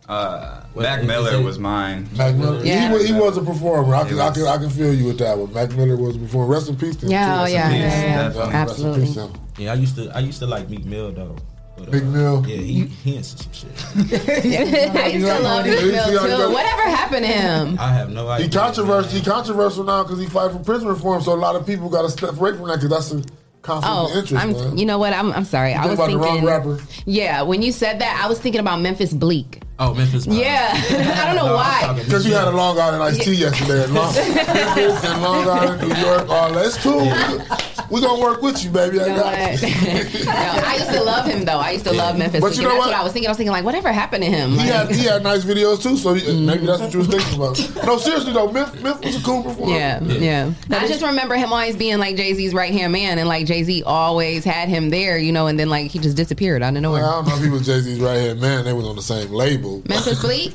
Uh, 0.07 0.61
Mac 0.75 1.03
Miller 1.03 1.41
was 1.41 1.57
mine. 1.57 2.07
Mac 2.15 2.35
Miller, 2.35 2.63
he, 2.63 2.93
was, 2.93 3.07
he 3.07 3.11
was 3.13 3.37
a 3.37 3.41
performer. 3.41 3.95
I 3.95 4.03
He 4.03 4.09
can, 4.09 4.19
I 4.19 4.29
can, 4.31 4.45
I 4.45 4.57
can 4.57 4.69
feel 4.69 4.93
you 4.93 5.05
with 5.05 5.17
that 5.17 5.35
one. 5.35 5.51
Mac 5.51 5.71
Miller 5.75 5.95
was 5.97 6.15
a 6.15 6.19
performer. 6.19 6.53
Rest 6.53 6.69
in 6.69 6.75
peace 6.77 6.95
to 6.97 7.07
him. 7.07 7.11
Yeah, 7.11 7.25
too. 7.25 7.31
oh, 7.31 7.43
Rest 7.43 7.49
in 7.49 7.55
yeah, 7.55 7.69
peace. 7.69 7.79
yeah, 7.81 8.03
yeah. 8.03 8.25
Rest 8.27 8.37
in 8.37 8.55
Absolutely. 8.55 9.05
peace. 9.07 9.17
Yeah, 9.57 9.71
I 9.71 9.73
used 9.73 9.95
to 9.95 10.11
I 10.15 10.19
used 10.19 10.39
to 10.39 10.45
like 10.45 10.69
Meek 10.69 10.85
Mill 10.85 11.11
though. 11.11 11.35
But, 11.77 11.89
uh, 11.89 11.91
Meek 11.91 12.03
Mill. 12.05 12.45
Yeah, 12.47 12.55
he 12.57 12.85
he 12.85 13.15
into 13.17 13.27
some 13.29 13.51
shit. 13.51 13.71
I 14.95 15.07
used 15.07 15.25
to 15.27 15.39
love 15.39 15.65
Meek 15.65 15.81
Mill 15.83 16.07
too. 16.47 16.53
Whatever 16.53 16.81
happened 16.83 17.25
to 17.25 17.31
him? 17.31 17.77
I 17.79 17.93
have 17.93 18.09
no 18.09 18.27
idea. 18.27 18.47
He 18.47 18.51
controversial. 18.51 19.11
He 19.11 19.21
controversial 19.21 19.83
now 19.83 20.03
because 20.03 20.19
he 20.19 20.25
fight 20.27 20.51
for 20.51 20.59
prison 20.59 20.87
reform. 20.87 21.21
So 21.21 21.33
a 21.33 21.35
lot 21.35 21.55
of 21.55 21.65
people 21.67 21.89
got 21.89 22.03
to 22.03 22.09
step 22.09 22.31
away 22.37 22.55
from 22.55 22.67
that 22.67 22.79
because 22.81 22.89
that's 22.89 23.11
a 23.11 23.23
conflict 23.61 23.91
Oh, 23.93 24.09
of 24.11 24.15
interest. 24.17 24.43
I'm. 24.43 24.51
man. 24.53 24.77
You 24.77 24.85
know 24.85 24.97
what? 24.99 25.11
I'm. 25.13 25.31
I'm 25.33 25.43
sorry. 25.45 25.71
You 25.71 25.77
I 25.79 25.81
think 25.87 25.91
was 25.91 25.99
about 25.99 26.11
the 26.11 26.23
thinking. 26.23 26.45
wrong 26.45 26.75
rapper. 26.75 26.79
Yeah, 27.05 27.41
when 27.41 27.61
you 27.61 27.71
said 27.71 27.99
that, 27.99 28.21
I 28.23 28.29
was 28.29 28.39
thinking 28.39 28.61
about 28.61 28.79
Memphis 28.79 29.13
Bleek. 29.13 29.61
Oh, 29.77 29.93
Memphis. 29.93 30.25
Yeah, 30.25 30.71
I 31.21 31.25
don't 31.25 31.35
know 31.35 31.53
why. 31.53 31.93
Because 32.01 32.25
you 32.25 32.33
had 32.33 32.47
a 32.47 32.51
Long 32.51 32.79
Island 32.79 33.03
iced 33.03 33.21
tea 33.23 33.33
yesterday. 33.33 33.83
And 33.83 33.93
Long, 33.93 34.13
Memphis 34.15 35.03
and 35.03 35.21
Long 35.21 35.47
Island, 35.49 35.81
New 35.81 35.95
York. 35.95 36.25
Oh, 36.29 36.53
that's 36.53 36.77
cool. 36.81 37.03
We're 37.91 38.01
gonna 38.01 38.21
work 38.21 38.41
with 38.41 38.63
you, 38.63 38.71
baby. 38.71 38.99
I 39.01 39.05
You 39.07 39.11
know 39.13 39.19
got 39.19 39.61
you. 39.61 40.25
No, 40.25 40.31
I 40.31 40.75
used 40.79 40.91
to 40.91 41.03
love 41.03 41.25
him 41.27 41.45
though. 41.45 41.59
I 41.59 41.71
used 41.71 41.85
to 41.85 41.93
love 41.93 42.17
Memphis. 42.17 42.41
But 42.41 42.47
Bleek, 42.47 42.57
you 42.57 42.63
know 42.63 42.69
that's 42.69 42.79
what? 42.79 42.87
what 42.87 42.95
I 42.99 43.03
was 43.03 43.11
thinking. 43.13 43.27
I 43.27 43.31
was 43.31 43.37
thinking 43.37 43.51
like, 43.51 43.65
whatever 43.65 43.91
happened 43.91 44.23
to 44.23 44.29
him? 44.29 44.51
He 44.51 44.57
Like- 44.57 44.67
had 44.67 44.91
he 44.91 45.03
had 45.05 45.23
nice 45.23 45.43
videos 45.43 45.83
too, 45.83 45.95
so 45.97 46.13
he, 46.13 46.21
mm. 46.21 46.45
maybe 46.45 46.65
that's 46.65 46.81
what 46.81 46.93
you 46.93 46.99
was 46.99 47.07
thinking 47.09 47.35
about. 47.35 47.85
No, 47.85 47.97
seriously 47.97 48.33
though, 48.33 48.51
Memphis, 48.51 48.81
Memphis 48.81 49.05
was 49.13 49.21
a 49.21 49.25
cool 49.25 49.43
performer. 49.43 49.75
Yeah, 49.75 50.01
yeah. 50.01 50.51
I 50.71 50.87
just 50.87 51.03
remember 51.03 51.35
him 51.35 51.51
always 51.53 51.75
being 51.75 51.99
like 51.99 52.15
Jay 52.15 52.33
Z's 52.33 52.53
right 52.53 52.73
hand 52.73 52.91
man, 52.93 53.19
and 53.19 53.27
like 53.27 53.45
Jay 53.45 53.61
Z 53.63 53.83
always 53.83 54.43
had 54.45 54.67
him 54.69 54.89
there, 54.89 55.17
you 55.19 55.31
know, 55.33 55.47
and 55.47 55.59
then 55.59 55.69
like 55.69 55.91
he 55.91 55.99
just 55.99 56.17
disappeared 56.17 56.63
out 56.63 56.75
of 56.75 56.81
nowhere. 56.81 57.03
Well, 57.03 57.11
I 57.11 57.15
don't 57.21 57.27
know 57.29 57.35
if 57.37 57.43
he 57.43 57.49
was 57.49 57.65
Jay 57.67 57.81
Z's 57.81 57.99
right 57.99 58.17
hand 58.17 58.39
man. 58.41 58.63
They 58.65 58.73
was 58.73 58.85
on 58.87 58.95
the 58.95 59.01
same 59.03 59.31
label. 59.31 59.64
Memphis 59.87 60.21
Bleek. 60.23 60.53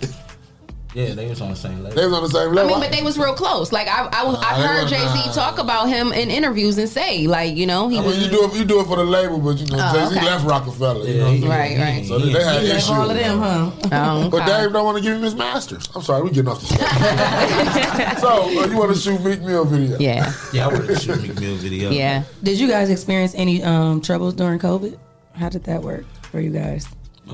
Yeah, 0.92 1.14
they 1.14 1.28
was 1.28 1.40
on 1.40 1.50
the 1.50 1.54
same 1.54 1.84
level. 1.84 1.96
They 1.96 2.04
was 2.04 2.12
on 2.16 2.22
the 2.24 2.28
same 2.30 2.52
level. 2.52 2.74
I 2.74 2.80
mean, 2.80 2.80
but 2.80 2.90
they 2.90 3.00
was 3.04 3.16
real 3.16 3.32
close. 3.32 3.70
Like 3.70 3.86
I, 3.86 4.08
I, 4.10 4.24
Nah, 4.24 4.40
I've 4.40 4.56
heard 4.60 4.88
Jay 4.88 4.98
Z 4.98 5.26
not. 5.26 5.34
talk 5.36 5.58
about 5.60 5.88
him 5.88 6.10
in 6.12 6.30
interviews 6.32 6.76
and 6.78 6.88
say, 6.88 7.28
like, 7.28 7.54
you 7.56 7.64
know, 7.64 7.86
he 7.88 7.98
I 7.98 8.02
was. 8.02 8.18
you 8.20 8.28
do 8.28 8.44
it, 8.46 8.54
you 8.56 8.64
do 8.64 8.80
it 8.80 8.86
for 8.88 8.96
the 8.96 9.04
label, 9.04 9.38
but 9.38 9.56
you 9.58 9.66
know, 9.66 9.78
Oh, 9.80 9.92
Jay 9.94 10.06
Z 10.12 10.16
okay. 10.18 10.26
left 10.26 10.44
Rockefeller. 10.44 11.06
You 11.06 11.18
know? 11.20 11.30
he- 11.30 11.46
Right, 11.46 11.78
right. 11.78 12.04
So 12.04 12.18
they, 12.18 12.32
they 12.32 12.42
had 12.42 12.62
He 12.62 12.70
issues. 12.72 12.90
all 12.90 13.08
of 13.08 13.16
them, 13.16 13.38
huh? 13.38 13.70
Oh, 13.92 14.30
But. 14.30 14.46
Dave 14.46 14.72
don't 14.72 14.84
want 14.84 14.96
to 14.98 15.02
give 15.04 15.14
him 15.14 15.22
his 15.22 15.36
masters. 15.36 15.88
I'm 15.94 16.02
sorry, 16.02 16.22
we 16.24 16.30
getting 16.30 16.48
off 16.48 16.60
the 16.60 16.66
subject. 16.66 18.20
so 18.20 18.28
uh, 18.60 18.66
you 18.66 18.76
want 18.76 18.92
to 18.92 18.98
shoot 19.00 19.22
Meek 19.22 19.42
Mill 19.42 19.64
video? 19.64 19.96
Yeah. 20.00 20.32
Yeah, 20.52 20.64
I 20.66 20.72
wanted 20.72 20.88
to 20.88 20.98
shoot 20.98 21.22
Meek 21.22 21.38
Mill 21.38 21.54
video. 21.54 21.90
Yeah. 21.92 22.24
Did 22.42 22.58
you 22.58 22.66
guys 22.66 22.90
experience 22.90 23.36
any 23.36 23.62
um, 23.62 24.00
troubles 24.00 24.34
during 24.34 24.58
COVID? 24.58 24.98
How 25.34 25.48
did 25.50 25.62
that 25.64 25.82
work 25.82 26.04
for 26.22 26.40
you 26.40 26.50
guys? 26.50 26.88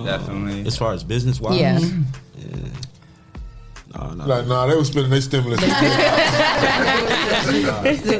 Definitely. 0.04 0.66
As 0.66 0.76
far 0.76 0.92
as 0.92 1.04
business 1.04 1.40
wise, 1.40 1.58
Yeah. 1.58 1.78
No, 3.96 4.10
no. 4.12 4.26
Like, 4.26 4.46
nah, 4.46 4.66
they 4.66 4.76
were 4.76 4.84
spending 4.84 5.10
their 5.10 5.22
stimulus. 5.22 5.58
Did 5.60 5.70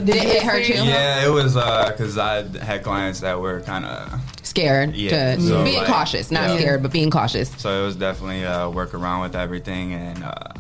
it 0.09 0.43
hurt 0.43 0.67
you? 0.69 0.77
Yeah, 0.77 1.27
it 1.27 1.29
was 1.29 1.53
because 1.55 2.17
I 2.17 2.45
had 2.65 2.83
clients 2.83 3.21
that 3.21 3.39
were 3.39 3.61
kind 3.61 3.85
of 3.85 4.21
Scared. 4.43 4.95
Yeah, 4.95 5.35
to, 5.35 5.41
so, 5.43 5.65
being 5.65 5.77
like, 5.79 5.87
cautious, 5.87 6.31
not 6.31 6.49
yeah. 6.49 6.57
scared, 6.57 6.83
but 6.83 6.93
being 6.93 7.11
cautious. 7.11 7.51
So 7.61 7.83
it 7.83 7.85
was 7.85 7.97
definitely 7.97 8.45
a 8.45 8.71
work 8.71 8.95
around 8.95 9.23
with 9.23 9.35
everything 9.35 9.93
and 9.93 10.23
uh, 10.25 10.53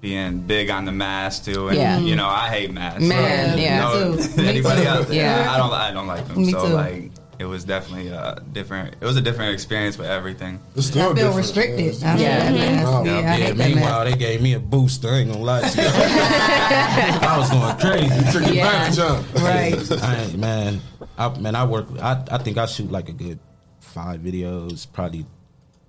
being 0.00 0.40
big 0.40 0.70
on 0.70 0.84
the 0.84 0.92
mask 0.92 1.44
too. 1.44 1.68
And 1.68 1.76
Yeah. 1.76 1.98
you 1.98 2.16
know, 2.16 2.26
I 2.26 2.48
hate 2.48 2.72
masks. 2.72 3.02
Man, 3.02 3.50
so, 3.50 3.56
yeah. 3.56 3.92
you 3.92 4.04
know, 4.04 4.16
Me 4.16 4.22
too. 4.22 4.42
Anybody 4.42 4.82
too. 4.82 4.88
out 4.88 5.06
there? 5.06 5.16
Yeah. 5.16 5.52
I 5.52 5.58
don't. 5.58 5.72
I 5.72 5.92
don't 5.92 6.06
like 6.06 6.26
them. 6.26 6.38
Me 6.38 6.50
so 6.50 6.66
too. 6.66 6.72
like, 6.72 7.10
it 7.38 7.44
was 7.44 7.64
definitely 7.64 8.08
a 8.08 8.42
different. 8.52 8.94
It 9.00 9.04
was 9.04 9.16
a 9.16 9.20
different 9.20 9.52
experience 9.52 9.98
with 9.98 10.06
everything. 10.08 10.60
It's 10.74 10.94
I 10.96 11.14
feel 11.14 11.32
restricted. 11.32 12.02
I 12.02 12.16
Yeah. 12.16 12.46
feel 12.48 12.54
that 12.58 12.72
mask. 12.72 12.86
Oh, 12.88 13.04
Yeah, 13.04 13.12
I 13.32 13.36
yeah, 13.36 13.52
meanwhile, 13.52 14.04
they 14.04 14.16
gave 14.16 14.40
me 14.42 14.54
a 14.54 14.60
boost. 14.60 15.04
I 15.04 15.16
ain't 15.18 15.30
gonna 15.32 15.42
lie 15.44 15.60
to 15.68 15.82
you. 15.82 15.88
I 15.90 17.36
was 17.38 17.50
going 17.50 17.76
crazy. 17.78 18.32
Took 18.32 18.48
advantage 18.48 18.98
of. 18.98 19.34
Right. 19.42 19.92
I 20.02 20.36
man, 20.36 20.80
I, 21.18 21.38
man, 21.38 21.54
I 21.54 21.64
work. 21.64 21.86
I, 22.00 22.22
I 22.30 22.38
think 22.38 22.58
I 22.58 22.66
shoot 22.66 22.90
like 22.90 23.08
a 23.08 23.12
good 23.12 23.38
five 23.80 24.20
videos, 24.20 24.86
probably 24.92 25.26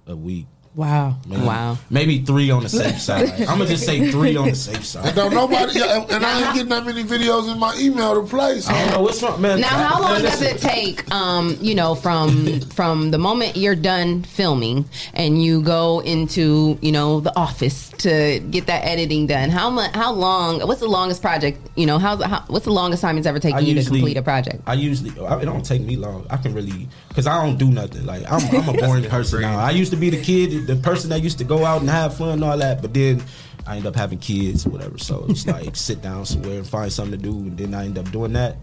a 0.06 0.15
week. 0.15 0.48
Wow. 0.77 1.15
Maybe, 1.25 1.41
Wow. 1.41 1.77
Maybe 1.89 2.19
three 2.19 2.51
on 2.51 2.61
the 2.61 2.69
safe 2.69 3.01
side. 3.09 3.31
I'm 3.41 3.57
gonna 3.57 3.65
just 3.65 3.83
say 3.83 4.11
three 4.11 4.37
on 4.37 4.49
the 4.49 4.55
safe 4.55 4.75
And 4.75 4.85
side. 4.85 5.15
don't 5.15 5.33
nobody, 5.33 5.81
and 5.81 6.23
I 6.23 6.45
ain't 6.45 6.53
getting 6.53 6.69
that 6.69 6.85
many 6.85 7.03
videos 7.03 7.51
in 7.51 7.57
my 7.57 7.75
email 7.79 8.13
to 8.13 8.21
play. 8.29 8.59
So. 8.59 8.71
I 8.71 8.83
don't 8.83 8.93
know 8.93 9.01
what's 9.01 9.23
wrong, 9.23 9.41
man. 9.41 9.59
Now, 9.59 9.69
how 9.69 10.01
long 10.03 10.21
does 10.21 10.39
it 10.39 10.59
take? 10.59 11.11
Um, 11.11 11.57
you 11.61 11.73
know, 11.73 11.95
from 11.95 12.59
from 12.75 13.09
the 13.09 13.17
moment 13.17 13.57
you're 13.57 13.75
done 13.75 14.21
filming 14.21 14.85
and 15.15 15.43
you 15.43 15.63
go 15.63 16.01
into 16.01 16.77
you 16.83 16.91
know 16.91 17.21
the 17.21 17.35
office 17.35 17.89
to 17.97 18.39
get 18.51 18.67
that 18.67 18.85
editing 18.85 19.25
done. 19.25 19.49
How 19.49 19.71
much? 19.71 19.95
How 19.95 20.13
long? 20.13 20.59
What's 20.59 20.81
the 20.81 20.87
longest 20.87 21.23
project? 21.23 21.57
You 21.75 21.87
know, 21.87 21.97
how's 21.97 22.23
how, 22.23 22.43
what's 22.49 22.65
the 22.65 22.71
longest 22.71 23.01
time 23.01 23.17
it's 23.17 23.25
ever 23.25 23.39
taken 23.39 23.57
I 23.57 23.61
you 23.61 23.73
to 23.73 23.83
complete 23.83 24.17
a 24.17 24.21
project? 24.21 24.61
I 24.67 24.75
usually 24.75 25.09
it 25.09 25.45
don't 25.45 25.65
take 25.65 25.81
me 25.81 25.95
long. 25.95 26.27
I 26.29 26.37
can 26.37 26.53
really 26.53 26.87
because 27.09 27.25
I 27.25 27.43
don't 27.43 27.57
do 27.57 27.71
nothing. 27.71 28.05
Like 28.05 28.31
I'm, 28.31 28.41
I'm 28.55 28.69
a 28.69 28.73
boring 28.79 29.05
person 29.05 29.41
now. 29.41 29.57
I 29.57 29.71
used 29.71 29.89
to 29.89 29.97
be 29.97 30.11
the 30.11 30.21
kid, 30.21 30.66
the 30.68 30.76
person 30.76 31.10
that 31.10 31.23
used 31.23 31.38
to 31.38 31.45
go 31.45 31.65
out 31.65 31.80
and 31.80 31.89
have 31.89 32.18
fun 32.18 32.30
and 32.30 32.44
all 32.44 32.57
that, 32.57 32.81
but 32.81 32.94
then 32.94 33.23
I 33.65 33.77
end 33.77 33.88
up 33.88 33.95
having 33.95 34.19
kids 34.19 34.68
or 34.68 34.69
whatever. 34.69 34.98
So 34.98 35.26
it's 35.30 35.48
like 35.48 35.76
sit 35.76 36.02
down 36.02 36.26
somewhere 36.26 36.57
and 36.57 36.68
find 36.68 36.91
something 36.91 37.19
to 37.19 37.23
do, 37.23 37.31
and 37.31 37.57
then 37.57 37.73
I 37.73 37.85
end 37.85 37.98
up 37.98 38.11
doing 38.11 38.34
that. 38.34 38.57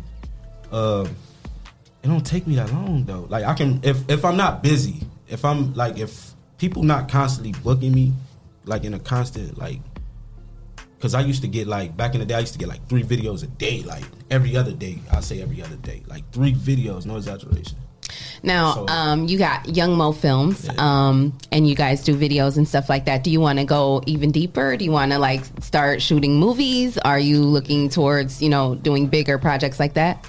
Um, 0.70 1.16
it 2.02 2.08
don't 2.08 2.24
take 2.24 2.46
me 2.46 2.56
that 2.56 2.70
long 2.72 3.04
though. 3.04 3.26
Like 3.30 3.44
I 3.44 3.54
can 3.54 3.80
if 3.82 4.08
if 4.08 4.24
I'm 4.24 4.36
not 4.36 4.62
busy, 4.62 5.00
if 5.28 5.44
I'm 5.44 5.72
like 5.74 5.98
if 5.98 6.32
people 6.58 6.82
not 6.82 7.08
constantly 7.08 7.52
booking 7.62 7.92
me, 7.92 8.12
like 8.64 8.84
in 8.84 8.94
a 8.94 9.00
constant 9.00 9.58
like. 9.58 9.80
Cause 11.00 11.14
I 11.14 11.20
used 11.20 11.42
to 11.42 11.48
get 11.48 11.66
like 11.66 11.94
back 11.98 12.14
in 12.14 12.20
the 12.20 12.26
day, 12.26 12.34
I 12.34 12.38
used 12.38 12.54
to 12.54 12.58
get 12.58 12.66
like 12.66 12.88
three 12.88 13.02
videos 13.02 13.42
a 13.42 13.46
day, 13.46 13.82
like 13.82 14.04
every 14.30 14.56
other 14.56 14.72
day. 14.72 15.00
I 15.12 15.20
say 15.20 15.42
every 15.42 15.60
other 15.60 15.76
day, 15.76 16.02
like 16.06 16.30
three 16.32 16.54
videos, 16.54 17.04
no 17.04 17.16
exaggeration. 17.16 17.76
Now, 18.42 18.74
So- 18.74 18.88
um, 18.88 19.26
you 19.26 19.38
got 19.38 19.74
Young 19.74 19.96
Moe 19.96 20.12
Films, 20.12 20.68
um, 20.78 21.32
and 21.50 21.66
you 21.68 21.74
guys 21.74 22.02
do 22.02 22.14
videos 22.16 22.56
and 22.56 22.68
stuff 22.68 22.88
like 22.90 23.06
that. 23.06 23.24
Do 23.24 23.30
you 23.30 23.40
want 23.40 23.58
to 23.58 23.64
go 23.64 24.02
even 24.06 24.30
deeper? 24.30 24.76
Do 24.76 24.84
you 24.84 24.90
want 24.92 25.12
to 25.12 25.18
like 25.18 25.42
start 25.60 26.02
shooting 26.02 26.36
movies? 26.38 26.98
Are 26.98 27.18
you 27.18 27.42
looking 27.42 27.88
towards 27.88 28.42
you 28.42 28.48
know 28.50 28.74
doing 28.74 29.06
bigger 29.06 29.38
projects 29.38 29.80
like 29.80 29.94
that? 29.94 30.24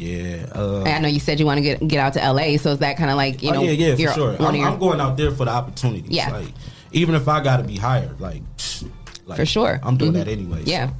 Yeah, 0.00 0.46
uh, 0.54 0.82
I 0.82 0.98
know 0.98 1.06
you 1.06 1.20
said 1.20 1.38
you 1.38 1.46
want 1.46 1.58
to 1.58 1.62
get 1.62 1.86
get 1.86 2.00
out 2.00 2.14
to 2.14 2.20
LA, 2.20 2.56
so 2.56 2.70
is 2.72 2.80
that 2.80 2.96
kind 2.96 3.10
of 3.10 3.16
like 3.16 3.42
you 3.42 3.50
oh, 3.50 3.54
know? 3.54 3.62
yeah, 3.62 3.94
yeah, 3.94 4.08
for 4.08 4.14
sure. 4.14 4.36
I'm, 4.42 4.54
your- 4.56 4.66
I'm 4.66 4.78
going 4.80 5.00
out 5.00 5.16
there 5.16 5.30
for 5.30 5.44
the 5.44 5.52
opportunities. 5.52 6.10
Yeah. 6.10 6.32
like 6.32 6.48
even 6.90 7.14
if 7.14 7.28
I 7.28 7.40
got 7.42 7.56
to 7.58 7.64
be 7.64 7.76
hired, 7.76 8.20
like, 8.20 8.42
like 9.26 9.36
For 9.36 9.46
sure. 9.46 9.80
I'm 9.82 9.96
doing 9.96 10.12
Mhm. 10.12 10.14
that 10.16 10.28
anyway. 10.28 10.62
Yeah. 10.64 10.90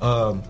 Um, 0.00 0.42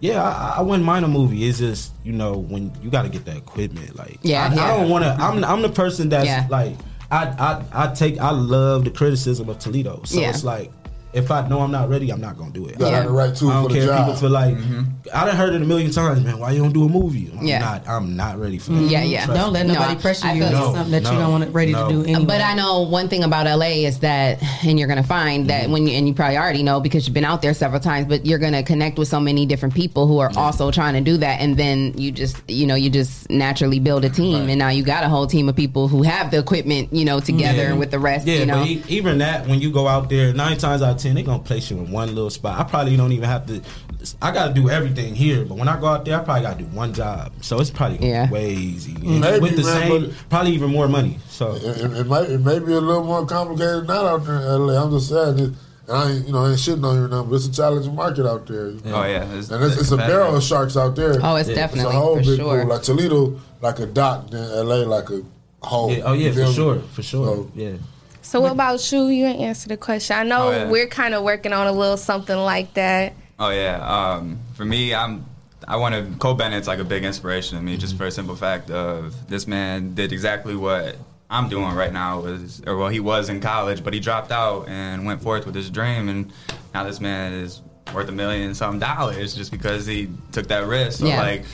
yeah, 0.00 0.22
I, 0.22 0.56
I 0.58 0.60
wouldn't 0.62 0.84
mind 0.84 1.04
a 1.04 1.08
movie. 1.08 1.48
It's 1.48 1.58
just 1.58 1.92
you 2.04 2.12
know 2.12 2.34
when 2.34 2.72
you 2.82 2.90
got 2.90 3.02
to 3.02 3.08
get 3.08 3.24
that 3.26 3.36
equipment. 3.36 3.96
Like, 3.96 4.18
Yeah, 4.22 4.48
I, 4.50 4.54
yeah. 4.54 4.64
I 4.64 4.76
don't 4.76 4.90
want 4.90 5.04
to. 5.04 5.10
I'm 5.12 5.44
I'm 5.44 5.62
the 5.62 5.68
person 5.68 6.08
that's 6.08 6.26
Yeah. 6.26 6.46
like 6.50 6.76
I, 7.10 7.26
I 7.72 7.84
I 7.90 7.94
take 7.94 8.18
I 8.18 8.30
love 8.30 8.84
the 8.84 8.90
criticism 8.90 9.48
of 9.48 9.58
Toledo. 9.58 10.02
So 10.04 10.20
Yeah. 10.20 10.30
it's 10.30 10.44
like. 10.44 10.70
If 11.14 11.30
I 11.30 11.46
know 11.48 11.60
I'm 11.60 11.70
not 11.70 11.88
ready, 11.88 12.10
I'm 12.10 12.20
not 12.20 12.36
gonna 12.36 12.50
do 12.50 12.66
it. 12.66 12.72
You 12.72 12.78
gotta 12.78 12.96
have 12.96 13.04
the 13.06 13.10
right 13.12 13.34
tool 13.34 13.50
I 13.50 13.54
don't 13.54 13.62
for 13.64 13.68
the 13.74 13.80
care 13.80 13.90
if 13.92 13.98
people 13.98 14.14
feel 14.16 14.30
like 14.30 14.54
mm-hmm. 14.56 14.82
I 15.14 15.24
done 15.26 15.36
heard 15.36 15.54
it 15.54 15.62
a 15.62 15.64
million 15.64 15.90
times, 15.90 16.24
man. 16.24 16.38
Why 16.38 16.50
you 16.52 16.62
don't 16.62 16.72
do 16.72 16.84
a 16.84 16.88
movie? 16.88 17.30
I'm 17.38 17.46
Yeah. 17.46 17.58
not. 17.60 17.88
I'm 17.88 18.16
not 18.16 18.38
ready 18.38 18.58
for 18.58 18.72
that. 18.72 18.78
Mm-hmm. 18.78 18.88
Yeah, 18.88 19.02
yeah. 19.04 19.24
Trust 19.26 19.40
Don't 19.40 19.52
let 19.52 19.66
me. 19.66 19.72
nobody 19.74 19.94
No, 19.94 20.00
pressure 20.00 20.26
I 20.26 20.32
you 20.32 20.42
feel 20.42 20.48
into 20.52 20.58
you. 20.66 20.74
something 20.74 20.90
that 20.92 21.02
you 21.04 21.12
No, 21.12 21.18
don't 21.20 21.30
want 21.32 21.44
it 21.44 21.50
ready 21.50 21.72
no. 21.72 21.88
to 21.88 21.94
do 21.94 22.02
anyway. 22.04 22.24
But 22.24 22.40
I 22.40 22.54
know 22.54 22.82
one 22.82 23.08
thing 23.08 23.22
about 23.22 23.46
LA 23.46 23.84
is 23.86 24.00
that, 24.00 24.42
and 24.64 24.78
you're 24.78 24.88
gonna 24.88 25.02
find 25.02 25.48
that 25.50 25.64
mm-hmm. 25.64 25.72
when 25.72 25.86
you 25.86 25.94
and 25.96 26.08
you 26.08 26.14
probably 26.14 26.36
already 26.36 26.62
know 26.62 26.80
because 26.80 27.06
you've 27.06 27.14
been 27.14 27.24
out 27.24 27.42
there 27.42 27.54
several 27.54 27.80
times, 27.80 28.06
but 28.08 28.26
you're 28.26 28.38
gonna 28.38 28.62
connect 28.62 28.98
with 28.98 29.08
so 29.08 29.20
many 29.20 29.46
different 29.46 29.74
people 29.74 30.06
who 30.06 30.18
are 30.18 30.30
also 30.36 30.70
trying 30.70 30.94
to 30.94 31.00
do 31.00 31.16
that, 31.18 31.40
and 31.40 31.56
then 31.56 31.92
you 31.96 32.10
just 32.10 32.36
you 32.48 32.66
know 32.66 32.74
you 32.74 32.90
just 32.90 33.30
naturally 33.30 33.78
build 33.78 34.04
a 34.04 34.10
team, 34.10 34.48
and 34.48 34.58
now 34.58 34.68
you 34.70 34.82
got 34.82 35.04
a 35.04 35.08
whole 35.08 35.26
team 35.26 35.48
of 35.48 35.54
people 35.54 35.86
who 35.86 36.02
have 36.02 36.30
the 36.30 36.38
equipment 36.38 36.92
you 36.92 37.04
know 37.04 37.20
together 37.20 37.68
Yeah. 37.68 37.74
with 37.74 37.90
the 37.90 37.98
rest. 37.98 38.26
Yeah, 38.26 38.38
you 38.38 38.46
know, 38.46 38.58
but 38.60 38.68
e- 38.68 38.82
even 38.88 39.18
that, 39.18 39.46
when 39.46 39.60
you 39.60 39.70
go 39.70 39.86
out 39.86 40.08
there, 40.08 40.32
nine 40.32 40.56
times 40.56 40.82
out 40.82 40.96
of 40.96 40.98
ten, 41.04 41.14
they 41.14 41.22
gonna 41.22 41.42
place 41.42 41.70
you 41.70 41.78
in 41.78 41.90
one 41.92 42.08
little 42.14 42.30
spot. 42.30 42.58
I 42.58 42.64
probably 42.64 42.96
don't 42.96 43.12
even 43.12 43.28
have 43.28 43.46
to. 43.46 43.60
I 44.20 44.32
got 44.32 44.48
to 44.48 44.54
do 44.54 44.68
everything 44.68 45.14
here, 45.14 45.44
but 45.44 45.56
when 45.56 45.68
I 45.68 45.80
go 45.80 45.86
out 45.86 46.04
there, 46.04 46.20
I 46.20 46.24
probably 46.24 46.42
got 46.42 46.58
to 46.58 46.64
do 46.64 46.70
one 46.76 46.92
job. 46.92 47.32
So 47.40 47.58
it's 47.60 47.70
probably 47.70 47.98
gonna 47.98 48.10
Yeah. 48.10 48.26
be 48.26 48.32
way 48.32 48.50
easy. 48.52 48.94
Maybe, 49.00 49.38
with 49.40 49.56
the 49.56 49.62
man, 49.62 49.88
same, 49.88 50.00
but- 50.06 50.10
probably 50.30 50.52
even 50.52 50.70
more 50.70 50.88
money. 50.88 51.18
So 51.28 51.52
It, 51.54 51.62
it, 51.64 51.92
it 52.00 52.06
might 52.06 52.28
it 52.28 52.40
may 52.40 52.58
be 52.58 52.72
a 52.72 52.80
little 52.80 53.04
more 53.04 53.24
complicated 53.24 53.86
than 53.86 53.86
that 53.86 54.04
out 54.04 54.24
there 54.26 54.36
in 54.36 54.42
LA. 54.66 54.82
I'm 54.82 54.90
just 54.90 55.08
saying 55.08 55.38
it. 55.38 55.50
And 55.86 55.96
I 55.98 56.10
ain't, 56.12 56.26
you 56.26 56.32
know, 56.32 56.44
I 56.44 56.50
ain't 56.50 56.58
shitting 56.58 56.84
on 56.84 56.96
you 56.96 57.08
now, 57.08 57.24
but 57.24 57.36
it's 57.36 57.46
a 57.46 57.52
challenging 57.52 57.94
market 57.94 58.26
out 58.26 58.46
there. 58.46 58.72
Oh, 58.86 59.04
yeah, 59.04 59.24
it's- 59.24 59.50
and 59.50 59.62
it's, 59.62 59.74
it's 59.74 59.82
it's 59.82 59.90
a 59.92 59.96
barrel 59.98 60.34
of 60.36 60.42
sharks 60.42 60.76
out 60.78 60.96
there. 60.96 61.18
Oh, 61.22 61.36
it's 61.36 61.48
a 61.50 61.54
definitely, 61.54 61.94
whole 61.94 62.16
for 62.16 62.22
big 62.22 62.38
sure. 62.40 62.60
pool. 62.60 62.68
Like 62.68 62.82
Toledo, 62.82 63.40
like 63.60 63.78
a 63.80 63.86
dot, 63.86 64.30
then 64.30 64.48
LA, 64.66 64.76
like 64.96 65.08
a 65.10 65.20
whole. 65.62 65.90
Yeah, 65.92 66.02
oh 66.04 66.12
yeah, 66.14 66.32
for 66.32 66.52
sure, 66.52 66.78
for 66.92 67.02
sure. 67.02 67.26
So, 67.26 67.50
yeah. 67.54 67.72
So 68.24 68.40
what 68.40 68.52
about 68.52 68.90
you? 68.90 69.06
You 69.06 69.26
ain't 69.26 69.40
answered 69.40 69.68
the 69.68 69.76
question. 69.76 70.16
I 70.16 70.22
know 70.24 70.48
Oh, 70.48 70.50
yeah. 70.50 70.70
we're 70.70 70.86
kind 70.88 71.14
of 71.14 71.22
working 71.22 71.52
on 71.52 71.66
a 71.66 71.72
little 71.72 71.96
something 71.96 72.36
like 72.36 72.74
that. 72.74 73.12
Oh 73.38 73.50
yeah. 73.50 73.76
Um, 73.86 74.40
for 74.54 74.64
me, 74.64 74.94
I'm. 74.94 75.26
I 75.68 75.76
want 75.76 75.94
to. 75.94 76.18
Cole 76.18 76.34
Bennett's 76.34 76.66
like 76.66 76.78
a 76.78 76.84
big 76.84 77.04
inspiration 77.04 77.56
to 77.58 77.62
me, 77.64 77.76
just 77.76 77.96
for 77.96 78.06
a 78.06 78.10
simple 78.10 78.34
fact 78.36 78.70
of 78.70 79.28
this 79.28 79.46
man 79.46 79.94
did 79.94 80.12
exactly 80.12 80.56
what 80.56 80.96
I'm 81.30 81.48
doing 81.48 81.74
right 81.74 81.92
now. 81.92 82.20
Was 82.20 82.62
or 82.66 82.76
well, 82.76 82.88
he 82.88 83.00
was 83.00 83.28
in 83.28 83.40
college, 83.40 83.82
but 83.84 83.92
he 83.94 84.00
dropped 84.00 84.30
out 84.32 84.68
and 84.68 85.04
went 85.06 85.22
forth 85.22 85.46
with 85.46 85.54
his 85.54 85.70
dream, 85.70 86.08
and 86.08 86.32
now 86.74 86.84
this 86.84 87.00
man 87.00 87.32
is 87.32 87.60
worth 87.94 88.08
a 88.08 88.12
million 88.12 88.54
some 88.54 88.78
dollars 88.78 89.34
just 89.34 89.50
because 89.50 89.86
he 89.86 90.08
took 90.32 90.48
that 90.48 90.66
risk. 90.66 91.00
So 91.00 91.06
Yeah. 91.06 91.20
like. 91.20 91.44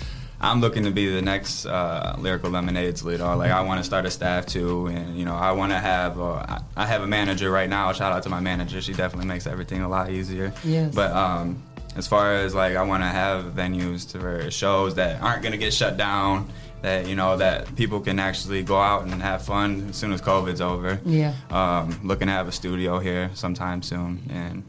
I'm 0.41 0.61
looking 0.61 0.85
to 0.85 0.91
be 0.91 1.13
the 1.13 1.21
next 1.21 1.67
uh, 1.67 2.17
Lyrical 2.19 2.51
Lemonade's 2.51 3.05
leader. 3.05 3.35
Like 3.37 3.51
I 3.51 3.61
want 3.61 3.79
to 3.81 3.85
start 3.85 4.07
a 4.07 4.11
staff 4.11 4.47
too, 4.47 4.87
and 4.87 5.19
you 5.19 5.25
know 5.25 5.35
I 5.35 5.53
want 5.53 5.73
to 5.73 5.79
have. 5.79 6.19
Uh, 6.19 6.61
I 6.77 6.87
have 6.87 7.03
a 7.03 7.07
manager 7.07 7.51
right 7.51 7.69
now. 7.69 7.93
Shout 7.93 8.13
out 8.13 8.23
to 8.23 8.31
my 8.31 8.41
manager. 8.41 8.81
She 8.81 8.95
definitely 8.95 9.27
makes 9.27 9.47
everything 9.47 9.83
a 9.83 9.89
lot 9.89 10.11
easier. 10.11 10.53
Yes. 10.65 10.95
But 10.95 11.13
um, 11.13 11.63
as 11.95 12.07
far 12.07 12.35
as 12.35 12.55
like 12.55 12.77
I 12.77 12.83
want 12.83 13.03
to 13.03 13.09
have 13.09 13.53
venues 13.53 14.11
to 14.13 14.19
where 14.19 14.51
shows 14.51 14.95
that 14.95 15.21
aren't 15.21 15.43
gonna 15.43 15.59
get 15.59 15.75
shut 15.75 15.99
down, 15.99 16.51
that 16.81 17.07
you 17.07 17.17
know 17.17 17.37
that 17.37 17.77
people 17.77 18.01
can 18.01 18.19
actually 18.19 18.63
go 18.63 18.81
out 18.81 19.03
and 19.03 19.21
have 19.21 19.43
fun 19.43 19.89
as 19.91 19.97
soon 19.97 20.13
as 20.13 20.23
COVID's 20.23 20.63
over. 20.63 21.01
Yeah. 21.05 21.35
Um, 21.51 22.01
looking 22.03 22.29
to 22.29 22.33
have 22.33 22.49
a 22.49 22.53
studio 22.53 22.99
here 22.99 23.31
sometime 23.35 23.83
soon, 23.83 24.23
and 24.31 24.65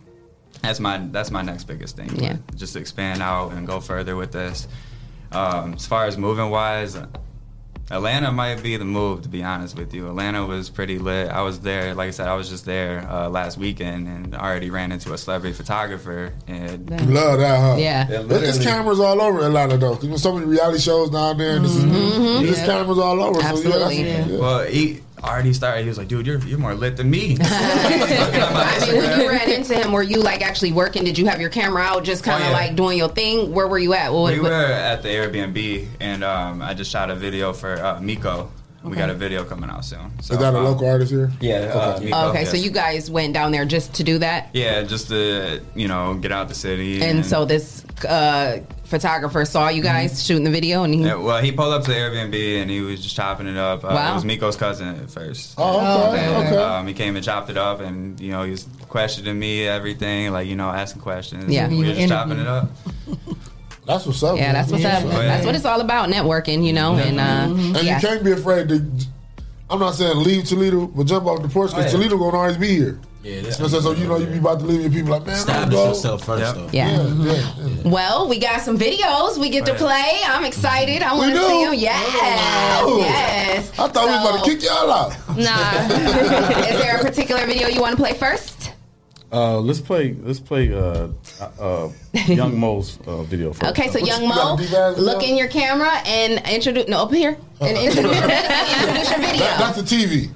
that's 0.61 0.81
my 0.81 0.97
that's 0.97 1.31
my 1.31 1.41
next 1.41 1.63
biggest 1.63 1.95
thing. 1.95 2.13
Yeah. 2.17 2.37
Just 2.55 2.73
to 2.73 2.79
expand 2.79 3.21
out 3.21 3.53
and 3.53 3.65
go 3.65 3.79
further 3.79 4.17
with 4.17 4.33
this. 4.33 4.67
Um, 5.31 5.73
as 5.75 5.85
far 5.85 6.05
as 6.05 6.17
moving 6.17 6.49
wise. 6.49 6.97
Atlanta 7.89 8.31
might 8.31 8.63
be 8.63 8.77
the 8.77 8.85
move, 8.85 9.23
to 9.23 9.27
be 9.27 9.43
honest 9.43 9.75
with 9.77 9.93
you. 9.93 10.07
Atlanta 10.07 10.45
was 10.45 10.69
pretty 10.69 10.97
lit. 10.97 11.27
I 11.29 11.41
was 11.41 11.59
there, 11.59 11.93
like 11.93 12.07
I 12.07 12.11
said, 12.11 12.29
I 12.29 12.35
was 12.35 12.49
just 12.49 12.63
there 12.63 13.05
uh, 13.09 13.27
last 13.27 13.57
weekend 13.57 14.07
and 14.07 14.33
already 14.33 14.69
ran 14.69 14.93
into 14.93 15.11
a 15.11 15.17
celebrity 15.17 15.53
photographer. 15.53 16.33
And 16.47 16.89
love 17.13 17.39
that, 17.39 17.59
huh? 17.59 17.75
Yeah. 17.77 18.07
Yeah, 18.09 18.21
There's 18.21 18.27
there's 18.27 18.63
cameras 18.63 19.01
all 19.01 19.21
over 19.21 19.41
Atlanta 19.41 19.75
though. 19.77 19.95
Cause 19.97 20.07
there's 20.07 20.21
so 20.23 20.31
many 20.33 20.45
reality 20.45 20.79
shows 20.79 21.09
down 21.09 21.37
there, 21.37 21.57
and 21.57 21.65
this 21.65 21.75
is, 21.75 21.83
Mhm. 21.83 22.43
there's 22.45 22.59
Yeah. 22.59 22.65
cameras 22.65 22.97
all 22.97 23.21
over. 23.21 23.41
So 23.41 23.45
Absolutely. 23.47 24.03
yeah, 24.07 24.25
yeah. 24.25 24.37
Well, 24.39 24.63
he 24.67 25.01
already 25.23 25.53
started. 25.53 25.83
He 25.83 25.87
was 25.87 25.97
like, 25.97 26.07
"Dude, 26.07 26.25
you're 26.25 26.39
you're 26.39 26.59
more 26.59 26.73
lit 26.73 26.97
than 26.97 27.09
me." 27.09 27.37
I 27.41 28.85
mean, 28.87 28.97
when 28.97 29.19
you 29.19 29.29
ran 29.29 29.51
into 29.51 29.73
him, 29.75 29.91
were 29.91 30.03
you 30.03 30.21
like 30.21 30.41
actually 30.41 30.71
working? 30.71 31.03
Did 31.03 31.17
you 31.17 31.25
have 31.27 31.39
your 31.41 31.49
camera 31.49 31.81
out, 31.83 32.03
just 32.03 32.23
kind 32.23 32.41
of 32.41 32.47
Oh, 32.49 32.51
yeah. 32.51 32.57
like 32.57 32.75
doing 32.75 32.97
your 32.97 33.09
thing? 33.09 33.53
Where 33.53 33.67
were 33.67 33.79
you 33.79 33.93
at? 33.93 34.11
What, 34.11 34.33
we 34.33 34.39
what- 34.39 34.51
were 34.51 34.55
at 34.65 35.01
the 35.03 35.09
Airbnb, 35.09 35.87
and 35.99 36.23
um, 36.23 36.61
I 36.61 36.73
just 36.73 36.91
shot 36.91 37.09
a 37.09 37.15
video 37.15 37.53
for 37.53 37.73
uh, 37.83 37.99
Miko. 38.01 38.51
We 38.83 38.95
got 38.95 39.11
a 39.11 39.13
video 39.13 39.43
coming 39.43 39.69
out 39.69 39.85
soon. 39.85 40.11
So, 40.23 40.33
Is 40.33 40.39
that 40.39 40.55
a 40.55 40.57
um, 40.57 40.63
local 40.63 40.87
artist 40.89 41.11
here? 41.11 41.31
Yeah. 41.39 41.65
Uh, 41.71 41.99
Miko, 42.01 42.17
Oh, 42.17 42.29
okay, 42.31 42.45
so 42.45 42.57
you 42.57 42.71
guys 42.71 43.11
went 43.11 43.31
down 43.31 43.51
there 43.51 43.63
just 43.63 43.93
to 43.93 44.03
do 44.03 44.17
that, 44.17 44.49
Yeah, 44.53 44.81
just 44.81 45.09
to 45.09 45.61
you 45.75 45.87
know 45.87 46.15
get 46.15 46.31
out 46.31 46.47
the 46.47 46.55
city. 46.55 46.99
and 47.03 47.23
so 47.23 47.45
this 47.45 47.85
uh, 48.09 48.57
photographer 48.91 49.43
saw 49.45 49.69
you 49.69 49.81
guys 49.81 50.23
shooting 50.23 50.43
the 50.43 50.51
video, 50.51 50.83
and 50.83 50.93
he. 50.93 51.01
Yeah, 51.01 51.15
well, 51.15 51.41
he 51.41 51.51
pulled 51.51 51.73
up 51.73 51.83
to 51.85 51.89
the 51.89 51.95
Airbnb 51.97 52.61
and 52.61 52.69
he 52.69 52.81
was 52.81 53.01
just 53.01 53.15
chopping 53.15 53.47
it 53.47 53.57
up. 53.57 53.83
Uh, 53.83 53.87
Wow. 53.91 54.11
It 54.11 54.15
was 54.15 54.25
Miko's 54.25 54.55
cousin 54.55 54.87
at 55.01 55.09
first. 55.09 55.55
Oh, 55.57 56.11
okay, 56.11 56.25
And, 56.25 56.47
okay. 56.47 56.57
Um, 56.57 56.85
he 56.87 56.93
came 56.93 57.15
and 57.15 57.25
chopped 57.25 57.49
it 57.49 57.57
up, 57.57 57.79
and 57.79 58.19
you 58.19 58.31
know 58.31 58.43
he 58.43 58.51
was 58.51 58.67
questioning 58.89 59.39
me, 59.39 59.65
everything, 59.67 60.31
like 60.31 60.47
you 60.47 60.55
know 60.55 60.69
asking 60.69 61.01
questions. 61.01 61.51
Yeah. 61.51 61.67
we 61.67 61.79
were 61.79 61.85
just 61.85 62.07
chopping 62.07 62.37
it 62.37 62.47
up. 62.47 62.69
That's 63.85 64.05
what's 64.05 64.21
up. 64.21 64.37
Yeah, 64.37 64.43
man. 64.51 64.53
that's 64.53 64.71
what's 64.71 64.85
up. 64.85 65.03
That's 65.03 65.45
what 65.45 65.55
it's 65.55 65.65
all 65.65 65.81
about, 65.81 66.09
networking, 66.09 66.63
you 66.63 66.71
know, 66.73 66.95
and 66.95 67.19
uh, 67.19 67.77
And 67.77 67.83
yeah. 67.83 67.95
you 67.99 68.07
can't 68.07 68.23
be 68.23 68.31
afraid 68.31 68.69
to. 68.69 68.85
I'm 69.69 69.79
not 69.79 69.95
saying 69.95 70.17
leave 70.17 70.43
Toledo, 70.45 70.85
but 70.87 71.05
jump 71.07 71.25
off 71.25 71.41
the 71.41 71.47
porch 71.49 71.71
because 71.71 71.85
Oh, 71.93 71.97
yeah. 71.97 72.03
Toledo 72.09 72.17
gonna 72.17 72.37
always 72.37 72.57
be 72.57 72.75
here. 72.77 72.99
Yeah, 73.23 73.35
You 73.35 73.41
know, 73.43 73.49
so, 73.51 73.79
so 73.81 73.91
you 73.91 74.07
know 74.07 74.17
you 74.17 74.25
be 74.25 74.39
about 74.39 74.59
to 74.61 74.65
leave, 74.65 74.83
and 74.83 74.91
people 74.93 75.11
like, 75.11 75.25
man, 75.27 75.35
I'm 75.35 75.39
establish 75.39 75.73
go. 75.75 75.87
yourself 75.89 76.25
first 76.25 76.41
Yep. 76.43 76.55
though. 76.55 76.69
Yeah. 76.71 76.89
Yeah, 76.89 77.13
yeah, 77.13 77.33
yeah. 77.67 77.81
Well, 77.91 78.27
we 78.27 78.39
got 78.39 78.61
some 78.61 78.77
videos 78.79 79.37
we 79.37 79.49
get 79.49 79.65
to 79.67 79.75
play. 79.75 80.21
I'm 80.25 80.43
excited. 80.43 81.03
I 81.03 81.13
want 81.13 81.33
to 81.33 81.39
do? 81.39 81.47
see 81.47 81.65
them. 81.65 81.73
Yes, 81.75 82.81
Oh. 82.81 82.97
yes. 82.99 83.71
I 83.79 83.87
thought 83.89 84.05
we 84.05 84.11
was 84.11 84.29
about 84.29 84.43
to 84.43 84.49
kick 84.49 84.63
y'all 84.63 84.91
out. 84.91 85.15
Nah. 85.37 86.65
Is 86.71 86.79
there 86.81 86.97
a 86.97 87.03
particular 87.03 87.45
video 87.45 87.67
you 87.67 87.79
want 87.81 87.95
to 87.95 88.01
play 88.01 88.13
first? 88.13 88.71
Uh, 89.31 89.59
let's 89.59 89.79
play. 89.79 90.15
Let's 90.23 90.39
play. 90.39 90.73
Uh, 90.73 91.07
uh, 91.59 91.89
Young 92.27 92.57
Moe's 92.59 92.97
uh, 93.07 93.23
video. 93.23 93.53
First. 93.53 93.71
Okay, 93.71 93.89
so 93.89 93.99
Young 93.99 94.27
Moe, 94.27 94.55
look 94.97 95.23
in 95.23 95.35
your 95.37 95.47
camera 95.47 95.91
and 96.05 96.41
introduce. 96.49 96.87
No, 96.87 97.03
up 97.03 97.11
here 97.11 97.37
and 97.61 97.77
introduce, 97.77 98.15
introduce 98.21 99.09
your 99.09 99.19
video. 99.19 99.37
That, 99.45 99.73
that's 99.75 99.81
the 99.81 99.95
TV. 99.95 100.29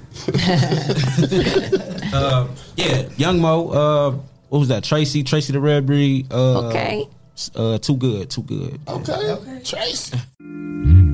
Uh, 2.16 2.48
yeah, 2.78 3.10
Young 3.18 3.40
Moe. 3.40 3.68
Uh, 3.70 4.12
what 4.48 4.60
was 4.60 4.70
that? 4.70 4.86
Tracy, 4.86 5.22
Tracy 5.22 5.52
the 5.52 5.60
Rare 5.60 5.82
Breed. 5.82 6.32
Uh, 6.32 6.68
Okay. 6.70 7.10
Uh, 7.54 7.78
too 7.78 7.98
good, 7.98 8.30
too 8.30 8.44
good. 8.44 8.80
Okay, 8.88 9.12
Okay, 9.32 9.62
Tracy. 9.66 10.18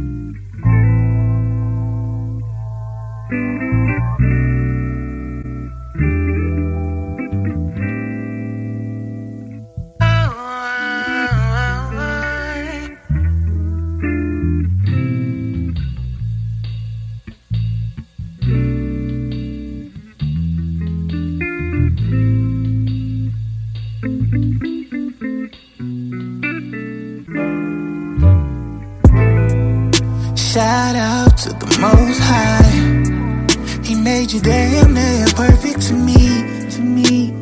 Shout 30.61 30.95
out 30.95 31.37
to 31.37 31.49
the 31.53 31.77
most 31.81 32.19
high. 32.21 32.71
He 33.83 33.95
made 33.95 34.31
you 34.31 34.39
damn 34.41 34.93
near 34.93 35.25
perfect 35.33 35.81
to 35.87 35.93
me, 35.95 36.21
to 36.73 36.81
me. 36.83 37.33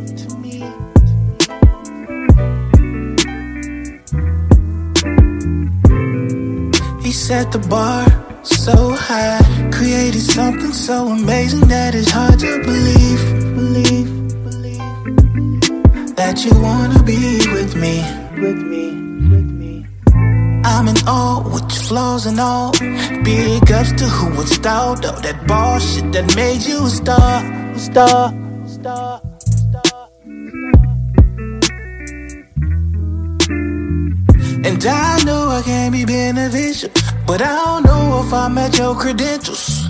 He 7.03 7.11
set 7.11 7.51
the 7.51 7.59
bar 7.67 8.07
so 8.43 8.93
high, 8.93 9.69
created 9.73 10.21
something 10.21 10.71
so 10.71 11.09
amazing 11.09 11.67
that 11.67 11.95
it's 11.95 12.11
hard 12.11 12.39
to 12.39 12.63
believe, 12.63 13.21
believe, 13.59 14.09
believe 14.45 16.15
that 16.15 16.45
you 16.45 16.57
wanna 16.61 17.03
be 17.03 17.39
with 17.51 17.75
me, 17.75 17.95
with 18.39 18.61
me. 18.63 19.09
I'm 20.69 20.87
in 20.87 20.97
awe 21.07 21.41
with 21.43 21.67
your 21.73 21.83
flaws 21.89 22.25
and 22.25 22.39
all. 22.39 22.71
Big 23.23 23.71
ups 23.71 23.91
to 23.99 24.05
who 24.05 24.27
installed 24.39 25.03
all 25.05 25.19
that 25.21 25.47
bullshit 25.47 26.11
that 26.13 26.35
made 26.35 26.61
you 26.61 26.85
a 26.85 26.89
star, 26.89 27.33
star, 27.75 28.33
star. 28.67 29.21
And 34.67 34.85
I 34.85 35.23
know 35.25 35.49
I 35.49 35.61
can 35.65 35.91
be 35.91 36.05
beneficial, 36.05 36.91
but 37.25 37.41
I 37.41 37.55
don't 37.65 37.85
know 37.85 38.23
if 38.25 38.33
I'm 38.33 38.57
at 38.57 38.77
your 38.77 38.95
credentials. 38.95 39.87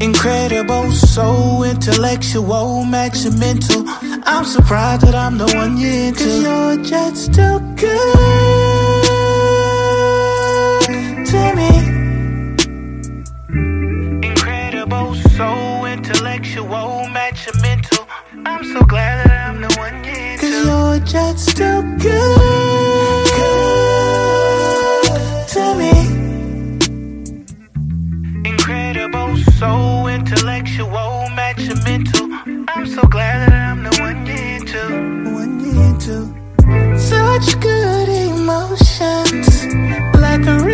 Incredible, 0.00 0.90
so 0.92 1.62
intellectual, 1.62 2.84
max 2.84 3.24
your 3.24 3.36
mental. 3.36 3.84
I'm 4.24 4.44
surprised 4.44 5.02
that 5.02 5.14
I'm 5.14 5.36
the 5.38 5.46
one 5.54 5.76
you're 5.76 6.06
into. 6.08 6.24
Cause 6.24 6.42
you're 6.42 6.84
just 6.84 7.34
too 7.34 7.58
good 7.76 8.41
to 11.32 11.44
me. 11.56 11.72
Incredible, 14.28 15.14
so 15.38 15.48
intellectual, 15.86 17.08
match 17.08 17.46
your 17.46 17.58
mental. 17.62 18.06
I'm 18.44 18.62
so 18.64 18.80
glad 18.84 19.26
that 19.26 19.32
I'm 19.48 19.62
the 19.62 19.68
one 19.78 20.04
you 20.04 20.36
Cause 20.38 20.56
you're 20.66 20.98
just 21.06 21.56
too 21.56 21.80
good, 22.04 23.24
good 23.38 25.08
to 25.54 25.64
me. 25.80 25.94
Incredible, 28.50 29.30
so 29.58 29.70
intellectual, 30.08 31.30
match 31.38 31.62
your 31.62 31.80
mental. 31.82 32.28
I'm 32.68 32.86
so 32.86 33.02
glad 33.14 33.48
that 33.48 33.54
I'm 33.54 33.82
the 33.84 33.92
one 34.00 34.26
you 34.26 34.34
into. 34.34 34.82
One 35.32 35.60
you 35.64 35.80
into. 35.88 36.16
Such 36.98 37.58
good 37.60 38.08
emotions, 38.10 39.64
like 40.26 40.44
a 40.46 40.71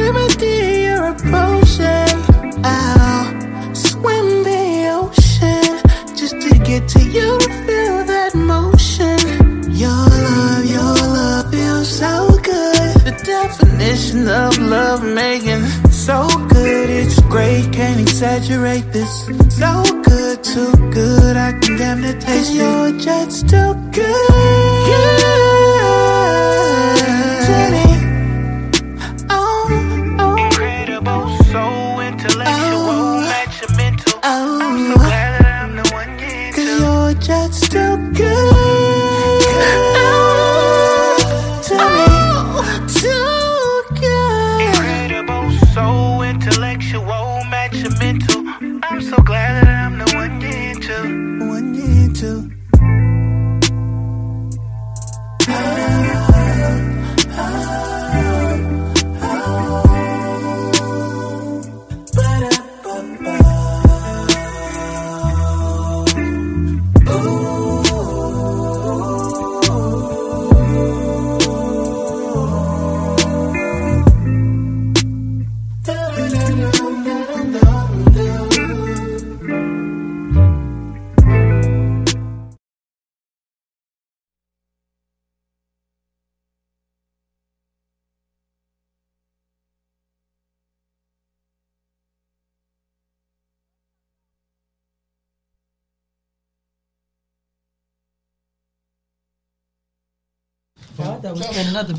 I'll 2.64 3.74
swim 3.74 4.44
the 4.44 4.90
ocean 5.00 6.16
just 6.16 6.34
to 6.40 6.58
get 6.58 6.88
to 6.88 7.00
you 7.00 7.38
to 7.38 7.50
feel 7.66 8.04
that 8.04 8.34
motion. 8.34 9.18
Your 9.72 9.90
love, 9.90 10.64
your 10.64 10.94
love 11.16 11.50
feels 11.52 11.88
so 11.88 12.28
good. 12.42 12.94
The 13.08 13.14
definition 13.24 14.28
of 14.28 14.58
love 14.58 15.04
making 15.04 15.64
so 15.90 16.26
good, 16.48 16.90
it's 16.90 17.20
great. 17.22 17.72
Can't 17.72 18.00
exaggerate 18.00 18.92
this. 18.92 19.12
So 19.50 19.82
good, 20.02 20.42
too 20.42 20.72
good. 20.90 21.36
I 21.36 21.52
can 21.60 21.76
damn 21.76 22.00
the 22.02 22.14
taste 22.14 22.52
it. 22.52 22.56
You're 22.56 22.92
just 22.98 23.48
too 23.48 23.74
good. 23.92 23.94
good. 23.94 25.38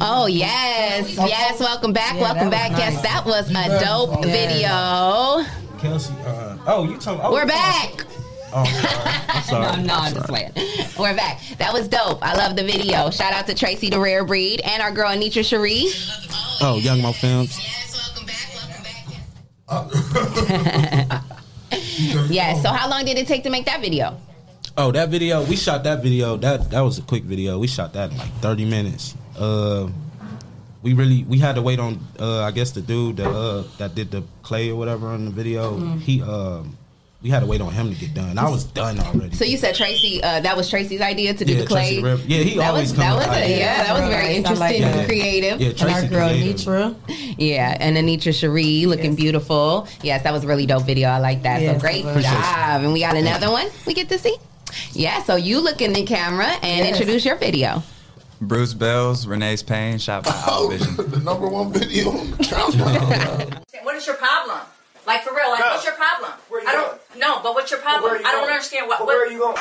Oh 0.02 0.28
yes, 0.28 1.14
yes. 1.16 1.60
Welcome 1.60 1.92
back, 1.94 2.16
Yeah, 2.16 2.22
welcome 2.22 2.50
back. 2.50 2.72
was 2.72 2.80
Yes, 2.80 3.02
that 3.02 3.26
was 3.26 3.50
a 3.50 3.80
dope 3.84 4.26
Yeah. 4.26 5.44
video. 5.44 5.50
Kelsey, 5.82 6.14
uh, 6.26 6.58
oh, 6.68 6.86
you 6.90 6.98
talking? 6.98 7.22
Oh, 7.24 7.32
We're 7.34 7.46
back. 7.46 8.06
Oh, 8.54 8.64
I'm 8.64 8.66
sorry. 8.66 9.26
I'm 9.30 9.44
sorry. 9.74 9.78
no, 9.78 9.84
no, 9.84 9.94
I'm 9.96 10.14
just 10.14 10.28
playing. 10.28 10.52
We're 10.98 11.16
back. 11.16 11.42
That 11.58 11.74
was 11.74 11.88
dope. 11.90 12.20
I 12.26 12.34
love 12.36 12.56
the 12.56 12.64
video. 12.64 13.10
Shout 13.10 13.34
out 13.34 13.46
to 13.48 13.54
Tracy 13.56 13.90
the 13.90 14.00
Rare 14.00 14.24
Breed 14.24 14.62
and 14.62 14.82
our 14.82 14.92
girl 14.92 15.10
Anitra 15.10 15.44
Cherie. 15.48 15.88
Oh, 16.62 16.78
Young 16.82 17.02
Moe 17.02 17.12
Films. 17.12 17.60
yeah. 22.32 22.54
So 22.62 22.70
how 22.70 22.90
long 22.90 23.04
did 23.06 23.18
it 23.18 23.28
take 23.28 23.44
to 23.44 23.50
make 23.50 23.66
that 23.66 23.82
video? 23.82 24.18
Oh, 24.80 24.92
that 24.94 25.10
video 25.10 25.44
we 25.44 25.58
shot 25.58 25.84
that 25.84 26.02
video. 26.02 26.38
That 26.38 26.72
that 26.72 26.80
was 26.82 27.00
a 27.00 27.02
quick 27.04 27.24
video. 27.24 27.60
We 27.60 27.68
shot 27.68 27.92
that 28.00 28.12
in 28.12 28.18
like 28.18 28.32
thirty 28.40 28.64
minutes. 28.64 29.14
Uh, 29.38 29.90
we 30.82 30.94
really 30.94 31.24
we 31.28 31.38
had 31.38 31.56
to 31.56 31.62
wait 31.62 31.80
on 31.80 32.00
uh, 32.18 32.44
I 32.48 32.52
guess 32.52 32.72
the 32.72 32.80
dude 32.82 33.18
that 33.18 33.28
uh, 33.30 33.64
that 33.78 33.94
did 33.94 34.10
the 34.10 34.24
clay 34.42 34.70
or 34.72 34.78
whatever 34.80 35.08
on 35.12 35.26
the 35.26 35.32
video. 35.32 35.76
Mhm. 35.76 36.00
He 36.00 36.22
um 36.24 36.78
we 37.22 37.28
had 37.30 37.42
to 37.42 37.46
wait 37.46 37.60
on 37.60 37.74
him 37.74 37.92
to 37.94 38.00
get 38.00 38.14
done. 38.14 38.38
I 38.40 38.48
was 38.48 38.64
done 38.64 38.98
already. 39.02 39.36
So 39.36 39.44
you 39.44 39.58
said 39.58 39.76
Tracy, 39.76 40.24
uh, 40.24 40.40
that 40.40 40.56
was 40.56 40.70
Tracy's 40.70 41.02
idea 41.02 41.34
to 41.34 41.44
do 41.44 41.52
Yeah, 41.52 41.60
the 41.60 41.68
clay. 41.68 42.00
Tracy 42.00 42.04
Rip- 42.04 42.22
yeah, 42.26 42.38
he 42.48 42.56
that 42.56 42.70
always 42.72 42.92
was, 42.92 42.98
come 42.98 43.02
that 43.02 43.18
with 43.20 43.28
was 43.28 43.38
a, 43.52 43.60
yeah, 43.60 43.84
that 43.84 43.94
was 44.00 44.08
very 44.10 44.28
nice. 44.28 44.38
Interesting, 44.38 44.60
like 44.64 44.80
and 44.80 45.00
that. 45.02 45.06
creative. 45.12 45.60
Yeah, 45.60 45.70
And 45.76 45.82
our 45.82 45.88
Tracy 46.00 46.08
girl 46.08 46.30
creative. 46.30 46.56
Nitra. 46.56 47.36
Yeah, 47.38 47.78
and 47.84 47.98
Anitra 47.98 48.32
Cherie 48.34 48.86
looking 48.86 49.16
beautiful. 49.16 49.90
Yes, 50.02 50.24
that 50.24 50.32
was 50.32 50.46
a 50.46 50.48
really 50.48 50.66
dope 50.66 50.84
video. 50.88 51.10
I 51.10 51.20
like 51.20 51.44
that. 51.44 51.60
Yes, 51.62 51.76
so 51.76 51.82
great 51.82 52.04
job. 52.24 52.84
And 52.88 52.94
we 52.94 53.02
got 53.02 53.18
another 53.18 53.52
one 53.52 53.68
we 53.86 53.94
get 53.94 54.08
to 54.08 54.18
see. 54.18 54.38
Yeah, 54.94 55.24
so 55.24 55.36
you 55.36 55.60
look 55.62 55.82
in 55.82 55.94
the 55.94 56.04
camera 56.06 56.48
and 56.62 56.86
Yes. 56.86 56.90
introduce 57.00 57.26
your 57.26 57.36
video. 57.36 57.84
Bruce 58.42 58.74
Bells, 58.74 59.28
Renee's 59.28 59.62
Pain, 59.64 59.98
shot 59.98 60.24
by 60.24 60.32
Oh, 60.48 60.70
Vision. 60.70 60.96
the 61.10 61.20
number 61.20 61.48
one 61.48 61.72
video 61.74 62.10
on 62.12 62.32
the. 62.32 63.62
What 63.84 63.96
is 63.96 64.06
your 64.08 64.16
problem? 64.16 64.60
Like 65.08 65.24
for 65.24 65.34
real, 65.36 65.50
like 65.50 65.62
what's 65.62 65.84
your 65.84 65.94
problem? 65.94 66.32
I 66.68 66.72
don't 66.74 67.20
no, 67.20 67.42
but 67.42 67.56
what's 67.56 67.72
your 67.72 67.80
problem? 67.80 68.14
You 68.14 68.20
I 68.20 68.32
don't 68.32 68.42
going? 68.42 68.52
understand 68.54 68.88
what. 68.88 69.00
What 69.00 69.08
where 69.08 69.26
are 69.26 69.32
you 69.32 69.40
going? 69.40 69.58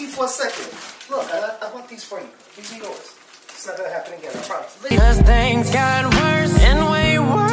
You 0.00 0.06
for 0.06 0.24
a 0.24 0.28
second. 0.28 0.64
Look, 1.10 1.28
I, 1.30 1.56
I 1.60 1.74
want 1.74 1.86
these 1.86 2.04
for 2.04 2.18
you. 2.20 2.28
These 2.56 2.72
are 2.72 2.78
yours. 2.78 3.14
It's 3.50 3.66
not 3.66 3.76
gonna 3.76 3.90
happen 3.90 4.14
again. 4.14 4.32
I 4.34 4.40
promise. 4.40 4.78
Cause 4.88 5.20
things 5.20 5.70
got 5.70 6.04
worse 6.14 6.58
and 6.64 6.90
way 6.90 7.18
worse 7.18 7.49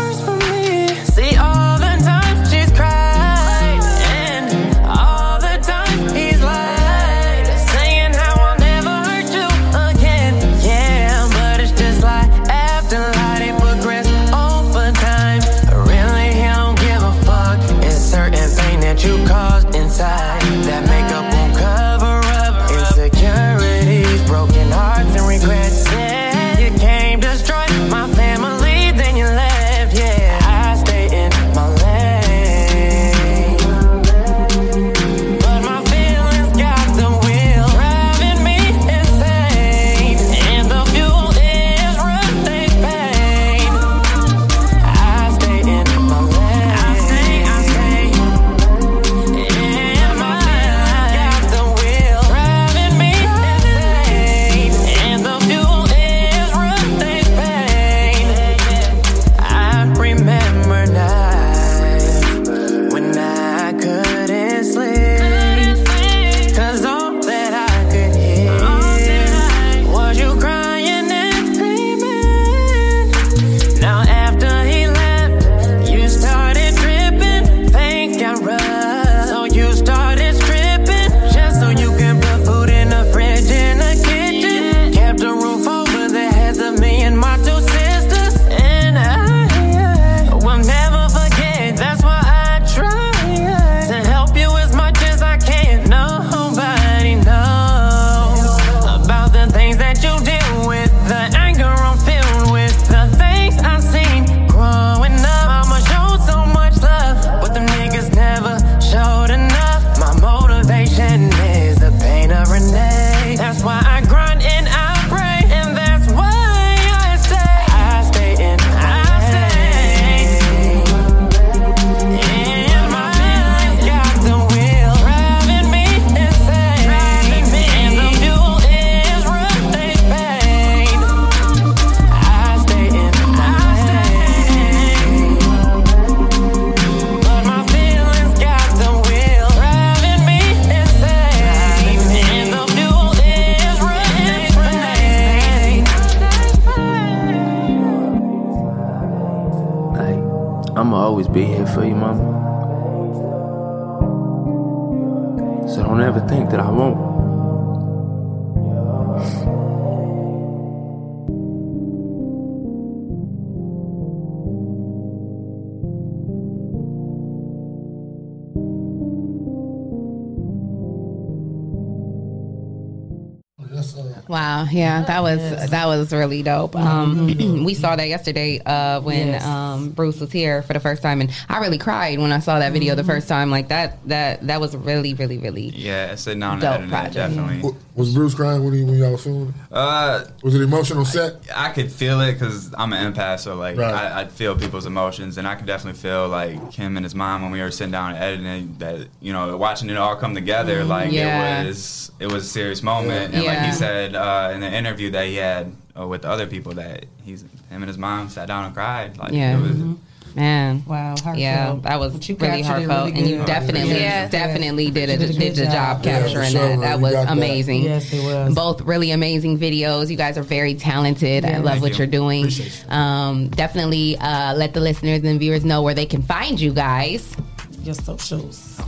that 175.07 175.23
was 175.23 175.69
that 175.71 175.85
was 175.87 176.13
really 176.13 176.43
dope. 176.43 176.75
Um, 176.75 177.27
we 177.65 177.73
saw 177.73 177.95
that 177.95 178.07
yesterday 178.07 178.59
uh, 178.65 179.01
when 179.01 179.27
Yes. 179.27 179.45
um, 179.45 179.89
Bruce 179.91 180.19
was 180.19 180.31
here 180.31 180.61
for 180.61 180.73
the 180.73 180.79
first 180.79 181.01
time, 181.01 181.21
and 181.21 181.31
I 181.49 181.59
really 181.59 181.77
cried 181.77 182.19
when 182.19 182.31
I 182.31 182.39
saw 182.39 182.59
that 182.59 182.71
video 182.73 182.95
the 182.95 183.03
first 183.03 183.27
time. 183.27 183.49
Like 183.51 183.69
that, 183.69 183.97
that 184.07 184.45
that 184.47 184.61
was 184.61 184.75
really, 184.75 185.13
really, 185.13 185.37
really. 185.37 185.69
Yeah, 185.69 186.15
sitting 186.15 186.39
down 186.39 186.59
Dope 186.59 186.81
and 186.81 186.83
editing 186.83 186.87
it, 186.87 186.89
project. 186.89 187.15
definitely. 187.35 187.57
W- 187.61 187.75
Was 187.95 188.13
Bruce 188.13 188.35
crying 188.35 188.63
when, 188.63 188.73
he, 188.73 188.83
when 188.83 188.95
y'all 188.97 189.11
was 189.11 189.23
filming? 189.23 189.53
Uh, 189.71 190.25
was 190.43 190.55
it 190.55 190.61
emotional 190.61 191.05
set? 191.05 191.35
I 191.55 191.69
could 191.71 191.91
feel 191.91 192.21
it 192.21 192.33
because 192.33 192.73
I'm 192.77 192.93
an 192.93 193.13
empath, 193.13 193.39
so 193.39 193.55
like 193.55 193.77
Right. 193.77 193.93
I, 193.93 194.21
I'd 194.21 194.31
feel 194.31 194.55
people's 194.55 194.85
emotions, 194.85 195.37
and 195.37 195.47
I 195.47 195.55
could 195.55 195.65
definitely 195.65 195.99
feel 195.99 196.27
like 196.27 196.73
him 196.73 196.97
and 196.97 197.05
his 197.05 197.15
mom 197.15 197.41
when 197.43 197.51
we 197.51 197.59
were 197.61 197.71
sitting 197.71 197.91
down 197.91 198.13
and 198.15 198.23
editing 198.23 198.75
that. 198.79 199.07
You 199.21 199.33
know, 199.33 199.57
watching 199.57 199.89
it 199.89 199.97
all 199.97 200.15
come 200.15 200.33
together, 200.35 200.81
Mhm. 200.83 200.87
like 200.87 201.11
Yeah. 201.11 201.61
it 201.63 201.67
was 201.67 202.11
it 202.19 202.31
was 202.31 202.45
a 202.45 202.47
serious 202.47 202.81
moment, 202.81 203.33
and 203.33 203.43
like 203.45 203.59
he 203.59 203.71
said 203.71 204.15
uh, 204.15 204.51
in 204.53 204.61
the 204.61 204.71
interview 204.71 204.96
that 205.11 205.25
he 205.27 205.35
had 205.35 205.71
uh, 205.99 206.05
with 206.07 206.21
the 206.23 206.29
other 206.29 206.47
people 206.47 206.73
that 206.73 207.05
he's 207.23 207.41
him 207.41 207.81
and 207.83 207.87
his 207.87 207.97
mom 207.97 208.29
sat 208.29 208.47
down 208.47 208.65
and 208.65 208.73
cried. 208.73 209.17
Like 209.17 209.31
Yeah. 209.33 209.57
it 209.57 209.61
was. 209.61 209.97
Man, 210.35 210.83
wow, 210.85 211.15
yeah, 211.35 211.77
that 211.81 211.99
was 211.99 212.13
But 212.13 212.29
you 212.29 212.35
really 212.39 212.61
heartfelt, 212.61 213.07
really 213.07 213.19
and 213.19 213.27
you 213.27 213.43
definitely, 213.45 213.99
Yeah. 214.01 214.27
definitely 214.27 214.91
did 214.91 215.09
You 215.09 215.17
did 215.17 215.29
a 215.29 215.33
did, 215.33 215.39
good 215.39 215.55
the 215.55 215.63
job 215.65 215.73
job. 215.73 216.03
Capturing 216.03 216.35
for 216.35 216.45
sure, 216.51 216.61
that. 216.61 216.69
man. 216.69 216.79
That 216.81 216.95
You 216.97 217.01
was 217.01 217.13
got 217.13 217.25
that. 217.27 217.31
amazing. 217.37 217.83
Yes, 217.83 218.13
it 218.13 218.23
was. 218.23 218.53
Both 218.53 218.81
really 218.81 219.09
amazing 219.09 219.57
videos. 219.57 220.11
You 220.11 220.17
guys 220.17 220.37
are 220.37 220.43
very 220.43 220.75
talented. 220.75 221.43
I 221.43 221.57
love 221.57 221.65
Thank 221.65 221.81
what 221.81 221.91
you. 221.93 221.97
you're 221.99 222.07
doing. 222.07 222.49
Um, 222.89 223.47
definitely 223.47 224.15
uh, 224.19 224.53
let 224.53 224.75
the 224.75 224.79
listeners 224.79 225.23
and 225.23 225.39
viewers 225.39 225.65
know 225.65 225.81
where 225.81 225.95
they 225.95 226.05
can 226.05 226.21
find 226.21 226.59
you 226.59 226.71
guys. 226.71 227.35
Your 227.83 227.95
socials. 227.95 228.79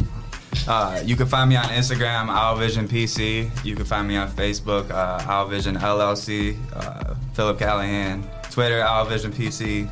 Uh, 0.68 1.02
you 1.06 1.16
can 1.16 1.26
find 1.28 1.50
me 1.50 1.56
on 1.56 1.66
Instagram, 1.66 2.28
Owlvision 2.28 2.88
PC. 2.88 3.50
You 3.66 3.76
can 3.76 3.86
find 3.86 4.08
me 4.08 4.18
on 4.18 4.30
Facebook, 4.32 4.90
uh, 4.92 5.20
Owlvision 5.20 5.78
LLC, 5.78 6.58
uh, 6.76 7.16
Philip 7.34 7.58
Callahan, 7.60 8.24
Twitter, 8.52 8.82
Owlvision 8.82 9.32
PC, 9.32 9.90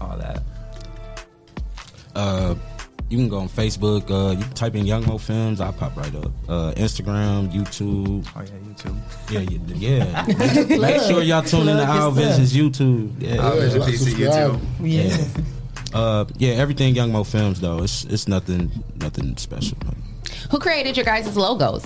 all 0.00 0.16
that. 0.18 0.42
Uh, 2.14 2.54
you 3.10 3.16
can 3.16 3.28
go 3.28 3.38
on 3.38 3.48
Facebook. 3.48 4.10
Uh, 4.10 4.32
you 4.36 4.44
can 4.44 4.52
type 4.54 4.74
in 4.74 4.86
Young 4.86 5.06
Moe 5.06 5.18
Films. 5.18 5.60
I'll 5.60 5.72
pop 5.72 5.96
right 5.96 6.14
up. 6.16 6.32
Uh, 6.48 6.72
Instagram, 6.76 7.50
YouTube. 7.52 8.26
Oh 8.36 8.42
yeah, 8.42 8.50
YouTube. 8.66 8.96
Yeah, 9.30 9.40
yeah. 9.74 10.26
yeah. 10.68 10.78
Make 10.78 11.02
sure 11.02 11.22
y'all 11.22 11.42
tune 11.42 11.68
in 11.68 11.76
to 11.76 11.84
Plug 11.84 11.96
your 11.96 12.04
Our 12.04 12.12
stuff. 12.12 12.14
Vision's 12.14 12.52
YouTube. 12.54 13.12
Yeah, 13.18 13.46
Owl 13.46 13.56
Vision 13.56 13.82
PC 13.82 14.14
YouTube. 14.14 14.60
Yeah. 14.80 15.42
Uh, 15.94 16.24
yeah, 16.36 16.52
everything 16.54 16.94
Young 16.94 17.12
Moe 17.12 17.24
Films 17.24 17.60
though. 17.60 17.82
It's 17.82 18.04
it's 18.04 18.28
nothing 18.28 18.70
nothing 18.96 19.36
special. 19.36 19.78
Who 20.50 20.58
created 20.58 20.96
your 20.96 21.04
guys' 21.04 21.36
logos? 21.36 21.84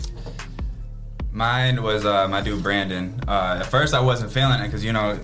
Mine 1.32 1.82
was 1.82 2.04
uh, 2.04 2.28
my 2.28 2.40
dude 2.40 2.62
Brandon. 2.62 3.18
Uh, 3.26 3.58
at 3.60 3.66
first, 3.66 3.94
I 3.94 4.00
wasn't 4.00 4.32
feeling 4.32 4.60
it 4.60 4.64
because 4.64 4.84
you 4.84 4.92
know 4.92 5.18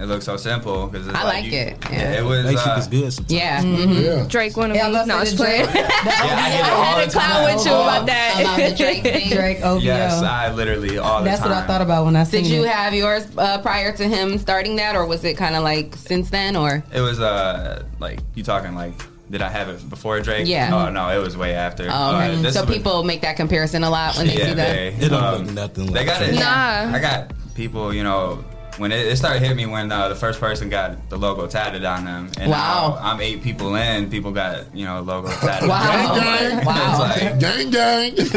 it 0.00 0.06
looks 0.06 0.24
so 0.24 0.36
simple. 0.36 0.86
Because 0.86 1.08
I 1.08 1.24
like 1.24 1.46
it, 1.52 1.76
yeah. 1.90 2.18
it 2.18 2.24
was. 2.24 2.44
Basic 2.44 2.66
uh, 2.66 2.76
is 2.78 2.86
good. 2.88 3.12
Sometimes. 3.12 3.32
Yeah. 3.32 3.62
mhm. 3.62 4.28
Drake 4.28 4.56
one 4.56 4.70
of 4.70 4.76
Yeah, 4.76 4.84
I 4.84 4.88
me. 4.88 4.92
No, 4.94 5.02
about 5.04 5.10
I 5.10 5.20
was 5.20 5.34
playing. 5.34 5.60
Yeah, 5.64 5.68
I 5.70 6.50
get 6.50 6.60
it 6.60 6.66
I 6.66 6.70
all 6.70 6.84
had 6.84 7.00
the 7.08 7.12
to 7.12 7.18
clown 7.18 7.54
with 7.54 7.66
you 7.66 7.72
about 7.72 8.06
that. 8.06 8.40
About 8.40 8.70
the 8.70 8.76
Drake 8.76 9.02
thing. 9.04 9.30
Drake 9.30 9.60
OVO. 9.62 9.80
Yes, 9.80 10.22
I 10.22 10.52
literally 10.52 10.98
all 10.98 11.22
That's 11.22 11.40
the 11.40 11.48
time. 11.48 11.50
That's 11.50 11.50
what 11.50 11.52
I 11.52 11.66
thought 11.66 11.82
about 11.82 12.04
when 12.06 12.16
I 12.16 12.24
seen 12.24 12.44
Did 12.44 12.52
you 12.52 12.64
it. 12.64 12.70
have 12.70 12.94
yours 12.94 13.26
uh, 13.36 13.60
prior 13.60 13.92
to 13.96 14.08
him 14.08 14.38
starting 14.38 14.76
that, 14.76 14.96
or 14.96 15.06
was 15.06 15.24
it 15.24 15.36
kind 15.36 15.54
of 15.54 15.62
like 15.62 15.94
since 15.96 16.30
then, 16.30 16.56
or? 16.56 16.82
It 16.92 17.00
was 17.00 17.20
uh 17.20 17.84
like 17.98 18.20
you 18.34 18.42
talking 18.42 18.74
like 18.74 18.94
did 19.30 19.42
I 19.42 19.48
have 19.48 19.68
it 19.68 19.88
before 19.88 20.18
Drake? 20.20 20.48
Yeah. 20.48 20.74
Oh 20.74 20.90
no, 20.90 21.08
it 21.10 21.22
was 21.22 21.36
way 21.36 21.54
after. 21.54 21.84
Oh, 21.90 22.16
okay. 22.16 22.34
Uh, 22.34 22.42
this 22.42 22.54
so 22.54 22.64
was- 22.64 22.74
people 22.76 23.04
make 23.04 23.20
that 23.20 23.36
comparison 23.36 23.84
a 23.84 23.90
lot 23.90 24.16
when 24.16 24.26
they 24.26 24.36
yeah, 24.36 24.44
see 24.46 24.54
that. 24.54 24.72
they, 24.74 24.88
It 25.06 25.08
don't 25.08 25.22
um, 25.22 25.44
look 25.46 25.54
nothing 25.54 25.86
They 25.86 26.04
like 26.04 26.06
got 26.06 26.22
it. 26.22 26.34
Nah. 26.34 26.96
I 26.96 26.98
got 27.00 27.32
people, 27.54 27.94
you 27.94 28.02
know, 28.02 28.44
when 28.78 28.92
it, 28.92 29.06
it 29.06 29.16
started 29.16 29.40
hitting 29.40 29.56
me 29.56 29.66
when 29.66 29.90
uh, 29.92 30.08
the 30.08 30.14
first 30.14 30.40
person 30.40 30.68
got 30.68 31.08
the 31.10 31.16
logo 31.16 31.46
tatted 31.46 31.84
on 31.84 32.04
them. 32.04 32.30
And 32.38 32.50
Wow. 32.50 32.96
now 32.98 32.98
I'm 33.02 33.20
eight 33.20 33.42
people 33.42 33.74
in. 33.74 34.10
People 34.10 34.32
got 34.32 34.74
you 34.74 34.84
know 34.84 35.00
logo 35.02 35.28
tatted. 35.40 35.68
Wow. 35.68 36.14
Gang, 36.18 36.64
Wow. 36.64 36.90
It's 36.90 37.20
like 37.20 37.40
gang, 37.40 37.70
gang. 37.70 38.14
this 38.16 38.32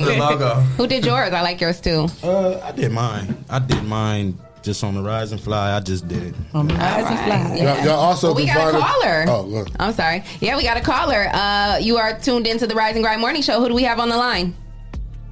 is 0.00 0.06
the 0.06 0.16
logo. 0.18 0.54
Who 0.76 0.86
did 0.86 1.04
yours? 1.04 1.32
I 1.32 1.42
like 1.42 1.60
yours 1.60 1.80
too. 1.80 2.06
Uh, 2.22 2.60
I 2.64 2.72
did 2.72 2.92
mine. 2.92 3.44
I 3.48 3.58
did 3.58 3.82
mine 3.84 4.38
just 4.62 4.82
on 4.82 4.94
the 4.94 5.02
rise 5.02 5.32
and 5.32 5.40
fly. 5.40 5.74
I 5.76 5.80
just 5.80 6.08
did 6.08 6.22
it. 6.22 6.34
On 6.52 6.66
the 6.66 6.74
rise 6.74 7.06
and 7.06 7.18
fly. 7.20 7.56
Y'all, 7.56 7.84
y'all 7.84 8.00
also 8.00 8.28
Well, 8.28 8.36
we 8.36 8.46
got 8.46 8.74
a 8.74 8.78
caller. 8.78 9.24
Oh, 9.28 9.42
look. 9.42 9.68
I'm 9.78 9.92
sorry. 9.92 10.24
Yeah, 10.40 10.56
we 10.56 10.62
got 10.64 10.76
a 10.76 10.80
caller. 10.80 11.28
Uh, 11.32 11.78
you 11.80 11.96
are 11.96 12.18
tuned 12.18 12.46
into 12.46 12.66
the 12.66 12.74
Rise 12.74 12.94
and 12.96 13.04
Grind 13.04 13.20
Morning 13.20 13.40
Show. 13.40 13.60
Who 13.60 13.68
do 13.68 13.74
we 13.74 13.84
have 13.84 14.00
on 14.00 14.08
the 14.08 14.16
line? 14.16 14.54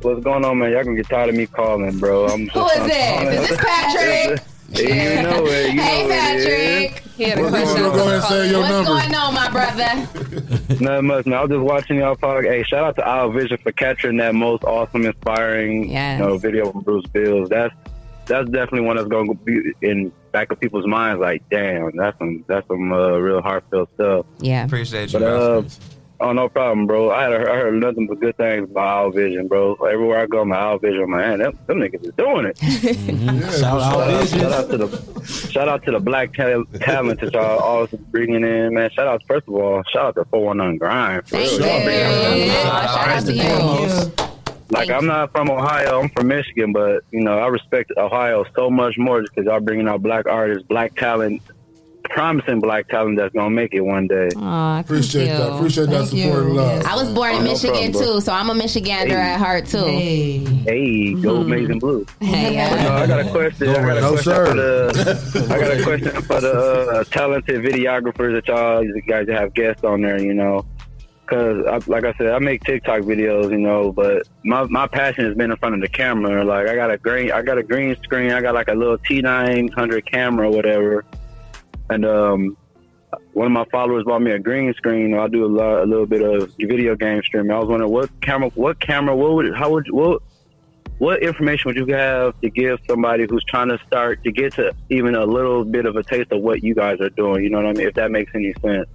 What's 0.07 0.23
going 0.23 0.45
on, 0.45 0.59
man? 0.61 0.71
Y'all 0.71 0.85
can 0.85 0.95
get 0.95 1.09
tired 1.09 1.31
of 1.31 1.35
me 1.35 1.47
calling, 1.47 1.99
bro. 1.99 2.27
I'm 2.29 2.45
just 2.49 2.57
Who 2.57 2.65
is 2.81 2.89
this? 2.89 3.41
Is 3.43 3.49
this 3.49 3.59
Patrick? 3.61 4.41
Hey, 4.73 5.17
you 5.17 5.23
know 5.23 5.47
it. 5.47 5.75
You 5.75 5.81
Hey, 5.81 6.03
know 6.03 6.09
what 6.09 6.37
it 6.37 6.49
is. 6.49 6.91
Patrick. 6.91 7.03
He 7.17 7.23
had 7.25 7.39
a 7.39 7.43
Well, 7.43 7.51
question. 7.51 7.83
go 7.83 7.91
ahead 7.93 8.15
and 8.15 8.23
say 8.25 8.51
your 8.51 8.61
What's 8.61 8.71
number. 8.73 8.91
going 8.91 9.15
on, 9.15 9.35
my 9.35 9.51
brother? 9.51 10.79
Nothing 10.85 11.07
much, 11.07 11.27
man. 11.27 11.39
I 11.39 11.43
was 11.43 11.51
just 11.51 11.61
watching 11.63 11.97
y'all 11.99 12.17
talk. 12.17 12.45
Hey, 12.45 12.63
shout 12.65 12.85
out 12.85 12.97
to 12.97 13.09
Owl 13.09 13.31
Vision 13.31 13.59
for 13.59 13.71
capturing 13.73 14.17
that 14.19 14.35
most 14.35 14.65
awesome, 14.65 15.07
inspiring, 15.07 15.89
Yes. 15.91 16.19
you 16.21 16.27
know, 16.27 16.37
video 16.39 16.71
from 16.73 16.83
Bruce 16.83 17.07
Bills. 17.07 17.49
That's 17.49 17.75
that's 18.27 18.49
definitely 18.51 18.81
one 18.83 18.97
that's 18.97 19.09
going 19.09 19.29
to 19.29 19.35
be 19.35 19.73
in 19.83 20.11
back 20.33 20.51
of 20.53 20.59
people's 20.61 20.87
minds. 20.87 21.21
Like, 21.21 21.49
damn, 21.49 21.95
that's 21.97 22.19
some 22.19 22.45
that's 22.49 22.67
some 22.69 22.93
uh, 22.93 23.11
real 23.19 23.41
heartfelt 23.43 23.89
stuff. 23.95 24.27
Yeah. 24.41 24.65
Appreciate 24.65 25.13
you. 25.13 25.21
But 25.21 25.27
uh, 25.29 25.61
guys. 25.63 25.79
Oh, 26.19 26.33
no 26.33 26.49
problem, 26.49 26.87
bro. 26.87 27.11
I 27.11 27.25
had 27.25 27.33
I 27.35 27.57
heard 27.57 27.75
nothing 27.75 28.07
but 28.07 28.21
good 28.21 28.37
things 28.39 28.71
about 28.71 28.87
Owl 29.05 29.11
Vision, 29.11 29.49
bro. 29.49 29.75
Everywhere 29.75 30.21
I 30.21 30.27
go, 30.27 30.45
my 30.47 30.57
Owl 30.57 30.79
Vision, 30.79 31.11
man, 31.11 31.41
them, 31.41 31.59
them 31.67 31.79
niggas 31.79 32.07
is 32.07 32.15
doing 32.15 32.47
it. 32.47 32.57
Mm-hmm. 33.07 33.41
Shout 33.61 33.81
out 33.81 33.93
Shout 33.93 34.01
out, 34.11 34.21
Vision. 34.23 34.39
shout 34.41 34.53
out 34.53 34.71
to 34.71 34.77
the 34.79 35.25
shout 35.51 35.69
out 35.69 35.85
to 35.85 35.91
the 35.93 36.01
black 36.01 36.33
tal- 36.33 36.65
talent 36.81 37.21
that 37.21 37.33
y'all 37.35 37.59
always 37.59 37.91
bringing 38.11 38.45
in, 38.45 38.73
man. 38.75 38.91
Shout 38.91 39.07
out 39.07 39.23
first 39.27 39.47
of 39.49 39.55
all, 39.55 39.83
shout 39.93 40.07
out 40.07 40.15
to 40.17 40.25
419 40.31 40.79
Grind. 40.79 41.29
For 41.29 41.37
Thank 41.37 41.51
real. 41.51 41.61
you. 41.61 41.67
Y'all 41.67 41.85
bringing 41.85 42.43
in- 42.47 42.51
Shout 42.51 43.09
out 43.09 43.27
to 43.27 43.33
you. 43.35 44.27
Like 44.71 44.91
I'm 44.91 45.07
not 45.07 45.31
from 45.33 45.49
Ohio, 45.51 46.01
I'm 46.01 46.09
from 46.11 46.29
Michigan, 46.29 46.73
but 46.73 47.05
you 47.13 47.21
know 47.21 47.39
I 47.39 47.47
respect 47.49 47.93
Ohio 47.97 48.45
so 48.57 48.69
much 48.71 48.97
more 48.99 49.21
just 49.21 49.35
because 49.35 49.47
y'all 49.47 49.61
bringing 49.61 49.87
out 49.87 50.03
black 50.03 50.27
artists, 50.27 50.67
black 50.67 50.97
talent, 50.97 51.41
promising 52.11 52.61
black 52.61 52.89
talent 52.89 53.17
that's 53.19 53.35
gonna 53.35 53.51
make 53.51 53.75
it 53.75 53.81
one 53.81 54.07
day. 54.07 54.29
Aw, 54.37 54.75
thank 54.77 54.87
Appreciate 54.87 55.23
you. 55.23 55.29
that. 55.39 55.53
Appreciate 55.53 55.89
that 55.91 56.07
support 56.07 56.45
and 56.45 56.55
love. 56.57 56.85
I 56.85 56.95
was 56.97 57.11
born 57.13 57.31
in 57.33 57.37
Oh, 57.37 57.45
no 57.45 57.51
Michigan 57.53 57.93
problem, 57.93 58.15
too, 58.15 58.21
so 58.21 58.33
I'm 58.33 58.51
a 58.51 58.55
Michigander 58.55 59.09
Hey. 59.09 59.15
at 59.15 59.39
heart 59.39 59.67
too. 59.67 59.85
Hey. 59.85 60.39
Hey, 60.39 61.15
go 61.15 61.37
Amazing 61.37 61.79
Blue. 61.79 62.05
Hey, 62.21 62.57
But 62.71 62.83
no, 62.83 62.89
uh, 62.89 62.99
I 62.99 63.07
got 63.07 63.21
a 63.27 63.31
question. 63.31 63.69
I 63.69 63.75
got 63.75 63.97
a 63.97 64.01
No, 64.01 64.09
question 64.11 64.33
sir. 64.33 64.47
for 64.47 64.55
the. 64.55 65.47
I 65.55 65.59
got 65.61 65.79
a 65.79 65.83
question 65.83 66.23
for 66.23 66.41
the 66.41 66.53
uh, 66.93 67.05
talented 67.05 67.63
videographers 67.63 68.33
that 68.35 68.49
y'all 68.49 68.83
you 68.85 69.01
guys 69.03 69.29
have 69.29 69.55
guests 69.55 69.85
on 69.85 70.01
there. 70.03 70.21
You 70.21 70.35
know, 70.35 70.65
because 71.25 71.87
like 71.89 72.05
I 72.05 72.13
said, 72.15 72.29
I 72.29 72.39
make 72.39 72.65
TikTok 72.65 73.01
videos. 73.03 73.51
You 73.51 73.59
know, 73.59 73.93
but 73.93 74.27
my 74.45 74.65
my 74.65 74.87
passion 74.87 75.25
has 75.27 75.35
been 75.37 75.51
in 75.51 75.57
front 75.59 75.75
of 75.75 75.81
the 75.81 75.89
camera. 75.89 76.45
Like 76.45 76.67
I 76.69 76.75
got 76.75 76.91
a 76.91 76.99
green, 76.99 77.31
I 77.33 77.43
got 77.43 77.59
a 77.59 77.63
green 77.63 77.95
screen. 78.03 78.33
I 78.33 78.41
got 78.41 78.55
like 78.55 78.69
a 78.69 78.75
little 78.75 78.99
T 78.99 79.21
nine 79.23 79.69
hundred 79.69 80.05
camera, 80.07 80.49
or 80.49 80.53
whatever. 80.53 81.05
And 81.91 82.05
um, 82.05 82.57
one 83.33 83.47
of 83.47 83.53
my 83.53 83.65
followers 83.71 84.05
bought 84.05 84.23
me 84.23 84.33
a 84.33 84.39
green 84.39 84.73
screen. 84.75 85.15
I 85.15 85.29
do 85.29 85.45
a 85.45 85.47
lot, 85.47 85.83
a 85.83 85.87
little 85.87 86.07
bit 86.07 86.23
of 86.23 86.53
video 86.59 86.97
game 86.97 87.23
streaming. 87.23 87.53
I 87.53 87.59
was 87.59 87.69
wondering 87.69 87.93
what 87.93 88.11
camera, 88.21 88.51
what 88.55 88.81
camera, 88.81 89.15
what 89.15 89.35
would, 89.35 89.55
how 89.55 89.71
would, 89.71 89.91
what 89.91 90.23
what 90.99 91.23
information 91.23 91.69
would 91.69 91.77
you 91.77 91.95
have 91.95 92.41
to 92.41 92.49
give 92.49 92.79
somebody 92.89 93.27
who's 93.29 93.45
trying 93.45 93.69
to 93.69 93.79
start 93.87 94.25
to 94.25 94.33
get 94.33 94.55
to 94.55 94.75
even 94.89 95.15
a 95.15 95.27
little 95.27 95.65
bit 95.65 95.85
of 95.85 95.97
a 95.97 96.03
taste 96.03 96.33
of 96.33 96.41
what 96.41 96.63
you 96.63 96.75
guys 96.75 97.01
are 97.01 97.11
doing? 97.11 97.45
You 97.45 97.51
know 97.51 97.59
what 97.59 97.67
I 97.67 97.73
mean? 97.73 97.87
If 97.87 97.95
that 97.95 98.11
makes 98.11 98.33
any 98.35 98.55
sense. 98.63 98.89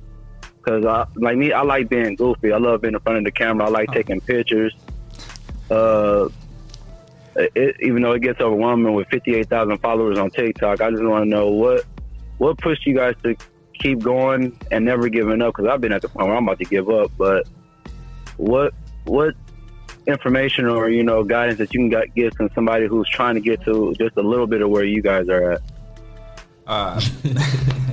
Because 0.58 0.86
I, 0.86 1.06
like 1.16 1.38
me, 1.38 1.52
I 1.52 1.62
like 1.62 1.90
being 1.90 2.16
goofy. 2.16 2.52
I 2.52 2.58
love 2.58 2.82
being 2.82 2.96
in 2.96 3.00
front 3.02 3.20
of 3.20 3.24
the 3.24 3.32
camera. 3.32 3.68
I 3.68 3.70
like 3.70 3.92
taking 3.92 4.20
pictures. 4.20 4.76
Uh, 5.70 6.30
it, 7.36 7.76
even 7.82 8.02
though 8.02 8.14
it 8.14 8.22
gets 8.22 8.42
overwhelming 8.42 8.94
with 8.94 9.08
58,000 9.10 9.78
followers 9.78 10.18
on 10.18 10.32
TikTok, 10.32 10.82
I 10.82 10.90
just 10.90 11.04
want 11.04 11.24
to 11.24 11.30
know 11.30 11.50
what 11.50 11.86
what 12.42 12.58
pushed 12.58 12.88
you 12.88 12.96
guys 12.96 13.14
to 13.22 13.36
keep 13.76 14.00
going 14.00 14.60
and 14.72 14.84
never 14.84 15.10
giving 15.10 15.44
up? 15.44 15.54
Because 15.56 15.72
I've 15.72 15.80
been 15.80 15.92
at 15.92 16.02
the 16.02 16.10
point 16.10 16.28
where 16.28 16.36
I'm 16.36 16.44
about 16.44 16.58
to 16.58 16.66
give 16.66 16.90
up. 16.90 17.12
But 17.16 17.48
what 18.38 18.74
what 19.04 19.36
information 20.08 20.66
or 20.66 20.90
you 20.90 21.04
know 21.04 21.24
guidance 21.24 21.60
that 21.60 21.72
you 21.72 21.88
can 21.88 22.08
get, 22.16 22.36
from 22.36 22.50
somebody 22.56 22.88
who's 22.88 23.08
trying 23.08 23.36
to 23.36 23.42
get 23.42 23.62
to 23.66 23.94
just 24.00 24.18
a 24.18 24.24
little 24.24 24.48
bit 24.48 24.64
of 24.64 24.72
where 24.72 24.84
you 24.84 25.04
guys 25.04 25.30
are 25.30 25.52
at? 25.52 25.62
Uh, 26.68 27.02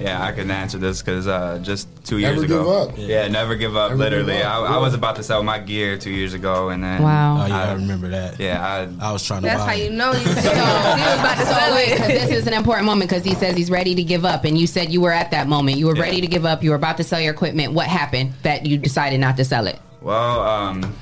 yeah, 0.01 0.23
I 0.23 0.31
can 0.33 0.51
answer 0.51 0.79
this 0.79 1.01
because 1.03 1.27
uh, 1.27 1.59
just 1.63 1.89
two 2.05 2.19
years 2.19 2.35
Never 2.35 2.45
ago. 2.45 2.59
give 2.89 2.91
up. 2.91 2.99
Yeah, 3.09 3.27
never 3.29 3.57
give 3.57 3.77
up. 3.77 3.91
Never 3.91 4.03
literally, 4.03 4.35
give 4.35 4.43
up, 4.47 4.53
I, 4.53 4.69
yeah. 4.71 4.77
I 4.77 4.79
was 4.79 4.95
about 4.95 5.17
to 5.17 5.23
sell 5.23 5.43
my 5.43 5.59
gear 5.59 5.97
two 5.99 6.11
years 6.11 6.35
ago, 6.35 6.69
and 6.69 6.85
then 6.85 7.03
Wow. 7.03 7.43
Oh 7.43 7.47
yeah, 7.47 7.71
I 7.71 7.73
remember 7.73 8.09
that. 8.09 8.39
Yeah, 8.39 8.65
I, 9.01 9.09
I 9.09 9.13
was 9.13 9.25
trying 9.27 9.41
to 9.43 9.49
That's 9.49 9.63
buy. 9.63 9.71
how 9.71 9.73
you 9.77 9.91
know 9.91 10.13
you. 10.13 10.19
So, 10.19 10.25
he 10.33 10.37
was 10.37 11.19
about 11.19 11.39
to 11.39 11.47
sell 11.47 11.75
wait, 11.75 11.97
'cause 11.97 12.09
it. 12.11 12.21
this 12.29 12.31
is 12.31 12.47
an 12.47 12.53
important 12.53 12.87
moment 12.87 13.11
because 13.11 13.25
he 13.25 13.35
says 13.35 13.57
he's 13.57 13.71
ready 13.71 13.95
to 13.95 14.03
give 14.05 14.25
up, 14.25 14.45
and 14.45 14.57
you 14.59 14.67
said 14.67 14.93
you 14.93 15.01
were 15.01 15.13
at 15.13 15.31
that 15.31 15.49
moment. 15.49 15.79
You 15.79 15.87
were 15.87 15.97
Yeah. 15.97 16.03
ready 16.03 16.21
to 16.21 16.27
give 16.27 16.45
up. 16.45 16.63
You 16.63 16.71
were 16.71 16.77
about 16.77 16.99
to 16.99 17.05
sell 17.05 17.21
your 17.21 17.33
equipment. 17.33 17.73
What 17.73 17.87
happened 17.87 18.35
that 18.43 18.67
you 18.67 18.77
decided 18.77 19.19
not 19.21 19.37
to 19.39 19.45
sell 19.45 19.67
it? 19.67 19.79
Well, 20.03 20.41
um, 20.43 20.95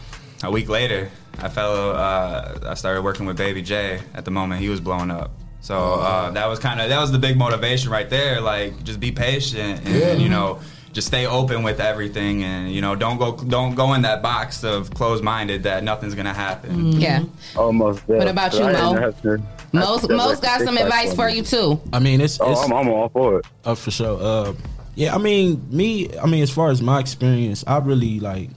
a 0.44 0.50
week 0.50 0.68
later, 0.68 1.10
I 1.40 1.48
fell. 1.48 1.90
Uh, 1.90 2.58
I 2.64 2.74
started 2.74 3.02
working 3.02 3.26
with 3.26 3.36
Baby 3.36 3.60
J. 3.60 4.00
At 4.14 4.24
the 4.24 4.30
moment, 4.30 4.60
he 4.62 4.68
was 4.68 4.80
blowing 4.80 5.10
up. 5.10 5.30
So 5.66 5.94
uh, 5.94 6.30
that 6.30 6.46
was 6.46 6.60
kind 6.60 6.80
of 6.80 6.88
that 6.90 7.00
was 7.00 7.10
the 7.10 7.18
big 7.18 7.36
motivation 7.36 7.90
right 7.90 8.08
there. 8.08 8.40
Like, 8.40 8.84
just 8.84 9.00
be 9.00 9.10
patient 9.10 9.80
and 9.84 9.94
Yeah. 9.96 10.12
you 10.12 10.28
know, 10.28 10.60
just 10.92 11.08
stay 11.08 11.26
open 11.26 11.64
with 11.64 11.80
everything, 11.80 12.44
and 12.44 12.70
you 12.70 12.80
know, 12.80 12.94
don't 12.94 13.18
go 13.18 13.36
don't 13.36 13.74
go 13.74 13.92
in 13.94 14.02
that 14.02 14.22
box 14.22 14.62
of 14.62 14.90
closed 14.94 15.24
minded 15.24 15.64
that 15.64 15.82
nothing's 15.82 16.14
gonna 16.14 16.32
happen. 16.32 16.92
Yeah. 17.00 17.24
Almost 17.56 18.06
there. 18.06 18.18
What 18.18 18.28
about 18.28 18.54
you, 18.54 18.60
Moe? 18.60 19.42
Most 19.72 20.08
most 20.08 20.40
got 20.40 20.60
some 20.60 20.78
advice 20.78 21.12
for 21.14 21.28
you 21.28 21.42
too. 21.42 21.80
I 21.92 21.98
mean, 21.98 22.20
it's. 22.20 22.38
Oh, 22.40 22.54
I'm, 22.54 22.72
I'm 22.72 22.88
all 22.88 23.08
for 23.08 23.40
it. 23.40 23.46
Uh, 23.64 23.74
for 23.74 23.90
sure. 23.90 24.18
Uh, 24.22 24.52
yeah, 24.94 25.16
I 25.16 25.18
mean, 25.18 25.66
me. 25.68 26.16
I 26.16 26.26
mean, 26.26 26.44
as 26.44 26.50
far 26.52 26.70
as 26.70 26.80
my 26.80 27.00
experience, 27.00 27.64
I 27.66 27.78
really 27.78 28.20
like 28.20 28.50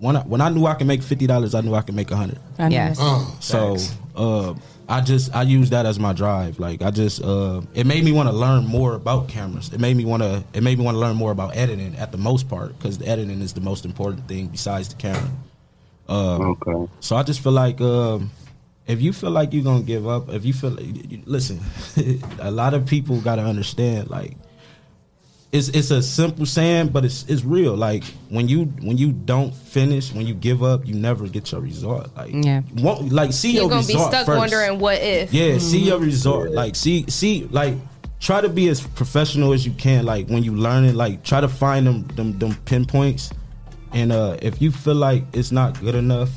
when 0.00 0.16
I 0.16 0.20
when 0.22 0.40
I 0.40 0.48
knew 0.48 0.66
I 0.66 0.74
could 0.74 0.88
make 0.88 1.04
fifty 1.04 1.28
dollars, 1.28 1.54
I 1.54 1.60
knew 1.60 1.74
I 1.76 1.82
could 1.82 1.94
make 1.94 2.10
a 2.10 2.16
hundred. 2.16 2.40
Yes. 2.58 2.98
Uh, 3.00 3.24
So, 3.38 3.76
uh, 4.16 4.54
I 4.88 5.00
just 5.00 5.34
I 5.34 5.42
use 5.42 5.70
that 5.70 5.86
as 5.86 5.98
my 5.98 6.12
drive. 6.12 6.58
Like 6.58 6.82
I 6.82 6.90
just 6.90 7.22
uh, 7.22 7.62
it 7.74 7.86
made 7.86 8.04
me 8.04 8.12
want 8.12 8.28
to 8.28 8.34
learn 8.34 8.66
more 8.66 8.94
about 8.94 9.28
cameras. 9.28 9.72
It 9.72 9.80
made 9.80 9.96
me 9.96 10.04
want 10.04 10.22
to 10.22 10.44
it 10.52 10.62
made 10.62 10.78
me 10.78 10.84
want 10.84 10.94
to 10.94 11.00
learn 11.00 11.16
more 11.16 11.32
about 11.32 11.56
editing 11.56 11.96
at 11.96 12.12
the 12.12 12.18
most 12.18 12.48
part 12.48 12.76
because 12.78 12.98
the 12.98 13.06
editing 13.08 13.40
is 13.40 13.52
the 13.52 13.60
most 13.60 13.84
important 13.84 14.28
thing 14.28 14.46
besides 14.46 14.88
the 14.88 14.96
camera. 14.96 15.30
Um, 16.08 16.42
okay. 16.42 16.92
So 17.00 17.16
I 17.16 17.22
just 17.24 17.40
feel 17.40 17.52
like 17.52 17.80
um, 17.80 18.30
if 18.86 19.02
you 19.02 19.12
feel 19.12 19.30
like 19.30 19.52
you're 19.52 19.64
gonna 19.64 19.82
give 19.82 20.06
up, 20.06 20.28
if 20.28 20.44
you 20.44 20.52
feel 20.52 20.70
like, 20.70 21.20
listen, 21.24 21.60
a 22.38 22.50
lot 22.50 22.74
of 22.74 22.86
people 22.86 23.20
got 23.20 23.36
to 23.36 23.42
understand 23.42 24.08
like 24.10 24.36
it's 25.52 25.68
it's 25.68 25.90
a 25.90 26.02
simple 26.02 26.44
saying, 26.44 26.88
but 26.88 27.04
it's 27.04 27.24
it's 27.28 27.44
real. 27.44 27.74
Like 27.76 28.04
when 28.28 28.48
you 28.48 28.64
when 28.82 28.98
you 28.98 29.12
don't 29.12 29.54
finish, 29.54 30.12
when 30.12 30.26
you 30.26 30.34
give 30.34 30.62
up, 30.62 30.86
you 30.86 30.94
never 30.94 31.26
get 31.28 31.50
your 31.52 31.60
result. 31.60 32.14
Like 32.16 32.32
Yeah. 32.32 32.62
won't, 32.76 33.12
like 33.12 33.32
see 33.32 33.52
You're 33.52 33.62
your 33.62 33.70
gonna 33.70 33.86
be 33.86 33.94
stuck 33.94 34.26
first. 34.26 34.38
wondering 34.38 34.78
what 34.78 35.00
if. 35.00 35.32
Yeah, 35.32 35.58
see 35.58 35.78
your 35.80 35.98
result. 36.00 36.50
Like 36.50 36.74
see 36.76 37.04
see 37.08 37.44
like 37.50 37.74
try 38.20 38.40
to 38.40 38.48
be 38.48 38.68
as 38.68 38.80
professional 38.80 39.52
as 39.52 39.64
you 39.64 39.72
can. 39.72 40.04
Like 40.04 40.28
when 40.28 40.42
you 40.42 40.54
learn 40.54 40.84
it, 40.84 40.94
like 40.94 41.22
try 41.22 41.40
to 41.40 41.48
find 41.48 41.86
them 41.86 42.06
them, 42.16 42.38
them 42.38 42.54
pinpoints. 42.64 43.30
And 43.92 44.12
uh 44.12 44.36
if 44.42 44.60
you 44.60 44.70
feel 44.72 44.96
like 44.96 45.24
it's 45.32 45.52
not 45.52 45.78
good 45.80 45.94
enough, 45.94 46.30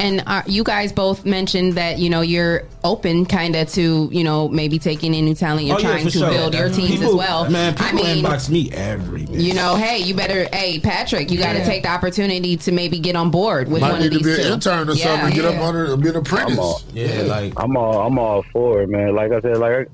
And 0.00 0.22
uh, 0.26 0.42
you 0.46 0.62
guys 0.62 0.92
both 0.92 1.24
mentioned 1.26 1.74
that 1.74 1.98
you 1.98 2.08
know 2.08 2.20
you're 2.20 2.62
open, 2.84 3.26
kind 3.26 3.56
of 3.56 3.68
to 3.70 4.08
you 4.12 4.22
know 4.22 4.48
maybe 4.48 4.78
taking 4.78 5.12
in 5.14 5.24
new 5.24 5.34
talent. 5.34 5.66
You're 5.66 5.76
Oh, 5.76 5.80
trying 5.80 6.04
for 6.04 6.10
to 6.12 6.18
sure. 6.18 6.30
build 6.30 6.54
your 6.54 6.68
teams 6.68 6.90
People- 6.92 7.08
as 7.08 7.14
well. 7.14 7.50
Man, 7.50 7.74
I 7.78 7.90
people 7.90 8.04
mean, 8.04 8.24
inbox 8.24 8.48
me 8.48 8.70
every 8.72 9.24
you 9.24 9.54
know, 9.54 9.74
hey, 9.76 9.98
you 9.98 10.14
better, 10.14 10.48
hey, 10.52 10.78
Patrick, 10.78 11.30
you 11.30 11.38
got 11.38 11.52
to 11.54 11.58
Yeah. 11.58 11.64
take 11.64 11.82
the 11.82 11.88
opportunity 11.90 12.56
to 12.58 12.72
maybe 12.72 12.98
get 13.00 13.16
on 13.16 13.30
board 13.30 13.68
with 13.68 13.80
Might 13.82 13.90
one 13.92 14.00
need 14.00 14.12
of 14.12 14.18
to 14.18 14.24
be 14.24 14.36
two. 14.36 14.40
an 14.42 14.52
intern 14.54 14.88
or 14.88 14.94
something 14.96 15.26
and 15.26 15.34
get 15.34 15.44
up 15.44 15.60
under 15.60 15.96
be 15.96 16.08
an 16.10 16.16
apprentice. 16.16 16.54
I'm 16.54 16.60
all, 16.60 16.80
yeah, 16.94 17.22
like 17.22 17.52
I'm 17.56 17.76
all 17.76 18.06
I'm 18.06 18.18
all 18.18 18.44
for 18.52 18.82
it, 18.82 18.88
man. 18.88 19.14
Like 19.16 19.32
I 19.32 19.40
said, 19.40 19.56
like 19.58 19.88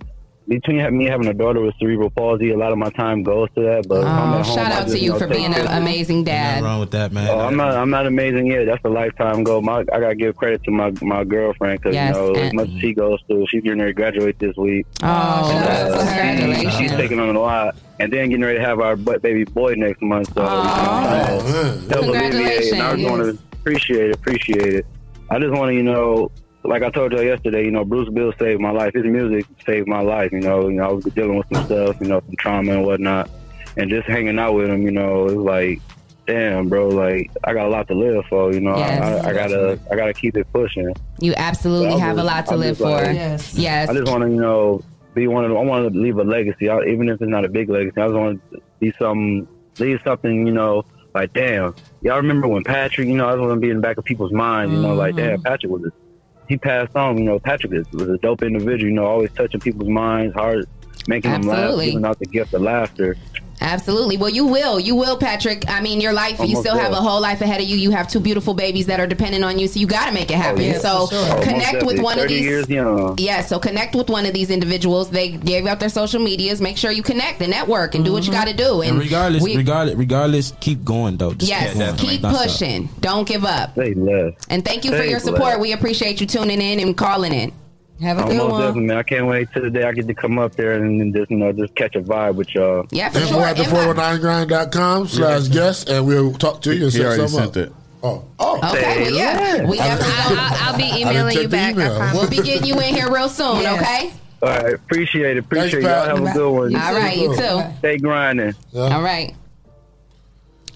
between 0.47 0.97
me 0.99 1.07
having 1.07 1.27
a 1.27 1.35
daughter 1.35 1.61
with 1.61 1.75
cerebral 1.79 2.11
palsy, 2.11 2.51
a 2.51 2.57
lot 2.57 2.71
of 2.73 2.79
my 2.79 2.91
time 2.91 3.23
goes 3.23 3.49
to 3.55 3.63
that. 3.63 3.89
But 3.89 4.05
Oh, 4.05 4.07
home, 4.07 4.45
shout 4.45 4.71
out 4.73 4.83
just, 4.83 4.97
to 4.97 5.01
you 5.01 5.13
know, 5.13 5.19
for 5.19 5.27
being 5.27 5.55
an 5.55 5.67
amazing 5.67 6.25
dad. 6.25 6.57
Nothing 6.57 6.65
wrong 6.65 6.81
with 6.81 6.91
that, 6.93 7.13
man. 7.13 7.29
Oh, 7.31 7.39
I'm 7.41 7.57
not. 7.57 7.75
I'm 7.75 7.91
not 7.91 8.07
amazing 8.07 8.47
yet. 8.49 8.67
That's 8.67 8.85
a 8.85 8.89
lifetime 8.89 9.43
goal. 9.45 9.63
My, 9.63 9.81
I 9.81 9.85
gotta 10.01 10.15
give 10.15 10.37
credit 10.37 10.63
to 10.65 10.71
my 10.71 10.93
my 11.03 11.25
girlfriend 11.25 11.81
because 11.81 11.95
Yes, 11.95 12.15
you 12.15 12.21
know 12.23 12.35
as 12.35 12.53
much 12.53 12.69
as 12.69 12.79
she 12.81 12.93
goes 12.93 13.21
through, 13.27 13.47
she's 13.49 13.63
getting 13.63 13.79
ready 13.79 13.91
to 13.93 13.95
graduate 13.95 14.39
this 14.39 14.57
week. 14.57 14.87
Oh, 15.03 15.51
She- 15.51 15.57
uh, 15.57 16.71
she's 16.79 16.91
taking 16.93 17.21
on 17.21 17.35
a 17.35 17.41
lot, 17.41 17.77
and 17.99 18.13
then 18.13 18.29
getting 18.29 18.45
ready 18.45 18.59
to 18.59 18.65
have 18.65 18.81
our 18.81 18.97
butt 18.97 19.23
baby 19.23 19.45
boy 19.45 19.75
next 19.77 20.03
month. 20.03 20.33
So, 20.35 20.43
you 20.43 20.47
know, 20.49 20.53
trying 20.63 21.89
to 21.89 21.95
help 21.95 22.07
alleviate, 22.07 22.73
and 22.73 22.83
I 22.83 22.97
just 22.97 23.11
want 23.11 23.23
to 23.23 23.39
appreciate 23.61 24.11
it. 24.11 24.15
Appreciate 24.17 24.75
it. 24.75 24.87
I 25.31 25.39
just 25.39 25.53
want 25.53 25.71
to, 25.71 25.75
you 25.75 25.83
know, 25.83 26.31
like 26.65 26.83
I 26.83 26.91
told 26.91 27.13
y'all 27.13 27.23
yesterday, 27.23 27.65
you 27.65 27.71
know, 27.71 27.85
Bruce 27.85 28.09
Bill 28.09 28.33
saved 28.39 28.61
my 28.61 28.71
life. 28.71 28.95
His 28.95 29.05
music 29.05 29.47
saved 29.67 29.87
my 29.87 30.01
life. 30.01 30.33
You 30.33 30.41
know, 30.41 30.69
you 30.69 30.75
know, 30.77 30.85
I 30.85 30.93
was 30.93 31.05
dealing 31.05 31.37
with 31.37 31.47
some 31.53 31.65
stuff, 31.67 31.97
you 32.01 32.09
know, 32.09 32.21
some 32.21 32.37
trauma 32.39 32.73
and 32.73 32.85
whatnot, 32.85 33.31
and 33.77 33.91
just 33.91 34.07
hanging 34.09 34.39
out 34.39 34.55
with 34.55 34.69
him, 34.71 34.83
you 34.83 34.91
know, 34.91 35.27
it 35.29 35.37
was 35.37 35.45
like, 35.45 35.81
damn, 36.27 36.69
bro, 36.69 36.89
like 36.89 37.31
I 37.45 37.53
got 37.53 37.67
a 37.67 37.69
lot 37.69 37.87
to 37.89 37.95
live 37.95 38.25
for. 38.31 38.53
You 38.53 38.61
know, 38.61 38.77
Yes. 38.77 39.25
I, 39.25 39.31
I 39.31 39.33
gotta, 39.35 39.79
I 39.91 39.97
gotta 39.97 40.15
keep 40.15 40.37
it 40.37 40.47
pushing. 40.53 40.93
You 41.21 41.35
absolutely 41.37 41.91
So 41.91 41.97
I 41.97 42.01
have 42.01 42.19
a 42.19 42.25
lot 42.25 42.47
to 42.47 42.53
I 42.53 42.57
live 42.57 42.79
just 42.79 42.81
like- 42.81 43.07
for. 43.07 43.13
Yes. 43.13 43.89
I 43.89 43.93
just 43.93 44.11
want 44.11 44.23
to, 44.23 44.31
you 44.31 44.41
know, 44.41 44.83
be 45.15 45.27
one 45.29 45.45
of. 45.45 45.51
The, 45.51 45.57
I 45.57 45.63
want 45.63 45.93
to 45.93 45.99
leave 45.99 46.17
a 46.19 46.25
legacy, 46.25 46.69
I, 46.69 46.83
even 46.85 47.09
if 47.09 47.21
it's 47.21 47.31
not 47.31 47.45
a 47.45 47.49
big 47.49 47.69
legacy. 47.69 48.01
I 48.01 48.07
just 48.07 48.15
want 48.15 48.41
to 48.53 48.63
be 48.81 48.93
some, 48.99 49.47
leave 49.79 50.01
something, 50.03 50.47
you 50.47 50.53
know, 50.53 50.85
like 51.15 51.33
damn. 51.35 51.75
Y'all 52.01 52.17
remember 52.17 52.49
when 52.49 52.65
Patrick? 52.65 53.07
You 53.07 53.17
know, 53.17 53.29
I 53.29 53.33
just 53.33 53.41
want 53.43 53.53
to 53.53 53.61
be 53.61 53.71
in 53.71 53.77
the 53.77 53.83
back 53.83 53.99
of 53.99 54.05
people's 54.05 54.33
minds. 54.33 54.73
You 54.75 54.81
know, 54.81 54.95
like 54.95 55.15
damn, 55.15 55.35
mm-hmm. 55.35 55.43
Patrick 55.43 55.71
was. 55.71 55.85
A, 55.85 56.04
he 56.49 56.57
passed 56.57 56.97
on. 56.97 57.19
You 57.19 57.25
know, 57.25 57.39
Patrick 57.39 57.73
is, 57.73 57.91
was 57.93 58.09
a 58.09 58.19
dope 58.19 58.43
individual. 58.43 58.89
You 58.89 58.97
know, 58.97 59.07
always 59.07 59.33
touching 59.33 59.61
people's 59.61 59.89
minds, 59.89 60.35
hearts, 60.35 60.67
making 61.07 61.31
them 61.31 61.43
laugh, 61.43 61.79
giving 61.79 62.05
out 62.05 62.19
the 62.19 62.27
gift 62.27 62.55
of 62.55 62.63
laughter. 62.63 63.17
Absolutely. 63.61 64.17
Well, 64.17 64.31
you 64.31 64.47
will. 64.47 64.79
You 64.79 64.95
will, 64.95 65.17
Patrick. 65.17 65.69
I 65.69 65.81
mean, 65.81 66.01
your 66.01 66.13
life, 66.13 66.37
oh, 66.39 66.45
you 66.45 66.57
Almost 66.57 66.69
still 66.69 66.79
have 66.79 66.93
a 66.93 66.97
whole 66.97 67.21
life 67.21 67.41
ahead 67.41 67.61
of 67.61 67.67
you. 67.67 67.77
You 67.77 67.91
have 67.93 68.09
two 68.09 68.21
beautiful 68.21 68.55
babies 68.55 68.87
that 68.87 69.01
are 69.01 69.07
dependent 69.07 69.45
on 69.45 69.59
you, 69.59 69.69
so 69.69 69.81
you 69.81 69.87
got 69.87 70.07
to 70.07 70.13
make 70.13 70.31
it 70.31 70.35
oh, 70.35 70.39
happen. 70.39 70.63
yeah, 70.63 70.79
so 70.79 71.07
for 71.07 71.15
sure. 71.15 71.39
Oh, 71.39 71.43
connect 71.43 71.85
with 71.85 72.01
one 72.01 72.19
of 72.19 72.29
these. 72.29 72.43
years 72.43 72.69
young. 72.69 73.17
Yeah, 73.19 73.43
so 73.43 73.59
connect 73.59 73.95
with 73.95 74.11
one 74.11 74.27
of 74.27 74.35
these 74.35 74.51
individuals. 74.51 75.11
They 75.11 75.31
gave 75.31 75.67
out 75.67 75.81
their 75.81 75.89
social 75.89 76.21
medias. 76.21 76.61
Make 76.61 76.77
sure 76.77 76.91
you 76.91 77.03
connect 77.03 77.41
and 77.41 77.51
network 77.51 77.95
and 77.95 78.05
do 78.05 78.13
what 78.13 78.25
you 78.25 78.33
mm-hmm. 78.33 78.41
got 78.41 78.49
to 78.49 78.57
do. 78.57 78.81
And 78.83 78.93
And, 78.93 78.99
regardless, 79.01 79.43
we- 79.43 79.57
regardless, 79.57 79.97
regardless, 79.97 80.53
keep 80.61 80.85
going 80.85 81.17
though. 81.17 81.35
Just 81.35 81.51
yes, 81.51 81.73
keep, 81.73 81.79
going. 81.79 81.97
keep 81.97 82.23
Not 82.23 82.35
stop. 82.35 82.47
pushing. 82.47 82.89
Don't 83.01 83.27
give 83.27 83.45
up. 83.45 83.73
Stay 83.73 83.95
left. 83.95 84.47
And 84.51 84.65
thank 84.65 84.85
you 84.85 84.91
for 84.91 85.03
your 85.03 85.21
support. 85.21 85.41
blessed. 85.41 85.61
We 85.61 85.73
appreciate 85.73 86.21
you 86.21 86.27
tuning 86.27 86.61
in 86.61 86.81
and 86.81 86.97
calling 86.97 87.33
in. 87.33 87.53
Have 88.01 88.19
Oh, 88.19 88.27
most 88.49 88.59
definitely, 88.61 88.81
man. 88.87 88.97
I 88.99 89.03
can't 89.05 89.27
wait 89.27 89.49
till 89.53 89.63
the 89.63 89.71
day 89.71 89.85
I 89.85 89.93
get 89.93 90.07
to 90.09 90.15
come 90.15 90.39
up 90.39 90.57
there 90.57 90.73
and 90.73 91.15
just, 91.15 91.31
you 91.31 91.37
know, 91.37 91.53
just 91.53 91.75
catch 91.77 91.95
a 91.95 92.01
vibe 92.01 92.35
with 92.35 92.53
y'all. 92.55 92.87
Yeah, 92.91 93.09
for 93.11 93.21
Info 93.21 93.41
at 93.41 93.57
the 93.57 93.63
419grind.com 93.65 95.07
slash 95.09 95.49
guest, 95.49 95.89
and 95.89 96.07
we'll 96.07 96.33
talk 96.35 96.61
to 96.63 96.75
you 96.75 96.85
and 96.87 96.93
He 96.93 96.99
set 96.99 97.07
already 97.07 97.29
something 97.29 97.53
sent 97.55 97.69
up. 97.69 97.73
it. 97.73 97.73
Oh, 98.03 98.25
oh. 98.39 98.57
Okay, 98.75 99.03
well, 99.05 99.13
yeah. 99.15 99.65
We 99.65 99.79
I- 99.81 99.87
definitely 99.97 100.13
I'll, 100.17 100.39
I'll, 100.39 100.73
I'll 100.73 100.77
be 100.77 101.01
emailing 101.03 101.39
you 101.39 101.49
back. 101.49 101.77
I. 101.79 102.13
We'll 102.13 102.29
be 102.29 102.37
getting 102.43 102.67
you 102.67 102.75
in 102.81 102.95
here 102.95 103.11
real 103.13 103.29
soon, 103.29 103.61
Yes. 103.63 103.81
okay? 103.81 104.13
All 104.43 104.49
right, 104.63 104.75
appreciate 104.75 105.37
it. 105.37 105.45
Appreciate 105.45 105.85
Pat. 105.85 106.09
y'all. 106.09 106.17
Have 106.19 106.27
a 106.27 106.39
good 106.39 106.51
one. 106.53 106.77
All 106.77 106.95
right, 106.95 107.17
you 107.17 107.35
too. 107.35 107.63
Stay 107.79 107.97
grinding. 107.99 108.55
All 108.75 109.01
right. 109.03 109.35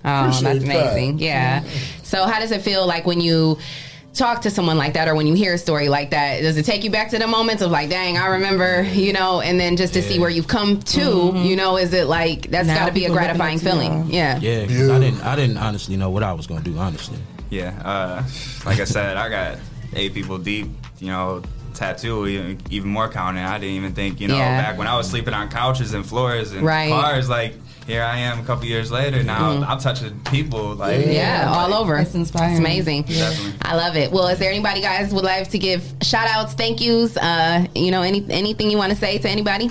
Oh, 0.05 0.21
Appreciate 0.29 0.43
that's 0.53 0.65
that. 0.65 0.93
amazing. 0.93 1.19
Yeah. 1.19 1.65
So, 2.03 2.25
how 2.25 2.39
does 2.41 2.53
it 2.53 2.63
feel 2.63 2.87
like 2.87 3.05
when 3.05 3.21
you 3.21 3.59
talk 4.19 4.43
to 4.43 4.51
someone 4.51 4.77
like 4.77 4.95
that 4.95 5.09
or 5.09 5.15
when 5.15 5.27
you 5.27 5.35
hear 5.35 5.55
a 5.55 5.59
story 5.59 5.89
like 5.89 6.11
that? 6.11 6.41
Does 6.43 6.57
it 6.57 6.65
take 6.65 6.85
you 6.85 6.91
back 6.91 7.11
to 7.11 7.19
the 7.19 7.27
moments 7.27 7.63
of 7.63 7.71
like, 7.71 7.89
dang, 7.89 8.19
I 8.19 8.27
remember, 8.27 8.83
you 8.83 9.13
know, 9.13 9.41
and 9.41 9.59
then 9.59 9.77
just 9.77 9.95
to 9.95 10.03
see 10.03 10.19
where 10.19 10.29
you've 10.31 10.49
come 10.49 10.81
to, 10.83 11.33
you 11.37 11.57
know, 11.57 11.77
is 11.79 11.93
it 11.95 12.07
like 12.09 12.51
that's 12.51 12.69
got 12.69 12.87
to 12.87 12.93
be 12.93 13.05
a 13.05 13.09
people 13.09 13.15
looking 13.15 13.37
gratifying 13.39 13.57
up 13.57 13.63
to 13.63 13.67
you. 13.67 13.73
feeling? 13.73 14.11
Yeah. 14.11 14.39
Yeah, 14.41 14.67
'cause 14.67 14.91
I 14.91 14.99
didn't. 14.99 15.23
I 15.23 15.37
didn't 15.37 15.57
honestly 15.59 15.97
know 15.97 16.11
what 16.11 16.23
I 16.23 16.33
was 16.33 16.47
gonna 16.47 16.61
do. 16.63 16.77
Honestly. 16.77 17.19
Yeah, 17.51 17.73
uh, 17.83 18.23
like 18.67 18.79
I 18.81 18.85
said, 18.85 19.17
I 19.17 19.29
got 19.31 19.59
eight 19.95 20.13
people 20.13 20.37
deep. 20.37 20.67
You 20.99 21.07
know, 21.09 21.43
tattoo 21.75 22.27
even, 22.27 22.59
even 22.71 22.91
more 22.91 23.09
counting. 23.09 23.43
I 23.45 23.59
didn't 23.59 23.77
even 23.77 23.93
think. 23.95 24.21
You 24.21 24.29
know, 24.29 24.37
Yeah. 24.37 24.61
back 24.61 24.77
when 24.79 24.87
I 24.89 24.97
was 24.97 25.09
sleeping 25.09 25.33
on 25.33 25.49
couches 25.49 25.95
and 25.95 26.05
floors 26.05 26.53
and 26.53 26.63
Right. 26.63 26.91
cars, 26.91 27.29
like 27.29 27.55
here 27.89 28.03
I 28.03 28.19
am 28.19 28.39
a 28.39 28.43
couple 28.45 28.67
years 28.67 28.93
later. 28.93 29.23
Now 29.25 29.53
Mhm. 29.55 29.67
I'm 29.69 29.81
touching 29.81 30.21
people. 30.31 30.75
Like 30.75 31.07
Yeah, 31.07 31.51
all 31.53 31.73
over. 31.75 31.97
It's 31.97 32.15
inspiring. 32.15 32.53
It's 32.53 32.61
amazing. 32.61 33.03
Definitely. 33.05 33.55
I 33.63 33.75
love 33.75 33.97
it. 33.97 34.13
Well, 34.13 34.29
is 34.29 34.39
there 34.39 34.51
anybody 34.53 34.81
guys 34.83 35.13
would 35.13 35.25
like 35.25 35.49
to 35.51 35.59
give 35.59 35.83
shout 36.03 36.29
outs, 36.29 36.53
thank 36.53 36.81
yous, 36.83 37.17
uh, 37.17 37.67
you 37.75 37.91
know, 37.91 38.03
any 38.03 38.25
anything 38.31 38.71
you 38.71 38.77
want 38.79 38.91
to 38.93 38.99
say 38.99 39.17
to 39.19 39.29
anybody? 39.29 39.71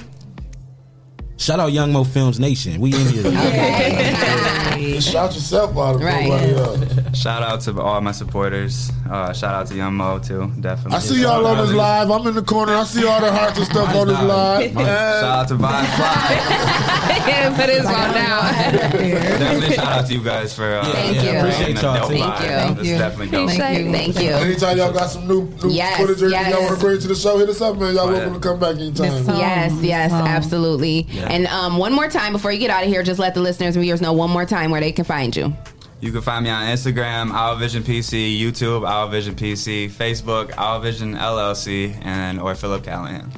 Shout 1.39 1.59
out 1.59 1.71
Young 1.71 1.91
Moe 1.93 2.03
Films 2.03 2.39
Nation. 2.39 2.81
We 2.81 2.91
in 2.95 3.05
here. 3.09 3.23
Just 4.95 5.09
shout 5.13 5.35
yourself 5.35 5.77
out 5.77 5.95
of 5.95 6.01
Right. 6.01 6.27
nobody 6.27 6.53
else. 6.55 6.79
Shout 7.13 7.41
out 7.41 7.61
to 7.61 7.81
all 7.81 7.99
my 8.01 8.11
supporters. 8.11 8.91
Uh, 9.09 9.33
shout 9.33 9.53
out 9.55 9.67
to 9.67 9.75
Young 9.75 9.95
Moe 9.95 10.19
too, 10.19 10.51
definitely. 10.59 10.95
I 10.97 10.99
see 10.99 11.21
y'all 11.21 11.45
on 11.47 11.57
this 11.57 11.73
live. 11.75 12.11
I'm 12.11 12.27
in 12.27 12.35
the 12.35 12.41
corner. 12.43 12.73
I 12.73 12.83
see 12.83 13.05
all 13.05 13.19
the 13.21 13.31
hearts 13.31 13.57
and 13.57 13.65
stuff 13.65 13.95
on 13.95 14.07
this 14.07 14.19
live. 14.21 14.71
Shout 14.73 15.23
out 15.23 15.47
to 15.47 15.55
Vine 15.55 15.85
Fly. 15.95 17.53
Put 17.57 17.69
his 17.69 17.83
phone 17.85 18.13
down. 18.13 18.53
definitely 18.53 19.75
shout 19.75 19.85
out 19.87 20.05
to 20.07 20.13
you 20.13 20.23
guys 20.23 20.53
for 20.53 20.75
uh, 20.75 20.85
Thank 20.93 21.15
yeah, 21.15 21.23
you. 21.23 21.41
bringing 21.41 21.51
Thank 21.51 21.69
a 21.69 21.71
you. 21.71 21.99
dope 21.99 22.09
Thank 22.09 22.23
vibe. 22.23 22.41
you. 22.41 22.47
It's 22.47 22.75
Thank 22.75 22.87
you. 22.87 22.97
definitely 22.97 23.27
dope. 23.29 23.49
Thank 23.49 23.85
you. 23.85 23.91
Thank 23.91 24.19
you. 24.21 24.29
Anytime 24.31 24.77
y'all 24.77 24.93
got 24.93 25.07
some 25.09 25.27
new, 25.27 25.43
new 25.63 25.69
Yes, 25.71 25.97
footage 25.99 26.21
or 26.23 26.29
yes. 26.29 26.51
y'all 26.53 26.61
want 26.63 26.75
to 26.79 26.85
bring 26.85 26.99
to 26.99 27.07
the 27.07 27.15
show, 27.15 27.37
hit 27.39 27.49
us 27.49 27.61
up, 27.61 27.77
man. 27.77 27.95
Y'all 27.95 28.07
Oh, 28.09 28.11
welcome 28.13 28.33
to 28.35 28.39
come 28.39 28.59
back 28.59 28.75
anytime. 28.75 29.25
Yes, 29.37 29.73
yes, 29.81 30.11
absolutely. 30.11 31.07
Yeah. 31.09 31.27
And 31.31 31.47
um, 31.47 31.77
one 31.77 31.93
more 31.93 32.09
time 32.09 32.33
before 32.33 32.51
you 32.51 32.59
get 32.59 32.69
out 32.69 32.83
of 32.83 32.89
here, 32.89 33.01
just 33.03 33.19
let 33.19 33.33
the 33.33 33.41
listeners 33.41 33.75
and 33.75 33.83
viewers 33.83 34.01
know 34.01 34.13
one 34.13 34.29
more 34.29 34.45
time 34.45 34.69
where 34.71 34.81
they 34.81 34.91
can 34.91 35.05
find 35.05 35.35
you. 35.35 35.53
You 35.99 36.11
can 36.11 36.21
find 36.21 36.43
me 36.43 36.51
on 36.51 36.63
Instagram, 36.67 37.31
Owl 37.31 37.55
Vision 37.55 37.81
PC, 37.81 38.39
YouTube, 38.39 38.87
Owl 38.87 39.07
Vision 39.07 39.35
PC, 39.35 39.89
Facebook, 39.89 40.55
Owl 40.55 40.79
Vision 40.79 41.15
LLC, 41.15 41.97
and 42.05 42.39
or 42.39 42.53
Philip 42.53 42.83
Callahan. 42.83 43.31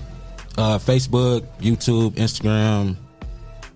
Uh, 0.57 0.77
Facebook, 0.77 1.45
YouTube, 1.61 2.11
Instagram, 2.15 2.97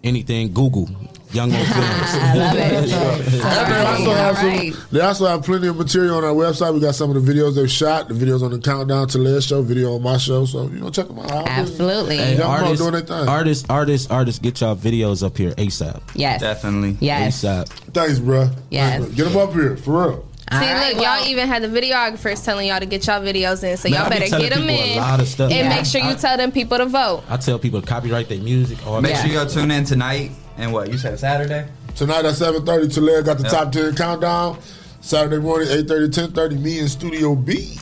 anything, 0.04 0.52
Google. 0.54 0.90
Young 1.34 1.52
Moe 1.52 1.58
Films. 1.64 1.74
I 1.76 2.36
love 2.36 2.56
it. 2.56 2.74
And 2.74 3.72
they 3.72 3.86
also 3.86 4.14
have 4.14 4.38
some, 4.38 4.88
they 4.92 5.00
also 5.02 5.26
have 5.26 5.44
plenty 5.44 5.68
of 5.68 5.76
material 5.78 6.18
on 6.18 6.24
our 6.24 6.32
website. 6.34 6.74
We 6.74 6.80
got 6.80 6.96
some 6.96 7.16
of 7.16 7.26
the 7.26 7.32
videos 7.34 7.56
they've 7.56 7.70
shot, 7.72 8.08
the 8.08 8.14
videos 8.14 8.44
on 8.44 8.52
the 8.52 8.60
Countdown 8.60 9.08
to 9.10 9.18
Les 9.18 9.44
show, 9.44 9.62
video 9.62 9.96
on 9.96 10.04
my 10.04 10.18
show. 10.18 10.46
So 10.46 10.64
you 10.68 10.80
know, 10.80 10.90
check 10.90 11.08
them 11.08 11.20
out. 11.20 11.48
Absolutely. 11.48 12.18
Hey, 12.18 12.38
Young 12.38 12.42
Moe 12.48 12.54
artists, 12.54 12.78
doing 12.80 12.92
their 12.94 13.02
thing. 13.02 13.28
artists, 13.28 13.66
artists, 13.70 14.12
artists, 14.12 14.40
get 14.40 14.62
y'all 14.62 14.76
videos 14.76 15.26
up 15.26 15.38
here 15.38 15.52
ASAP. 15.52 16.02
Yes. 16.14 16.42
Definitely. 16.42 16.98
Yes. 17.00 17.44
ASAP. 17.44 17.68
Thanks, 17.94 18.20
bro. 18.20 18.50
Yes. 18.70 19.06
Get 19.10 19.26
them 19.26 19.38
up 19.38 19.54
here 19.54 19.76
for 19.78 20.08
real. 20.10 20.28
See, 20.52 20.60
right, 20.60 20.94
look, 20.96 21.04
y'all 21.04 21.26
even 21.26 21.48
had 21.48 21.64
the 21.64 21.68
videographers 21.68 22.44
telling 22.46 22.68
y'all 22.68 22.80
to 22.80 22.86
get 22.86 23.08
y'all 23.08 23.22
videos 23.22 23.64
in, 23.64 23.76
so 23.78 23.90
Man, 23.90 23.98
y'all 23.98 24.06
I 24.06 24.10
be 24.10 24.20
better 24.30 24.40
get 24.40 24.50
them 24.54 24.68
people 24.68 24.76
a 24.84 24.92
in 24.92 24.98
lot 24.98 25.20
of 25.20 25.28
stuff. 25.28 25.52
and 25.52 25.60
Yeah. 25.60 25.70
make 25.76 25.86
sure 25.86 26.02
you 26.02 26.10
I- 26.12 26.16
tell 26.16 26.38
them 26.38 26.52
people 26.52 26.78
to 26.78 26.86
vote. 26.86 27.24
I 27.28 27.38
tell 27.38 27.58
people 27.58 27.82
to 27.82 27.88
copyright 27.88 28.30
their 28.30 28.40
music. 28.42 28.78
All 28.86 29.02
Make 29.02 29.14
that. 29.14 29.26
sure 29.26 29.34
y'all 29.34 29.48
tune 29.48 29.72
in 29.72 29.84
tonight. 29.86 30.32
And 30.58 30.72
what 30.72 30.92
you 30.92 30.98
said 30.98 31.20
Saturday? 31.20 31.66
Tonight 31.96 32.26
at 32.26 32.34
7.30, 32.36 32.94
Tulare 32.94 33.22
got 33.24 33.38
the 33.38 33.44
Yep. 33.44 33.52
top 33.52 33.72
10 33.72 33.96
countdown. 33.96 34.60
Saturday 35.02 35.38
morning, 35.40 35.68
8.30, 35.68 36.10
10.30, 36.32 36.60
me 36.62 36.80
in 36.80 36.88
Studio 36.88 37.36
B. 37.36 37.78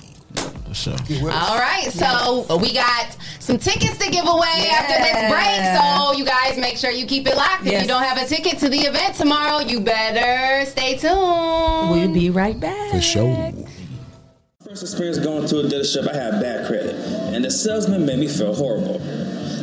For 0.68 0.74
sure. 0.74 0.94
All 1.32 1.58
right, 1.60 1.90
so 1.92 2.58
we 2.58 2.74
got 2.74 3.16
some 3.40 3.58
tickets 3.58 3.98
to 3.98 4.10
give 4.10 4.26
away 4.26 4.70
after 4.72 4.94
this 5.04 5.30
break. 5.30 5.78
So 5.78 6.14
you 6.18 6.26
guys 6.26 6.58
make 6.58 6.78
sure 6.78 6.92
you 6.92 7.06
keep 7.06 7.28
it 7.28 7.36
locked. 7.36 7.66
If 7.68 7.82
you 7.82 7.88
don't 7.88 8.04
have 8.04 8.18
a 8.18 8.26
ticket 8.26 8.58
to 8.60 8.70
the 8.70 8.80
event 8.80 9.16
tomorrow, 9.16 9.60
you 9.60 9.82
better 9.82 10.66
stay 10.66 10.98
tuned. 10.98 11.92
We'll 11.92 12.14
be 12.14 12.30
right 12.30 12.58
back. 12.60 12.92
For 12.92 13.02
sure. 13.02 13.52
First 14.64 14.84
experience 14.84 15.18
going 15.18 15.46
to 15.48 15.60
a 15.60 15.64
dealership, 15.64 16.08
I 16.10 16.16
had 16.16 16.42
bad 16.42 16.66
credit, 16.68 16.96
and 16.96 17.44
the 17.44 17.52
salesman 17.52 18.06
made 18.06 18.20
me 18.20 18.28
feel 18.30 18.56
horrible. 18.56 19.00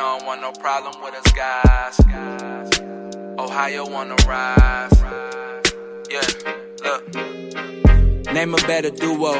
Don't 0.00 0.24
want 0.24 0.40
no 0.40 0.50
problem 0.52 0.94
with 1.02 1.14
us 1.14 1.30
guys. 1.32 2.00
Ohio 3.38 3.86
wanna 3.86 4.16
rise. 4.26 4.98
Yeah, 6.08 6.22
look. 6.82 7.14
Name 8.32 8.54
a 8.54 8.56
better 8.66 8.88
duo. 8.88 9.34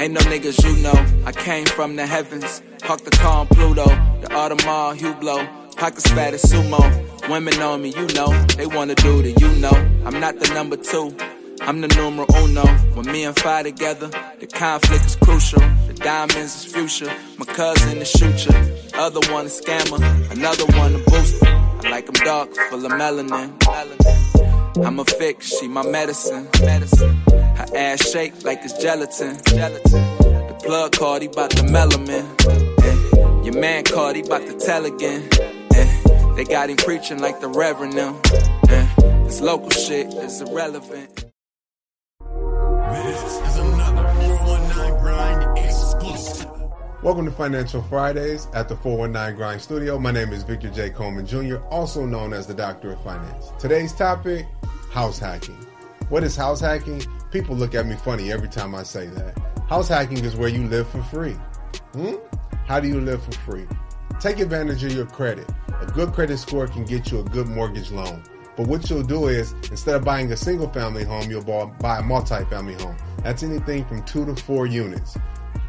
Ain't 0.00 0.14
no 0.14 0.20
niggas 0.32 0.64
you 0.64 0.82
know. 0.82 0.98
I 1.26 1.32
came 1.32 1.66
from 1.66 1.96
the 1.96 2.06
heavens. 2.06 2.62
Park 2.80 3.02
the 3.02 3.10
car 3.10 3.40
on 3.40 3.46
Pluto. 3.48 3.84
The 4.22 4.28
Audemars 4.28 4.96
Hublot. 4.96 5.76
Pockets 5.76 6.10
fat 6.10 6.32
as 6.32 6.44
sumo. 6.44 6.80
Women 7.28 7.60
on 7.60 7.82
me, 7.82 7.90
you 7.90 8.06
know. 8.14 8.32
They 8.56 8.66
wanna 8.66 8.94
do 8.94 9.20
the 9.20 9.32
you 9.32 9.50
know. 9.60 9.76
I'm 10.06 10.18
not 10.18 10.38
the 10.40 10.48
number 10.54 10.78
two. 10.78 11.14
I'm 11.60 11.82
the 11.82 11.88
numero 11.88 12.26
uno. 12.38 12.64
When 12.94 13.04
me 13.12 13.24
and 13.24 13.38
Fi 13.38 13.64
together, 13.64 14.08
the 14.40 14.46
conflict 14.46 15.04
is 15.04 15.16
crucial. 15.16 15.60
Diamonds 15.96 16.54
is 16.54 16.64
future. 16.72 17.12
My 17.38 17.46
cousin 17.46 17.98
is 17.98 18.10
shooter. 18.10 18.54
Other 18.94 19.20
one 19.32 19.46
a 19.46 19.48
scammer. 19.48 20.00
Another 20.30 20.66
one 20.78 20.94
a 20.94 20.98
booster. 21.10 21.46
I 21.46 21.90
like 21.90 22.08
'em 22.08 22.24
dark, 22.24 22.54
full 22.70 22.84
of 22.84 22.92
melanin. 22.92 23.52
I'm 24.84 24.98
a 25.00 25.04
fix, 25.04 25.58
she 25.58 25.68
my 25.68 25.82
medicine. 25.82 26.46
Her 26.56 27.66
ass 27.74 28.10
shake 28.10 28.44
like 28.44 28.60
it's 28.62 28.74
gelatin. 28.74 29.38
Gelatin. 29.46 30.02
The 30.48 30.56
plug 30.62 30.92
called, 30.92 31.22
he 31.22 31.28
bout 31.28 31.50
the 31.50 31.62
melanin. 31.62 32.24
Your 33.44 33.54
man 33.54 33.84
called, 33.84 34.16
he 34.16 34.22
bout 34.22 34.46
to 34.46 34.54
tell 34.54 34.84
again. 34.84 35.28
They 36.36 36.44
got 36.44 36.68
him 36.68 36.76
preaching 36.76 37.20
like 37.20 37.40
the 37.40 37.48
Reverend 37.48 37.94
now. 37.94 38.20
This 39.24 39.40
local 39.40 39.70
shit 39.70 40.12
is 40.14 40.40
irrelevant. 40.40 41.24
This 42.92 43.22
is 43.22 43.56
Welcome 47.02 47.26
to 47.26 47.30
Financial 47.30 47.82
Fridays 47.82 48.48
at 48.54 48.70
the 48.70 48.76
419 48.76 49.36
Grind 49.36 49.60
Studio. 49.60 49.98
My 49.98 50.10
name 50.10 50.32
is 50.32 50.42
Victor 50.42 50.70
J. 50.70 50.88
Coleman 50.88 51.26
Jr., 51.26 51.56
also 51.70 52.06
known 52.06 52.32
as 52.32 52.46
the 52.46 52.54
Doctor 52.54 52.92
of 52.92 53.04
Finance. 53.04 53.52
Today's 53.58 53.92
topic 53.92 54.46
house 54.90 55.18
hacking. 55.18 55.58
What 56.08 56.24
is 56.24 56.34
house 56.34 56.58
hacking? 56.58 57.02
People 57.30 57.54
look 57.54 57.74
at 57.74 57.86
me 57.86 57.96
funny 57.96 58.32
every 58.32 58.48
time 58.48 58.74
I 58.74 58.82
say 58.82 59.08
that. 59.08 59.38
House 59.68 59.88
hacking 59.88 60.24
is 60.24 60.36
where 60.36 60.48
you 60.48 60.66
live 60.68 60.88
for 60.88 61.02
free. 61.02 61.36
Hmm? 61.92 62.14
How 62.66 62.80
do 62.80 62.88
you 62.88 63.00
live 63.02 63.22
for 63.22 63.32
free? 63.32 63.66
Take 64.18 64.40
advantage 64.40 64.82
of 64.82 64.92
your 64.92 65.06
credit. 65.06 65.48
A 65.82 65.86
good 65.86 66.14
credit 66.14 66.38
score 66.38 66.66
can 66.66 66.86
get 66.86 67.12
you 67.12 67.20
a 67.20 67.24
good 67.24 67.46
mortgage 67.46 67.90
loan. 67.90 68.22
But 68.56 68.68
what 68.68 68.88
you'll 68.88 69.02
do 69.02 69.26
is, 69.26 69.52
instead 69.70 69.96
of 69.96 70.04
buying 70.04 70.32
a 70.32 70.36
single 70.36 70.70
family 70.70 71.04
home, 71.04 71.30
you'll 71.30 71.44
buy 71.44 71.98
a 71.98 72.02
multi-family 72.02 72.74
home. 72.82 72.96
That's 73.22 73.42
anything 73.42 73.84
from 73.84 74.02
two 74.04 74.24
to 74.24 74.34
four 74.34 74.66
units. 74.66 75.18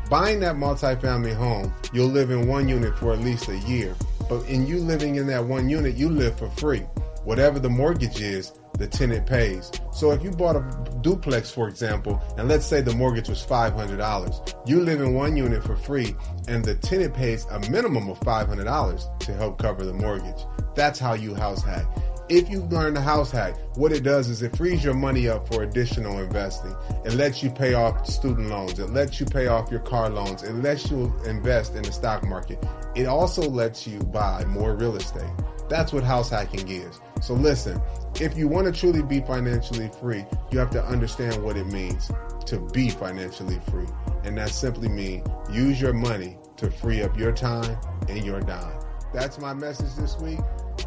Buying 0.10 0.40
that 0.40 0.56
multi-family 0.56 1.34
home, 1.34 1.74
you'll 1.92 2.08
live 2.08 2.32
in 2.32 2.48
one 2.48 2.70
unit 2.70 2.98
for 2.98 3.12
at 3.12 3.20
least 3.20 3.50
a 3.50 3.58
year. 3.60 3.94
But 4.30 4.46
in 4.48 4.66
you 4.66 4.80
living 4.80 5.16
in 5.16 5.28
that 5.28 5.44
one 5.44 5.68
unit, 5.68 5.96
you 5.96 6.10
live 6.10 6.38
for 6.38 6.50
free. 6.52 6.80
Whatever 7.26 7.60
the 7.60 7.70
mortgage 7.70 8.22
is, 8.22 8.54
the 8.78 8.88
tenant 8.88 9.26
pays. 9.26 9.70
So 9.92 10.12
if 10.12 10.24
you 10.24 10.32
bought 10.32 10.56
a 10.56 11.00
duplex, 11.02 11.52
for 11.52 11.68
example, 11.68 12.22
and 12.38 12.48
let's 12.48 12.66
say 12.66 12.80
the 12.80 12.96
mortgage 12.96 13.28
was 13.28 13.46
$500, 13.46 14.56
you 14.66 14.80
live 14.80 15.02
in 15.02 15.14
one 15.14 15.36
unit 15.36 15.62
for 15.62 15.76
free, 15.76 16.16
and 16.48 16.64
the 16.64 16.76
tenant 16.76 17.14
pays 17.14 17.46
a 17.52 17.60
minimum 17.70 18.08
of 18.08 18.18
$500 18.22 19.20
to 19.20 19.34
help 19.34 19.60
cover 19.60 19.84
the 19.84 19.94
mortgage. 19.94 20.42
That's 20.74 21.00
how 21.00 21.16
you 21.16 21.36
house 21.36 21.64
hack. 21.64 21.86
If 22.30 22.50
you 22.50 22.60
learn 22.64 22.94
the 22.94 23.00
house 23.00 23.32
hack, 23.32 23.56
what 23.78 23.94
it 23.94 24.04
does 24.04 24.28
is 24.28 24.42
it 24.42 24.54
frees 24.58 24.84
your 24.84 24.94
money 24.94 25.30
up 25.30 25.48
for 25.48 25.64
additional 25.64 26.20
investing. 26.20 26.76
It 27.06 27.14
lets 27.14 27.42
you 27.42 27.50
pay 27.50 27.74
off 27.74 28.06
student 28.06 28.50
loans. 28.50 28.78
It 28.80 28.90
lets 28.90 29.22
you 29.22 29.26
pay 29.26 29.48
off 29.48 29.72
your 29.72 29.80
car 29.80 30.10
loans. 30.10 30.44
It 30.44 30.52
lets 30.56 30.92
you 30.92 31.14
invest 31.26 31.76
in 31.76 31.84
the 31.84 31.92
stock 31.94 32.28
market. 32.28 32.62
It 32.96 33.06
also 33.06 33.50
lets 33.50 33.88
you 33.88 34.00
buy 34.00 34.44
more 34.44 34.76
real 34.76 34.98
estate. 34.98 35.32
That's 35.70 35.94
what 35.94 36.04
house 36.04 36.30
hacking 36.30 36.68
is. 36.68 37.00
So 37.22 37.34
listen, 37.34 37.82
if 38.20 38.38
you 38.38 38.50
want 38.50 38.68
to 38.68 38.78
truly 38.78 39.04
be 39.04 39.22
financially 39.22 39.90
free, 40.02 40.26
you 40.52 40.60
have 40.60 40.72
to 40.72 40.84
understand 40.84 41.42
what 41.42 41.56
it 41.56 41.68
means 41.68 42.12
to 42.48 42.60
be 42.74 42.90
financially 42.90 43.62
free. 43.72 43.88
And 44.26 44.38
that 44.38 44.50
simply 44.50 44.90
means 44.90 45.26
use 45.50 45.80
your 45.80 45.94
money 45.94 46.38
to 46.58 46.70
free 46.70 47.04
up 47.04 47.18
your 47.18 47.32
time 47.32 47.78
and 48.10 48.22
your 48.26 48.42
dime. 48.42 48.82
That's 49.14 49.40
my 49.40 49.54
message 49.54 49.96
this 49.96 50.18
week. 50.18 50.40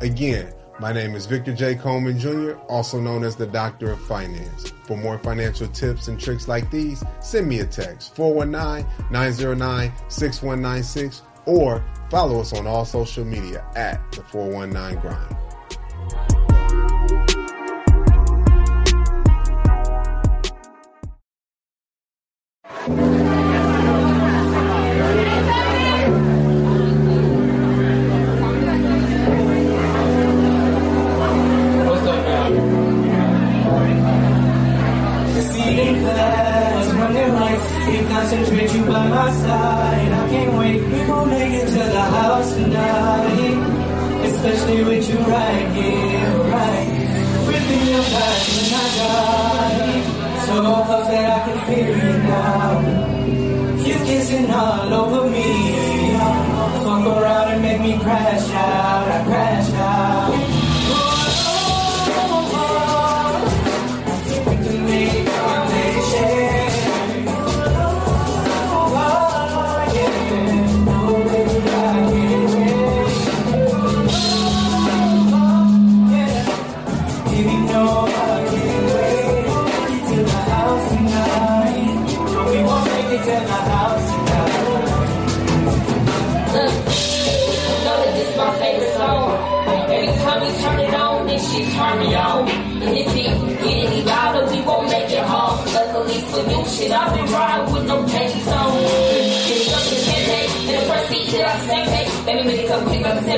Again, 0.03 0.53
my 0.81 0.93
name 0.93 1.15
is 1.15 1.27
Victor 1.27 1.53
J. 1.53 1.75
Coleman 1.75 2.19
Jr., 2.19 2.53
also 2.69 2.99
known 2.99 3.23
as 3.23 3.37
the 3.37 3.47
Doctor 3.47 3.93
of 3.93 4.01
Finance. 4.01 4.73
For 4.85 4.97
more 4.97 5.19
financial 5.19 5.69
tips 5.69 6.09
and 6.09 6.19
tricks 6.19 6.49
like 6.49 6.71
these, 6.71 7.05
send 7.21 7.49
me 7.49 7.61
a 7.61 7.67
text 7.67 8.17
419 8.17 8.91
909 9.11 9.93
6196 10.09 11.23
or 11.45 11.85
follow 12.09 12.41
us 12.41 12.55
on 12.55 12.67
all 12.67 12.87
social 12.87 13.25
media 13.25 13.65
at 13.77 14.01
the 14.13 14.23
419 14.23 15.01
Grind. 15.01 15.37
What's 22.87 23.30
Concentrate 38.21 38.71
you 38.75 38.85
by 38.85 39.09
my 39.09 39.33
side. 39.33 40.13
I 40.13 40.29
can't 40.29 40.53
wait. 40.59 40.83
We 40.93 41.07
gon' 41.07 41.31
make 41.31 41.55
it 41.55 41.69
to 41.69 41.83
the 41.97 42.05
house 42.19 42.53
tonight. 42.53 43.57
Especially 44.29 44.85
with 44.85 45.09
you 45.09 45.19
right 45.21 45.69
here, 45.73 46.29
right 46.53 46.85
here. 46.85 47.49
Ripping 47.49 47.85
your 47.89 48.05
when 48.05 48.75
I 48.77 48.87
drive. 48.97 50.05
So 50.45 50.55
close 50.85 51.09
that 51.09 51.27
I 51.33 51.41
can 51.47 51.59
feel 51.67 51.97
you 51.97 52.13
now. 52.29 52.69
You 53.89 53.97
kissing 54.05 54.51
all 54.51 54.93
over 54.93 55.31
me. 55.31 55.49
Fuck 56.85 57.07
around 57.07 57.49
and 57.53 57.63
make 57.63 57.81
me 57.81 57.99
crash 58.05 58.51
out. 58.51 59.09
I 59.09 59.25
crash 59.25 59.50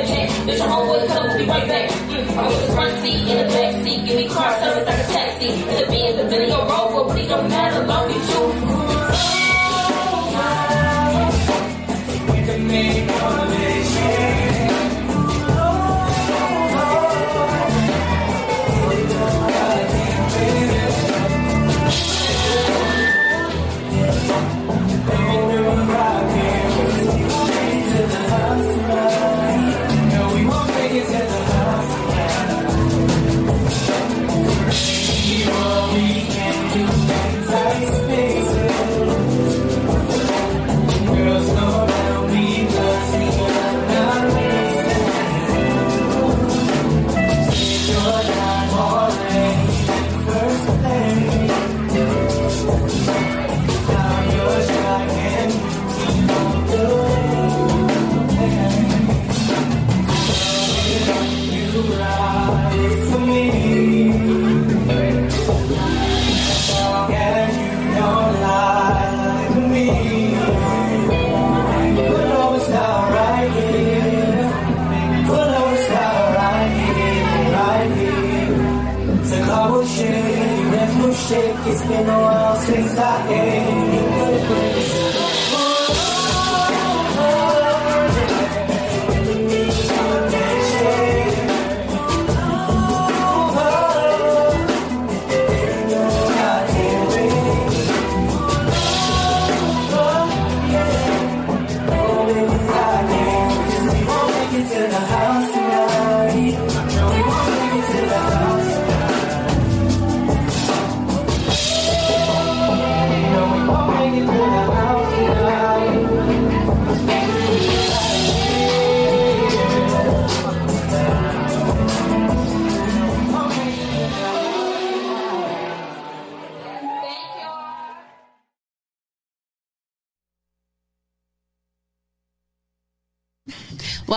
a 0.07 0.59
your 0.59 0.69
homeboy 0.69 1.07
come, 1.09 1.29
we'll 1.29 1.39
be 1.39 1.47
right 1.47 1.69
back. 1.69 1.93
I'm 1.93 2.53
in 2.53 2.61
the 2.67 2.73
front 2.73 3.03
seat, 3.03 3.29
in 3.29 3.37
the 3.39 3.53
back 3.53 3.85
seat, 3.85 4.07
give 4.07 4.17
me 4.17 4.29
car 4.29 4.53
service 4.61 4.87
like 4.87 4.99
a 4.99 5.13
taxi. 5.13 5.49
In 5.49 5.61
the 5.61 5.87
Benz, 5.87 6.17
the 6.17 6.25
Bentley, 6.25 6.53
or 6.53 6.67
Rover, 6.67 7.09
but 7.09 7.19
it 7.19 7.29
don't 7.29 7.49
matter, 7.49 7.87
long 7.87 8.11
you. 8.11 8.62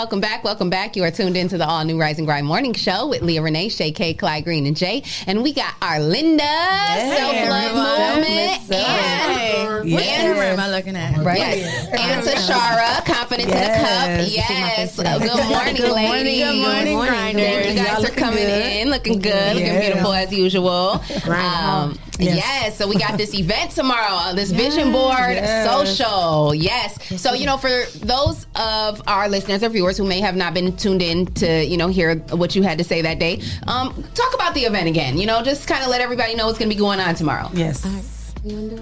Welcome 0.05 0.21
back. 0.21 0.43
Welcome 0.43 0.69
back. 0.69 0.95
You 0.95 1.03
are 1.03 1.09
tuned 1.09 1.35
into 1.35 1.57
the 1.57 1.65
all 1.67 1.83
new 1.83 1.99
Rise 1.99 2.19
and 2.19 2.27
Grind 2.27 2.45
Morning 2.45 2.73
Show 2.75 3.07
with 3.07 3.23
Leah 3.23 3.41
Renee, 3.41 3.69
Shay 3.69 3.91
K, 3.91 4.13
Clyde 4.13 4.43
Green, 4.43 4.67
and 4.67 4.77
Jay. 4.77 5.01
And 5.25 5.41
we 5.41 5.51
got 5.51 5.73
our 5.81 5.99
Linda 5.99 6.43
Self 6.43 7.49
Love 7.49 7.73
Movement 7.73 8.71
and, 8.71 9.91
What 9.91 10.03
and 10.03 10.35
camera 10.35 10.45
am 10.45 10.59
I 10.59 10.69
looking 10.69 10.95
at? 10.95 11.17
Right. 11.25 11.39
Yes. 11.39 11.87
And 11.87 12.23
Tashara, 12.23 13.03
Confidence 13.15 13.49
Yes. 13.49 13.65
in 13.65 14.17
the 14.19 14.23
Cup. 14.23 14.31
Yes. 14.31 14.95
Good 14.95 15.05
Uh, 15.07 15.17
Good 15.17 15.49
morning, 15.49 15.75
Good 15.75 15.89
morning, 15.89 16.11
ladies. 16.13 16.43
good 16.43 16.55
morning, 16.93 17.35
Thank 17.37 17.67
you 17.69 17.83
guys 17.83 17.93
Y'all 17.93 18.03
for 18.05 18.11
coming 18.15 18.43
good. 18.45 18.73
in, 18.73 18.89
looking 18.91 19.19
good, 19.19 19.55
looking 19.55 19.79
beautiful 19.79 20.13
as 20.13 20.31
usual. 20.31 21.01
Um, 21.25 21.97
Yes. 22.19 22.35
yes. 22.37 22.77
So 22.77 22.87
we 22.87 22.95
got 22.97 23.17
this 23.17 23.33
event 23.39 23.71
tomorrow, 23.71 24.15
uh, 24.15 24.33
this 24.33 24.51
vision 24.51 24.91
board 24.91 25.15
Yes. 25.35 25.69
social. 25.69 26.53
Yes. 26.55 27.21
So, 27.21 27.33
you 27.33 27.45
know, 27.45 27.57
for 27.57 27.83
those 28.05 28.45
of 28.55 29.01
our 29.07 29.27
listeners 29.29 29.63
or 29.63 29.69
viewers 29.69 29.97
who 29.97 30.05
may 30.05 30.19
have 30.21 30.35
not 30.35 30.53
been 30.53 30.75
tuned 30.77 31.01
in 31.01 31.25
to, 31.35 31.63
you 31.65 31.77
know, 31.77 31.87
hear 31.87 32.15
what 32.31 32.55
you 32.55 32.63
had 32.63 32.77
to 32.77 32.83
say 32.83 33.01
that 33.01 33.19
day, 33.19 33.41
um, 33.67 34.03
talk 34.13 34.33
about 34.33 34.53
the 34.53 34.61
event 34.61 34.87
again. 34.87 35.17
You 35.17 35.25
know, 35.25 35.41
just 35.43 35.67
kind 35.67 35.83
of 35.83 35.89
let 35.89 36.01
everybody 36.01 36.35
know 36.35 36.45
what's 36.47 36.57
going 36.59 36.69
to 36.69 36.75
be 36.75 36.79
going 36.79 36.99
on 36.99 37.15
tomorrow. 37.15 37.49
Yes. 37.53 37.85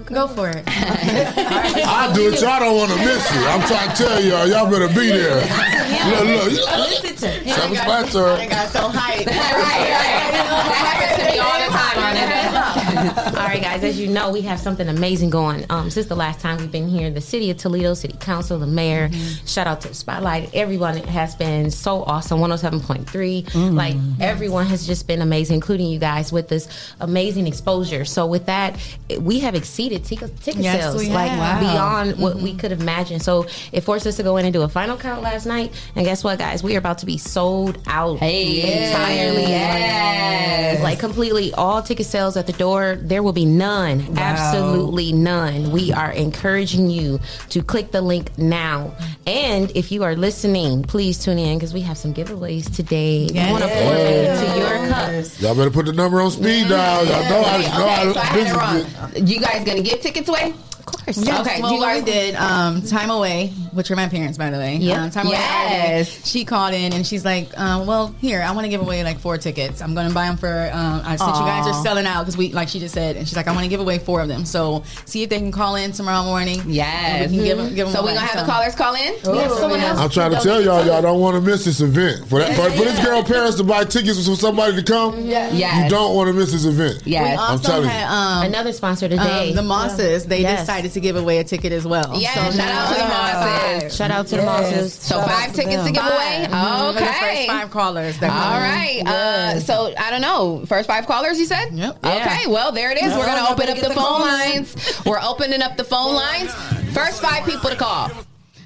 Go 0.04 0.28
for 0.28 0.50
it. 0.50 0.62
I 0.68 2.12
do 2.14 2.28
it. 2.30 2.40
Y'all 2.42 2.60
don't 2.60 2.76
want 2.76 2.90
to 2.92 2.98
miss 2.98 3.24
it. 3.30 3.36
I'm 3.48 3.66
trying 3.66 3.88
to 3.88 3.96
tell 3.96 4.22
y'all. 4.22 4.46
Y'all 4.46 4.70
better 4.70 4.88
be 4.88 5.08
there. 5.08 5.40
Look, 5.40 6.52
look. 6.52 6.52
Listen 6.52 7.16
to 7.16 7.48
Self-explanatory. 7.48 8.40
I 8.42 8.46
got 8.46 8.68
so 8.68 8.80
hyped. 8.90 9.24
right, 9.24 9.24
right. 9.24 10.28
That 10.36 10.84
happens 10.84 11.16
to 11.16 11.32
me 11.32 11.38
all 11.38 11.58
the 11.58 11.72
time 11.72 11.96
on 11.96 12.14
that. 12.14 12.83
All 13.36 13.46
right, 13.46 13.62
guys. 13.62 13.84
As 13.84 14.00
you 14.00 14.08
know, 14.08 14.30
we 14.30 14.40
have 14.42 14.58
something 14.58 14.88
amazing 14.88 15.30
going. 15.30 15.66
Um, 15.70 15.90
since 15.90 16.06
the 16.06 16.16
last 16.16 16.40
time 16.40 16.58
we've 16.58 16.72
been 16.72 16.88
here, 16.88 17.10
the 17.10 17.20
city 17.20 17.50
of 17.50 17.56
Toledo, 17.56 17.94
city 17.94 18.16
council, 18.18 18.58
the 18.58 18.66
mayor. 18.66 19.08
Mm-hmm. 19.08 19.46
Shout 19.46 19.66
out 19.66 19.80
to 19.82 19.94
Spotlight. 19.94 20.54
Everyone 20.54 20.96
has 20.96 21.34
been 21.34 21.70
so 21.70 22.02
awesome. 22.04 22.40
One 22.40 22.50
hundred 22.50 22.60
seven 22.60 22.80
point 22.80 23.08
three. 23.08 23.42
Mm-hmm. 23.42 23.76
Like 23.76 23.96
everyone 24.20 24.66
has 24.66 24.86
just 24.86 25.06
been 25.06 25.20
amazing, 25.20 25.56
including 25.56 25.88
you 25.88 25.98
guys, 25.98 26.32
with 26.32 26.48
this 26.48 26.68
amazing 27.00 27.46
exposure. 27.46 28.04
So 28.04 28.26
with 28.26 28.46
that, 28.46 28.78
we 29.20 29.40
have 29.40 29.54
exceeded 29.54 30.04
ticket, 30.04 30.40
ticket 30.40 30.62
Yes, 30.62 30.82
sales 30.82 31.08
like. 31.08 31.34
Wow. 31.38 31.60
beyond 31.60 32.18
what 32.18 32.36
we 32.36 32.50
mm-hmm. 32.50 32.58
could 32.58 32.72
imagine. 32.72 33.20
So 33.20 33.46
it 33.72 33.82
forced 33.82 34.06
us 34.06 34.16
to 34.16 34.22
go 34.22 34.36
in 34.36 34.44
and 34.44 34.52
do 34.52 34.62
a 34.62 34.68
final 34.68 34.96
count 34.96 35.22
last 35.22 35.46
night. 35.46 35.72
And 35.96 36.04
guess 36.04 36.22
what, 36.24 36.38
guys? 36.38 36.62
We 36.62 36.74
are 36.74 36.78
about 36.78 36.98
to 36.98 37.06
be 37.06 37.18
sold 37.18 37.78
out 37.86 38.22
entirely. 38.22 39.42
Yes. 39.42 40.82
Like 40.82 40.98
completely 40.98 41.52
all 41.54 41.82
ticket 41.82 42.06
sales 42.06 42.36
at 42.36 42.46
the 42.46 42.52
door. 42.52 42.83
There 42.96 43.22
will 43.22 43.32
be 43.32 43.44
none. 43.44 44.18
Absolutely 44.18 45.12
none. 45.12 45.70
We 45.70 45.92
are 45.92 46.12
encouraging 46.12 46.90
you 46.90 47.20
to 47.50 47.62
click 47.62 47.90
the 47.90 48.02
link 48.02 48.36
now. 48.38 48.94
And 49.26 49.70
if 49.74 49.90
you 49.90 50.02
are 50.04 50.14
listening, 50.14 50.82
please 50.82 51.18
tune 51.18 51.38
in 51.38 51.58
because 51.58 51.72
we 51.72 51.80
have 51.80 51.96
some 51.96 52.12
giveaways 52.12 52.74
today. 52.74 53.28
We 53.32 53.50
want 53.50 53.64
to 53.64 53.70
pour 53.70 53.94
into 53.94 54.58
your 54.58 54.88
cup. 54.88 55.40
Y'all 55.40 55.54
better 55.54 55.70
put 55.70 55.86
the 55.86 55.92
number 55.92 56.20
on 56.20 56.30
speed 56.30 56.68
dial. 56.68 57.04
Y'all 57.06 57.22
know 57.30 57.42
I 57.46 57.58
know 57.62 57.84
Okay, 57.84 58.12
so 58.12 58.20
I 58.20 58.22
I 58.22 58.24
had 58.24 58.46
it 58.46 58.54
wrong. 58.54 59.26
You 59.26 59.40
guys 59.40 59.64
gonna 59.64 59.82
give 59.82 60.00
tickets 60.00 60.28
away? 60.28 60.54
Of 60.86 60.92
course. 60.92 61.16
Yes. 61.18 61.40
Okay, 61.46 61.62
Well, 61.62 61.70
do 61.70 61.76
you 61.76 61.82
guys- 61.82 62.04
did 62.04 62.34
um, 62.34 62.82
time 62.82 63.08
away, 63.10 63.48
which 63.72 63.90
are 63.90 63.96
my 63.96 64.08
parents, 64.08 64.36
by 64.36 64.50
the 64.50 64.58
way. 64.58 64.76
Yeah. 64.76 65.04
Um, 65.04 65.10
time 65.10 65.26
away. 65.26 65.36
Yes. 65.36 66.08
Friday, 66.10 66.20
She 66.28 66.44
called 66.44 66.74
in 66.74 66.92
and 66.92 67.06
she's 67.06 67.24
like, 67.24 67.58
um, 67.58 67.86
"Well, 67.86 68.14
here, 68.20 68.42
I 68.42 68.52
want 68.52 68.64
to 68.66 68.68
give 68.68 68.80
away 68.82 69.02
like 69.02 69.18
four 69.18 69.38
tickets. 69.38 69.80
I'm 69.80 69.94
going 69.94 70.08
to 70.08 70.14
buy 70.14 70.26
them 70.26 70.36
for. 70.36 70.70
Um, 70.72 71.00
I 71.04 71.16
said 71.16 71.26
you 71.26 71.32
guys 71.46 71.66
are 71.66 71.82
selling 71.82 72.04
out 72.06 72.22
because 72.24 72.36
we, 72.36 72.52
like 72.52 72.68
she 72.68 72.80
just 72.80 72.92
said, 72.94 73.16
and 73.16 73.26
she's 73.26 73.36
like, 73.36 73.48
I 73.48 73.52
want 73.52 73.64
to 73.64 73.68
give 73.70 73.80
away 73.80 73.98
four 73.98 74.20
of 74.20 74.28
them. 74.28 74.44
So 74.44 74.84
see 75.06 75.22
if 75.22 75.30
they 75.30 75.38
can 75.38 75.52
call 75.52 75.76
in 75.76 75.92
tomorrow 75.92 76.24
morning. 76.24 76.60
Yes. 76.66 77.22
And 77.24 77.30
we 77.32 77.38
can 77.38 77.44
give 77.46 77.56
them. 77.58 77.74
Give 77.74 77.86
them 77.86 77.94
So 77.94 78.02
we're 78.02 78.14
gonna 78.14 78.20
have 78.26 78.46
the 78.46 78.52
callers 78.52 78.74
call 78.74 78.94
in? 78.94 79.14
Yes, 79.24 79.58
someone 79.58 79.80
else. 79.80 79.98
I'm 79.98 80.10
trying 80.10 80.32
to 80.32 80.40
tell 80.40 80.60
y'all, 80.60 80.84
y'all 80.84 81.00
don't 81.02 81.20
want 81.20 81.34
to 81.36 81.40
miss 81.40 81.64
this 81.64 81.80
event. 81.80 82.28
For, 82.28 82.40
that, 82.40 82.54
for, 82.56 82.70
for 82.70 82.84
this 82.84 83.02
girl 83.02 83.22
parents 83.22 83.56
to 83.56 83.64
buy 83.64 83.84
tickets 83.84 84.26
for 84.28 84.36
somebody 84.36 84.76
to 84.76 84.82
come, 84.82 85.20
Yes. 85.24 85.54
you 85.84 85.88
don't 85.90 86.14
want 86.14 86.28
to 86.28 86.34
miss 86.34 86.52
this 86.52 86.64
event. 86.66 87.04
We 87.06 87.16
I'm 87.16 87.38
also 87.38 87.62
telling 87.66 87.88
had 87.88 88.00
you. 88.02 88.14
um, 88.14 88.46
Another 88.46 88.72
sponsor 88.72 89.08
today. 89.08 89.50
Um, 89.50 89.56
the 89.56 89.62
Mosses. 89.62 90.26
They 90.26 90.40
Yes. 90.40 90.60
decided 90.60 90.73
to 90.82 91.00
give 91.00 91.16
away 91.16 91.38
a 91.38 91.44
ticket 91.44 91.72
as 91.72 91.86
well. 91.86 92.12
Yeah, 92.16 92.32
shout 92.50 92.58
out 92.60 92.88
to 92.92 93.00
the 93.00 93.08
Mosses. 93.08 93.96
Shout 93.96 94.10
out 94.10 94.26
to 94.28 94.36
the 94.36 94.42
Mosses. 94.42 94.92
So 94.94 95.20
five 95.22 95.52
tickets 95.54 95.84
to 95.84 95.92
give 95.92 96.04
away. 96.04 96.46
Mhm. 96.50 96.94
Okay. 96.96 97.04
first 97.06 97.46
five 97.48 97.70
callers. 97.70 98.14
All 98.16 98.20
that 98.20 98.30
call 98.30 98.56
in. 98.56 98.62
right. 98.62 99.02
Uh, 99.06 99.60
so 99.60 99.94
I 99.98 100.10
don't 100.10 100.20
know. 100.22 100.64
First 100.66 100.86
five 100.88 101.06
callers, 101.06 101.38
you 101.38 101.46
said? 101.46 101.68
Yep. 101.72 101.98
Okay. 102.04 102.46
Well, 102.48 102.72
there 102.72 102.90
it 102.90 102.98
is. 103.02 103.10
No, 103.12 103.18
We're 103.18 103.26
gonna 103.26 103.48
open 103.50 103.68
up 103.68 103.78
the 103.78 103.88
the 103.88 103.94
phone 103.94 104.20
lines. 104.20 104.74
We're 105.06 105.20
opening 105.22 105.62
up 105.62 105.76
the 105.76 105.84
phone 105.84 106.14
lines. 106.14 106.52
First 106.92 107.20
five 107.22 107.44
people 107.44 107.70
to 107.70 107.76
call. 107.76 108.10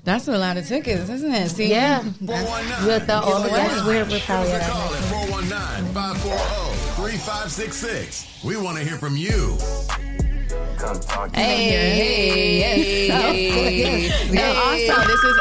That's 0.04 0.26
a 0.28 0.38
lot 0.38 0.56
of 0.56 0.66
tickets, 0.66 1.10
isn't 1.10 1.34
it? 1.34 1.50
See? 1.50 1.66
Yeah. 1.70 2.02
That's- 2.22 2.84
With 2.86 3.06
the 3.06 3.20
all 3.20 3.42
the 3.42 3.50
Yeah. 3.50 3.56
guests, 3.68 3.84
we're, 3.84 4.04
we're 4.06 4.20
probably 4.20 4.52
at 4.52 4.62
419-540-3566. 6.98 8.44
We 8.44 8.56
want 8.56 8.78
to 8.78 8.84
hear 8.84 8.96
from 8.96 9.16
you. 9.16 9.56
Hey, 11.34 11.70
hey, 11.70 13.08
hey, 13.08 13.08
hey. 13.50 14.08
Yeah, 14.32 14.52
awesome. 14.54 15.04
This 15.06 15.22
is 15.24 15.36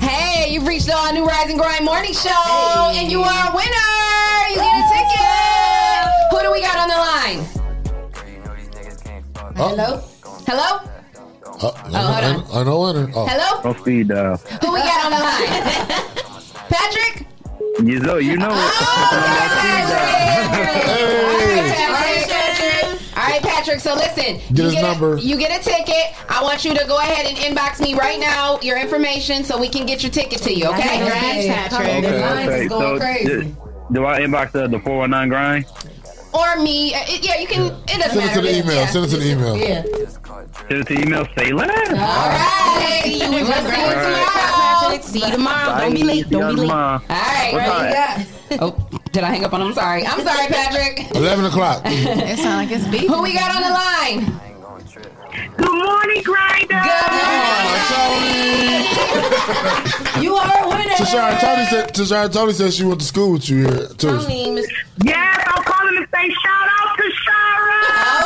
Hey, 0.00 0.06
hey, 0.06 0.52
you've 0.52 0.66
reached 0.66 0.86
the 0.86 0.94
all 0.96 1.12
new 1.12 1.24
Rise 1.24 1.48
and 1.50 1.58
Grind 1.58 1.84
morning 1.84 2.12
show, 2.12 2.30
and 2.94 3.10
you 3.10 3.20
are 3.22 3.50
a 3.50 3.54
winner. 3.54 4.48
You 4.50 4.56
get 4.56 4.64
a 4.64 4.82
ticket. 4.92 6.08
Who 6.30 6.40
do 6.42 6.50
we 6.52 6.60
got 6.60 6.76
on 6.78 6.88
the 6.88 6.96
line? 6.96 7.44
Hello. 9.56 10.00
Hello. 10.46 10.80
Uh, 11.62 11.70
I, 11.94 11.94
I, 11.94 11.96
I 12.60 12.62
know 12.64 12.80
winner. 12.82 13.06
Oh. 13.14 13.26
Hello. 13.26 13.62
Don't 13.62 13.78
speed 13.80 14.08
dial. 14.08 14.36
Who 14.36 14.72
we 14.72 14.80
got 14.80 15.04
on 15.06 15.12
the 15.12 15.20
line? 15.20 15.48
Patrick. 16.68 17.26
You 17.82 17.98
know, 18.00 18.16
you 18.16 18.36
know 18.36 18.50
All 23.16 23.22
right, 23.30 23.42
Patrick. 23.42 23.80
So 23.80 23.94
listen, 23.94 24.36
Get 24.36 24.58
you 24.58 24.64
his 24.64 24.72
get 24.74 24.82
number. 24.82 25.14
A, 25.14 25.20
you 25.20 25.36
get 25.36 25.58
a 25.58 25.62
ticket. 25.62 26.14
I 26.28 26.42
want 26.42 26.64
you 26.64 26.74
to 26.74 26.84
go 26.86 26.98
ahead 26.98 27.26
and 27.26 27.36
inbox 27.36 27.80
me 27.80 27.94
right 27.94 28.18
now 28.18 28.58
your 28.60 28.78
information 28.78 29.44
so 29.44 29.58
we 29.58 29.68
can 29.68 29.86
get 29.86 30.02
your 30.02 30.10
ticket 30.10 30.40
to 30.42 30.52
you. 30.52 30.66
Okay? 30.66 31.02
Okay, 31.04 31.52
okay. 31.52 32.68
So, 32.68 32.98
crazy. 32.98 33.54
do 33.92 34.04
I 34.06 34.20
inbox 34.20 34.52
the, 34.52 34.66
the 34.68 34.80
419 34.80 35.28
grind? 35.28 35.64
Or 36.32 36.60
me. 36.60 36.92
Uh, 36.94 36.98
it- 37.06 37.24
yeah, 37.24 37.38
you 37.38 37.46
can. 37.46 37.66
It 37.86 38.00
doesn't 38.00 38.20
Send 38.20 38.30
it 38.30 38.34
to 38.34 38.40
the 38.40 38.58
email. 38.58 38.74
Yeah. 38.76 38.86
Send 38.86 39.04
it 39.04 39.08
to 39.10 39.16
the 39.18 39.30
email. 39.30 39.54
Send 40.68 40.80
it 40.80 40.86
to 40.88 41.00
email. 41.00 41.26
Say 41.38 41.52
less. 41.52 41.88
All 41.90 41.94
right. 41.96 43.00
See 43.04 43.18
you 43.18 43.24
in 43.26 43.30
We'll 43.32 43.44
see 43.46 43.60
you 43.60 43.60
tomorrow. 43.94 45.00
See 45.00 45.18
you 45.20 45.30
tomorrow. 45.30 45.80
Don't 45.80 45.94
be 45.94 46.02
late. 46.02 46.28
Don't 46.30 46.54
be 46.56 46.60
late. 46.62 46.70
All 46.70 47.00
right. 47.08 47.50
What 47.52 47.62
What 47.68 47.78
do 47.78 47.86
you 47.86 47.94
time? 47.94 48.26
got? 48.50 48.62
Oh, 48.62 49.00
did 49.14 49.22
I 49.22 49.28
hang 49.30 49.44
up 49.44 49.54
on 49.54 49.62
him? 49.62 49.68
I'm 49.68 49.74
sorry. 49.74 50.04
I'm 50.04 50.20
sorry, 50.26 50.48
Patrick. 50.48 51.14
11 51.14 51.44
o'clock. 51.46 51.82
It 51.86 52.38
sounds 52.38 52.66
like 52.68 52.76
it's 52.76 52.86
beef. 52.88 53.08
Who 53.08 53.22
we 53.22 53.32
got 53.32 53.54
on 53.54 53.62
the 53.62 53.70
line? 53.70 54.26
Good 55.56 55.70
morning, 55.70 56.22
Grinder. 56.22 56.82
Good 56.82 57.14
morning, 57.14 57.86
Tony. 57.94 58.90
You 60.22 60.34
are 60.34 60.64
a 60.64 60.68
winner. 60.68 60.94
Tashara 60.98 61.38
Tony 61.40 61.64
said. 61.70 61.94
Tashara 61.94 62.32
Tony 62.32 62.52
said 62.52 62.72
she 62.72 62.84
went 62.84 63.00
to 63.00 63.06
school 63.06 63.32
with 63.32 63.48
you 63.48 63.58
here 63.68 63.86
too. 63.96 64.18
Yes, 65.02 65.38
I'm 65.46 65.62
calling 65.62 65.94
to 65.94 66.06
say 66.10 66.26
shout 66.42 66.68
out 66.74 66.96
to 66.98 67.06
Shara. 67.22 67.78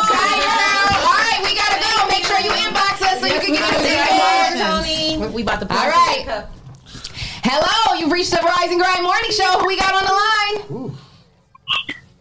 Okay, 0.09 0.41
girl. 0.41 1.05
All 1.05 1.21
right, 1.21 1.41
we 1.45 1.53
gotta 1.53 1.79
go. 1.85 2.09
Make 2.09 2.25
sure 2.25 2.41
you 2.41 2.53
inbox 2.65 3.03
us 3.05 3.21
so 3.21 3.27
you 3.27 3.41
can 3.41 3.53
get 3.53 3.65
your 3.73 3.81
ticket. 3.85 4.57
Tony. 4.57 5.33
We 5.35 5.43
about 5.43 5.61
to. 5.61 5.67
All 5.69 5.89
right. 5.89 6.49
Hello, 7.51 7.99
you've 7.99 8.13
reached 8.13 8.31
the 8.31 8.43
Rise 8.43 8.71
and 8.71 8.79
Grind 8.79 9.03
Morning 9.03 9.31
Show. 9.31 9.59
Who 9.59 9.67
we 9.67 9.79
got 9.79 9.95
on 9.95 10.05
the 10.05 10.13
line? 10.13 10.99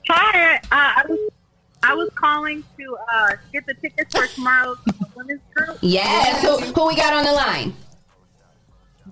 Hi, 0.07 0.55
uh, 0.55 0.59
I 0.71 1.03
was 1.05 1.19
I 1.83 1.93
was 1.93 2.09
calling 2.15 2.63
to 2.77 2.97
uh, 3.13 3.31
get 3.51 3.65
the 3.65 3.73
tickets 3.73 4.15
for 4.15 4.25
tomorrow's 4.27 4.77
women's 5.17 5.41
group. 5.53 5.79
Yes. 5.81 6.41
Who, 6.41 6.57
who 6.71 6.87
we 6.87 6.95
got 6.95 7.11
on 7.11 7.25
the 7.25 7.33
line? 7.33 7.73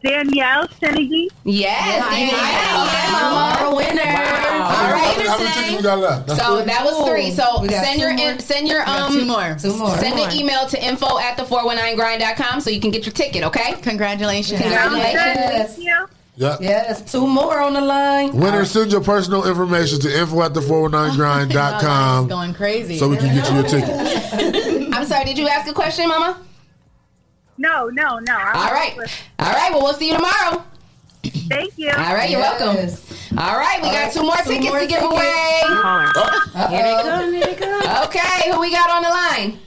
Danielle 0.05 0.67
Senegi. 0.81 1.27
Yes, 1.43 2.03
Danielle. 2.05 2.85
Okay, 2.85 3.11
mama. 3.11 3.57
You're 3.59 3.71
a 3.71 3.75
winner. 3.75 4.01
All 4.01 4.91
right. 4.91 5.15
How 5.27 5.37
many 5.37 5.51
tickets 5.53 5.77
we 5.77 5.81
got 5.83 5.99
left? 5.99 6.27
That's 6.27 6.39
So 6.39 6.57
three? 6.57 6.65
that 6.65 6.83
was 6.85 7.09
three. 7.09 7.31
So 7.31 7.65
send 7.67 7.99
your 7.99 8.11
in, 8.11 8.39
send 8.39 8.67
your 8.67 8.87
um 8.87 9.11
two 9.13 9.25
more. 9.25 9.57
Two 9.59 9.75
more. 9.77 9.97
Send 9.97 10.15
Two 10.17 10.23
an 10.23 10.29
more. 10.29 10.37
email 10.37 10.67
to 10.67 10.83
info 10.83 11.17
at 11.19 11.37
the 11.37 11.43
419grind.com 11.43 12.61
so 12.61 12.69
you 12.69 12.79
can 12.79 12.91
get 12.91 13.05
your 13.05 13.13
ticket, 13.13 13.43
okay? 13.43 13.73
Congratulations. 13.81 14.61
Congratulations. 14.61 15.15
Thank 15.75 15.77
you. 15.79 16.05
Yeah. 16.37 16.57
Yes, 16.59 17.09
two 17.09 17.25
more 17.25 17.61
on 17.61 17.73
the 17.73 17.81
line. 17.81 18.33
Winner, 18.35 18.65
send 18.65 18.91
your 18.91 18.99
personal 19.01 19.47
information 19.47 19.99
to 20.01 20.19
info 20.19 20.41
at 20.41 20.53
the 20.53 20.59
419grind.com 20.59 22.27
going 22.35 22.53
crazy. 22.53 22.97
so 22.97 23.07
we 23.07 23.15
can 23.15 23.33
get 23.33 23.49
you 23.49 23.55
your 23.55 23.63
ticket. 23.63 24.93
I'm 24.93 25.05
sorry, 25.05 25.23
did 25.25 25.37
you 25.37 25.47
ask 25.47 25.69
a 25.69 25.73
question, 25.73 26.09
Mama? 26.09 26.44
No, 27.57 27.87
no, 27.89 28.19
no. 28.19 28.35
I 28.37 28.51
All 28.53 28.73
right. 28.73 28.97
All 29.39 29.51
right, 29.53 29.71
well, 29.71 29.83
we'll 29.83 29.93
see 29.93 30.09
you 30.09 30.15
tomorrow. 30.15 30.63
Thank 31.23 31.77
you. 31.77 31.89
All 31.89 32.13
right, 32.13 32.29
you're 32.29 32.39
welcome. 32.39 32.93
All 33.37 33.57
right, 33.57 33.81
we 33.81 33.89
got 33.89 34.11
two 34.13 34.23
more 34.23 34.35
two 34.37 34.49
tickets 34.49 34.69
more 34.69 34.79
to 34.79 34.87
give 34.87 34.99
tickets. 34.99 35.13
away. 35.13 35.61
Uh-huh. 35.65 36.13
Oh. 36.55 36.67
Here 36.69 36.83
they 36.83 37.01
come. 37.01 37.33
Here 37.33 37.45
they 37.45 37.55
come. 37.55 38.05
Okay, 38.05 38.51
who 38.51 38.59
we 38.59 38.71
got 38.71 38.89
on 38.89 39.03
the 39.03 39.09
line? 39.09 39.59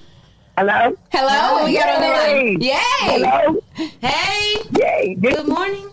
Hello. 0.56 0.96
Hello, 1.12 1.58
who 1.58 1.64
we 1.66 1.74
got 1.78 1.88
on 1.96 2.02
the 2.02 2.08
line? 2.08 2.60
Yay! 2.60 2.78
Hello. 3.00 3.60
Hey. 4.00 4.56
Yay. 4.78 5.14
Good 5.20 5.46
morning. 5.46 5.90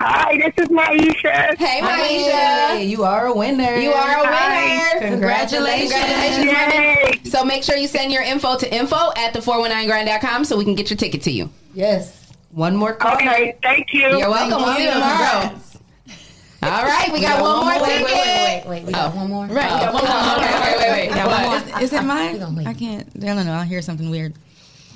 Hi, 0.00 0.36
this 0.38 0.64
is 0.64 0.68
Maisha. 0.68 1.56
Hey, 1.56 1.80
Hey, 1.80 2.80
Maisha. 2.82 2.88
you 2.88 3.04
are 3.04 3.26
a 3.26 3.34
winner. 3.34 3.76
You 3.76 3.90
are 3.92 4.22
a 4.22 4.26
Hi. 4.26 4.94
winner. 4.94 5.10
Congratulations. 5.10 5.92
Congratulations, 5.92 6.44
Yay. 6.44 7.20
So 7.24 7.44
make 7.44 7.62
sure 7.64 7.76
you 7.76 7.88
send 7.88 8.12
your 8.12 8.22
info 8.22 8.56
to 8.58 8.74
info 8.74 9.10
at 9.16 9.32
the 9.32 9.40
419grind.com 9.40 10.44
so 10.44 10.56
we 10.56 10.64
can 10.64 10.74
get 10.74 10.90
your 10.90 10.96
ticket 10.96 11.22
to 11.22 11.30
you. 11.30 11.50
Yes. 11.74 12.32
One 12.52 12.76
more 12.76 12.94
call. 12.94 13.14
Okay, 13.14 13.56
thank 13.62 13.92
you. 13.92 14.18
You're 14.18 14.30
welcome. 14.30 14.62
We'll 14.62 14.74
see 14.76 14.84
you 14.84 14.92
tomorrow. 14.92 15.54
All 16.60 16.82
right, 16.84 17.08
we 17.12 17.20
got 17.20 17.40
one 17.40 17.64
more 17.66 17.80
Wait, 17.82 17.98
ticket. 17.98 18.04
wait, 18.04 18.14
wait, 18.14 18.64
wait, 18.64 18.68
wait. 18.68 18.84
We 18.86 18.92
got 18.92 19.12
oh. 19.14 19.16
one 19.16 19.28
more. 19.28 19.46
Right, 19.46 19.72
we 19.72 19.78
got 19.80 19.94
one 19.94 20.04
more. 20.04 20.44
Okay, 20.44 20.60
wait, 20.60 20.78
wait, 20.78 21.08
wait. 21.08 21.14
Got 21.14 21.28
one 21.28 21.42
more. 21.70 21.78
Is, 21.80 21.82
is 21.84 21.92
it 21.92 22.02
mine? 22.04 22.32
We 22.32 22.38
gonna 22.40 22.56
wait. 22.56 22.66
I 22.66 22.74
can't. 22.74 23.08
I 23.16 23.26
don't 23.34 23.46
know. 23.46 23.52
I'll 23.52 23.62
hear 23.64 23.80
something 23.80 24.10
weird. 24.10 24.34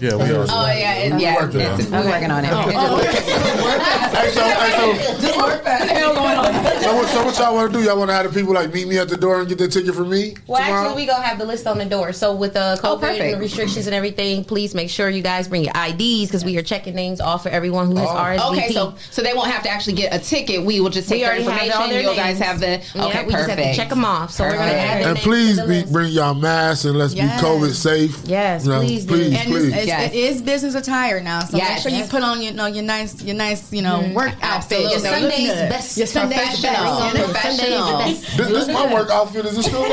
Oh, 0.03 0.05
yeah, 0.05 0.17
we 0.17 0.35
are. 0.35 0.47
Oh 0.49 0.67
yeah, 0.67 0.95
it, 0.95 1.21
yeah. 1.21 1.35
working 1.37 1.61
on 1.63 1.79
it's- 1.79 1.87
it. 1.87 1.91
We're 1.93 2.07
working 2.11 2.31
on 2.33 2.45
it. 2.45 2.51
Hey, 2.51 4.31
so, 4.33 4.43
hey, 4.43 4.73
so, 4.77 5.21
Just 5.21 5.37
work 5.39 5.63
fast. 5.63 5.89
so, 5.95 6.13
what, 6.15 6.72
so 6.83 7.25
what 7.25 7.39
y'all 7.39 7.55
want 7.55 7.73
to 7.73 7.79
do? 7.79 7.85
Y'all 7.85 7.97
want 7.99 8.11
to 8.11 8.15
have 8.15 8.33
the 8.33 8.39
people 8.41 8.55
like 8.55 8.73
meet 8.73 8.89
me 8.89 8.99
at 8.99 9.09
the 9.09 9.17
door 9.17 9.41
and 9.41 9.49
get 9.49 9.59
their 9.59 9.69
ticket 9.69 9.95
for 9.95 10.05
me 10.05 10.35
Well, 10.47 10.61
tomorrow? 10.63 10.87
actually, 10.89 11.03
we 11.03 11.07
gonna 11.07 11.23
have 11.25 11.39
the 11.39 11.45
list 11.45 11.67
on 11.67 11.79
the 11.79 11.85
door. 11.85 12.13
So 12.13 12.35
with 12.35 12.55
the 12.55 12.79
Oh, 12.83 12.97
COVID 12.97 13.01
perfect. 13.01 13.21
and 13.23 13.35
the 13.35 13.39
restrictions 13.39 13.87
and 13.87 13.95
everything, 13.95 14.45
please 14.45 14.75
make 14.75 14.91
sure 14.91 15.09
you 15.09 15.23
guys 15.23 15.49
bring 15.49 15.65
your 15.65 15.73
IDs 15.77 16.29
because 16.29 16.45
we 16.45 16.57
are 16.59 16.63
checking 16.63 16.95
names 16.95 17.21
off 17.21 17.43
for 17.43 17.49
everyone 17.51 17.87
who 17.87 17.97
has 17.97 18.09
Oh. 18.11 18.15
RSVP. 18.17 18.53
Okay, 18.59 18.73
so 18.73 18.95
so 19.11 19.23
they 19.23 19.33
won't 19.35 19.51
have 19.51 19.63
to 19.65 19.71
actually 19.71 19.95
get 19.95 20.15
a 20.15 20.19
ticket. 20.19 20.63
We 20.65 20.81
will 20.81 20.91
just 20.91 21.09
take 21.09 21.17
we 21.19 21.21
their 21.23 21.31
already 21.31 21.45
have 21.45 21.53
information. 21.53 21.83
all 21.83 21.89
their 21.89 22.03
You 22.03 22.17
guys 22.17 22.39
have 22.39 22.61
the 22.61 22.81
Yeah, 22.95 23.05
okay, 23.07 23.25
we 23.25 23.33
just 23.33 23.45
perfect. 23.45 23.61
have 23.61 23.71
to 23.75 23.77
check 23.77 23.89
them 23.89 24.05
off. 24.05 24.31
So 24.33 24.45
we're 24.45 24.53
gonna 24.53 24.73
add 24.73 25.03
and 25.03 25.19
please 25.19 25.57
the 25.57 25.63
be, 25.63 25.69
list. 25.81 25.93
bring 25.93 26.13
y'all 26.13 26.35
masks 26.35 26.85
and 26.85 26.97
let's 26.99 27.15
Yes. 27.15 27.41
be 27.41 27.47
COVID 27.47 27.75
safe. 27.75 28.19
Yes, 28.25 28.65
You 28.65 28.71
know, 28.73 28.81
please 28.81 29.05
do. 29.05 29.15
please, 29.15 29.35
And 29.37 29.49
please. 29.51 29.65
it's, 29.69 29.77
it's, 29.77 29.87
Yes. 29.87 30.13
it 30.13 30.17
is 30.17 30.43
business 30.43 30.75
attire 30.75 31.21
now, 31.21 31.41
so 31.41 31.57
make 31.59 31.63
Yes. 31.63 31.83
sure 31.83 31.91
you 31.93 32.05
put 32.05 32.23
on 32.23 32.43
your, 32.43 32.53
know, 32.53 32.67
your 32.67 32.83
nice, 32.85 33.21
your 33.23 33.37
nice, 33.37 33.73
you 33.73 33.83
know, 33.83 34.01
mm-hmm. 34.01 34.15
work 34.15 34.33
outfit. 34.43 34.85
Absolutely. 34.87 34.93
You 34.93 35.01
Sunday's 35.01 35.49
best. 35.71 35.97
Your 35.99 36.07
Sunday's 36.07 36.39
Professional. 36.39 36.72
Best. 36.73 37.15
you 37.15 37.21
know? 37.21 37.25
Professional. 37.27 37.89
Sunday 37.89 38.11
is. 38.11 38.37
This, 38.37 38.49
this 38.49 38.63
is 38.69 38.75
my 38.75 38.93
work 38.93 39.11
outfit. 39.11 39.45
Is 39.47 39.57
this 39.57 39.69
cool? 39.69 39.87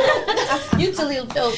You 0.80 0.92
two 0.94 1.04
little 1.04 1.26
you 1.26 1.52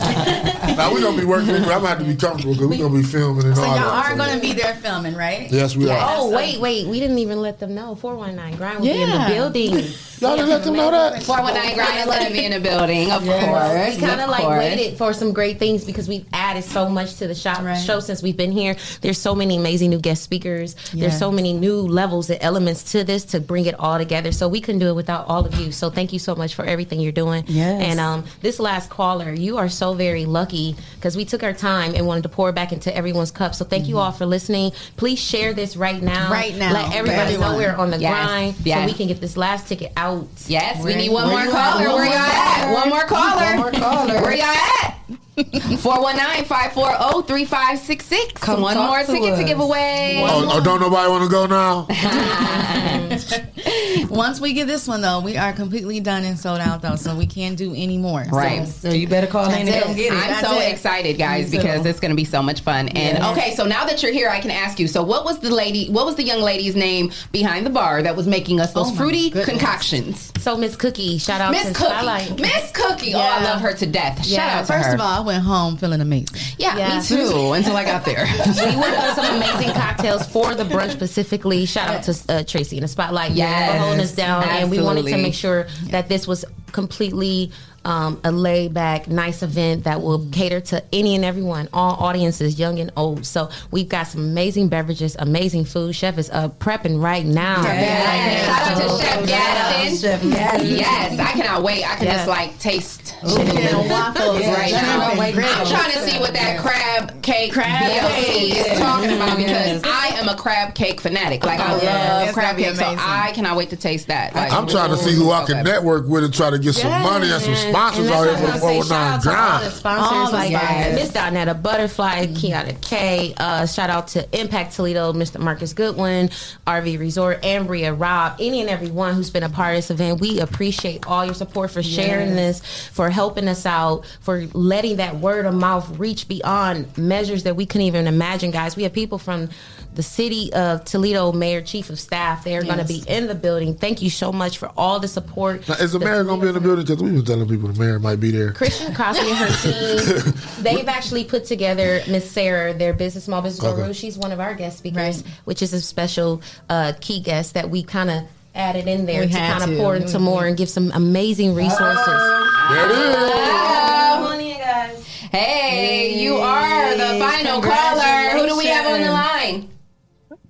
Thank 0.00 0.60
Now 0.76 0.92
we're 0.92 1.00
gonna 1.00 1.18
be 1.20 1.26
working. 1.26 1.50
I'm 1.54 1.64
gonna 1.64 1.86
have 1.88 1.98
to 1.98 2.04
be 2.04 2.14
comfortable 2.16 2.52
because 2.54 2.68
we're 2.68 2.78
gonna 2.78 2.94
be 2.94 3.02
filming 3.02 3.44
and 3.46 3.56
So 3.56 3.62
all 3.62 3.76
y'all 3.76 3.90
that. 3.90 4.12
are 4.12 4.16
going 4.16 4.34
to 4.34 4.40
be 4.40 4.52
there 4.54 4.74
filming, 4.76 5.14
right? 5.14 5.50
Yes, 5.50 5.76
we 5.76 5.88
are. 5.90 5.98
Oh 6.00 6.30
wait, 6.34 6.58
wait, 6.60 6.86
we 6.86 7.00
didn't 7.00 7.18
even 7.18 7.40
let 7.40 7.58
them 7.58 7.74
know. 7.74 7.94
Four 7.94 8.16
one 8.16 8.36
nine 8.36 8.56
grind 8.56 8.78
will 8.80 8.86
be 8.86 9.02
in 9.02 9.10
the 9.10 9.24
building. 9.28 9.84
Y'all 10.20 10.36
didn't 10.36 10.50
let 10.50 10.64
them 10.64 10.74
know 10.74 10.90
that. 10.90 11.22
419 11.22 11.76
grind 11.76 11.98
is 12.00 12.04
going 12.04 12.26
to 12.26 12.32
be 12.32 12.44
in 12.44 12.52
the 12.52 12.60
building, 12.60 13.10
of 13.10 13.24
Yes. 13.24 13.42
course. 13.46 13.94
We 13.96 14.06
kind 14.06 14.20
of 14.20 14.24
of 14.26 14.30
like 14.30 14.42
course. 14.42 14.58
waited 14.58 14.98
for 14.98 15.14
some 15.14 15.32
great 15.32 15.58
things 15.58 15.82
because 15.86 16.08
we've 16.08 16.26
added 16.34 16.62
so 16.62 16.90
much 16.90 17.14
to 17.16 17.26
the 17.26 17.34
shop 17.34 17.64
show 17.78 18.00
since 18.00 18.22
we've 18.22 18.36
been 18.36 18.52
here. 18.52 18.76
There's 19.00 19.16
so 19.16 19.34
many 19.34 19.56
amazing 19.56 19.88
new 19.88 19.98
guest 19.98 20.22
speakers. 20.22 20.76
There's 20.92 21.18
so 21.18 21.32
many 21.32 21.54
new 21.54 21.76
levels 21.80 22.28
and 22.28 22.38
elements 22.42 22.92
to 22.92 23.02
this 23.02 23.19
to 23.26 23.40
bring 23.40 23.66
it 23.66 23.78
all 23.78 23.98
together. 23.98 24.32
So 24.32 24.48
we 24.48 24.60
couldn't 24.60 24.78
do 24.80 24.88
it 24.88 24.94
without 24.94 25.26
all 25.28 25.44
of 25.46 25.54
you. 25.56 25.70
So 25.72 25.90
thank 25.90 26.12
you 26.12 26.18
so 26.18 26.34
much 26.34 26.54
for 26.54 26.64
everything 26.64 27.00
you're 27.00 27.12
doing. 27.12 27.44
Yes. 27.46 27.82
And 27.82 28.00
um, 28.00 28.24
this 28.40 28.58
last 28.60 28.90
caller, 28.90 29.32
you 29.32 29.58
are 29.58 29.68
so 29.68 29.94
very 29.94 30.24
lucky 30.24 30.76
because 30.96 31.16
we 31.16 31.24
took 31.24 31.42
our 31.42 31.52
time 31.52 31.94
and 31.94 32.06
wanted 32.06 32.22
to 32.24 32.28
pour 32.28 32.52
back 32.52 32.72
into 32.72 32.94
everyone's 32.94 33.30
cup. 33.30 33.54
So 33.54 33.64
thank 33.64 33.88
you 33.88 33.98
all 33.98 34.12
for 34.12 34.26
listening. 34.26 34.72
Please 34.96 35.18
share 35.18 35.52
this 35.52 35.76
right 35.76 36.00
now. 36.02 36.24
Mm-hmm. 36.24 36.32
Right 36.32 36.56
now, 36.56 36.72
Let 36.72 36.94
everybody 36.94 37.36
know 37.36 37.56
we're 37.56 37.74
on 37.74 37.90
the 37.90 37.98
Yes. 37.98 38.26
grind 38.26 38.54
so 38.56 38.62
Yes. 38.64 38.90
we 38.90 38.96
can 38.96 39.06
get 39.08 39.20
this 39.20 39.36
last 39.36 39.68
ticket 39.68 39.92
out. 39.96 40.26
Yes, 40.46 40.82
we 40.84 40.94
need 40.94 41.10
one 41.10 41.28
more 41.28 41.46
caller. 41.46 41.86
One 41.88 41.96
Where 41.96 42.04
more 42.04 42.14
y'all 42.14 42.14
at? 42.14 42.72
One 42.72 42.88
more 42.88 43.04
caller. 43.04 43.46
One 43.46 43.56
more 43.58 43.72
caller. 43.72 44.20
Where 44.22 44.34
y'all 44.34 44.46
at? 44.46 44.96
419-540-3566. 45.40 48.34
Come 48.34 48.60
One 48.60 48.76
more 48.76 48.98
to 49.00 49.06
ticket 49.06 49.38
to 49.38 49.44
give 49.44 49.58
away. 49.60 50.22
Oh, 50.26 50.48
oh, 50.52 50.60
don't 50.62 50.80
nobody 50.80 51.08
want 51.10 51.24
to 51.24 51.30
go 51.30 51.46
now? 51.46 51.86
Once 54.10 54.40
we 54.40 54.52
get 54.52 54.66
this 54.66 54.86
one 54.88 55.00
though, 55.00 55.20
we 55.20 55.36
are 55.36 55.52
completely 55.52 56.00
done 56.00 56.24
and 56.24 56.38
sold 56.38 56.60
out 56.60 56.82
though, 56.82 56.96
so 56.96 57.14
we 57.16 57.26
can't 57.26 57.56
do 57.56 57.72
any 57.74 57.98
more. 57.98 58.24
Right. 58.30 58.66
So 58.66 58.90
you 58.90 59.06
better 59.08 59.26
call 59.26 59.46
in 59.50 59.52
and 59.60 59.68
That's 59.68 59.86
come 59.86 59.94
get 59.96 60.12
it. 60.12 60.18
I'm 60.18 60.28
That's 60.30 60.46
so 60.46 60.58
it. 60.58 60.70
excited, 60.72 61.18
guys, 61.18 61.50
because 61.50 61.84
it's 61.86 62.00
going 62.00 62.10
to 62.10 62.16
be 62.16 62.24
so 62.24 62.42
much 62.42 62.60
fun. 62.62 62.88
And 62.88 63.18
Yes. 63.18 63.36
okay, 63.38 63.54
so 63.54 63.64
now 63.66 63.84
that 63.86 64.02
you're 64.02 64.12
here, 64.12 64.28
I 64.28 64.40
can 64.40 64.50
ask 64.50 64.78
you. 64.78 64.86
So, 64.88 65.02
what 65.02 65.24
was 65.24 65.38
the 65.40 65.50
lady? 65.50 65.88
What 65.90 66.06
was 66.06 66.16
the 66.16 66.22
young 66.22 66.40
lady's 66.42 66.76
name 66.76 67.12
behind 67.32 67.66
the 67.66 67.70
bar 67.70 68.02
that 68.02 68.16
was 68.16 68.26
making 68.26 68.60
us 68.60 68.72
those 68.72 68.88
Oh 68.90 68.94
fruity 68.94 69.30
goodness. 69.30 69.46
concoctions? 69.46 70.32
So 70.40 70.56
Miss 70.56 70.76
Cookie, 70.76 71.18
shout 71.18 71.40
out 71.40 71.52
Miss 71.52 71.64
to 71.68 71.74
Cookie. 71.74 71.90
Spotlight. 71.90 72.40
Miss 72.40 72.70
Cookie. 72.72 73.14
Oh, 73.14 73.18
I 73.20 73.42
love 73.44 73.60
her 73.60 73.74
to 73.74 73.86
death. 73.86 74.24
Shout 74.24 74.48
out 74.48 74.66
to 74.66 74.72
first 74.72 74.88
her. 74.88 74.94
of 74.94 75.00
all, 75.00 75.22
I 75.22 75.26
went 75.26 75.42
home 75.42 75.76
feeling 75.76 76.00
amazing. 76.00 76.28
yeah, 76.58 76.76
Yeah. 76.76 76.98
me 76.98 77.04
too. 77.04 77.52
Until 77.60 77.76
I 77.76 77.84
got 77.84 78.04
there. 78.04 78.24
we 78.26 78.76
worked 78.76 78.98
on 78.98 79.14
some 79.14 79.36
amazing 79.36 79.72
cocktails 79.74 80.26
for 80.26 80.54
the 80.54 80.64
brunch 80.64 80.92
specifically. 80.92 81.66
Shout 81.66 81.90
out 81.90 82.02
to 82.04 82.32
uh, 82.32 82.42
Tracy 82.44 82.76
in 82.78 82.82
the 82.82 82.88
Spotlight 82.88 83.19
Yes. 83.26 83.72
for 83.72 83.78
holding 83.78 84.00
us 84.00 84.14
down, 84.14 84.44
and 84.44 84.70
we 84.70 84.80
wanted 84.80 85.06
to 85.06 85.16
make 85.16 85.34
sure 85.34 85.66
that 85.90 86.08
this 86.08 86.26
was 86.26 86.44
completely 86.72 87.50
um, 87.84 88.20
a 88.24 88.30
laid 88.32 88.74
back, 88.74 89.08
nice 89.08 89.42
event 89.42 89.84
that 89.84 90.00
will 90.02 90.26
cater 90.32 90.60
to 90.60 90.82
any 90.92 91.14
and 91.14 91.24
everyone, 91.24 91.68
all 91.72 91.94
audiences, 92.04 92.58
young 92.58 92.78
and 92.78 92.90
old. 92.96 93.24
So 93.26 93.48
we've 93.70 93.88
got 93.88 94.04
some 94.08 94.22
amazing 94.22 94.68
beverages, 94.68 95.16
amazing 95.18 95.64
food. 95.64 95.94
Chef 95.94 96.18
is 96.18 96.28
uh, 96.30 96.48
prepping 96.50 97.02
right 97.02 97.24
now. 97.24 97.62
Yes. 97.62 98.46
Shout 98.46 98.82
out 98.82 98.98
to 98.98 99.02
Chef 99.04 99.26
Gaston. 99.26 99.96
Chef 99.96 100.22
Gaston. 100.22 100.66
Yes, 100.76 101.18
I 101.18 101.32
cannot 101.32 101.62
wait. 101.62 101.84
I 101.84 101.96
can 101.96 102.04
Yes. 102.06 102.16
just 102.16 102.28
like 102.28 102.58
taste 102.58 103.14
Chicken 103.20 103.48
and 103.58 103.90
waffles 103.90 104.40
Yeah, 104.40 104.54
right 104.54 104.70
chicken 104.70 104.82
now. 104.86 105.10
and. 105.12 105.20
I'm 105.44 105.66
trying 105.66 105.92
to 105.92 105.98
see 106.10 106.18
what 106.18 106.32
that 106.34 106.58
crab 106.60 107.22
cake 107.22 107.52
Crab 107.52 107.66
BLT 107.82 108.24
cake. 108.24 108.56
is 108.72 108.78
talking 108.78 109.10
about 109.12 109.36
because 109.36 109.50
Yes. 109.50 109.82
I 109.84 110.08
am 110.18 110.28
a 110.28 110.34
crab 110.36 110.74
cake 110.74 111.00
fanatic. 111.00 111.44
Like 111.44 111.60
I 111.60 111.72
Oh, 111.72 111.84
love. 111.84 112.22
It's 112.24 112.32
crab 112.32 112.56
cake, 112.56 112.76
so. 112.76 112.84
I 112.98 113.32
cannot 113.34 113.56
wait 113.56 113.70
to 113.70 113.76
taste 113.76 114.06
that. 114.08 114.34
Like, 114.34 114.52
I'm 114.52 114.66
trying 114.66 114.90
to 114.90 114.96
see 114.96 115.14
who 115.14 115.30
I 115.30 115.44
can 115.44 115.56
good. 115.56 115.64
network 115.70 116.06
with 116.08 116.24
and 116.24 116.32
try 116.32 116.50
to 116.50 116.58
get 116.58 116.74
some 116.74 116.90
money 117.02 117.30
and 117.30 117.42
some 117.42 117.54
sponsors 117.72 118.06
And 118.06 118.14
out 118.14 118.24
here 118.24 118.32
that's 118.34 118.60
for 118.60 118.66
what 118.66 118.88
the 118.88 118.94
I'm 118.94 119.20
gonna 119.20 119.22
say. 119.22 119.22
Shout 119.22 119.22
out 119.22 119.22
to 119.22 119.30
all 119.30 119.58
the 119.58 119.60
grind. 119.60 119.72
sponsors 119.72 120.12
All 120.12 120.26
the 120.26 120.32
like 120.32 120.56
sponsors. 120.56 120.94
Miss 120.94 121.12
Donetta 121.12 121.62
Butterfly, 121.62 122.26
Kiana 122.26 122.80
K. 122.80 123.34
Uh, 123.36 123.66
shout 123.66 123.90
out 123.90 124.08
to 124.08 124.38
Impact 124.40 124.74
Toledo, 124.74 125.12
Mr. 125.12 125.38
Marcus 125.40 125.72
Goodwin, 125.72 126.28
RV 126.66 126.98
Resort, 126.98 127.42
Ambria, 127.42 127.98
Rob, 127.98 128.36
any 128.40 128.60
and 128.60 128.70
every 128.70 128.90
one 128.90 129.14
who's 129.14 129.30
been 129.30 129.42
a 129.42 129.48
part 129.48 129.74
of 129.74 129.78
this 129.78 129.90
event. 129.90 130.20
We 130.20 130.40
appreciate 130.40 131.06
all 131.06 131.24
your 131.24 131.34
support 131.34 131.70
for 131.70 131.82
sharing 131.82 132.36
this, 132.36 132.60
for 132.88 133.10
helping 133.10 133.48
us 133.48 133.66
out, 133.66 134.04
for 134.20 134.46
letting 134.52 134.96
that 134.96 135.16
word 135.16 135.46
of 135.46 135.54
mouth 135.54 135.98
reach 135.98 136.28
beyond 136.28 136.96
measures 136.98 137.42
that 137.44 137.56
we 137.56 137.66
couldn't 137.66 137.86
even 137.86 138.06
imagine, 138.06 138.50
guys. 138.50 138.76
We 138.76 138.82
have 138.84 138.92
people 138.92 139.18
from 139.18 139.48
the 139.94 140.02
city 140.04 140.52
of 140.52 140.84
Toledo 140.84 141.32
Mayor, 141.32 141.60
Chief 141.62 141.90
of 141.90 141.98
Staff. 141.98 142.44
They're 142.44 142.62
going 142.62 142.78
to 142.78 142.84
be 142.84 143.02
in 143.08 143.26
the 143.26 143.34
building. 143.34 143.74
Thank 143.74 144.02
you 144.02 144.08
so 144.10 144.32
much 144.32 144.58
for 144.58 144.70
all 144.76 145.00
the 145.00 145.08
support. 145.08 145.66
Now, 145.68 145.74
is 145.74 145.92
the 145.92 145.98
mayor 145.98 146.22
going 146.22 146.38
to 146.38 146.44
be 146.44 146.48
in 146.48 146.54
the 146.54 146.60
building? 146.60 146.84
Because 146.84 147.02
we've 147.02 147.12
been 147.12 147.24
telling 147.24 147.48
people 147.48 147.59
the 147.68 147.78
mayor 147.80 147.98
might 147.98 148.20
be 148.20 148.30
there. 148.30 148.52
Christian 148.52 148.94
Crosby 148.94 149.28
and 149.28 149.36
her 149.38 150.22
team, 150.22 150.34
they've 150.62 150.88
actually 150.88 151.24
put 151.24 151.44
together 151.44 152.00
Miss 152.08 152.30
Sarah, 152.30 152.72
their 152.74 152.92
business 152.92 153.24
small 153.24 153.42
business 153.42 153.64
Okay. 153.66 153.80
guru. 153.82 153.92
She's 153.92 154.16
one 154.18 154.32
of 154.32 154.40
our 154.40 154.54
guest 154.54 154.78
speakers, 154.78 155.22
which 155.44 155.62
is 155.62 155.72
a 155.72 155.80
special 155.80 156.42
uh, 156.68 156.92
key 157.00 157.20
guest 157.20 157.54
that 157.54 157.70
we 157.70 157.82
kind 157.82 158.10
of 158.10 158.24
added 158.54 158.88
in 158.88 159.06
there 159.06 159.20
We 159.22 159.28
to 159.28 159.32
kind 159.38 159.62
of 159.62 159.70
to. 159.70 159.76
pour 159.76 159.94
into 159.96 160.18
more 160.18 160.46
and 160.46 160.56
give 160.56 160.68
some 160.68 160.90
amazing 160.92 161.54
resources. 161.54 162.06
There 162.06 162.86
it 162.86 162.90
is. 162.90 163.16
Come 163.16 164.22
on 164.24 164.40
in, 164.40 164.58
guys. 164.58 165.06
Hey, 165.06 166.20
you 166.20 166.36
are 166.36 166.90
the 166.96 167.18
final 167.18 167.62
caller. 167.62 168.30
Who 168.40 168.48
do 168.48 168.56
we 168.58 168.66
have 168.66 168.86
on 168.86 169.00
the 169.00 169.10
line? 169.12 169.68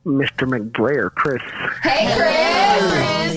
Mr. 0.07 0.49
McBrayer, 0.49 1.15
Chris. 1.15 1.43
Hey, 1.83 2.15
Chris. 2.17 2.31
Hey, 2.31 3.30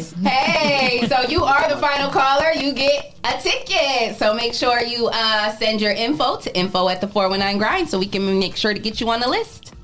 so 1.14 1.30
you 1.30 1.44
are 1.44 1.70
the 1.70 1.78
final 1.78 2.10
caller. 2.10 2.52
You 2.54 2.74
get 2.74 3.16
a 3.24 3.40
ticket. 3.40 4.18
So 4.18 4.34
make 4.34 4.54
sure 4.54 4.82
you 4.82 5.10
uh, 5.14 5.56
send 5.58 5.80
your 5.80 5.92
info 5.92 6.38
to 6.38 6.58
info 6.58 6.90
at 6.90 7.02
the 7.02 7.08
419 7.08 7.60
grind 7.60 7.90
so 7.90 8.00
we 8.00 8.08
can 8.08 8.40
make 8.40 8.56
sure 8.56 8.74
to 8.74 8.80
get 8.80 9.00
you 9.00 9.10
on 9.10 9.20
the 9.20 9.30
list. 9.30 9.76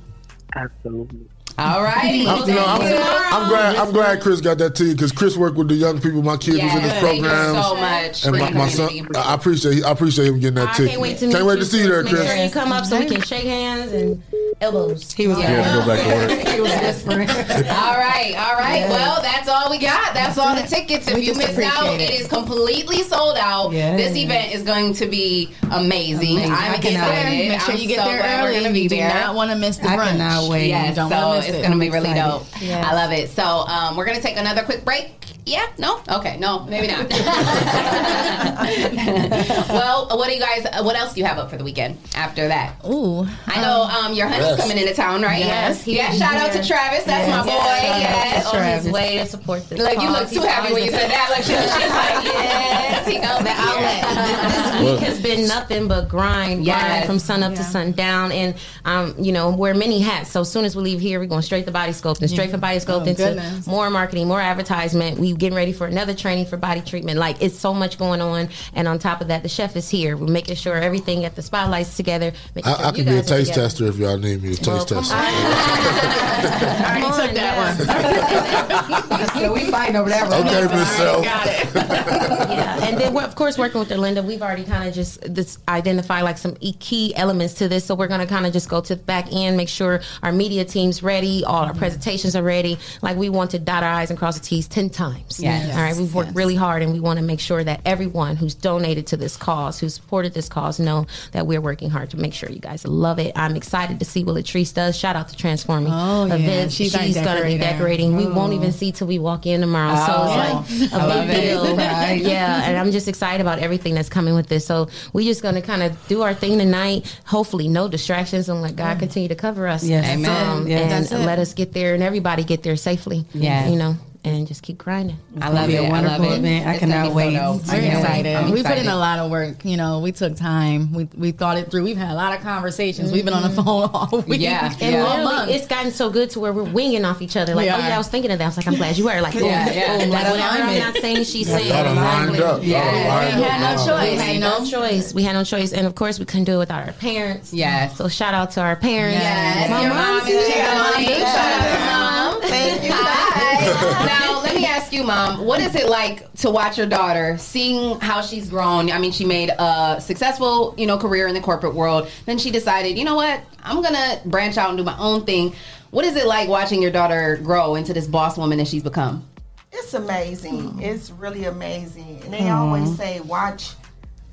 Absolutely. 0.56 1.28
All 1.60 1.84
righty. 1.84 2.26
I'm, 2.28 2.48
you 2.48 2.56
know, 2.56 2.66
I'm, 2.66 2.82
I'm 2.82 3.50
glad. 3.50 3.76
I'm 3.76 3.92
glad 3.92 4.22
Chris 4.22 4.42
got 4.42 4.58
that 4.60 4.76
to 4.76 4.86
you 4.86 4.94
because 4.94 5.12
Chris 5.12 5.36
worked 5.38 5.58
with 5.58 5.68
the 5.68 5.76
young 5.76 6.00
people. 6.02 6.22
My 6.24 6.38
kids 6.38 6.62
was 6.64 6.74
in 6.76 6.82
his 6.82 6.92
Yes, 6.92 7.02
thank 7.02 7.18
you 7.22 7.28
programs. 7.30 7.66
so 7.66 7.76
much 7.76 8.26
And 8.26 8.38
my, 8.40 8.52
my 8.52 8.70
son. 8.70 9.08
I 9.16 9.34
appreciate. 9.34 9.84
I 9.84 9.92
appreciate 9.92 10.28
him 10.28 10.40
getting 10.40 10.56
that 10.56 10.70
I 10.70 10.74
ticket. 10.74 10.90
can't 10.92 11.02
wait 11.02 11.18
to 11.20 11.30
Can't 11.32 11.46
wait 11.46 11.56
to 11.58 11.66
see 11.66 11.82
you 11.82 11.90
there, 11.90 12.04
Chris. 12.04 12.20
Make 12.20 12.28
sure 12.30 12.44
you 12.46 12.50
come 12.52 12.72
up 12.72 12.86
so 12.86 13.00
we 13.00 13.06
can 13.06 13.22
shake 13.22 13.44
hands 13.44 13.92
and 13.92 14.22
elbows. 14.62 15.12
He 15.14 15.28
was 15.28 15.38
He 15.38 15.44
had 15.44 15.72
to 15.74 15.80
go 15.80 15.86
back 15.88 16.00
to 16.04 16.36
work. 16.36 16.48
he 16.56 16.62
was 16.62 16.72
whispering. 16.72 17.30
All 17.70 17.96
right, 17.98 18.36
all 18.38 18.58
right. 18.58 18.80
Yes. 18.80 18.90
Well, 18.92 19.22
that's 19.22 19.48
all 19.50 19.70
we 19.72 19.78
got. 19.78 20.14
That's 20.14 20.38
all 20.38 20.56
the 20.56 20.64
tickets. 20.68 21.08
If 21.08 21.16
We 21.16 21.22
you 21.22 21.36
missed 21.36 21.60
out, 21.60 21.94
it 21.96 22.02
it. 22.02 22.20
is 22.22 22.28
completely 22.28 23.04
sold 23.04 23.38
out. 23.38 23.72
Yes. 23.72 23.98
This 24.00 24.18
event 24.18 24.54
is 24.54 24.64
going 24.64 24.94
to 24.96 25.06
be 25.06 25.54
amazing. 25.72 26.38
Amazing. 26.38 26.52
I'm 26.52 26.82
cannot 26.82 27.10
excited. 27.10 27.30
wait. 27.30 27.50
Make 27.50 27.62
sure 27.62 27.74
I'm 27.74 27.80
you 27.80 27.88
get 27.88 28.00
so 28.00 28.06
there 28.06 28.22
early. 28.48 28.62
We're 28.62 28.74
be 28.74 28.80
you 28.82 28.90
do 28.90 28.96
there. 28.98 29.14
not 29.14 29.36
want 29.36 29.52
to 29.52 29.58
miss 29.58 29.78
the 29.78 29.88
brunch. 29.88 29.98
I 30.00 30.12
cannot 30.12 30.50
wait. 30.50 30.68
Yes, 30.70 30.90
You 30.90 30.96
don't 30.96 31.10
so 31.12 31.18
wanna 31.28 31.40
miss 31.40 31.49
it's 31.50 31.68
going 31.68 31.72
to 31.72 31.80
be 31.80 31.90
really 31.90 32.14
dope. 32.14 32.46
Yes. 32.62 32.86
I 32.86 32.94
love 32.94 33.12
it. 33.12 33.30
So 33.30 33.44
um, 33.44 33.96
we're 33.96 34.06
going 34.06 34.18
to 34.18 34.24
take 34.24 34.38
another 34.38 34.64
quick 34.64 34.84
break. 34.86 35.12
Yeah? 35.46 35.66
No? 35.78 36.02
Okay. 36.10 36.38
No, 36.38 36.66
maybe 36.66 36.88
not. 36.88 37.10
well, 39.70 40.08
what 40.18 40.28
do 40.28 40.34
you 40.34 40.40
guys? 40.40 40.66
What 40.84 40.96
else 40.96 41.14
do 41.14 41.20
you 41.22 41.26
have 41.26 41.38
up 41.40 41.50
for 41.50 41.58
the 41.58 41.64
weekend 41.64 41.98
after 42.16 42.48
that? 42.48 42.76
Ooh, 42.86 43.26
I 43.48 43.62
know 43.62 43.82
um, 43.84 44.14
your 44.14 44.28
honey's 44.28 44.48
Yes. 44.50 44.60
coming 44.62 44.78
into 44.78 44.94
town, 44.94 45.22
right? 45.22 45.40
Yes, 45.40 45.82
he 45.84 45.96
Yeah. 45.98 46.08
will 46.08 46.12
be 46.14 46.18
Shout 46.20 46.36
out 46.36 46.52
to. 46.54 46.60
Travis. 46.68 47.04
That's 47.06 47.28
Yes. 47.28 47.30
my 47.30 47.44
boy. 47.44 47.50
Yes. 47.52 48.00
Yes. 48.00 48.46
on 48.46 48.52
his 48.64 48.84
Travis. 48.84 48.92
way 48.92 49.18
to 49.18 49.26
support 49.26 49.68
this. 49.70 49.80
Like 49.80 50.02
you 50.02 50.10
look 50.10 50.30
too 50.30 50.36
He's 50.42 50.46
happy 50.46 50.74
when 50.74 50.84
you 50.84 50.90
always 50.92 51.02
said 51.02 51.12
that. 51.12 51.30
Like 51.32 51.44
she, 51.44 51.54
she's 51.54 51.90
like, 51.90 52.24
yes, 52.26 53.08
he 53.08 53.18
gonna 53.20 53.44
the 53.44 53.56
outlet. 53.56 54.04
this 54.52 54.82
week 54.92 55.00
has 55.08 55.20
been 55.22 55.48
nothing 55.48 55.88
but 55.88 56.10
grind, 56.10 56.66
Yes. 56.66 56.82
grind 56.84 57.06
from 57.06 57.20
sun 57.20 57.42
up 57.44 57.54
to 57.56 57.62
Yeah. 57.62 57.68
sundown, 57.70 58.32
and 58.32 58.54
um, 58.86 59.16
you 59.18 59.32
know, 59.32 59.50
wear 59.50 59.74
many 59.74 60.00
hats. 60.00 60.30
So 60.32 60.42
as 60.42 60.52
soon 60.52 60.66
as 60.66 60.76
we 60.76 60.84
leave 60.84 61.00
here, 61.00 61.20
we're 61.20 61.26
going 61.26 61.42
straight 61.42 61.66
to 61.66 61.72
body 61.72 61.92
sculpt 61.94 62.20
and 62.22 62.30
straight 62.30 62.52
from 62.52 62.60
body 62.60 62.78
sculpt 62.78 63.02
Oh, 63.02 63.06
into 63.06 63.14
goodness. 63.24 63.66
more 63.68 63.90
marketing, 63.90 64.28
more 64.28 64.42
advertisement. 64.42 65.18
We 65.20 65.34
getting 65.40 65.56
ready 65.56 65.74
for 65.74 65.88
another 65.88 66.14
training 66.14 66.46
for 66.46 66.58
body 66.58 66.82
treatment. 66.82 67.18
Like 67.18 67.42
it's 67.42 67.58
so 67.58 67.74
much 67.74 67.98
going 67.98 68.22
on, 68.22 68.50
and 68.74 68.88
on 68.88 69.00
top 69.00 69.22
of 69.22 69.28
that, 69.30 69.42
the 69.44 69.50
chef 69.50 69.76
is 69.76 69.90
here. 69.90 70.16
We're 70.18 70.28
making 70.28 70.56
sure 70.56 70.76
everything 70.76 71.26
at 71.26 71.36
the 71.36 71.42
spotlights 71.42 71.96
together. 71.98 72.32
Making 72.56 72.74
sure 72.76 72.86
I, 72.86 72.90
I 72.90 72.92
can 72.92 73.06
be 73.06 73.18
a 73.18 73.24
taste 73.24 73.54
tester 73.54 73.86
if 73.88 73.98
y'all 73.98 74.18
need 74.18 74.44
me 74.44 74.56
to 74.56 74.62
taste 74.64 74.90
come 74.90 75.04
tester. 75.04 75.16
I 75.16 76.86
already 76.86 77.02
Come 77.02 77.28
took 77.28 77.36
that 77.36 77.56
yeah. 77.80 79.20
one. 79.20 79.30
so 79.44 79.54
we 79.54 79.72
fighting 79.72 79.96
over 79.96 80.10
that 80.10 80.30
one. 80.30 80.46
Okay, 80.48 80.76
Miss 80.76 80.90
Self. 80.96 81.26
yeah, 81.26 82.86
and 82.86 82.98
then 83.00 83.14
we're 83.14 83.24
of 83.24 83.36
course 83.36 83.58
working 83.58 83.80
with 83.80 83.92
Linda. 83.92 84.22
We've 84.24 84.42
already 84.42 84.64
kind 84.64 84.88
of 84.88 84.94
just 84.94 85.22
this 85.34 85.58
identify 85.68 86.22
like 86.22 86.38
some 86.38 86.56
e- 86.60 86.74
key 86.74 87.16
elements 87.16 87.54
to 87.56 87.68
this. 87.68 87.86
So 87.86 87.96
we're 87.96 88.08
going 88.08 88.22
to 88.22 88.28
kind 88.28 88.46
of 88.46 88.54
just 88.54 88.70
go 88.70 88.82
to 88.82 88.96
the 88.96 89.04
back 89.04 89.28
end, 89.32 89.58
make 89.58 89.70
sure 89.70 90.02
our 90.24 90.32
media 90.32 90.66
team's 90.66 91.02
ready, 91.04 91.44
all 91.44 91.64
our 91.66 91.74
presentations 91.74 92.36
are 92.36 92.44
ready. 92.44 92.78
Like 93.02 93.18
we 93.18 93.30
want 93.30 93.52
to 93.52 93.60
dot 93.60 93.84
our 93.84 93.94
i's 93.94 94.10
and 94.10 94.20
cross 94.20 94.38
the 94.40 94.46
t's 94.46 94.68
ten 94.68 94.90
times. 94.90 95.19
Times. 95.20 95.40
Yes. 95.40 95.76
All 95.76 95.82
right. 95.82 95.96
We've 95.96 96.14
worked 96.14 96.36
really 96.36 96.56
hard 96.56 96.82
and 96.82 96.92
we 96.94 97.00
want 97.00 97.20
to 97.20 97.24
make 97.26 97.40
sure 97.40 97.64
that 97.64 97.82
everyone 97.86 98.36
who's 98.36 98.56
donated 98.56 99.08
to 99.08 99.18
this 99.18 99.38
cause, 99.38 99.80
who 99.80 99.90
supported 99.90 100.34
this 100.34 100.50
cause, 100.50 100.80
know 100.80 101.06
that 101.32 101.48
we're 101.48 101.62
working 101.62 101.90
hard 101.90 102.10
to 102.12 102.18
make 102.18 102.34
sure 102.34 102.50
you 102.50 102.60
guys 102.60 102.86
love 102.86 103.20
it. 103.20 103.32
I'm 103.36 103.56
excited 103.56 104.00
to 104.00 104.06
see 104.06 104.24
what 104.24 104.36
Latrice 104.36 104.74
does. 104.74 104.98
Shout 104.98 105.16
out 105.16 105.30
to 105.30 105.36
Transforming 105.38 105.92
Oh, 105.94 106.26
yeah. 106.26 106.36
Events. 106.36 106.76
She's 106.76 106.92
She's, 106.92 107.16
going 107.16 107.38
to 107.38 107.44
be 107.44 107.58
decorator. 107.58 107.64
decorating. 107.64 108.16
We 108.16 108.26
won't 108.26 108.54
Oh. 108.54 108.56
even 108.56 108.72
see 108.72 108.92
till 108.92 109.08
we 109.08 109.20
walk 109.20 109.46
in 109.46 109.62
tomorrow. 109.62 109.94
Oh. 109.96 110.66
So 110.66 110.74
it's 110.74 110.92
like 110.92 110.94
I 111.02 111.06
a 111.06 111.08
love 111.08 111.28
big 111.28 111.42
deal. 111.42 111.76
Right. 111.78 112.22
Yeah. 112.30 112.64
And 112.68 112.78
I'm 112.78 112.92
just 112.92 113.08
excited 113.08 113.42
about 113.42 113.60
everything 113.60 113.94
that's 113.96 114.10
coming 114.10 114.34
with 114.36 114.48
this. 114.48 114.66
So 114.66 114.90
we're 115.14 115.26
just 115.26 115.42
going 115.42 115.56
to 115.56 115.62
kind 115.62 115.84
of 115.84 116.08
do 116.08 116.22
our 116.22 116.34
thing 116.34 116.58
tonight. 116.58 117.20
Hopefully, 117.26 117.68
no 117.68 117.88
distractions 117.88 118.50
and 118.50 118.62
let 118.62 118.76
God 118.76 119.00
continue 119.00 119.30
to 119.30 119.36
cover 119.36 119.68
us. 119.68 119.84
Yes. 119.84 120.06
Amen. 120.06 120.48
Um, 120.50 120.68
Yes. 120.68 121.12
And 121.12 121.26
let 121.26 121.40
us 121.40 121.54
get 121.54 121.74
there 121.74 121.94
and 121.94 122.04
everybody 122.04 122.44
get 122.44 122.64
there 122.64 122.76
safely. 122.76 123.26
Yeah. 123.34 123.68
You 123.70 123.76
know, 123.78 123.96
and 124.24 124.48
just 124.48 124.64
keep 124.64 124.78
grinding. 124.78 125.18
I 125.42 125.50
love 125.50 125.70
it. 125.70 125.78
I 125.80 126.02
love 126.02 126.24
it. 126.24 126.44
It's 126.44 126.80
gonna 126.82 127.04
be 127.04 127.10
so 127.10 127.32
dope. 127.32 127.70
I 127.70 127.80
can't 127.80 127.84
wait. 127.84 127.88
excited. 127.94 128.36
I'm 128.36 128.44
excited. 128.48 128.54
we 128.54 128.64
put 128.64 128.78
in 128.78 128.88
a 128.88 128.96
lot 128.98 129.20
of 129.20 129.32
work. 129.32 129.64
You 129.64 129.78
know, 129.78 130.00
we 130.00 130.12
took 130.12 130.36
time. 130.36 130.94
We 130.94 131.06
we 131.18 131.32
thought 131.32 131.58
it 131.58 131.72
through. 131.72 131.84
We've 131.84 131.98
had 131.98 132.12
a 132.12 132.16
lot 132.16 132.36
of 132.36 132.42
conversations. 132.42 133.12
We've 133.12 133.24
been 133.24 133.34
on 133.34 133.44
the 133.44 133.50
mm-hmm. 133.50 133.64
phone 133.64 133.90
all 133.94 134.22
week. 134.28 134.42
Yeah, 134.42 134.74
and 134.82 134.96
all 134.98 135.24
literally, 135.24 135.54
it's 135.54 135.68
gotten 135.68 135.92
so 135.92 136.10
good 136.10 136.30
to 136.32 136.40
where 136.40 136.52
we're 136.52 136.64
winging 136.64 137.06
off 137.06 137.22
each 137.22 137.38
other. 137.38 137.56
Like, 137.56 137.66
We 137.68 137.72
oh 137.72 137.78
yeah, 137.78 137.96
I 137.96 137.98
was 137.98 138.08
thinking 138.10 138.32
of 138.32 138.40
that. 138.40 138.46
I 138.46 138.48
was 138.48 138.58
like, 138.58 138.68
I'm 138.68 138.76
glad 138.76 138.98
you 138.98 139.06
were. 139.06 139.22
Like, 139.22 139.34
boom, 139.34 139.44
Yeah, 139.46 139.68
oh, 139.70 139.74
yeah. 139.74 139.98
boom. 139.98 140.10
Like, 140.10 140.24
That 140.24 140.32
whatever 140.32 140.44
I'm 140.54 140.64
alignment. 140.64 140.94
not 140.96 141.02
saying, 141.02 141.24
she's 141.24 141.48
saying. 141.48 141.70
got 141.70 141.86
'em 141.86 141.96
lined 141.96 142.30
Exactly. 142.36 142.46
up. 142.46 142.60
Yeah. 142.64 143.08
lined 143.08 143.40
We 143.40 143.44
up. 143.46 143.52
had 143.52 143.78
no 143.78 143.86
choice. 143.86 144.04
We 144.04 144.10
We 144.10 144.18
had 144.18 144.26
had 144.34 144.40
no 144.40 144.60
no 144.60 144.66
choice. 144.66 145.14
We 145.14 145.24
had 145.24 145.34
no 145.34 145.44
choice. 145.44 145.74
And 145.74 145.88
of 145.88 145.96
course, 145.96 146.20
we 146.20 146.26
couldn't 146.26 146.46
do 146.46 146.56
it 146.56 146.58
without 146.58 146.86
our 146.86 146.94
parents. 146.94 147.54
Yes. 147.54 147.98
So 147.98 148.08
shout 148.10 148.34
out 148.34 148.52
to 148.52 148.62
our 148.62 148.76
parents. 148.76 149.20
Yes. 149.22 149.70
My 149.70 149.88
mom 149.88 149.98
mom 149.98 150.28
is 150.28 150.34
is 150.34 150.48
here. 150.48 150.64
here. 150.98 151.26
Shout 151.26 151.52
out 151.62 152.32
to 152.34 152.42
mom. 152.42 152.50
Thank 152.50 152.84
you. 152.84 153.26
Now, 153.74 154.42
let 154.44 154.56
me 154.56 154.66
ask 154.66 154.92
you, 154.92 155.04
Mom, 155.04 155.46
what 155.46 155.62
is 155.62 155.76
it 155.76 155.90
like 155.90 156.32
to 156.36 156.50
watch 156.50 156.78
your 156.78 156.88
daughter, 156.88 157.38
seeing 157.38 158.00
how 158.00 158.22
she's 158.22 158.50
grown? 158.50 158.92
I 158.92 159.00
mean, 159.00 159.12
she 159.12 159.26
made 159.26 159.50
a 159.50 160.00
successful, 160.00 160.74
you 160.78 160.88
know, 160.88 160.98
career 160.98 161.28
in 161.28 161.34
the 161.34 161.42
corporate 161.42 161.76
world. 161.76 162.10
Then 162.26 162.38
she 162.38 162.52
decided, 162.52 162.98
you 162.98 163.06
know 163.06 163.16
what, 163.16 163.42
I'm 163.64 163.82
gonna 163.82 164.22
branch 164.26 164.58
out 164.58 164.70
and 164.70 164.78
do 164.78 164.84
my 164.84 164.98
own 164.98 165.26
thing. 165.26 165.54
What 165.92 166.06
is 166.06 166.16
it 166.16 166.28
like 166.28 166.48
watching 166.48 166.82
your 166.82 166.92
daughter 166.92 167.38
grow 167.38 167.76
into 167.76 167.94
this 167.94 168.08
boss 168.08 168.38
woman 168.38 168.58
that 168.60 168.68
she's 168.68 168.84
become? 168.84 169.28
It's 169.72 169.94
amazing. 169.94 170.82
It's 170.82 171.12
really 171.12 171.46
amazing. 171.46 172.22
And 172.24 172.34
they 172.34 172.50
Aw. 172.50 172.66
always 172.66 172.96
say, 172.98 173.20
watch 173.22 173.74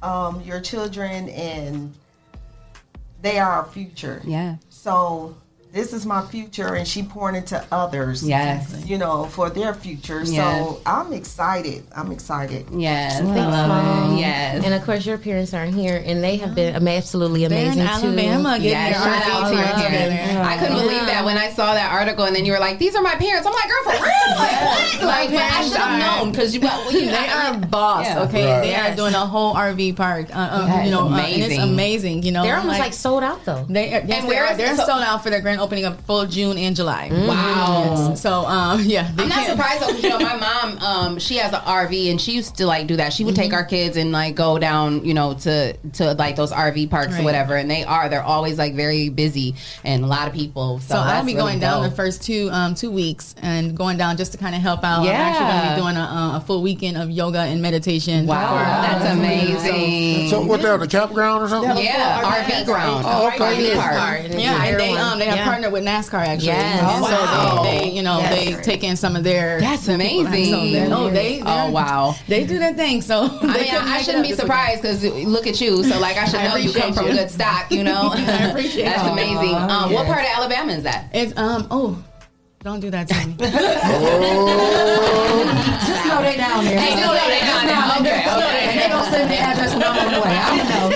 um, 0.02 0.40
your 0.42 0.60
children 0.60 1.28
and 1.30 1.94
they 3.22 3.38
are 3.38 3.50
our 3.50 3.64
future. 3.64 4.20
Yeah. 4.24 4.56
So 4.68 5.36
this 5.76 5.92
is 5.92 6.06
my 6.06 6.24
future 6.26 6.74
and 6.74 6.88
she 6.88 7.02
pouring 7.02 7.36
into 7.36 7.62
others. 7.70 8.26
Yes. 8.26 8.84
You 8.86 8.96
know, 8.98 9.26
for 9.26 9.50
their 9.50 9.74
future. 9.74 10.22
Yes. 10.24 10.36
So 10.36 10.80
I'm 10.86 11.12
excited. 11.12 11.84
I'm 11.94 12.10
excited. 12.12 12.66
Yes. 12.72 13.20
Thanks, 13.20 13.38
I 13.38 13.46
love 13.46 13.68
Mom. 13.68 14.14
it. 14.16 14.20
Yes. 14.20 14.64
And 14.64 14.72
of 14.74 14.82
course, 14.84 15.04
your 15.04 15.18
parents 15.18 15.52
aren't 15.52 15.74
here, 15.74 16.02
and 16.04 16.24
they 16.24 16.36
have 16.38 16.54
been 16.54 16.74
ama- 16.74 16.90
absolutely 16.92 17.46
They're 17.46 17.58
in 17.72 17.78
amazing 17.78 17.82
Alabama 17.86 18.56
too. 18.56 18.62
getting 18.62 18.70
Yeah, 18.70 18.90
their 18.90 19.20
shout 19.20 19.30
out 19.30 19.48
to 19.50 19.54
your 19.54 19.64
parents. 19.64 20.24
together. 20.24 20.42
I 20.42 20.56
couldn't 20.58 20.76
believe 20.78 21.06
that 21.06 21.24
when 21.24 21.36
I 21.36 21.50
saw 21.50 21.74
that 21.74 21.92
article, 21.92 22.24
and 22.24 22.34
then 22.34 22.44
you 22.46 22.52
were 22.52 22.58
like, 22.58 22.78
"These 22.78 22.94
are 22.96 23.02
my 23.02 23.14
parents." 23.14 23.46
I'm 23.46 23.52
like, 23.52 23.68
"Girl, 23.68 23.84
for 23.84 24.02
real? 24.02 24.36
Like, 24.38 24.60
what? 24.62 25.02
Like, 25.04 25.30
but 25.30 25.38
I 25.42 25.62
should 25.62 25.76
have 25.76 25.98
known 26.00 26.32
because 26.32 26.54
you, 26.54 26.60
well, 26.60 26.90
you 26.92 27.06
they 27.06 27.28
are 27.28 27.56
boss, 27.76 28.06
Yeah. 28.06 28.22
okay? 28.22 28.50
Right. 28.50 28.60
They 28.62 28.70
Yes. 28.70 28.92
are 28.92 28.96
doing 28.96 29.14
a 29.14 29.26
whole 29.26 29.54
RV 29.54 29.92
park. 29.96 30.28
Uh, 30.34 30.38
uh, 30.38 30.66
That 30.66 30.78
you 30.80 30.84
is 30.86 30.90
know, 30.90 31.08
uh, 31.08 31.16
and 31.18 31.42
it's 31.42 31.46
amazing. 31.58 31.60
amazing. 31.62 32.22
You 32.22 32.32
know, 32.32 32.42
They're 32.42 32.56
almost 32.56 32.78
like 32.78 32.94
sold 32.94 33.22
out 33.22 33.44
though. 33.44 33.66
They 33.68 33.88
are, 33.94 34.00
yes, 34.00 34.02
And 34.02 34.10
they 34.24 34.26
where 34.28 34.46
are. 34.46 34.56
They're 34.56 34.76
so- 34.76 34.86
sold 34.86 35.02
out 35.02 35.22
for 35.22 35.30
their 35.30 35.40
grand 35.40 35.60
opening 35.66 35.84
up 35.84 36.00
full 36.02 36.24
June 36.26 36.56
and 36.58 36.76
July. 36.76 37.08
Wow. 37.10 38.08
Yes. 38.10 38.22
So 38.22 38.44
um, 38.46 38.80
yeah, 38.84 39.10
I'm 39.18 39.28
not 39.28 39.38
can't- 39.38 39.50
surprised 39.50 39.82
though, 39.82 39.86
'cause, 39.88 40.02
you 40.02 40.08
know, 40.10 40.18
my 40.20 40.36
mom, 40.36 40.78
um, 40.78 41.18
she 41.18 41.36
has 41.38 41.52
an 41.52 41.60
RV 41.60 42.10
and 42.10 42.20
she 42.20 42.32
used 42.32 42.56
to 42.56 42.66
like 42.66 42.86
do 42.86 42.96
that. 42.96 43.12
She 43.12 43.24
would 43.24 43.34
take 43.36 43.52
our 43.52 43.64
kids 43.64 43.96
and 43.96 44.12
like 44.12 44.34
go 44.36 44.58
down, 44.58 45.04
you 45.04 45.14
know, 45.14 45.34
to 45.34 45.72
to 45.94 46.14
like 46.14 46.36
those 46.36 46.52
RV 46.52 46.88
parks 46.90 47.18
or 47.18 47.22
whatever. 47.24 47.56
And 47.56 47.70
they 47.70 47.82
are, 47.84 48.08
they're 48.08 48.22
always 48.22 48.58
like 48.58 48.74
very 48.74 49.08
busy 49.08 49.54
and 49.84 50.04
a 50.04 50.06
lot 50.06 50.28
of 50.28 50.34
people. 50.34 50.78
So, 50.80 50.94
So, 50.94 51.00
I'll 51.00 51.24
be 51.24 51.32
really 51.34 51.42
going 51.52 51.58
down 51.60 51.82
the 51.82 51.90
first 51.90 52.22
two 52.22 52.48
um, 52.52 52.74
two 52.74 52.90
weeks 52.90 53.34
and 53.42 53.76
going 53.76 53.96
down 53.98 54.16
just 54.16 54.32
to 54.32 54.38
kind 54.38 54.54
of 54.54 54.60
help 54.62 54.84
out. 54.84 55.02
Yeah. 55.04 55.10
I'm 55.10 55.16
Yeah. 55.16 55.28
actually 55.28 55.46
going 55.52 55.62
to 55.62 55.74
be 55.74 55.80
doing 55.82 55.96
a, 55.96 56.36
a 56.36 56.44
full 56.46 56.62
weekend 56.62 56.96
of 56.96 57.10
yoga 57.10 57.40
and 57.40 57.60
meditation. 57.60 58.26
Wow, 58.26 58.50
for- 58.58 58.64
that's 58.64 59.14
amazing. 59.14 60.30
So 60.30 60.42
what 60.42 60.62
they 60.62 60.68
on 60.68 60.80
the 60.80 60.86
campground 60.86 61.42
or 61.42 61.48
something? 61.48 61.76
Yeah, 61.84 62.22
RV 62.22 62.64
ground. 62.66 63.04
Oh, 63.06 63.28
okay. 63.28 63.38
RV 63.38 63.68
Yeah. 63.74 63.98
park. 63.98 64.20
Yeah, 64.30 64.64
and 64.64 64.80
they 64.80 64.96
um 64.96 65.18
they 65.18 65.26
have 65.26 65.36
Yeah. 65.36 65.44
Partnered 65.46 65.72
with 65.72 65.84
NASCAR 65.84 66.14
actually. 66.26 66.46
Yes. 66.48 66.80
And 66.80 67.04
Oh, 67.04 67.56
so 67.56 67.62
they, 67.62 67.78
they 67.80 67.90
you 67.92 68.02
know 68.02 68.18
Yes. 68.18 68.56
they 68.56 68.62
take 68.62 68.82
in 68.84 68.96
some 68.96 69.16
of 69.16 69.24
their 69.24 69.60
That's 69.60 69.88
amazing. 69.88 70.52
So 70.52 70.60
they, 70.60 70.88
no, 70.88 71.10
they 71.10 71.42
Oh, 71.42 71.70
wow. 71.70 72.14
they 72.28 72.44
do 72.44 72.58
their 72.58 72.74
thing. 72.74 73.00
So 73.02 73.22
I 73.42 73.46
mean, 73.46 73.54
I, 73.74 73.78
I 73.78 73.84
make 73.92 74.00
it 74.00 74.04
shouldn't 74.04 74.24
be 74.26 74.32
surprised 74.34 74.82
because 74.82 75.02
look 75.04 75.46
at 75.46 75.60
you. 75.60 75.82
So, 75.84 75.98
like, 76.00 76.16
I 76.16 76.24
should 76.26 76.40
I 76.40 76.48
know 76.48 76.56
you 76.56 76.72
come 76.72 76.92
from 76.92 77.06
you. 77.06 77.12
good 77.12 77.30
stock. 77.30 77.70
You 77.70 77.84
know, 77.84 78.10
I 78.14 78.48
appreciate 78.48 78.84
That's 78.84 79.08
amazing. 79.08 79.54
Aw, 79.54 79.84
Um, 79.86 79.92
What 79.92 80.06
part 80.06 80.20
of 80.20 80.26
Alabama 80.36 80.72
is 80.72 80.82
that? 80.84 81.10
It's 81.14 81.36
um 81.38 81.66
oh, 81.70 82.02
don't 82.62 82.80
do 82.80 82.90
that 82.90 83.06
to 83.08 83.14
me. 83.26 83.36
Just 85.86 86.06
know 86.06 86.22
they 86.22 86.36
down 86.36 86.64
there. 86.64 86.78
Hey, 86.80 86.90
just 86.94 87.02
know 87.02 87.14
they 87.14 87.40
down 87.40 87.66
there. 87.66 87.82
Okay, 88.00 88.20
okay. 88.26 88.64
And 88.68 88.78
they 88.80 88.88
gonna 88.88 89.10
send 89.10 89.30
the 89.30 89.36
address 89.38 89.72
and 89.74 89.84
I'm 89.84 90.06
on 90.06 90.12
the 90.14 90.20
way. 90.20 90.36
I 90.36 90.56
don't 90.56 90.90
know. 90.90 90.95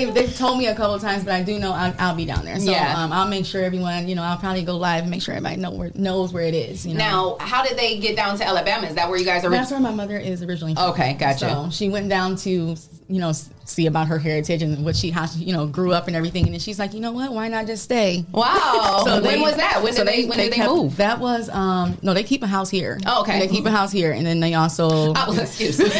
You 0.00 0.06
know 0.06 0.12
what? 0.12 0.14
They 0.14 0.26
they've 0.26 0.36
told 0.36 0.58
me 0.58 0.66
a 0.66 0.74
couple 0.74 0.94
of 0.94 1.00
times, 1.02 1.24
but 1.24 1.32
I 1.34 1.42
do 1.42 1.58
know 1.58 1.72
I'll, 1.72 1.94
I'll 1.98 2.14
be 2.14 2.24
down 2.24 2.44
there. 2.44 2.58
So 2.58 2.70
Yeah. 2.70 2.94
um, 2.96 3.12
I'll 3.12 3.28
make 3.28 3.44
sure 3.46 3.62
everyone, 3.62 4.08
you 4.08 4.14
know, 4.14 4.22
I'll 4.22 4.38
probably 4.38 4.62
go 4.64 4.76
live 4.76 5.02
and 5.02 5.10
make 5.10 5.22
sure 5.22 5.34
everybody 5.34 5.60
know 5.60 5.70
where 5.70 5.90
knows 5.94 6.32
where 6.32 6.44
it 6.44 6.54
is. 6.54 6.86
You 6.86 6.94
know. 6.94 6.98
Now, 6.98 7.36
how 7.40 7.62
did 7.64 7.76
they 7.78 7.98
get 7.98 8.16
down 8.16 8.36
to 8.38 8.46
Alabama? 8.46 8.86
Is 8.86 8.94
that 8.94 9.08
where 9.08 9.18
you 9.18 9.24
guys 9.24 9.44
are? 9.44 9.50
That's 9.50 9.70
where 9.70 9.80
my 9.80 9.92
mother 9.92 10.18
is 10.18 10.42
originally. 10.42 10.74
From. 10.74 10.90
Okay, 10.90 11.14
gotcha. 11.14 11.38
So 11.50 11.68
she 11.70 11.88
went 11.88 12.08
down 12.08 12.36
to 12.36 12.76
you 13.10 13.20
know 13.20 13.32
see 13.64 13.86
about 13.86 14.06
her 14.08 14.18
heritage 14.18 14.62
and 14.62 14.82
what 14.84 14.96
she 14.96 15.10
how 15.10 15.26
she 15.26 15.40
you 15.40 15.52
know 15.52 15.66
grew 15.66 15.92
up 15.92 16.06
and 16.08 16.16
everything, 16.16 16.44
and 16.44 16.52
then 16.52 16.60
she's 16.60 16.78
like, 16.78 16.94
you 16.94 17.00
know 17.00 17.12
what? 17.12 17.32
Why 17.32 17.48
not 17.48 17.66
just 17.66 17.84
stay? 17.84 18.24
Wow. 18.32 19.02
So 19.08 19.22
when 19.22 19.40
was 19.40 19.56
that? 19.56 19.82
When 19.82 19.94
did 19.94 20.06
they- 20.06 20.24
when 20.26 20.38
did 20.38 20.52
they 20.52 20.66
move? 20.66 20.96
That 20.96 21.18
was 21.20 21.48
um 21.50 21.96
no, 22.02 22.12
they 22.14 22.22
keep 22.22 22.42
a 22.42 22.46
house 22.46 22.68
here. 22.70 22.98
Oh, 23.06 23.22
okay. 23.22 23.38
They 23.40 23.48
keep 23.48 23.64
a 23.66 23.70
house 23.70 23.90
here, 23.92 24.12
and 24.12 24.26
then 24.26 24.40
they 24.40 24.54
also. 24.54 24.88
Oh, 25.16 25.36
excuse 25.40 25.78
me. 25.78 25.84
they 25.88 25.92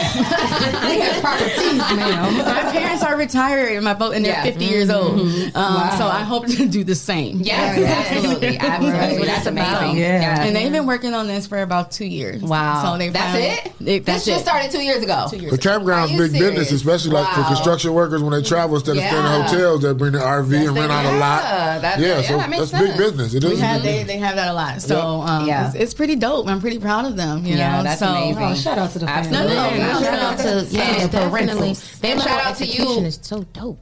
have 1.01 1.23
properties, 1.23 1.79
ma'am. 1.79 2.37
My 2.39 2.71
parents 2.73 3.03
are 3.03 3.17
retired, 3.17 3.83
my 3.89 3.95
both, 3.95 4.15
and 4.15 4.25
they're 4.25 4.33
Yeah. 4.33 4.43
50 4.45 4.65
years 4.65 4.91
old. 4.91 5.19
Mhm. 5.19 5.57
Um, 5.57 5.75
Wow. 5.75 5.95
So 5.99 6.07
I 6.07 6.23
hope 6.23 6.47
to 6.47 6.67
do 6.69 6.85
the 6.85 6.95
same. 6.95 7.41
Yes, 7.43 7.79
absolutely, 8.15 8.59
absolutely. 8.59 9.27
That's 9.27 9.47
amazing. 9.47 9.97
Yeah. 9.97 10.43
And 10.43 10.55
they've 10.57 10.71
been 10.73 10.87
working 10.87 11.15
on 11.15 11.27
this 11.27 11.47
for 11.47 11.63
about 11.63 11.91
two 11.91 12.05
years. 12.07 12.43
Wow. 12.43 12.83
So 12.83 12.99
they 12.99 13.09
That's 13.11 13.25
finally- 13.33 13.45
it? 13.49 13.73
They, 13.81 13.99
This 13.99 14.07
that's 14.07 14.25
just 14.27 14.41
it. 14.41 14.49
started 14.49 14.71
two 14.71 14.83
years 14.83 15.03
ago. 15.03 15.27
Two 15.31 15.39
years 15.39 15.53
The 15.53 15.59
campground's 15.59 16.11
Are 16.11 16.15
you 16.15 16.19
big 16.23 16.33
business, 16.33 16.69
serious? 16.69 16.73
especially 16.73 17.11
like 17.13 17.29
for 17.35 17.43
construction 17.45 17.93
workers 17.95 18.23
when 18.23 18.33
they 18.33 18.43
travel 18.43 18.77
instead 18.77 18.97
of 18.97 19.03
staying 19.03 19.25
in 19.25 19.43
hotels. 19.43 19.83
They 19.83 19.93
bring 19.93 20.13
their 20.13 20.23
RV 20.23 20.67
and 20.69 20.77
rent 20.77 20.93
out 20.93 21.05
a 21.07 21.17
lot. 21.19 21.43
Yeah, 21.43 21.99
yeah, 21.99 22.07
yeah, 22.21 22.23
so 22.23 22.37
that 22.39 22.51
makes 22.51 22.71
that's 22.71 22.85
big 22.89 22.97
business. 22.97 23.35
It 23.35 23.45
is. 23.45 23.61
Have 23.61 23.83
they, 23.83 24.03
they 24.05 24.19
have 24.19 24.37
that 24.37 24.49
a 24.49 24.53
lot. 24.53 24.83
So 24.83 25.01
um, 25.23 25.47
Yeah. 25.47 25.67
it's, 25.69 25.75
it's 25.77 25.95
pretty 25.95 26.17
dope. 26.17 26.49
I'm 26.49 26.61
pretty 26.61 26.79
proud 26.79 27.05
of 27.07 27.17
them. 27.17 27.45
You 27.47 27.57
Yeah, 27.57 27.79
know? 27.79 27.83
that's 27.85 28.01
so, 28.01 28.07
amazing. 28.09 28.43
Oh, 28.43 28.55
shout 28.55 28.79
out 28.79 28.91
to 28.93 28.99
the 28.99 29.07
family. 29.07 29.31
No, 29.31 29.47
no, 29.47 29.77
no, 29.77 30.01
Shout 30.03 30.19
out 30.19 30.39
to 30.39 30.67
yeah, 30.71 31.01
And 31.03 31.11
definitely. 31.13 31.71
parentals. 31.73 32.01
That 32.01 32.21
shout 32.23 32.45
out 32.47 32.57
to 32.57 32.67
you. 32.67 33.01
is 33.05 33.19
so 33.23 33.43
dope. 33.53 33.78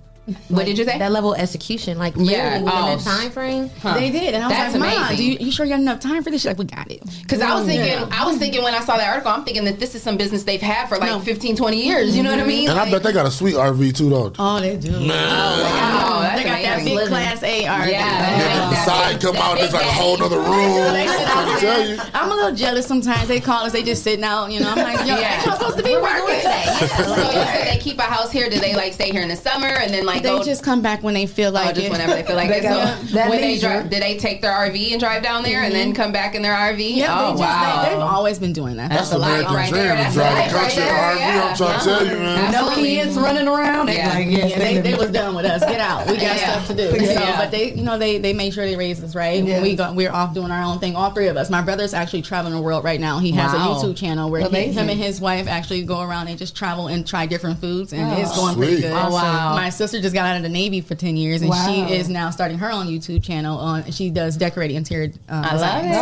What 0.49 0.67
did 0.67 0.77
you 0.79 0.85
say? 0.85 0.99
That 0.99 1.13
level 1.13 1.35
of 1.35 1.41
execution, 1.41 1.99
like 1.99 2.15
Yeah. 2.17 2.59
within 2.59 2.69
Oh. 2.69 2.97
that 2.97 3.01
time 3.01 3.31
frame. 3.31 3.71
They 3.83 4.11
did, 4.11 4.35
and 4.35 4.43
I 4.45 4.49
was 4.49 4.57
That's 4.57 4.75
like, 4.75 4.81
"Mom, 4.83 4.99
amazing. 5.09 5.17
do 5.17 5.23
you, 5.25 5.37
you 5.47 5.53
sure 5.53 5.65
you 5.67 5.73
got 5.73 5.81
enough 5.81 6.01
time 6.01 6.23
for 6.25 6.31
this?" 6.31 6.41
She's 6.43 6.47
like, 6.49 6.59
"We 6.59 6.65
got 6.65 6.91
it." 6.91 7.03
Because 7.23 7.41
I 7.41 7.55
was 7.55 7.65
thinking, 7.67 7.87
Yeah. 7.87 8.07
I 8.11 8.27
was 8.27 8.37
thinking 8.39 8.63
when 8.65 8.75
I 8.75 8.81
saw 8.81 8.97
that 8.97 9.09
article, 9.09 9.31
I'm 9.33 9.45
thinking 9.45 9.65
that 9.67 9.79
this 9.79 9.95
is 9.95 10.03
some 10.03 10.17
business 10.17 10.43
they've 10.45 10.61
had 10.61 10.89
for 10.89 10.99
like 10.99 11.11
No. 11.11 11.21
15, 11.21 11.55
20 11.57 11.85
years. 11.85 12.17
You 12.17 12.23
know 12.23 12.31
what 12.31 12.41
I 12.41 12.45
mean? 12.45 12.69
And 12.69 12.79
I 12.79 12.91
bet 12.91 13.03
they 13.03 13.13
got 13.13 13.27
a 13.27 13.31
sweet 13.31 13.55
RV 13.55 13.93
too, 13.93 14.11
though. 14.11 14.33
Oh, 14.39 14.61
they 14.61 14.77
do. 14.77 14.93
Oh, 14.95 15.01
wow, 15.07 16.21
that's 16.23 16.43
they 16.43 16.49
got 16.49 16.63
that 16.63 16.79
amazing. 16.81 16.97
big 16.99 17.09
class 17.09 17.43
A 17.43 17.65
RV. 17.65 17.91
Yeah. 17.91 18.39
Then 18.39 18.71
the 18.71 18.77
side 18.85 19.21
come 19.21 19.37
out, 19.37 19.59
it's 19.61 19.73
like 19.73 19.85
a 19.85 19.93
whole 19.93 20.21
other 20.23 20.39
room. 20.39 20.47
I 20.49 21.07
out 21.07 21.59
tell 21.61 21.77
there. 21.79 21.95
you. 21.95 22.01
I'm 22.15 22.31
a 22.31 22.35
little 22.35 22.55
jealous 22.55 22.87
sometimes. 22.87 23.29
They 23.29 23.41
call 23.41 23.65
us, 23.65 23.73
they 23.73 23.83
just 23.83 24.03
sitting 24.03 24.25
out. 24.25 24.51
You 24.51 24.61
know, 24.61 24.71
I'm 24.71 24.79
like, 24.79 24.99
yo, 25.07 25.17
Yeah. 25.19 25.37
ain't 25.37 25.47
y'all 25.47 25.57
supposed 25.57 25.77
to 25.79 25.85
be 25.85 25.95
working 25.97 26.37
today? 26.37 26.65
so 27.05 27.15
you 27.17 27.33
said 27.33 27.69
they 27.73 27.79
keep 27.79 27.99
a 27.99 28.03
house 28.03 28.33
here. 28.33 28.49
Do 28.51 28.59
they 28.59 28.75
like 28.75 28.93
stay 28.93 29.11
here 29.11 29.23
in 29.23 29.29
the 29.29 29.37
summer 29.37 29.67
and 29.69 29.93
then 29.93 30.05
like 30.05 30.16
They 30.23 30.29
go? 30.31 30.43
just 30.45 30.63
come 30.63 30.83
back 30.83 31.03
when 31.03 31.15
they 31.15 31.27
feel 31.27 31.51
Oh, 31.51 31.53
like 31.53 31.75
just 31.75 31.87
it. 31.87 31.91
whenever 31.93 32.13
they 32.15 32.23
feel 32.23 32.37
like 32.37 32.49
They 32.57 32.59
it. 32.59 32.63
go- 32.63 32.69
So 33.07 33.15
that 33.15 33.31
when 33.31 33.41
they 33.41 33.59
drive, 33.59 33.91
did 33.91 34.03
they 34.03 34.17
take 34.19 34.43
their 34.43 34.53
RV 34.53 34.91
and 34.93 35.01
drive 35.01 35.23
down 35.23 35.43
there 35.43 35.63
and 35.63 35.75
then 35.75 35.89
mm-hmm. 35.93 36.03
come 36.03 36.13
back 36.13 36.35
in 36.35 36.43
their 36.43 36.55
RV? 36.55 36.97
Yeah, 36.97 37.07
oh 37.19 37.33
they 37.33 37.39
just, 37.39 37.41
wow. 37.41 37.83
they, 37.85 37.91
they've 37.91 37.99
always 38.01 38.39
been 38.39 38.53
doing 38.53 38.77
that. 38.77 38.91
That's 38.91 39.13
a 39.13 39.19
life 39.19 39.31
American 39.47 39.55
right 39.55 39.69
dream, 39.71 39.83
there. 39.83 39.95
That's 39.97 40.15
drive 40.15 40.33
a 40.33 40.35
the 40.53 40.59
country 40.59 40.59
right 40.59 40.73
in 40.73 40.85
there. 40.85 41.15
RV, 41.15 41.19
Yeah. 41.19 41.49
I'm 41.51 41.57
trying 41.57 41.79
to 41.79 41.85
tell 41.85 42.07
you, 42.07 42.19
man. 42.19 42.53
No 42.53 42.75
kids 42.75 43.17
running 43.17 43.49
around. 43.49 43.89
Yeah. 43.89 44.09
Like, 44.15 44.27
yes, 44.29 44.51
Yeah, 44.51 44.59
they, 44.59 44.75
they, 44.81 44.91
they 44.93 44.97
was 44.97 45.11
done 45.11 45.35
with 45.35 45.45
us. 45.47 45.61
Get 45.61 45.81
out. 45.81 46.07
We 46.07 46.15
got 46.15 46.23
Yeah. 46.23 46.53
stuff 46.63 46.67
to 46.69 46.75
do. 46.75 46.97
Yeah. 47.05 47.15
So, 47.33 47.37
but 47.45 47.51
they, 47.51 47.73
you 47.73 47.83
know, 47.83 47.99
they 47.99 48.19
they 48.19 48.33
made 48.33 48.53
sure 48.55 48.65
they 48.67 48.77
raised 48.77 49.03
us 49.05 49.15
right. 49.15 49.43
When 49.45 49.63
we 49.63 49.77
got, 49.77 49.95
we're 49.95 50.13
off 50.13 50.35
doing 50.35 50.51
our 50.51 50.63
own 50.63 50.79
thing. 50.79 50.97
All 50.97 51.11
three 51.11 51.29
of 51.29 51.37
us. 51.37 51.51
My 51.51 51.63
brother's 51.63 51.95
actually 51.95 52.23
traveling 52.23 52.55
the 52.55 52.61
world 52.61 52.85
right 52.85 53.01
now. 53.01 53.19
He 53.19 53.33
has 53.33 53.53
a 53.53 53.57
YouTube 53.59 53.97
channel 53.97 54.31
where 54.31 54.49
he, 54.49 54.73
him 54.73 54.89
and 54.89 54.99
his 55.01 55.21
wife 55.21 55.47
actually 55.49 55.83
go 55.85 56.01
around 56.03 56.29
and 56.29 56.39
just 56.39 56.57
travel 56.57 56.89
and 56.89 57.07
try 57.07 57.27
different 57.27 57.61
foods, 57.61 57.93
and 57.93 58.19
it's 58.19 58.35
going 58.37 58.57
pretty 58.57 58.81
good. 58.83 58.93
Oh, 58.93 59.11
wow. 59.11 59.55
My 59.55 59.71
sister 59.71 60.01
just 60.07 60.15
got 60.15 60.27
out 60.27 60.37
of 60.37 60.43
the 60.43 60.49
Navy 60.49 60.81
for 60.81 60.95
ten 60.95 61.17
years, 61.17 61.41
and 61.43 61.51
Wow. 61.51 61.67
she 61.67 61.81
is 61.95 62.09
now 62.09 62.31
starting 62.31 62.59
her 62.59 62.71
own 62.71 62.87
YouTube 62.87 63.23
channel. 63.25 63.59
On 63.59 63.91
she 63.91 64.11
does 64.11 64.37
decorating 64.37 64.77
interior. 64.77 65.13
Um, 65.29 65.45
I 65.45 65.57
love 65.57 65.83
design. 65.83 65.85
it. 65.87 65.95
So, 65.95 66.01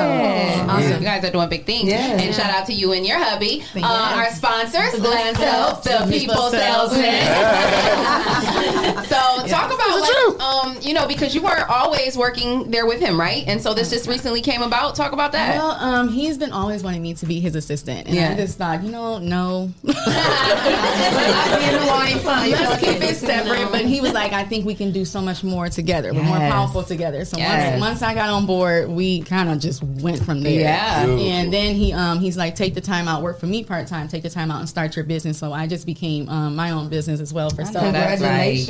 Awesome. 0.73 0.91
yeah. 0.91 0.99
You 0.99 1.05
guys 1.05 1.25
are 1.25 1.31
doing 1.33 1.49
big 1.49 1.65
things. 1.67 1.89
Yes. 1.89 2.21
And 2.23 2.35
shout 2.35 2.51
out 2.51 2.67
to 2.67 2.73
you 2.73 2.93
and 2.93 3.07
your 3.07 3.19
hubby. 3.19 3.63
Uh, 3.75 3.79
you. 3.79 3.85
Our 3.85 4.31
sponsors, 4.31 4.93
The 4.93 5.35
Self, 5.35 5.83
the 5.85 6.07
people 6.11 6.51
salesman. 6.51 7.05
so 9.07 9.17
talk 9.49 9.73
about 9.73 10.01
like, 10.01 10.41
um, 10.41 10.77
you 10.83 10.95
know, 10.95 11.07
because 11.09 11.35
you 11.35 11.43
weren't 11.43 11.69
always 11.69 12.17
working 12.17 12.71
there 12.71 12.87
with 12.87 13.01
him, 13.01 13.19
right? 13.19 13.45
And 13.47 13.61
so 13.61 13.75
this 13.75 13.91
just 13.91 14.09
recently 14.09 14.41
came 14.43 14.63
about. 14.63 14.95
Talk 14.95 15.13
about 15.13 15.33
that. 15.33 15.57
Well, 15.57 15.71
um, 15.73 16.09
he's 16.09 16.39
been 16.39 16.53
always 16.53 16.83
wanting 16.83 17.03
me 17.03 17.15
to 17.15 17.27
be 17.27 17.41
his 17.41 17.55
assistant, 17.57 18.07
and 18.07 18.15
Yeah. 18.15 18.33
I 18.33 18.37
just 18.37 18.59
thought, 18.59 18.83
you 18.83 18.91
know, 18.91 19.19
no. 19.19 19.71
You 19.83 19.95
Let's 22.55 22.81
keep 22.81 23.03
it 23.03 23.17
separate. 23.17 23.59
no. 23.65 23.71
But 23.71 23.85
he 23.87 23.94
was 24.01 24.13
like, 24.13 24.33
I 24.33 24.45
think 24.45 24.65
we 24.67 24.75
can 24.75 24.93
do 24.93 25.05
so 25.05 25.21
much 25.21 25.43
more 25.45 25.69
together. 25.69 26.13
We're 26.15 26.23
more 26.23 26.37
powerful 26.39 26.83
together. 26.83 27.25
So 27.25 27.37
Yes. 27.39 27.73
once, 27.73 27.81
once 27.81 28.03
I 28.03 28.15
got 28.15 28.31
on 28.31 28.47
board, 28.47 28.89
we 28.89 29.23
kind 29.23 29.49
of 29.51 29.59
just 29.59 29.83
went 29.83 30.25
from 30.25 30.43
there. 30.43 30.61
Yeah. 30.61 31.05
Beautiful. 31.07 31.27
And 31.31 31.53
then 31.53 31.75
he 31.75 31.93
um 31.93 32.19
he's 32.21 32.37
like, 32.37 32.55
take 32.55 32.75
the 32.75 32.81
time 32.81 33.09
out, 33.09 33.23
work 33.23 33.39
for 33.41 33.47
me 33.47 33.65
part 33.65 33.87
time, 33.87 34.09
take 34.09 34.23
the 34.23 34.31
time 34.31 34.51
out 34.51 34.61
and 34.61 34.69
start 34.69 34.97
your 34.97 35.05
business. 35.05 35.39
So 35.39 35.53
I 35.53 35.67
just 35.67 35.87
became 35.87 36.29
um, 36.29 36.55
my 36.57 36.71
own 36.71 36.89
business 36.89 37.21
as 37.21 37.33
well 37.33 37.51
for 37.51 37.65
stuff. 37.65 37.93
that's 37.93 38.21
right. 38.23 38.65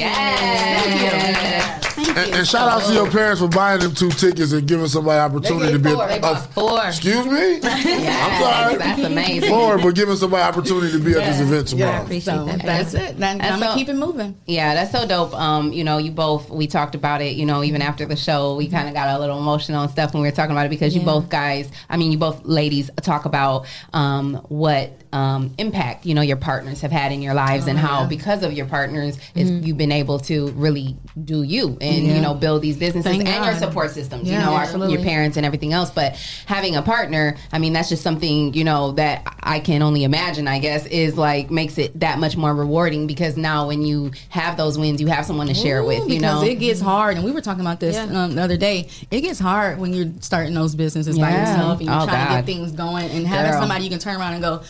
And, 2.17 2.35
and 2.35 2.47
shout 2.47 2.69
out 2.69 2.83
to 2.89 2.93
your 2.93 3.11
parents 3.11 3.41
for 3.41 3.49
buying 3.49 3.81
them 3.81 3.95
two 3.95 4.11
tickets 4.11 4.53
and 4.53 4.67
giving 4.67 4.87
somebody 4.89 5.19
opportunity 5.19 5.73
to 5.73 5.79
be. 5.79 5.91
four. 5.93 6.07
They 6.07 6.19
bought 6.19 6.47
four. 6.53 6.81
Excuse 6.87 7.27
me. 7.27 7.61
I'm 7.63 8.43
sorry. 8.43 8.77
That's 8.77 9.03
amazing. 9.03 9.51
Four, 9.51 9.79
but 9.79 9.95
giving 9.95 10.17
somebody 10.17 10.43
opportunity 10.43 10.93
to 10.93 10.99
be 10.99 11.13
at 11.13 11.25
this 11.25 11.41
event 11.41 11.69
tomorrow. 11.69 11.93
I 11.93 12.03
appreciate 12.03 12.35
So 12.35 12.45
that's 12.47 12.95
it. 12.95 13.19
Then 13.19 13.39
That's 13.39 13.53
I'm 13.53 13.61
gonna 13.61 13.75
keep 13.75 13.89
it 13.89 13.95
moving. 13.95 14.37
Yeah, 14.47 14.75
that's 14.75 14.93
so 14.93 15.04
dope. 15.07 15.35
Um, 15.35 15.73
you 15.73 15.85
know, 15.85 15.99
you 15.99 16.11
both 16.11 16.51
we 16.51 16.67
talked 16.67 16.95
about 16.95 17.21
it. 17.21 17.37
You 17.37 17.47
know, 17.47 17.63
even 17.63 17.83
after 17.83 18.07
the 18.07 18.17
show, 18.17 18.57
we 18.57 18.69
kind 18.69 18.89
of 18.89 18.95
got 18.95 19.09
a 19.09 19.19
little 19.19 19.39
emotional 19.39 19.83
and 19.83 19.91
stuff 19.91 20.15
when 20.15 20.23
we 20.23 20.29
were 20.29 20.35
talking 20.35 20.53
about 20.53 20.67
it 20.67 20.71
because 20.71 20.95
you 20.95 21.03
both 21.03 21.29
guys, 21.29 21.71
I 21.89 21.97
mean, 21.97 22.13
you 22.13 22.19
both 22.19 22.45
ladies 22.45 22.91
talk 23.03 23.25
about 23.25 23.67
um, 23.93 24.35
what 24.49 24.93
um, 25.15 25.55
impact 25.59 26.05
you 26.05 26.13
know 26.15 26.23
your 26.23 26.37
partners 26.37 26.81
have 26.81 26.91
had 26.91 27.13
in 27.13 27.23
your 27.23 27.35
lives 27.35 27.69
and 27.69 27.79
Oh, 27.79 27.83
how 27.83 28.01
yeah. 28.01 28.07
because 28.09 28.43
of 28.43 28.53
your 28.53 28.67
partners, 28.67 29.17
is 29.37 29.49
Mhm. 29.51 29.65
you've 29.65 29.77
been 29.79 29.93
able 29.93 30.19
to 30.21 30.49
really 30.57 30.97
do 31.25 31.43
you 31.45 31.79
and 31.81 32.05
Yeah. 32.05 32.15
you 32.17 32.21
know 32.21 32.35
build 32.35 32.63
these 32.63 32.77
businesses 32.77 33.11
Thank 33.13 33.29
and 33.29 33.45
your 33.45 33.55
support 33.55 33.93
systems. 33.93 34.29
Yeah, 34.29 34.41
you 34.41 34.45
know, 34.47 34.57
absolutely. 34.57 34.95
your 34.95 35.03
parents 35.05 35.37
and 35.37 35.47
everything 35.47 35.73
else. 35.73 35.91
But 35.91 36.17
having 36.47 36.75
a 36.75 36.83
partner, 36.83 37.37
I 37.53 37.59
mean, 37.61 37.73
that's 37.73 37.89
just 37.89 38.03
something 38.03 38.53
you 38.55 38.65
know 38.65 38.91
that 38.93 39.23
I 39.41 39.61
can 39.61 39.83
only 39.83 40.03
imagine. 40.03 40.49
I 40.49 40.59
guess 40.59 40.85
is 40.87 41.17
like 41.17 41.49
makes 41.51 41.79
it 41.79 42.01
that 42.01 42.19
much 42.19 42.37
more 42.37 42.53
rewarding 42.53 43.07
because 43.07 43.37
now 43.37 43.69
when 43.69 43.83
you 43.83 44.11
have 44.31 44.57
those 44.57 44.77
wins, 44.79 45.01
you 45.01 45.07
have 45.07 45.25
someone 45.25 45.47
to 45.47 45.55
share 45.55 45.79
it 45.79 45.87
with. 45.87 46.01
You 46.01 46.07
because 46.19 46.23
know, 46.23 46.43
it 46.43 46.57
gets 46.59 46.81
hard, 46.81 47.15
and 47.17 47.25
we 47.25 47.31
were 47.31 47.41
talking 47.41 47.61
about 47.61 47.79
this 47.79 47.97
um, 47.97 48.35
the 48.35 48.43
other 48.43 48.57
day. 48.57 48.89
It 49.13 49.21
gets 49.21 49.39
hard 49.39 49.79
when 49.79 49.93
you're 49.95 50.11
starting 50.21 50.55
those 50.55 50.75
businesses 50.75 51.17
by 51.19 51.31
yourself 51.31 51.79
and 51.79 51.89
you're 51.89 52.01
Oh, 52.01 52.05
trying 52.07 52.27
to 52.29 52.35
get 52.35 52.47
things 52.47 52.73
going, 52.73 53.09
and 53.11 53.27
having 53.27 53.53
Girl. 53.53 53.61
somebody 53.61 53.85
you 53.85 53.91
can 53.91 54.01
turn 54.01 54.17
around 54.17 54.33
and 54.35 54.43
go. 54.43 54.61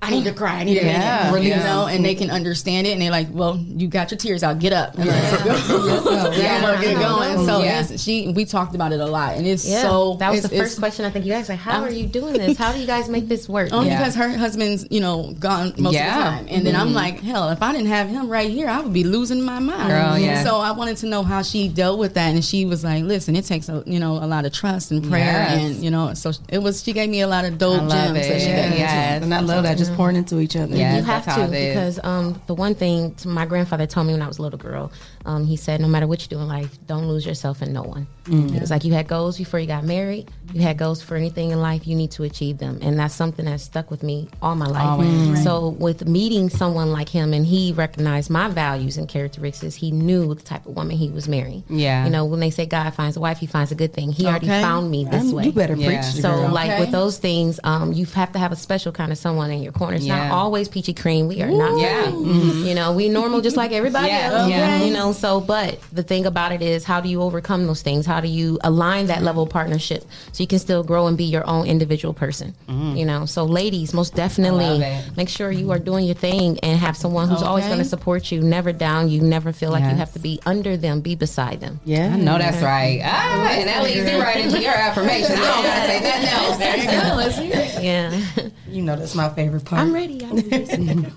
I 0.00 0.10
need 0.10 0.24
to 0.24 0.32
cry. 0.32 0.60
I 0.60 0.64
need 0.64 0.76
Yeah. 0.76 1.28
to 1.28 1.34
release, 1.34 1.48
Yeah. 1.50 1.58
you 1.58 1.64
know, 1.64 1.86
and 1.86 2.04
they 2.04 2.14
can 2.14 2.30
understand 2.30 2.86
it, 2.86 2.92
and 2.92 3.02
they're 3.02 3.10
like, 3.10 3.26
"Well, 3.32 3.58
you 3.76 3.88
got 3.88 4.12
your 4.12 4.18
tears 4.18 4.44
out. 4.44 4.60
Get 4.60 4.72
up, 4.72 4.96
and 4.96 5.06
let's 5.06 5.42
go. 5.42 6.30
Yeah. 6.30 6.60
Let's 6.64 6.80
get 6.84 6.98
going." 6.98 7.44
So 7.44 7.62
Yeah. 7.64 7.84
she, 7.96 8.28
we 8.28 8.44
talked 8.44 8.76
about 8.76 8.92
it 8.92 9.00
a 9.00 9.06
lot, 9.06 9.34
and 9.36 9.44
it's 9.44 9.66
Yeah, 9.68 9.82
so. 9.82 10.16
that 10.20 10.30
was 10.30 10.42
the 10.42 10.50
first 10.50 10.78
question 10.78 11.04
I 11.04 11.10
think 11.10 11.24
you 11.26 11.32
guys 11.32 11.48
Like, 11.48 11.58
how 11.58 11.82
are 11.82 11.90
you 11.90 12.06
doing 12.06 12.34
this? 12.34 12.56
How 12.56 12.72
do 12.72 12.78
you 12.78 12.86
guys 12.86 13.08
make 13.08 13.28
this 13.28 13.48
work? 13.48 13.72
Only 13.72 13.90
because 13.90 14.14
her 14.14 14.28
husband's, 14.36 14.86
you 14.88 15.00
know, 15.00 15.34
gone 15.40 15.74
most 15.78 15.94
Yeah. 15.94 16.08
of 16.10 16.14
the 16.14 16.30
time. 16.30 16.46
And 16.48 16.66
then 16.66 16.76
I'm 16.76 16.90
Mhm. 16.90 16.94
like, 16.94 17.20
hell, 17.22 17.48
if 17.50 17.60
I 17.60 17.72
didn't 17.72 17.88
have 17.88 18.08
him 18.08 18.28
right 18.28 18.50
here, 18.50 18.68
I 18.68 18.80
would 18.80 18.92
be 18.92 19.02
losing 19.04 19.42
my 19.42 19.58
mind. 19.58 19.88
Girl, 19.88 20.16
yeah. 20.18 20.44
So 20.44 20.58
I 20.60 20.70
wanted 20.72 20.98
to 20.98 21.06
know 21.06 21.22
how 21.24 21.42
she 21.42 21.66
dealt 21.68 21.98
with 21.98 22.14
that. 22.14 22.28
And 22.34 22.44
she 22.44 22.64
was 22.66 22.84
like, 22.84 23.02
listen, 23.04 23.34
it 23.34 23.46
takes, 23.46 23.68
a, 23.68 23.82
you 23.86 23.98
know, 23.98 24.12
a 24.22 24.26
lot 24.28 24.44
of 24.46 24.52
trust 24.52 24.90
and 24.92 25.02
prayer. 25.08 25.24
Yes. 25.48 25.60
And, 25.60 25.82
you 25.84 25.90
know, 25.90 26.14
so 26.14 26.30
it 26.48 26.62
was, 26.62 26.82
she 26.84 26.92
gave 26.92 27.10
me 27.10 27.20
a 27.22 27.26
lot 27.28 27.44
of 27.44 27.58
dope 27.58 27.88
gems 27.90 28.16
it. 28.16 28.28
that 28.28 28.40
she 28.40 28.46
gave 28.46 28.70
me. 28.70 28.78
Yes. 28.78 29.22
And 29.24 29.34
I 29.34 29.40
love 29.40 29.64
that, 29.64 29.76
just 29.78 29.87
pouring 29.96 30.16
into 30.16 30.40
each 30.40 30.56
other. 30.56 30.76
you 30.98 31.02
have 31.02 31.24
to 31.24 31.46
because 31.70 32.00
um, 32.04 32.40
the 32.46 32.54
one 32.54 32.74
thing 32.74 33.14
my 33.24 33.46
grandfather 33.46 33.86
told 33.86 34.06
me 34.06 34.12
when 34.12 34.22
I 34.22 34.28
was 34.28 34.38
a 34.38 34.42
little 34.42 34.58
girl, 34.58 34.92
um, 35.24 35.44
he 35.44 35.56
said, 35.56 35.80
no 35.80 35.88
matter 35.88 36.06
what 36.06 36.22
you 36.22 36.28
do 36.28 36.38
in 36.38 36.48
life, 36.48 36.78
don't 36.86 37.06
lose 37.08 37.24
yourself 37.26 37.62
in 37.62 37.72
no 37.72 37.82
one. 37.82 38.06
Mm. 38.24 38.54
It 38.54 38.60
was 38.60 38.70
like 38.70 38.84
you 38.84 38.92
had 38.92 39.08
goals 39.08 39.38
before 39.38 39.60
you 39.60 39.66
got 39.66 39.84
married. 39.84 40.30
You 40.54 40.62
had 40.62 40.78
goals 40.78 41.02
for 41.02 41.14
anything 41.16 41.50
in 41.50 41.60
life. 41.60 41.86
You 41.86 41.94
need 41.94 42.10
to 42.12 42.22
achieve 42.22 42.58
them, 42.58 42.78
and 42.82 42.98
that's 42.98 43.14
something 43.14 43.44
that 43.44 43.60
stuck 43.60 43.90
with 43.90 44.02
me 44.02 44.28
all 44.40 44.54
my 44.54 44.66
life. 44.66 44.82
Always. 44.82 45.08
Mm. 45.08 45.34
Right. 45.34 45.44
So 45.44 45.68
with 45.70 46.06
meeting 46.06 46.48
someone 46.50 46.90
like 46.92 47.08
him, 47.08 47.32
and 47.34 47.44
he 47.46 47.72
recognized 47.72 48.30
my 48.30 48.48
values 48.48 48.96
and 48.96 49.08
characteristics, 49.08 49.74
he 49.74 49.90
knew 49.90 50.34
the 50.34 50.42
type 50.42 50.64
of 50.66 50.74
woman 50.76 50.96
he 50.96 51.10
was 51.10 51.28
marrying. 51.28 51.64
Yeah. 51.68 52.04
you 52.04 52.10
know 52.10 52.24
when 52.24 52.40
they 52.40 52.50
say 52.50 52.66
God 52.66 52.90
finds 52.94 53.16
a 53.16 53.20
wife, 53.20 53.38
he 53.38 53.46
finds 53.46 53.72
a 53.72 53.74
good 53.74 53.92
thing. 53.92 54.10
He 54.12 54.26
already 54.26 54.46
found 54.46 54.90
me 54.90 55.04
this 55.04 55.22
Um, 55.24 55.32
way. 55.32 55.44
you 55.44 55.52
better 55.52 55.74
preach, 55.74 55.88
Yeah. 55.88 56.00
So 56.02 56.30
girl. 56.30 56.48
like 56.50 56.70
Okay. 56.70 56.80
with 56.80 56.90
those 56.92 57.18
things, 57.18 57.60
um, 57.64 57.92
you 57.92 58.06
have 58.06 58.32
to 58.32 58.38
have 58.38 58.52
a 58.52 58.56
special 58.56 58.90
kind 58.92 59.12
of 59.12 59.18
someone 59.18 59.50
in 59.50 59.62
your 59.62 59.72
corner. 59.72 59.96
It's 59.96 60.04
Yeah. 60.06 60.28
not 60.28 60.32
always 60.34 60.68
peachy 60.68 60.92
cream. 60.94 61.28
We 61.28 61.42
are 61.42 61.50
not. 61.50 61.72
Ooh. 61.72 61.80
Yeah. 61.80 62.04
perfect. 62.04 62.66
You 62.68 62.74
know, 62.74 62.92
we 62.92 63.08
normal 63.08 63.40
just 63.40 63.56
like 63.56 63.72
everybody 63.72 64.08
Yeah. 64.08 64.30
else. 64.32 64.50
Yeah. 64.50 64.82
You 64.84 64.92
know, 64.92 65.12
so 65.12 65.40
but 65.40 65.78
the 65.92 66.02
thing 66.02 66.26
about 66.26 66.52
it 66.52 66.62
is 66.62 66.84
how 66.84 67.00
do 67.00 67.08
you 67.08 67.22
overcome 67.22 67.66
those 67.66 67.82
things? 67.82 68.06
How 68.06 68.20
do 68.20 68.28
you 68.28 68.58
align 68.64 69.06
that 69.08 69.22
level 69.22 69.42
of 69.44 69.50
partnership 69.50 70.04
so 70.38 70.44
you 70.44 70.46
can 70.46 70.60
still 70.60 70.84
grow 70.84 71.08
and 71.08 71.18
be 71.18 71.24
your 71.24 71.44
own 71.48 71.66
individual 71.66 72.14
person? 72.14 72.54
You 72.68 73.04
know, 73.04 73.26
so 73.26 73.44
ladies, 73.44 73.92
most 73.92 74.14
definitely 74.14 74.78
make 75.16 75.28
sure 75.28 75.50
you 75.50 75.72
are 75.72 75.80
doing 75.80 76.06
your 76.06 76.14
thing 76.14 76.60
and 76.60 76.78
have 76.78 76.96
someone 76.96 77.28
who's 77.28 77.42
always 77.42 77.66
going 77.66 77.78
to 77.78 77.84
support 77.84 78.30
you, 78.30 78.40
never 78.40 78.70
down 78.70 79.08
you, 79.08 79.20
never 79.20 79.52
feel 79.52 79.72
like 79.72 79.82
you 79.82 79.96
have 79.96 80.12
to 80.12 80.20
be 80.20 80.38
under 80.46 80.76
them, 80.76 81.00
be 81.00 81.16
beside 81.16 81.58
them. 81.60 81.80
Yeah. 81.84 82.14
I 82.14 82.16
know 82.18 82.38
that's 82.38 82.62
right. 82.62 83.00
Ah, 83.02 83.48
and 83.50 83.68
that 83.68 83.82
leads 83.82 84.08
you 84.08 84.20
right 84.20 84.44
into 84.44 84.62
your 84.62 84.74
affirmation. 84.74 85.32
I 85.32 85.36
don't 85.36 85.64
gotta 85.64 85.88
say 85.88 86.00
nothing 86.02 86.28
else. 86.28 86.56
There 86.58 86.76
you 86.76 86.86
go. 86.86 87.16
Let's 87.16 87.38
hear 87.38 87.52
it. 87.54 87.82
Yeah. 87.82 88.48
You 88.68 88.82
know 88.82 88.94
that's 88.94 89.16
my 89.16 89.28
favorite 89.30 89.64
part. 89.64 89.82
I'm 89.82 89.92
ready. 89.92 90.24
I'm 90.24 91.12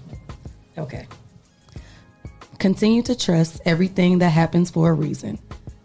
okay. 0.79 1.05
Continue 2.57 3.03
to 3.03 3.15
trust 3.15 3.61
everything 3.65 4.17
that 4.17 4.29
happens 4.29 4.71
for 4.71 4.89
a 4.89 4.93
reason. 4.93 5.37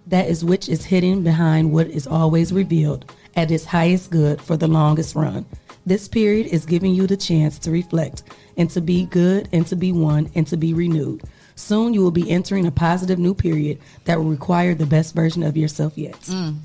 That 0.06 0.28
is 0.28 0.42
which 0.42 0.70
is 0.70 0.84
hidden 0.86 1.22
behind 1.22 1.72
what 1.72 1.88
is 1.88 2.06
always 2.06 2.52
revealed 2.52 3.12
at 3.36 3.50
its 3.50 3.64
highest 3.64 4.10
good 4.10 4.40
for 4.40 4.56
the 4.56 4.66
longest 4.66 5.14
run. 5.14 5.44
This 5.84 6.08
period 6.08 6.46
is 6.48 6.66
giving 6.66 6.94
you 6.94 7.06
the 7.06 7.16
chance 7.16 7.58
to 7.60 7.70
reflect 7.70 8.24
and 8.56 8.68
to 8.70 8.80
be 8.80 9.04
good 9.06 9.48
and 9.52 9.64
to 9.68 9.76
be 9.76 9.92
one 9.92 10.30
and 10.34 10.46
to 10.48 10.56
be 10.56 10.72
renewed. 10.74 11.22
Soon 11.54 11.94
you 11.94 12.02
will 12.02 12.10
be 12.10 12.28
entering 12.30 12.66
a 12.66 12.70
positive 12.70 13.18
new 13.18 13.34
period 13.34 13.78
that 14.04 14.18
will 14.18 14.26
require 14.30 14.74
the 14.74 14.84
best 14.86 15.14
version 15.14 15.42
of 15.42 15.56
yourself 15.56 15.96
yet. 15.96 16.16
Short 16.24 16.38
and 16.38 16.60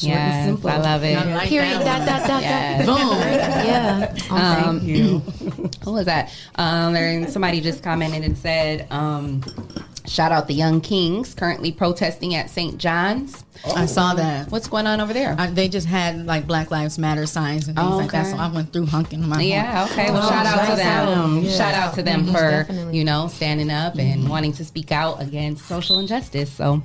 Yes, 0.00 0.46
simple. 0.46 0.70
I 0.70 0.76
love 0.78 1.04
it. 1.04 1.16
I 1.16 1.34
like 1.34 1.48
Period. 1.48 1.80
that. 1.82 2.06
Dot, 2.06 2.26
dot, 2.28 2.42
Yes. 2.42 2.86
dot. 2.86 2.98
Boom. 2.98 3.18
Yeah. 3.62 4.14
Um, 4.30 4.80
Thank 4.80 4.82
you. 4.84 5.18
Who 5.84 5.92
was 5.92 6.06
that? 6.06 6.32
Um, 6.56 7.26
somebody 7.28 7.60
just 7.60 7.82
commented 7.82 8.24
and 8.24 8.36
said, 8.36 8.86
um, 8.90 9.42
"Shout 10.06 10.32
out 10.32 10.48
the 10.48 10.54
Young 10.54 10.80
Kings 10.80 11.34
currently 11.34 11.72
protesting 11.72 12.34
at 12.34 12.50
St. 12.50 12.78
John's." 12.78 13.44
Oh. 13.64 13.74
I 13.76 13.86
saw 13.86 14.14
that. 14.14 14.50
What's 14.50 14.66
going 14.66 14.86
on 14.88 15.00
over 15.00 15.12
there? 15.12 15.36
I, 15.38 15.46
they 15.48 15.68
just 15.68 15.86
had 15.86 16.26
like 16.26 16.46
Black 16.48 16.70
Lives 16.72 16.98
Matter 16.98 17.26
signs 17.26 17.68
and 17.68 17.76
things 17.76 17.92
Oh, 17.92 17.96
like 17.98 18.10
that. 18.10 18.26
So 18.26 18.36
I 18.36 18.50
went 18.52 18.72
through 18.72 18.86
hunking 18.86 19.20
my 19.20 19.40
Yeah, 19.40 19.86
okay. 19.90 20.10
Well, 20.10 20.22
Oh, 20.24 20.28
shout 20.28 20.46
out 20.46 20.60
to 20.60 20.66
shout 20.66 20.76
them. 20.78 20.86
out 20.88 21.04
to 21.04 21.10
them. 21.20 21.38
Yeah. 21.44 21.50
Shout 21.56 21.74
out 21.74 21.94
to 21.94 22.02
them 22.02 22.22
mm-hmm. 22.22 22.32
for 22.32 22.50
definitely. 22.50 22.98
you 22.98 23.04
know 23.04 23.28
standing 23.28 23.70
up 23.70 23.96
and 23.98 24.28
wanting 24.28 24.52
to 24.54 24.64
speak 24.64 24.90
out 24.90 25.22
against 25.22 25.66
social 25.66 25.98
injustice. 26.00 26.50
So, 26.52 26.82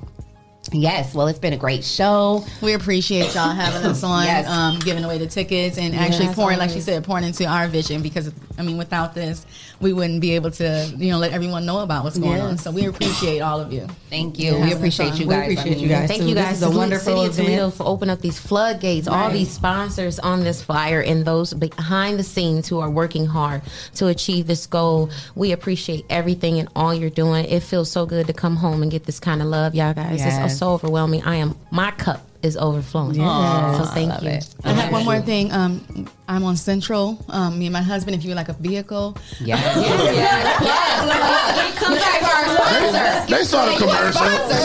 yes. 0.72 1.14
Well, 1.14 1.26
it's 1.28 1.38
been 1.38 1.52
a 1.52 1.56
great 1.58 1.84
show. 1.84 2.44
We 2.62 2.72
appreciate 2.74 3.34
y'all 3.34 3.50
having 3.54 3.82
us 3.88 4.02
on, 4.02 4.24
Yes. 4.24 4.46
um, 4.48 4.78
giving 4.80 5.04
away 5.04 5.18
the 5.18 5.26
tickets, 5.26 5.78
and 5.78 5.94
actually 5.94 6.26
Yes, 6.26 6.34
pouring, 6.34 6.58
like 6.58 6.70
she 6.70 6.80
said, 6.80 7.04
pouring 7.04 7.24
into 7.24 7.44
our 7.46 7.68
vision. 7.68 8.02
Because 8.02 8.32
I 8.58 8.62
mean, 8.62 8.76
without 8.76 9.14
this, 9.14 9.46
we 9.80 9.92
wouldn't 9.92 10.20
be 10.20 10.32
able 10.34 10.50
to, 10.50 10.92
you 10.96 11.10
know, 11.12 11.18
let 11.18 11.30
everyone 11.32 11.64
know 11.64 11.78
about 11.80 12.02
what's 12.02 12.18
going 12.18 12.40
on. 12.40 12.58
So 12.58 12.72
we 12.72 12.86
appreciate 12.86 13.38
all 13.40 13.60
of 13.60 13.72
you. 13.72 13.86
Thank 14.10 14.38
you. 14.40 14.52
Yeah. 14.56 14.64
we 14.64 14.72
appreciate 14.72 15.14
you 15.14 15.26
guys. 15.26 15.46
We 15.48 15.54
appreciate 15.54 15.66
I 15.66 15.74
mean, 15.76 15.78
you 15.78 15.88
guys. 15.88 16.08
Thank 16.08 16.22
too. 16.22 16.28
you 16.30 16.34
This 16.34 16.44
guys, 16.44 16.56
is 16.56 16.62
a 16.64 16.70
wonderful 16.70 17.14
City 17.16 17.28
of 17.28 17.36
Toledo 17.36 17.62
event. 17.66 17.74
for 17.74 17.86
opening 17.86 18.12
up 18.12 18.20
these 18.20 18.38
floodgates. 18.38 19.06
All 19.06 19.14
Right. 19.16 19.32
these 19.32 19.50
sponsors 19.50 20.18
on 20.18 20.42
this 20.42 20.60
flyer 20.62 21.00
and 21.00 21.24
those 21.24 21.54
behind 21.54 22.18
the 22.18 22.24
scenes 22.24 22.66
who 22.66 22.80
are 22.80 22.90
working 22.90 23.26
hard 23.26 23.62
to 23.94 24.08
achieve 24.08 24.48
this 24.48 24.66
goal. 24.66 25.10
We 25.36 25.52
appreciate 25.52 26.04
everything 26.10 26.58
and 26.58 26.68
all 26.74 26.92
you're 26.92 27.10
doing. 27.10 27.44
It 27.44 27.62
feels 27.62 27.90
so 27.90 28.06
good 28.06 28.26
to 28.26 28.32
come 28.32 28.56
home 28.56 28.82
and 28.82 28.90
get 28.90 29.04
this 29.04 29.20
kind 29.20 29.40
of 29.40 29.46
love, 29.46 29.76
y'all 29.76 29.94
guys. 29.94 30.18
Yes. 30.18 30.57
It's 30.58 30.64
so 30.66 30.72
overwhelming. 30.72 31.22
I 31.22 31.36
am 31.36 31.54
my 31.70 31.92
cup 31.92 32.26
is 32.42 32.56
overflowing. 32.56 33.14
Yes. 33.14 33.78
So 33.78 33.84
thank 33.94 34.08
Love 34.10 34.24
you. 34.24 34.30
it. 34.30 34.54
I 34.64 34.72
have 34.72 34.90
one 34.92 35.04
more 35.04 35.20
thing. 35.20 35.52
Um, 35.52 36.08
I'm 36.26 36.42
on 36.42 36.56
Central. 36.56 37.24
Um, 37.28 37.60
me 37.60 37.66
and 37.66 37.72
my 37.72 37.80
husband. 37.80 38.16
If 38.16 38.24
you 38.24 38.34
like 38.34 38.48
a 38.48 38.54
vehicle, 38.54 39.16
Yes. 39.40 39.60
yes. 39.76 40.60
yes. 40.64 41.78
Come 41.78 41.94
back 41.94 42.20
for 42.20 42.26
our 42.26 42.48
sponsor. 42.56 43.36
They 43.36 43.44
saw 43.44 43.66
the 43.66 43.76
commercial. 43.76 44.12
Sponsor. 44.12 44.60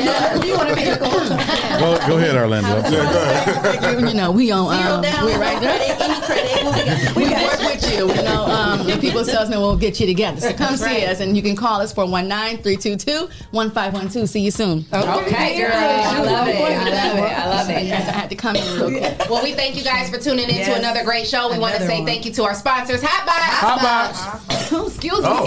You 0.00 0.04
got 0.04 0.36
a 0.36 0.40
club. 0.40 0.58
want 0.58 0.70
a 0.70 0.74
vehicle? 0.76 1.10
Go, 1.10 1.98
go 2.06 2.16
ahead, 2.18 2.36
Orlando. 2.36 2.76
you 4.08 4.14
know, 4.14 4.30
we 4.30 4.52
on. 4.52 4.76
Zero 4.80 4.94
Um, 4.94 5.26
we 5.26 5.32
no 5.32 5.40
right 5.40 5.60
there. 5.60 5.76
any 6.00 6.20
credit. 6.22 6.50
We 7.16 7.24
got- 7.24 7.40
We 7.40 7.44
work 7.46 7.58
with 7.58 7.59
you. 7.90 8.08
You 8.08 8.22
know, 8.22 8.44
um, 8.46 8.86
the 8.86 8.96
people 8.98 9.24
salesman 9.24 9.58
will 9.60 9.76
get 9.76 9.98
you 10.00 10.06
together. 10.06 10.40
So 10.40 10.52
come 10.52 10.76
see 10.76 11.04
us, 11.06 11.20
and 11.20 11.36
you 11.36 11.42
can 11.42 11.54
call 11.56 11.80
us 11.80 11.92
for 11.92 12.04
1-9-322-1512. 12.04 14.28
See 14.28 14.40
you 14.40 14.50
soon. 14.50 14.84
Okay, 14.92 15.58
girl. 15.60 15.70
I 15.72 16.22
love 16.22 16.48
it. 16.48 16.56
I 16.56 16.88
love 16.88 17.18
it. 17.18 17.22
I 17.22 17.46
love 17.48 17.70
it. 17.70 17.76
I 17.76 17.80
it. 17.80 17.86
had 18.20 18.28
to 18.30 18.36
come 18.36 18.56
in 18.56 18.80
real 18.80 18.90
quick. 18.98 19.16
Well, 19.30 19.42
we 19.44 19.52
thank 19.52 19.76
you 19.76 19.84
guys 19.84 20.08
for 20.10 20.18
tuning 20.18 20.48
in 20.48 20.64
to 20.64 20.74
another 20.74 21.04
great 21.04 21.26
show. 21.26 21.50
We 21.50 21.58
want 21.58 21.74
to 21.76 21.86
say 21.86 21.98
one. 21.98 22.06
thank 22.06 22.24
you 22.24 22.32
to 22.32 22.44
our 22.44 22.54
sponsors, 22.54 23.02
Hotbox. 23.02 23.60
Hotbox. 23.60 24.70
Oh, 24.72 24.86
excuse 24.86 25.18
me. 25.18 25.24
Oh. 25.26 25.46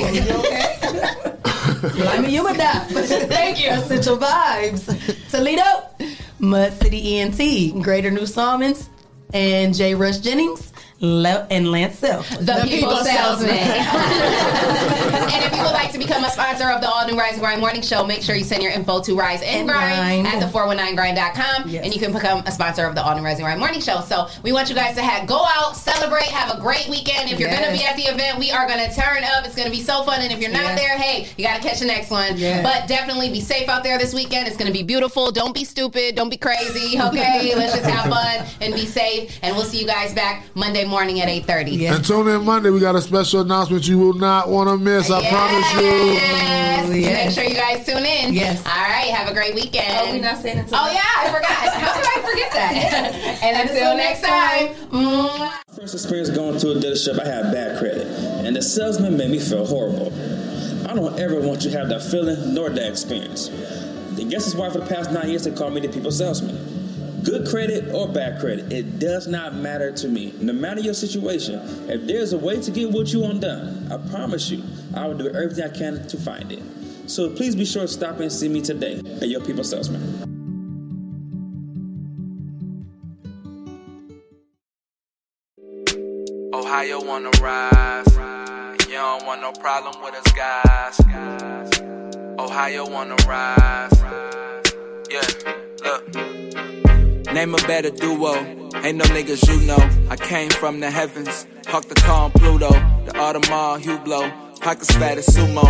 I 2.10 2.20
mean, 2.20 2.30
you 2.32 2.44
would 2.44 2.58
die. 2.58 2.80
Thank 2.90 3.64
you. 3.64 3.70
Essential 3.70 4.18
Vibes. 4.18 4.84
Toledo, 5.32 5.64
Mud 6.40 6.74
City 6.74 7.20
ENT, 7.20 7.82
Greater 7.82 8.12
New 8.12 8.26
Salmons, 8.26 8.90
and 9.34 9.74
J. 9.74 9.96
Rush 9.96 10.18
Jennings, 10.20 10.73
Le- 11.08 11.46
and 11.52 11.70
Lance 11.70 12.00
Self. 12.00 12.30
The, 12.30 12.62
people, 12.66 12.96
salesman. 12.96 13.50
and 14.54 15.44
if 15.44 15.52
you 15.54 15.62
would 15.62 15.74
like 15.74 15.92
to 15.92 15.98
become 16.00 16.24
a 16.24 16.30
sponsor 16.30 16.70
of 16.70 16.80
the 16.80 16.90
All 16.90 17.06
New 17.06 17.18
Rise 17.20 17.34
and 17.34 17.42
Grind 17.42 17.60
Morning 17.60 17.82
Show, 17.82 18.06
make 18.06 18.22
sure 18.22 18.36
you 18.36 18.46
send 18.46 18.64
your 18.64 18.72
info 18.72 19.02
to 19.02 19.14
Rise 19.14 19.42
and, 19.42 19.50
And 19.50 19.68
Grind, 19.70 20.24
Grind. 20.26 20.28
at 20.44 20.52
the419grind.com 20.52 21.76
and 21.76 21.94
you 21.94 22.00
can 22.00 22.14
become 22.14 22.42
a 22.46 22.52
sponsor 22.54 22.86
of 22.86 22.96
the 22.96 23.04
All 23.04 23.16
New 23.18 23.22
Rise 23.24 23.36
and 23.38 23.44
Grind 23.44 23.60
Morning 23.60 23.82
Show. 23.82 24.00
So 24.00 24.28
we 24.44 24.54
want 24.54 24.70
you 24.70 24.76
guys 24.76 24.96
to 24.96 25.02
have 25.02 25.28
go 25.28 25.44
out, 25.46 25.76
celebrate, 25.76 26.24
have 26.28 26.58
a 26.58 26.62
great 26.62 26.88
weekend. 26.88 27.30
If 27.30 27.38
you're 27.38 27.50
Yes. 27.50 27.60
going 27.60 27.74
to 27.74 27.78
be 27.78 27.86
at 27.86 27.98
the 27.98 28.04
event, 28.04 28.40
we 28.40 28.52
are 28.52 28.66
going 28.66 28.80
to 28.90 28.96
turn 28.96 29.26
up. 29.26 29.46
It's 29.46 29.56
going 29.56 29.68
to 29.70 29.76
be 29.76 29.84
so 29.84 30.06
fun. 30.06 30.22
And 30.22 30.32
if 30.32 30.40
you're 30.40 30.52
not 30.52 30.64
Yes. 30.64 30.80
there, 30.80 30.98
hey, 30.98 31.28
you 31.38 31.46
got 31.46 31.62
to 31.62 31.68
catch 31.68 31.80
the 31.82 31.86
next 31.86 32.12
one. 32.12 32.38
Yes. 32.38 32.64
But 32.64 32.88
definitely 32.88 33.30
be 33.30 33.42
safe 33.42 33.68
out 33.68 33.84
there 33.84 33.98
this 33.98 34.14
weekend. 34.14 34.48
It's 34.48 34.56
going 34.56 34.72
to 34.72 34.78
be 34.78 34.84
beautiful. 34.84 35.34
Don't 35.34 35.54
be 35.54 35.66
stupid. 35.66 36.16
Don't 36.16 36.30
be 36.30 36.38
crazy. 36.38 36.98
Okay, 36.98 37.54
let's 37.58 37.74
just 37.76 37.90
have 37.90 38.10
fun 38.10 38.46
and 38.62 38.74
be 38.74 38.86
safe. 38.86 39.38
And 39.44 39.54
we'll 39.58 39.66
see 39.66 39.82
you 39.82 39.86
guys 39.86 40.14
back 40.14 40.46
Monday 40.56 40.86
morning 40.86 40.93
at 40.98 41.30
8:30. 41.30 41.88
And 41.88 42.06
tune 42.06 42.28
in 42.28 42.44
Monday. 42.46 42.70
We 42.70 42.80
got 42.80 42.96
a 42.96 43.02
special 43.02 43.42
announcement 43.42 43.88
you 43.88 43.98
will 43.98 44.14
not 44.14 44.50
want 44.50 44.70
to 44.70 44.78
miss. 44.78 45.10
I 45.10 45.28
promise 45.30 45.74
you. 45.74 46.14
Yes. 46.94 47.26
Make 47.26 47.32
sure 47.32 47.44
you 47.44 47.56
guys 47.56 47.86
tune 47.86 48.06
in. 48.06 48.34
Yes. 48.34 48.62
All 48.66 48.72
right. 48.74 49.10
Have 49.10 49.30
a 49.30 49.34
great 49.34 49.56
weekend. 49.56 49.86
Oh, 49.90 50.12
we 50.12 50.20
not 50.20 50.38
saying 50.38 50.60
it 50.60 50.68
Oh 50.72 50.92
yeah, 50.92 51.02
I 51.18 51.26
forgot. 51.28 51.74
How 51.74 51.94
could 51.94 52.06
I 52.06 52.30
forget 52.30 52.52
that? 52.54 53.40
and 53.44 53.70
until 53.70 53.98
next 53.98 54.22
time. 54.22 54.76
mwah. 54.92 55.52
First 55.76 55.96
experience 55.96 56.30
going 56.30 56.60
to 56.60 56.72
a 56.72 56.76
dealership, 56.76 57.20
I 57.20 57.26
had 57.26 57.52
bad 57.52 57.80
credit, 57.80 58.06
and 58.46 58.56
the 58.56 58.62
salesman 58.62 59.18
made 59.18 59.32
me 59.32 59.40
feel 59.40 59.66
horrible. 59.66 60.14
I 60.88 60.94
don't 60.94 61.20
ever 61.20 61.40
want 61.40 61.64
you 61.64 61.72
to 61.72 61.78
have 61.80 61.90
that 61.90 62.04
feeling 62.04 62.54
nor 62.54 62.70
that 62.70 62.88
experience. 62.88 63.50
I 63.50 64.24
guess 64.24 64.46
that's 64.46 64.56
why 64.56 64.70
for 64.70 64.80
the 64.80 64.86
past 64.86 65.12
nine 65.12 65.30
years 65.30 65.46
they 65.46 65.52
call 65.52 65.72
me 65.72 65.82
the 65.82 65.90
people 65.90 66.12
salesman. 66.12 66.56
Good 67.24 67.48
credit 67.48 67.94
or 67.94 68.10
bad 68.10 68.42
credit, 68.42 68.74
it 68.74 69.00
does 69.00 69.28
not 69.28 69.56
matter 69.56 69.94
to 69.94 70.10
me. 70.10 70.34
No 70.42 70.52
matter 70.52 70.82
your 70.82 70.94
situation, 70.94 71.56
if 71.90 72.06
there's 72.06 72.34
a 72.34 72.38
way 72.38 72.60
to 72.60 72.70
get 72.70 72.92
what 72.92 73.14
you 73.14 73.22
want 73.22 73.40
done, 73.40 73.90
I 73.90 73.98
promise 74.10 74.50
you, 74.50 74.62
I 74.94 75.08
will 75.08 75.18
do 75.18 75.30
everything 75.30 75.64
I 75.64 75.70
can 75.70 76.06
to 76.10 76.18
find 76.18 76.52
it. 76.52 76.62
So 77.08 77.30
please 77.30 77.56
be 77.56 77.64
sure 77.64 77.84
to 77.84 77.88
stop 77.88 78.20
and 78.20 78.30
see 78.30 78.50
me 78.50 78.62
today 78.62 79.02
at 79.22 79.30
your 79.30 79.40
people 79.40 79.64
salesman. 79.64 80.02
Ohio 86.54 87.02
wanna 87.06 87.32
rise. 87.42 88.16
You 88.88 88.96
don't 88.96 89.26
want 89.26 89.42
no 89.42 89.54
problem 89.54 89.96
with 90.04 90.14
us 90.16 90.32
guys. 90.34 91.00
Ohio 92.38 92.86
wanna 92.90 93.16
rise. 93.26 94.04
Yeah, 95.10 95.22
look. 95.84 96.83
Name 97.32 97.54
a 97.54 97.58
better 97.68 97.90
duo. 97.90 98.34
Ain't 98.84 98.98
no 98.98 99.06
niggas 99.06 99.48
you 99.48 99.66
know. 99.66 99.78
I 100.10 100.16
came 100.16 100.50
from 100.50 100.80
the 100.80 100.92
heavens. 100.92 101.46
Park 101.64 101.86
the 101.86 101.96
car 101.96 102.30
Pluto. 102.30 102.70
The 103.06 103.14
Audemars 103.14 103.82
Hublot. 103.82 104.60
Pockets 104.60 104.92
fat 104.96 105.18
as 105.18 105.28
sumo. 105.28 105.64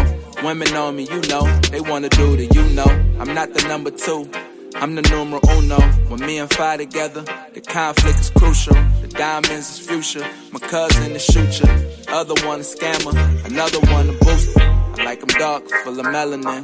Women 0.43 0.73
on 0.75 0.95
me, 0.95 1.03
you 1.03 1.21
know. 1.29 1.45
They 1.71 1.81
wanna 1.81 2.09
do 2.09 2.35
the 2.35 2.45
you 2.47 2.63
know. 2.73 2.85
I'm 3.19 3.33
not 3.33 3.53
the 3.53 3.67
number 3.67 3.91
two. 3.91 4.29
I'm 4.75 4.95
the 4.95 5.03
numero 5.03 5.39
uno. 5.51 5.79
When 6.09 6.19
me 6.21 6.39
and 6.39 6.51
Fi 6.51 6.77
together, 6.77 7.21
the 7.53 7.61
conflict 7.61 8.19
is 8.19 8.29
crucial. 8.31 8.73
The 9.01 9.07
diamonds 9.09 9.69
is 9.69 9.79
future. 9.79 10.27
My 10.51 10.59
cousin 10.59 11.11
is 11.11 11.23
shooter. 11.23 11.69
Other 12.09 12.35
one 12.45 12.59
a 12.59 12.63
scammer. 12.63 13.13
Another 13.45 13.79
one 13.91 14.09
a 14.09 14.13
booster. 14.13 14.59
I 14.61 15.03
like 15.05 15.21
'em 15.21 15.27
dark, 15.39 15.63
full 15.83 15.99
of 15.99 16.05
melanin. 16.07 16.63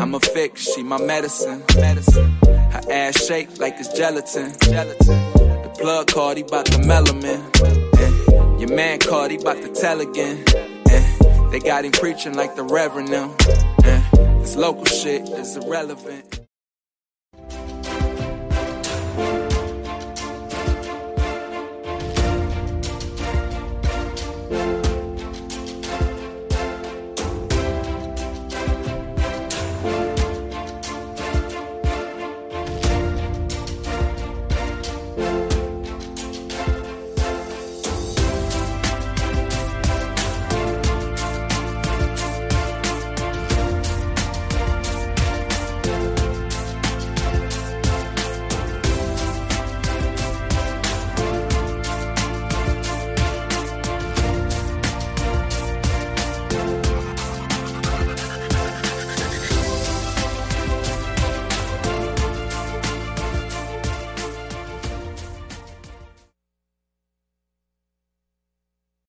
I'm 0.00 0.14
a 0.14 0.20
fix, 0.20 0.62
she 0.74 0.82
my 0.82 0.98
medicine. 0.98 1.62
Medicine. 1.76 2.36
Her 2.74 2.82
ass 2.90 3.24
shake 3.24 3.60
like 3.60 3.76
it's 3.78 3.92
gelatin. 3.92 4.52
Gelatin. 4.62 5.06
The 5.06 5.72
plug 5.78 6.08
card, 6.08 6.38
he 6.38 6.42
bout 6.42 6.64
the 6.66 6.78
melanin. 6.78 7.40
Your 8.58 8.68
man 8.74 8.98
called, 8.98 9.30
he 9.30 9.36
bout 9.38 9.62
to 9.62 9.68
tell 9.68 10.00
again. 10.00 10.44
They 11.52 11.60
got 11.60 11.84
him 11.84 11.92
preaching 11.92 12.34
like 12.34 12.56
the 12.56 12.64
reverend 12.64 13.12
now. 13.12 13.28
This 14.40 14.56
local 14.56 14.86
shit 14.86 15.28
is 15.28 15.56
irrelevant. 15.56 16.40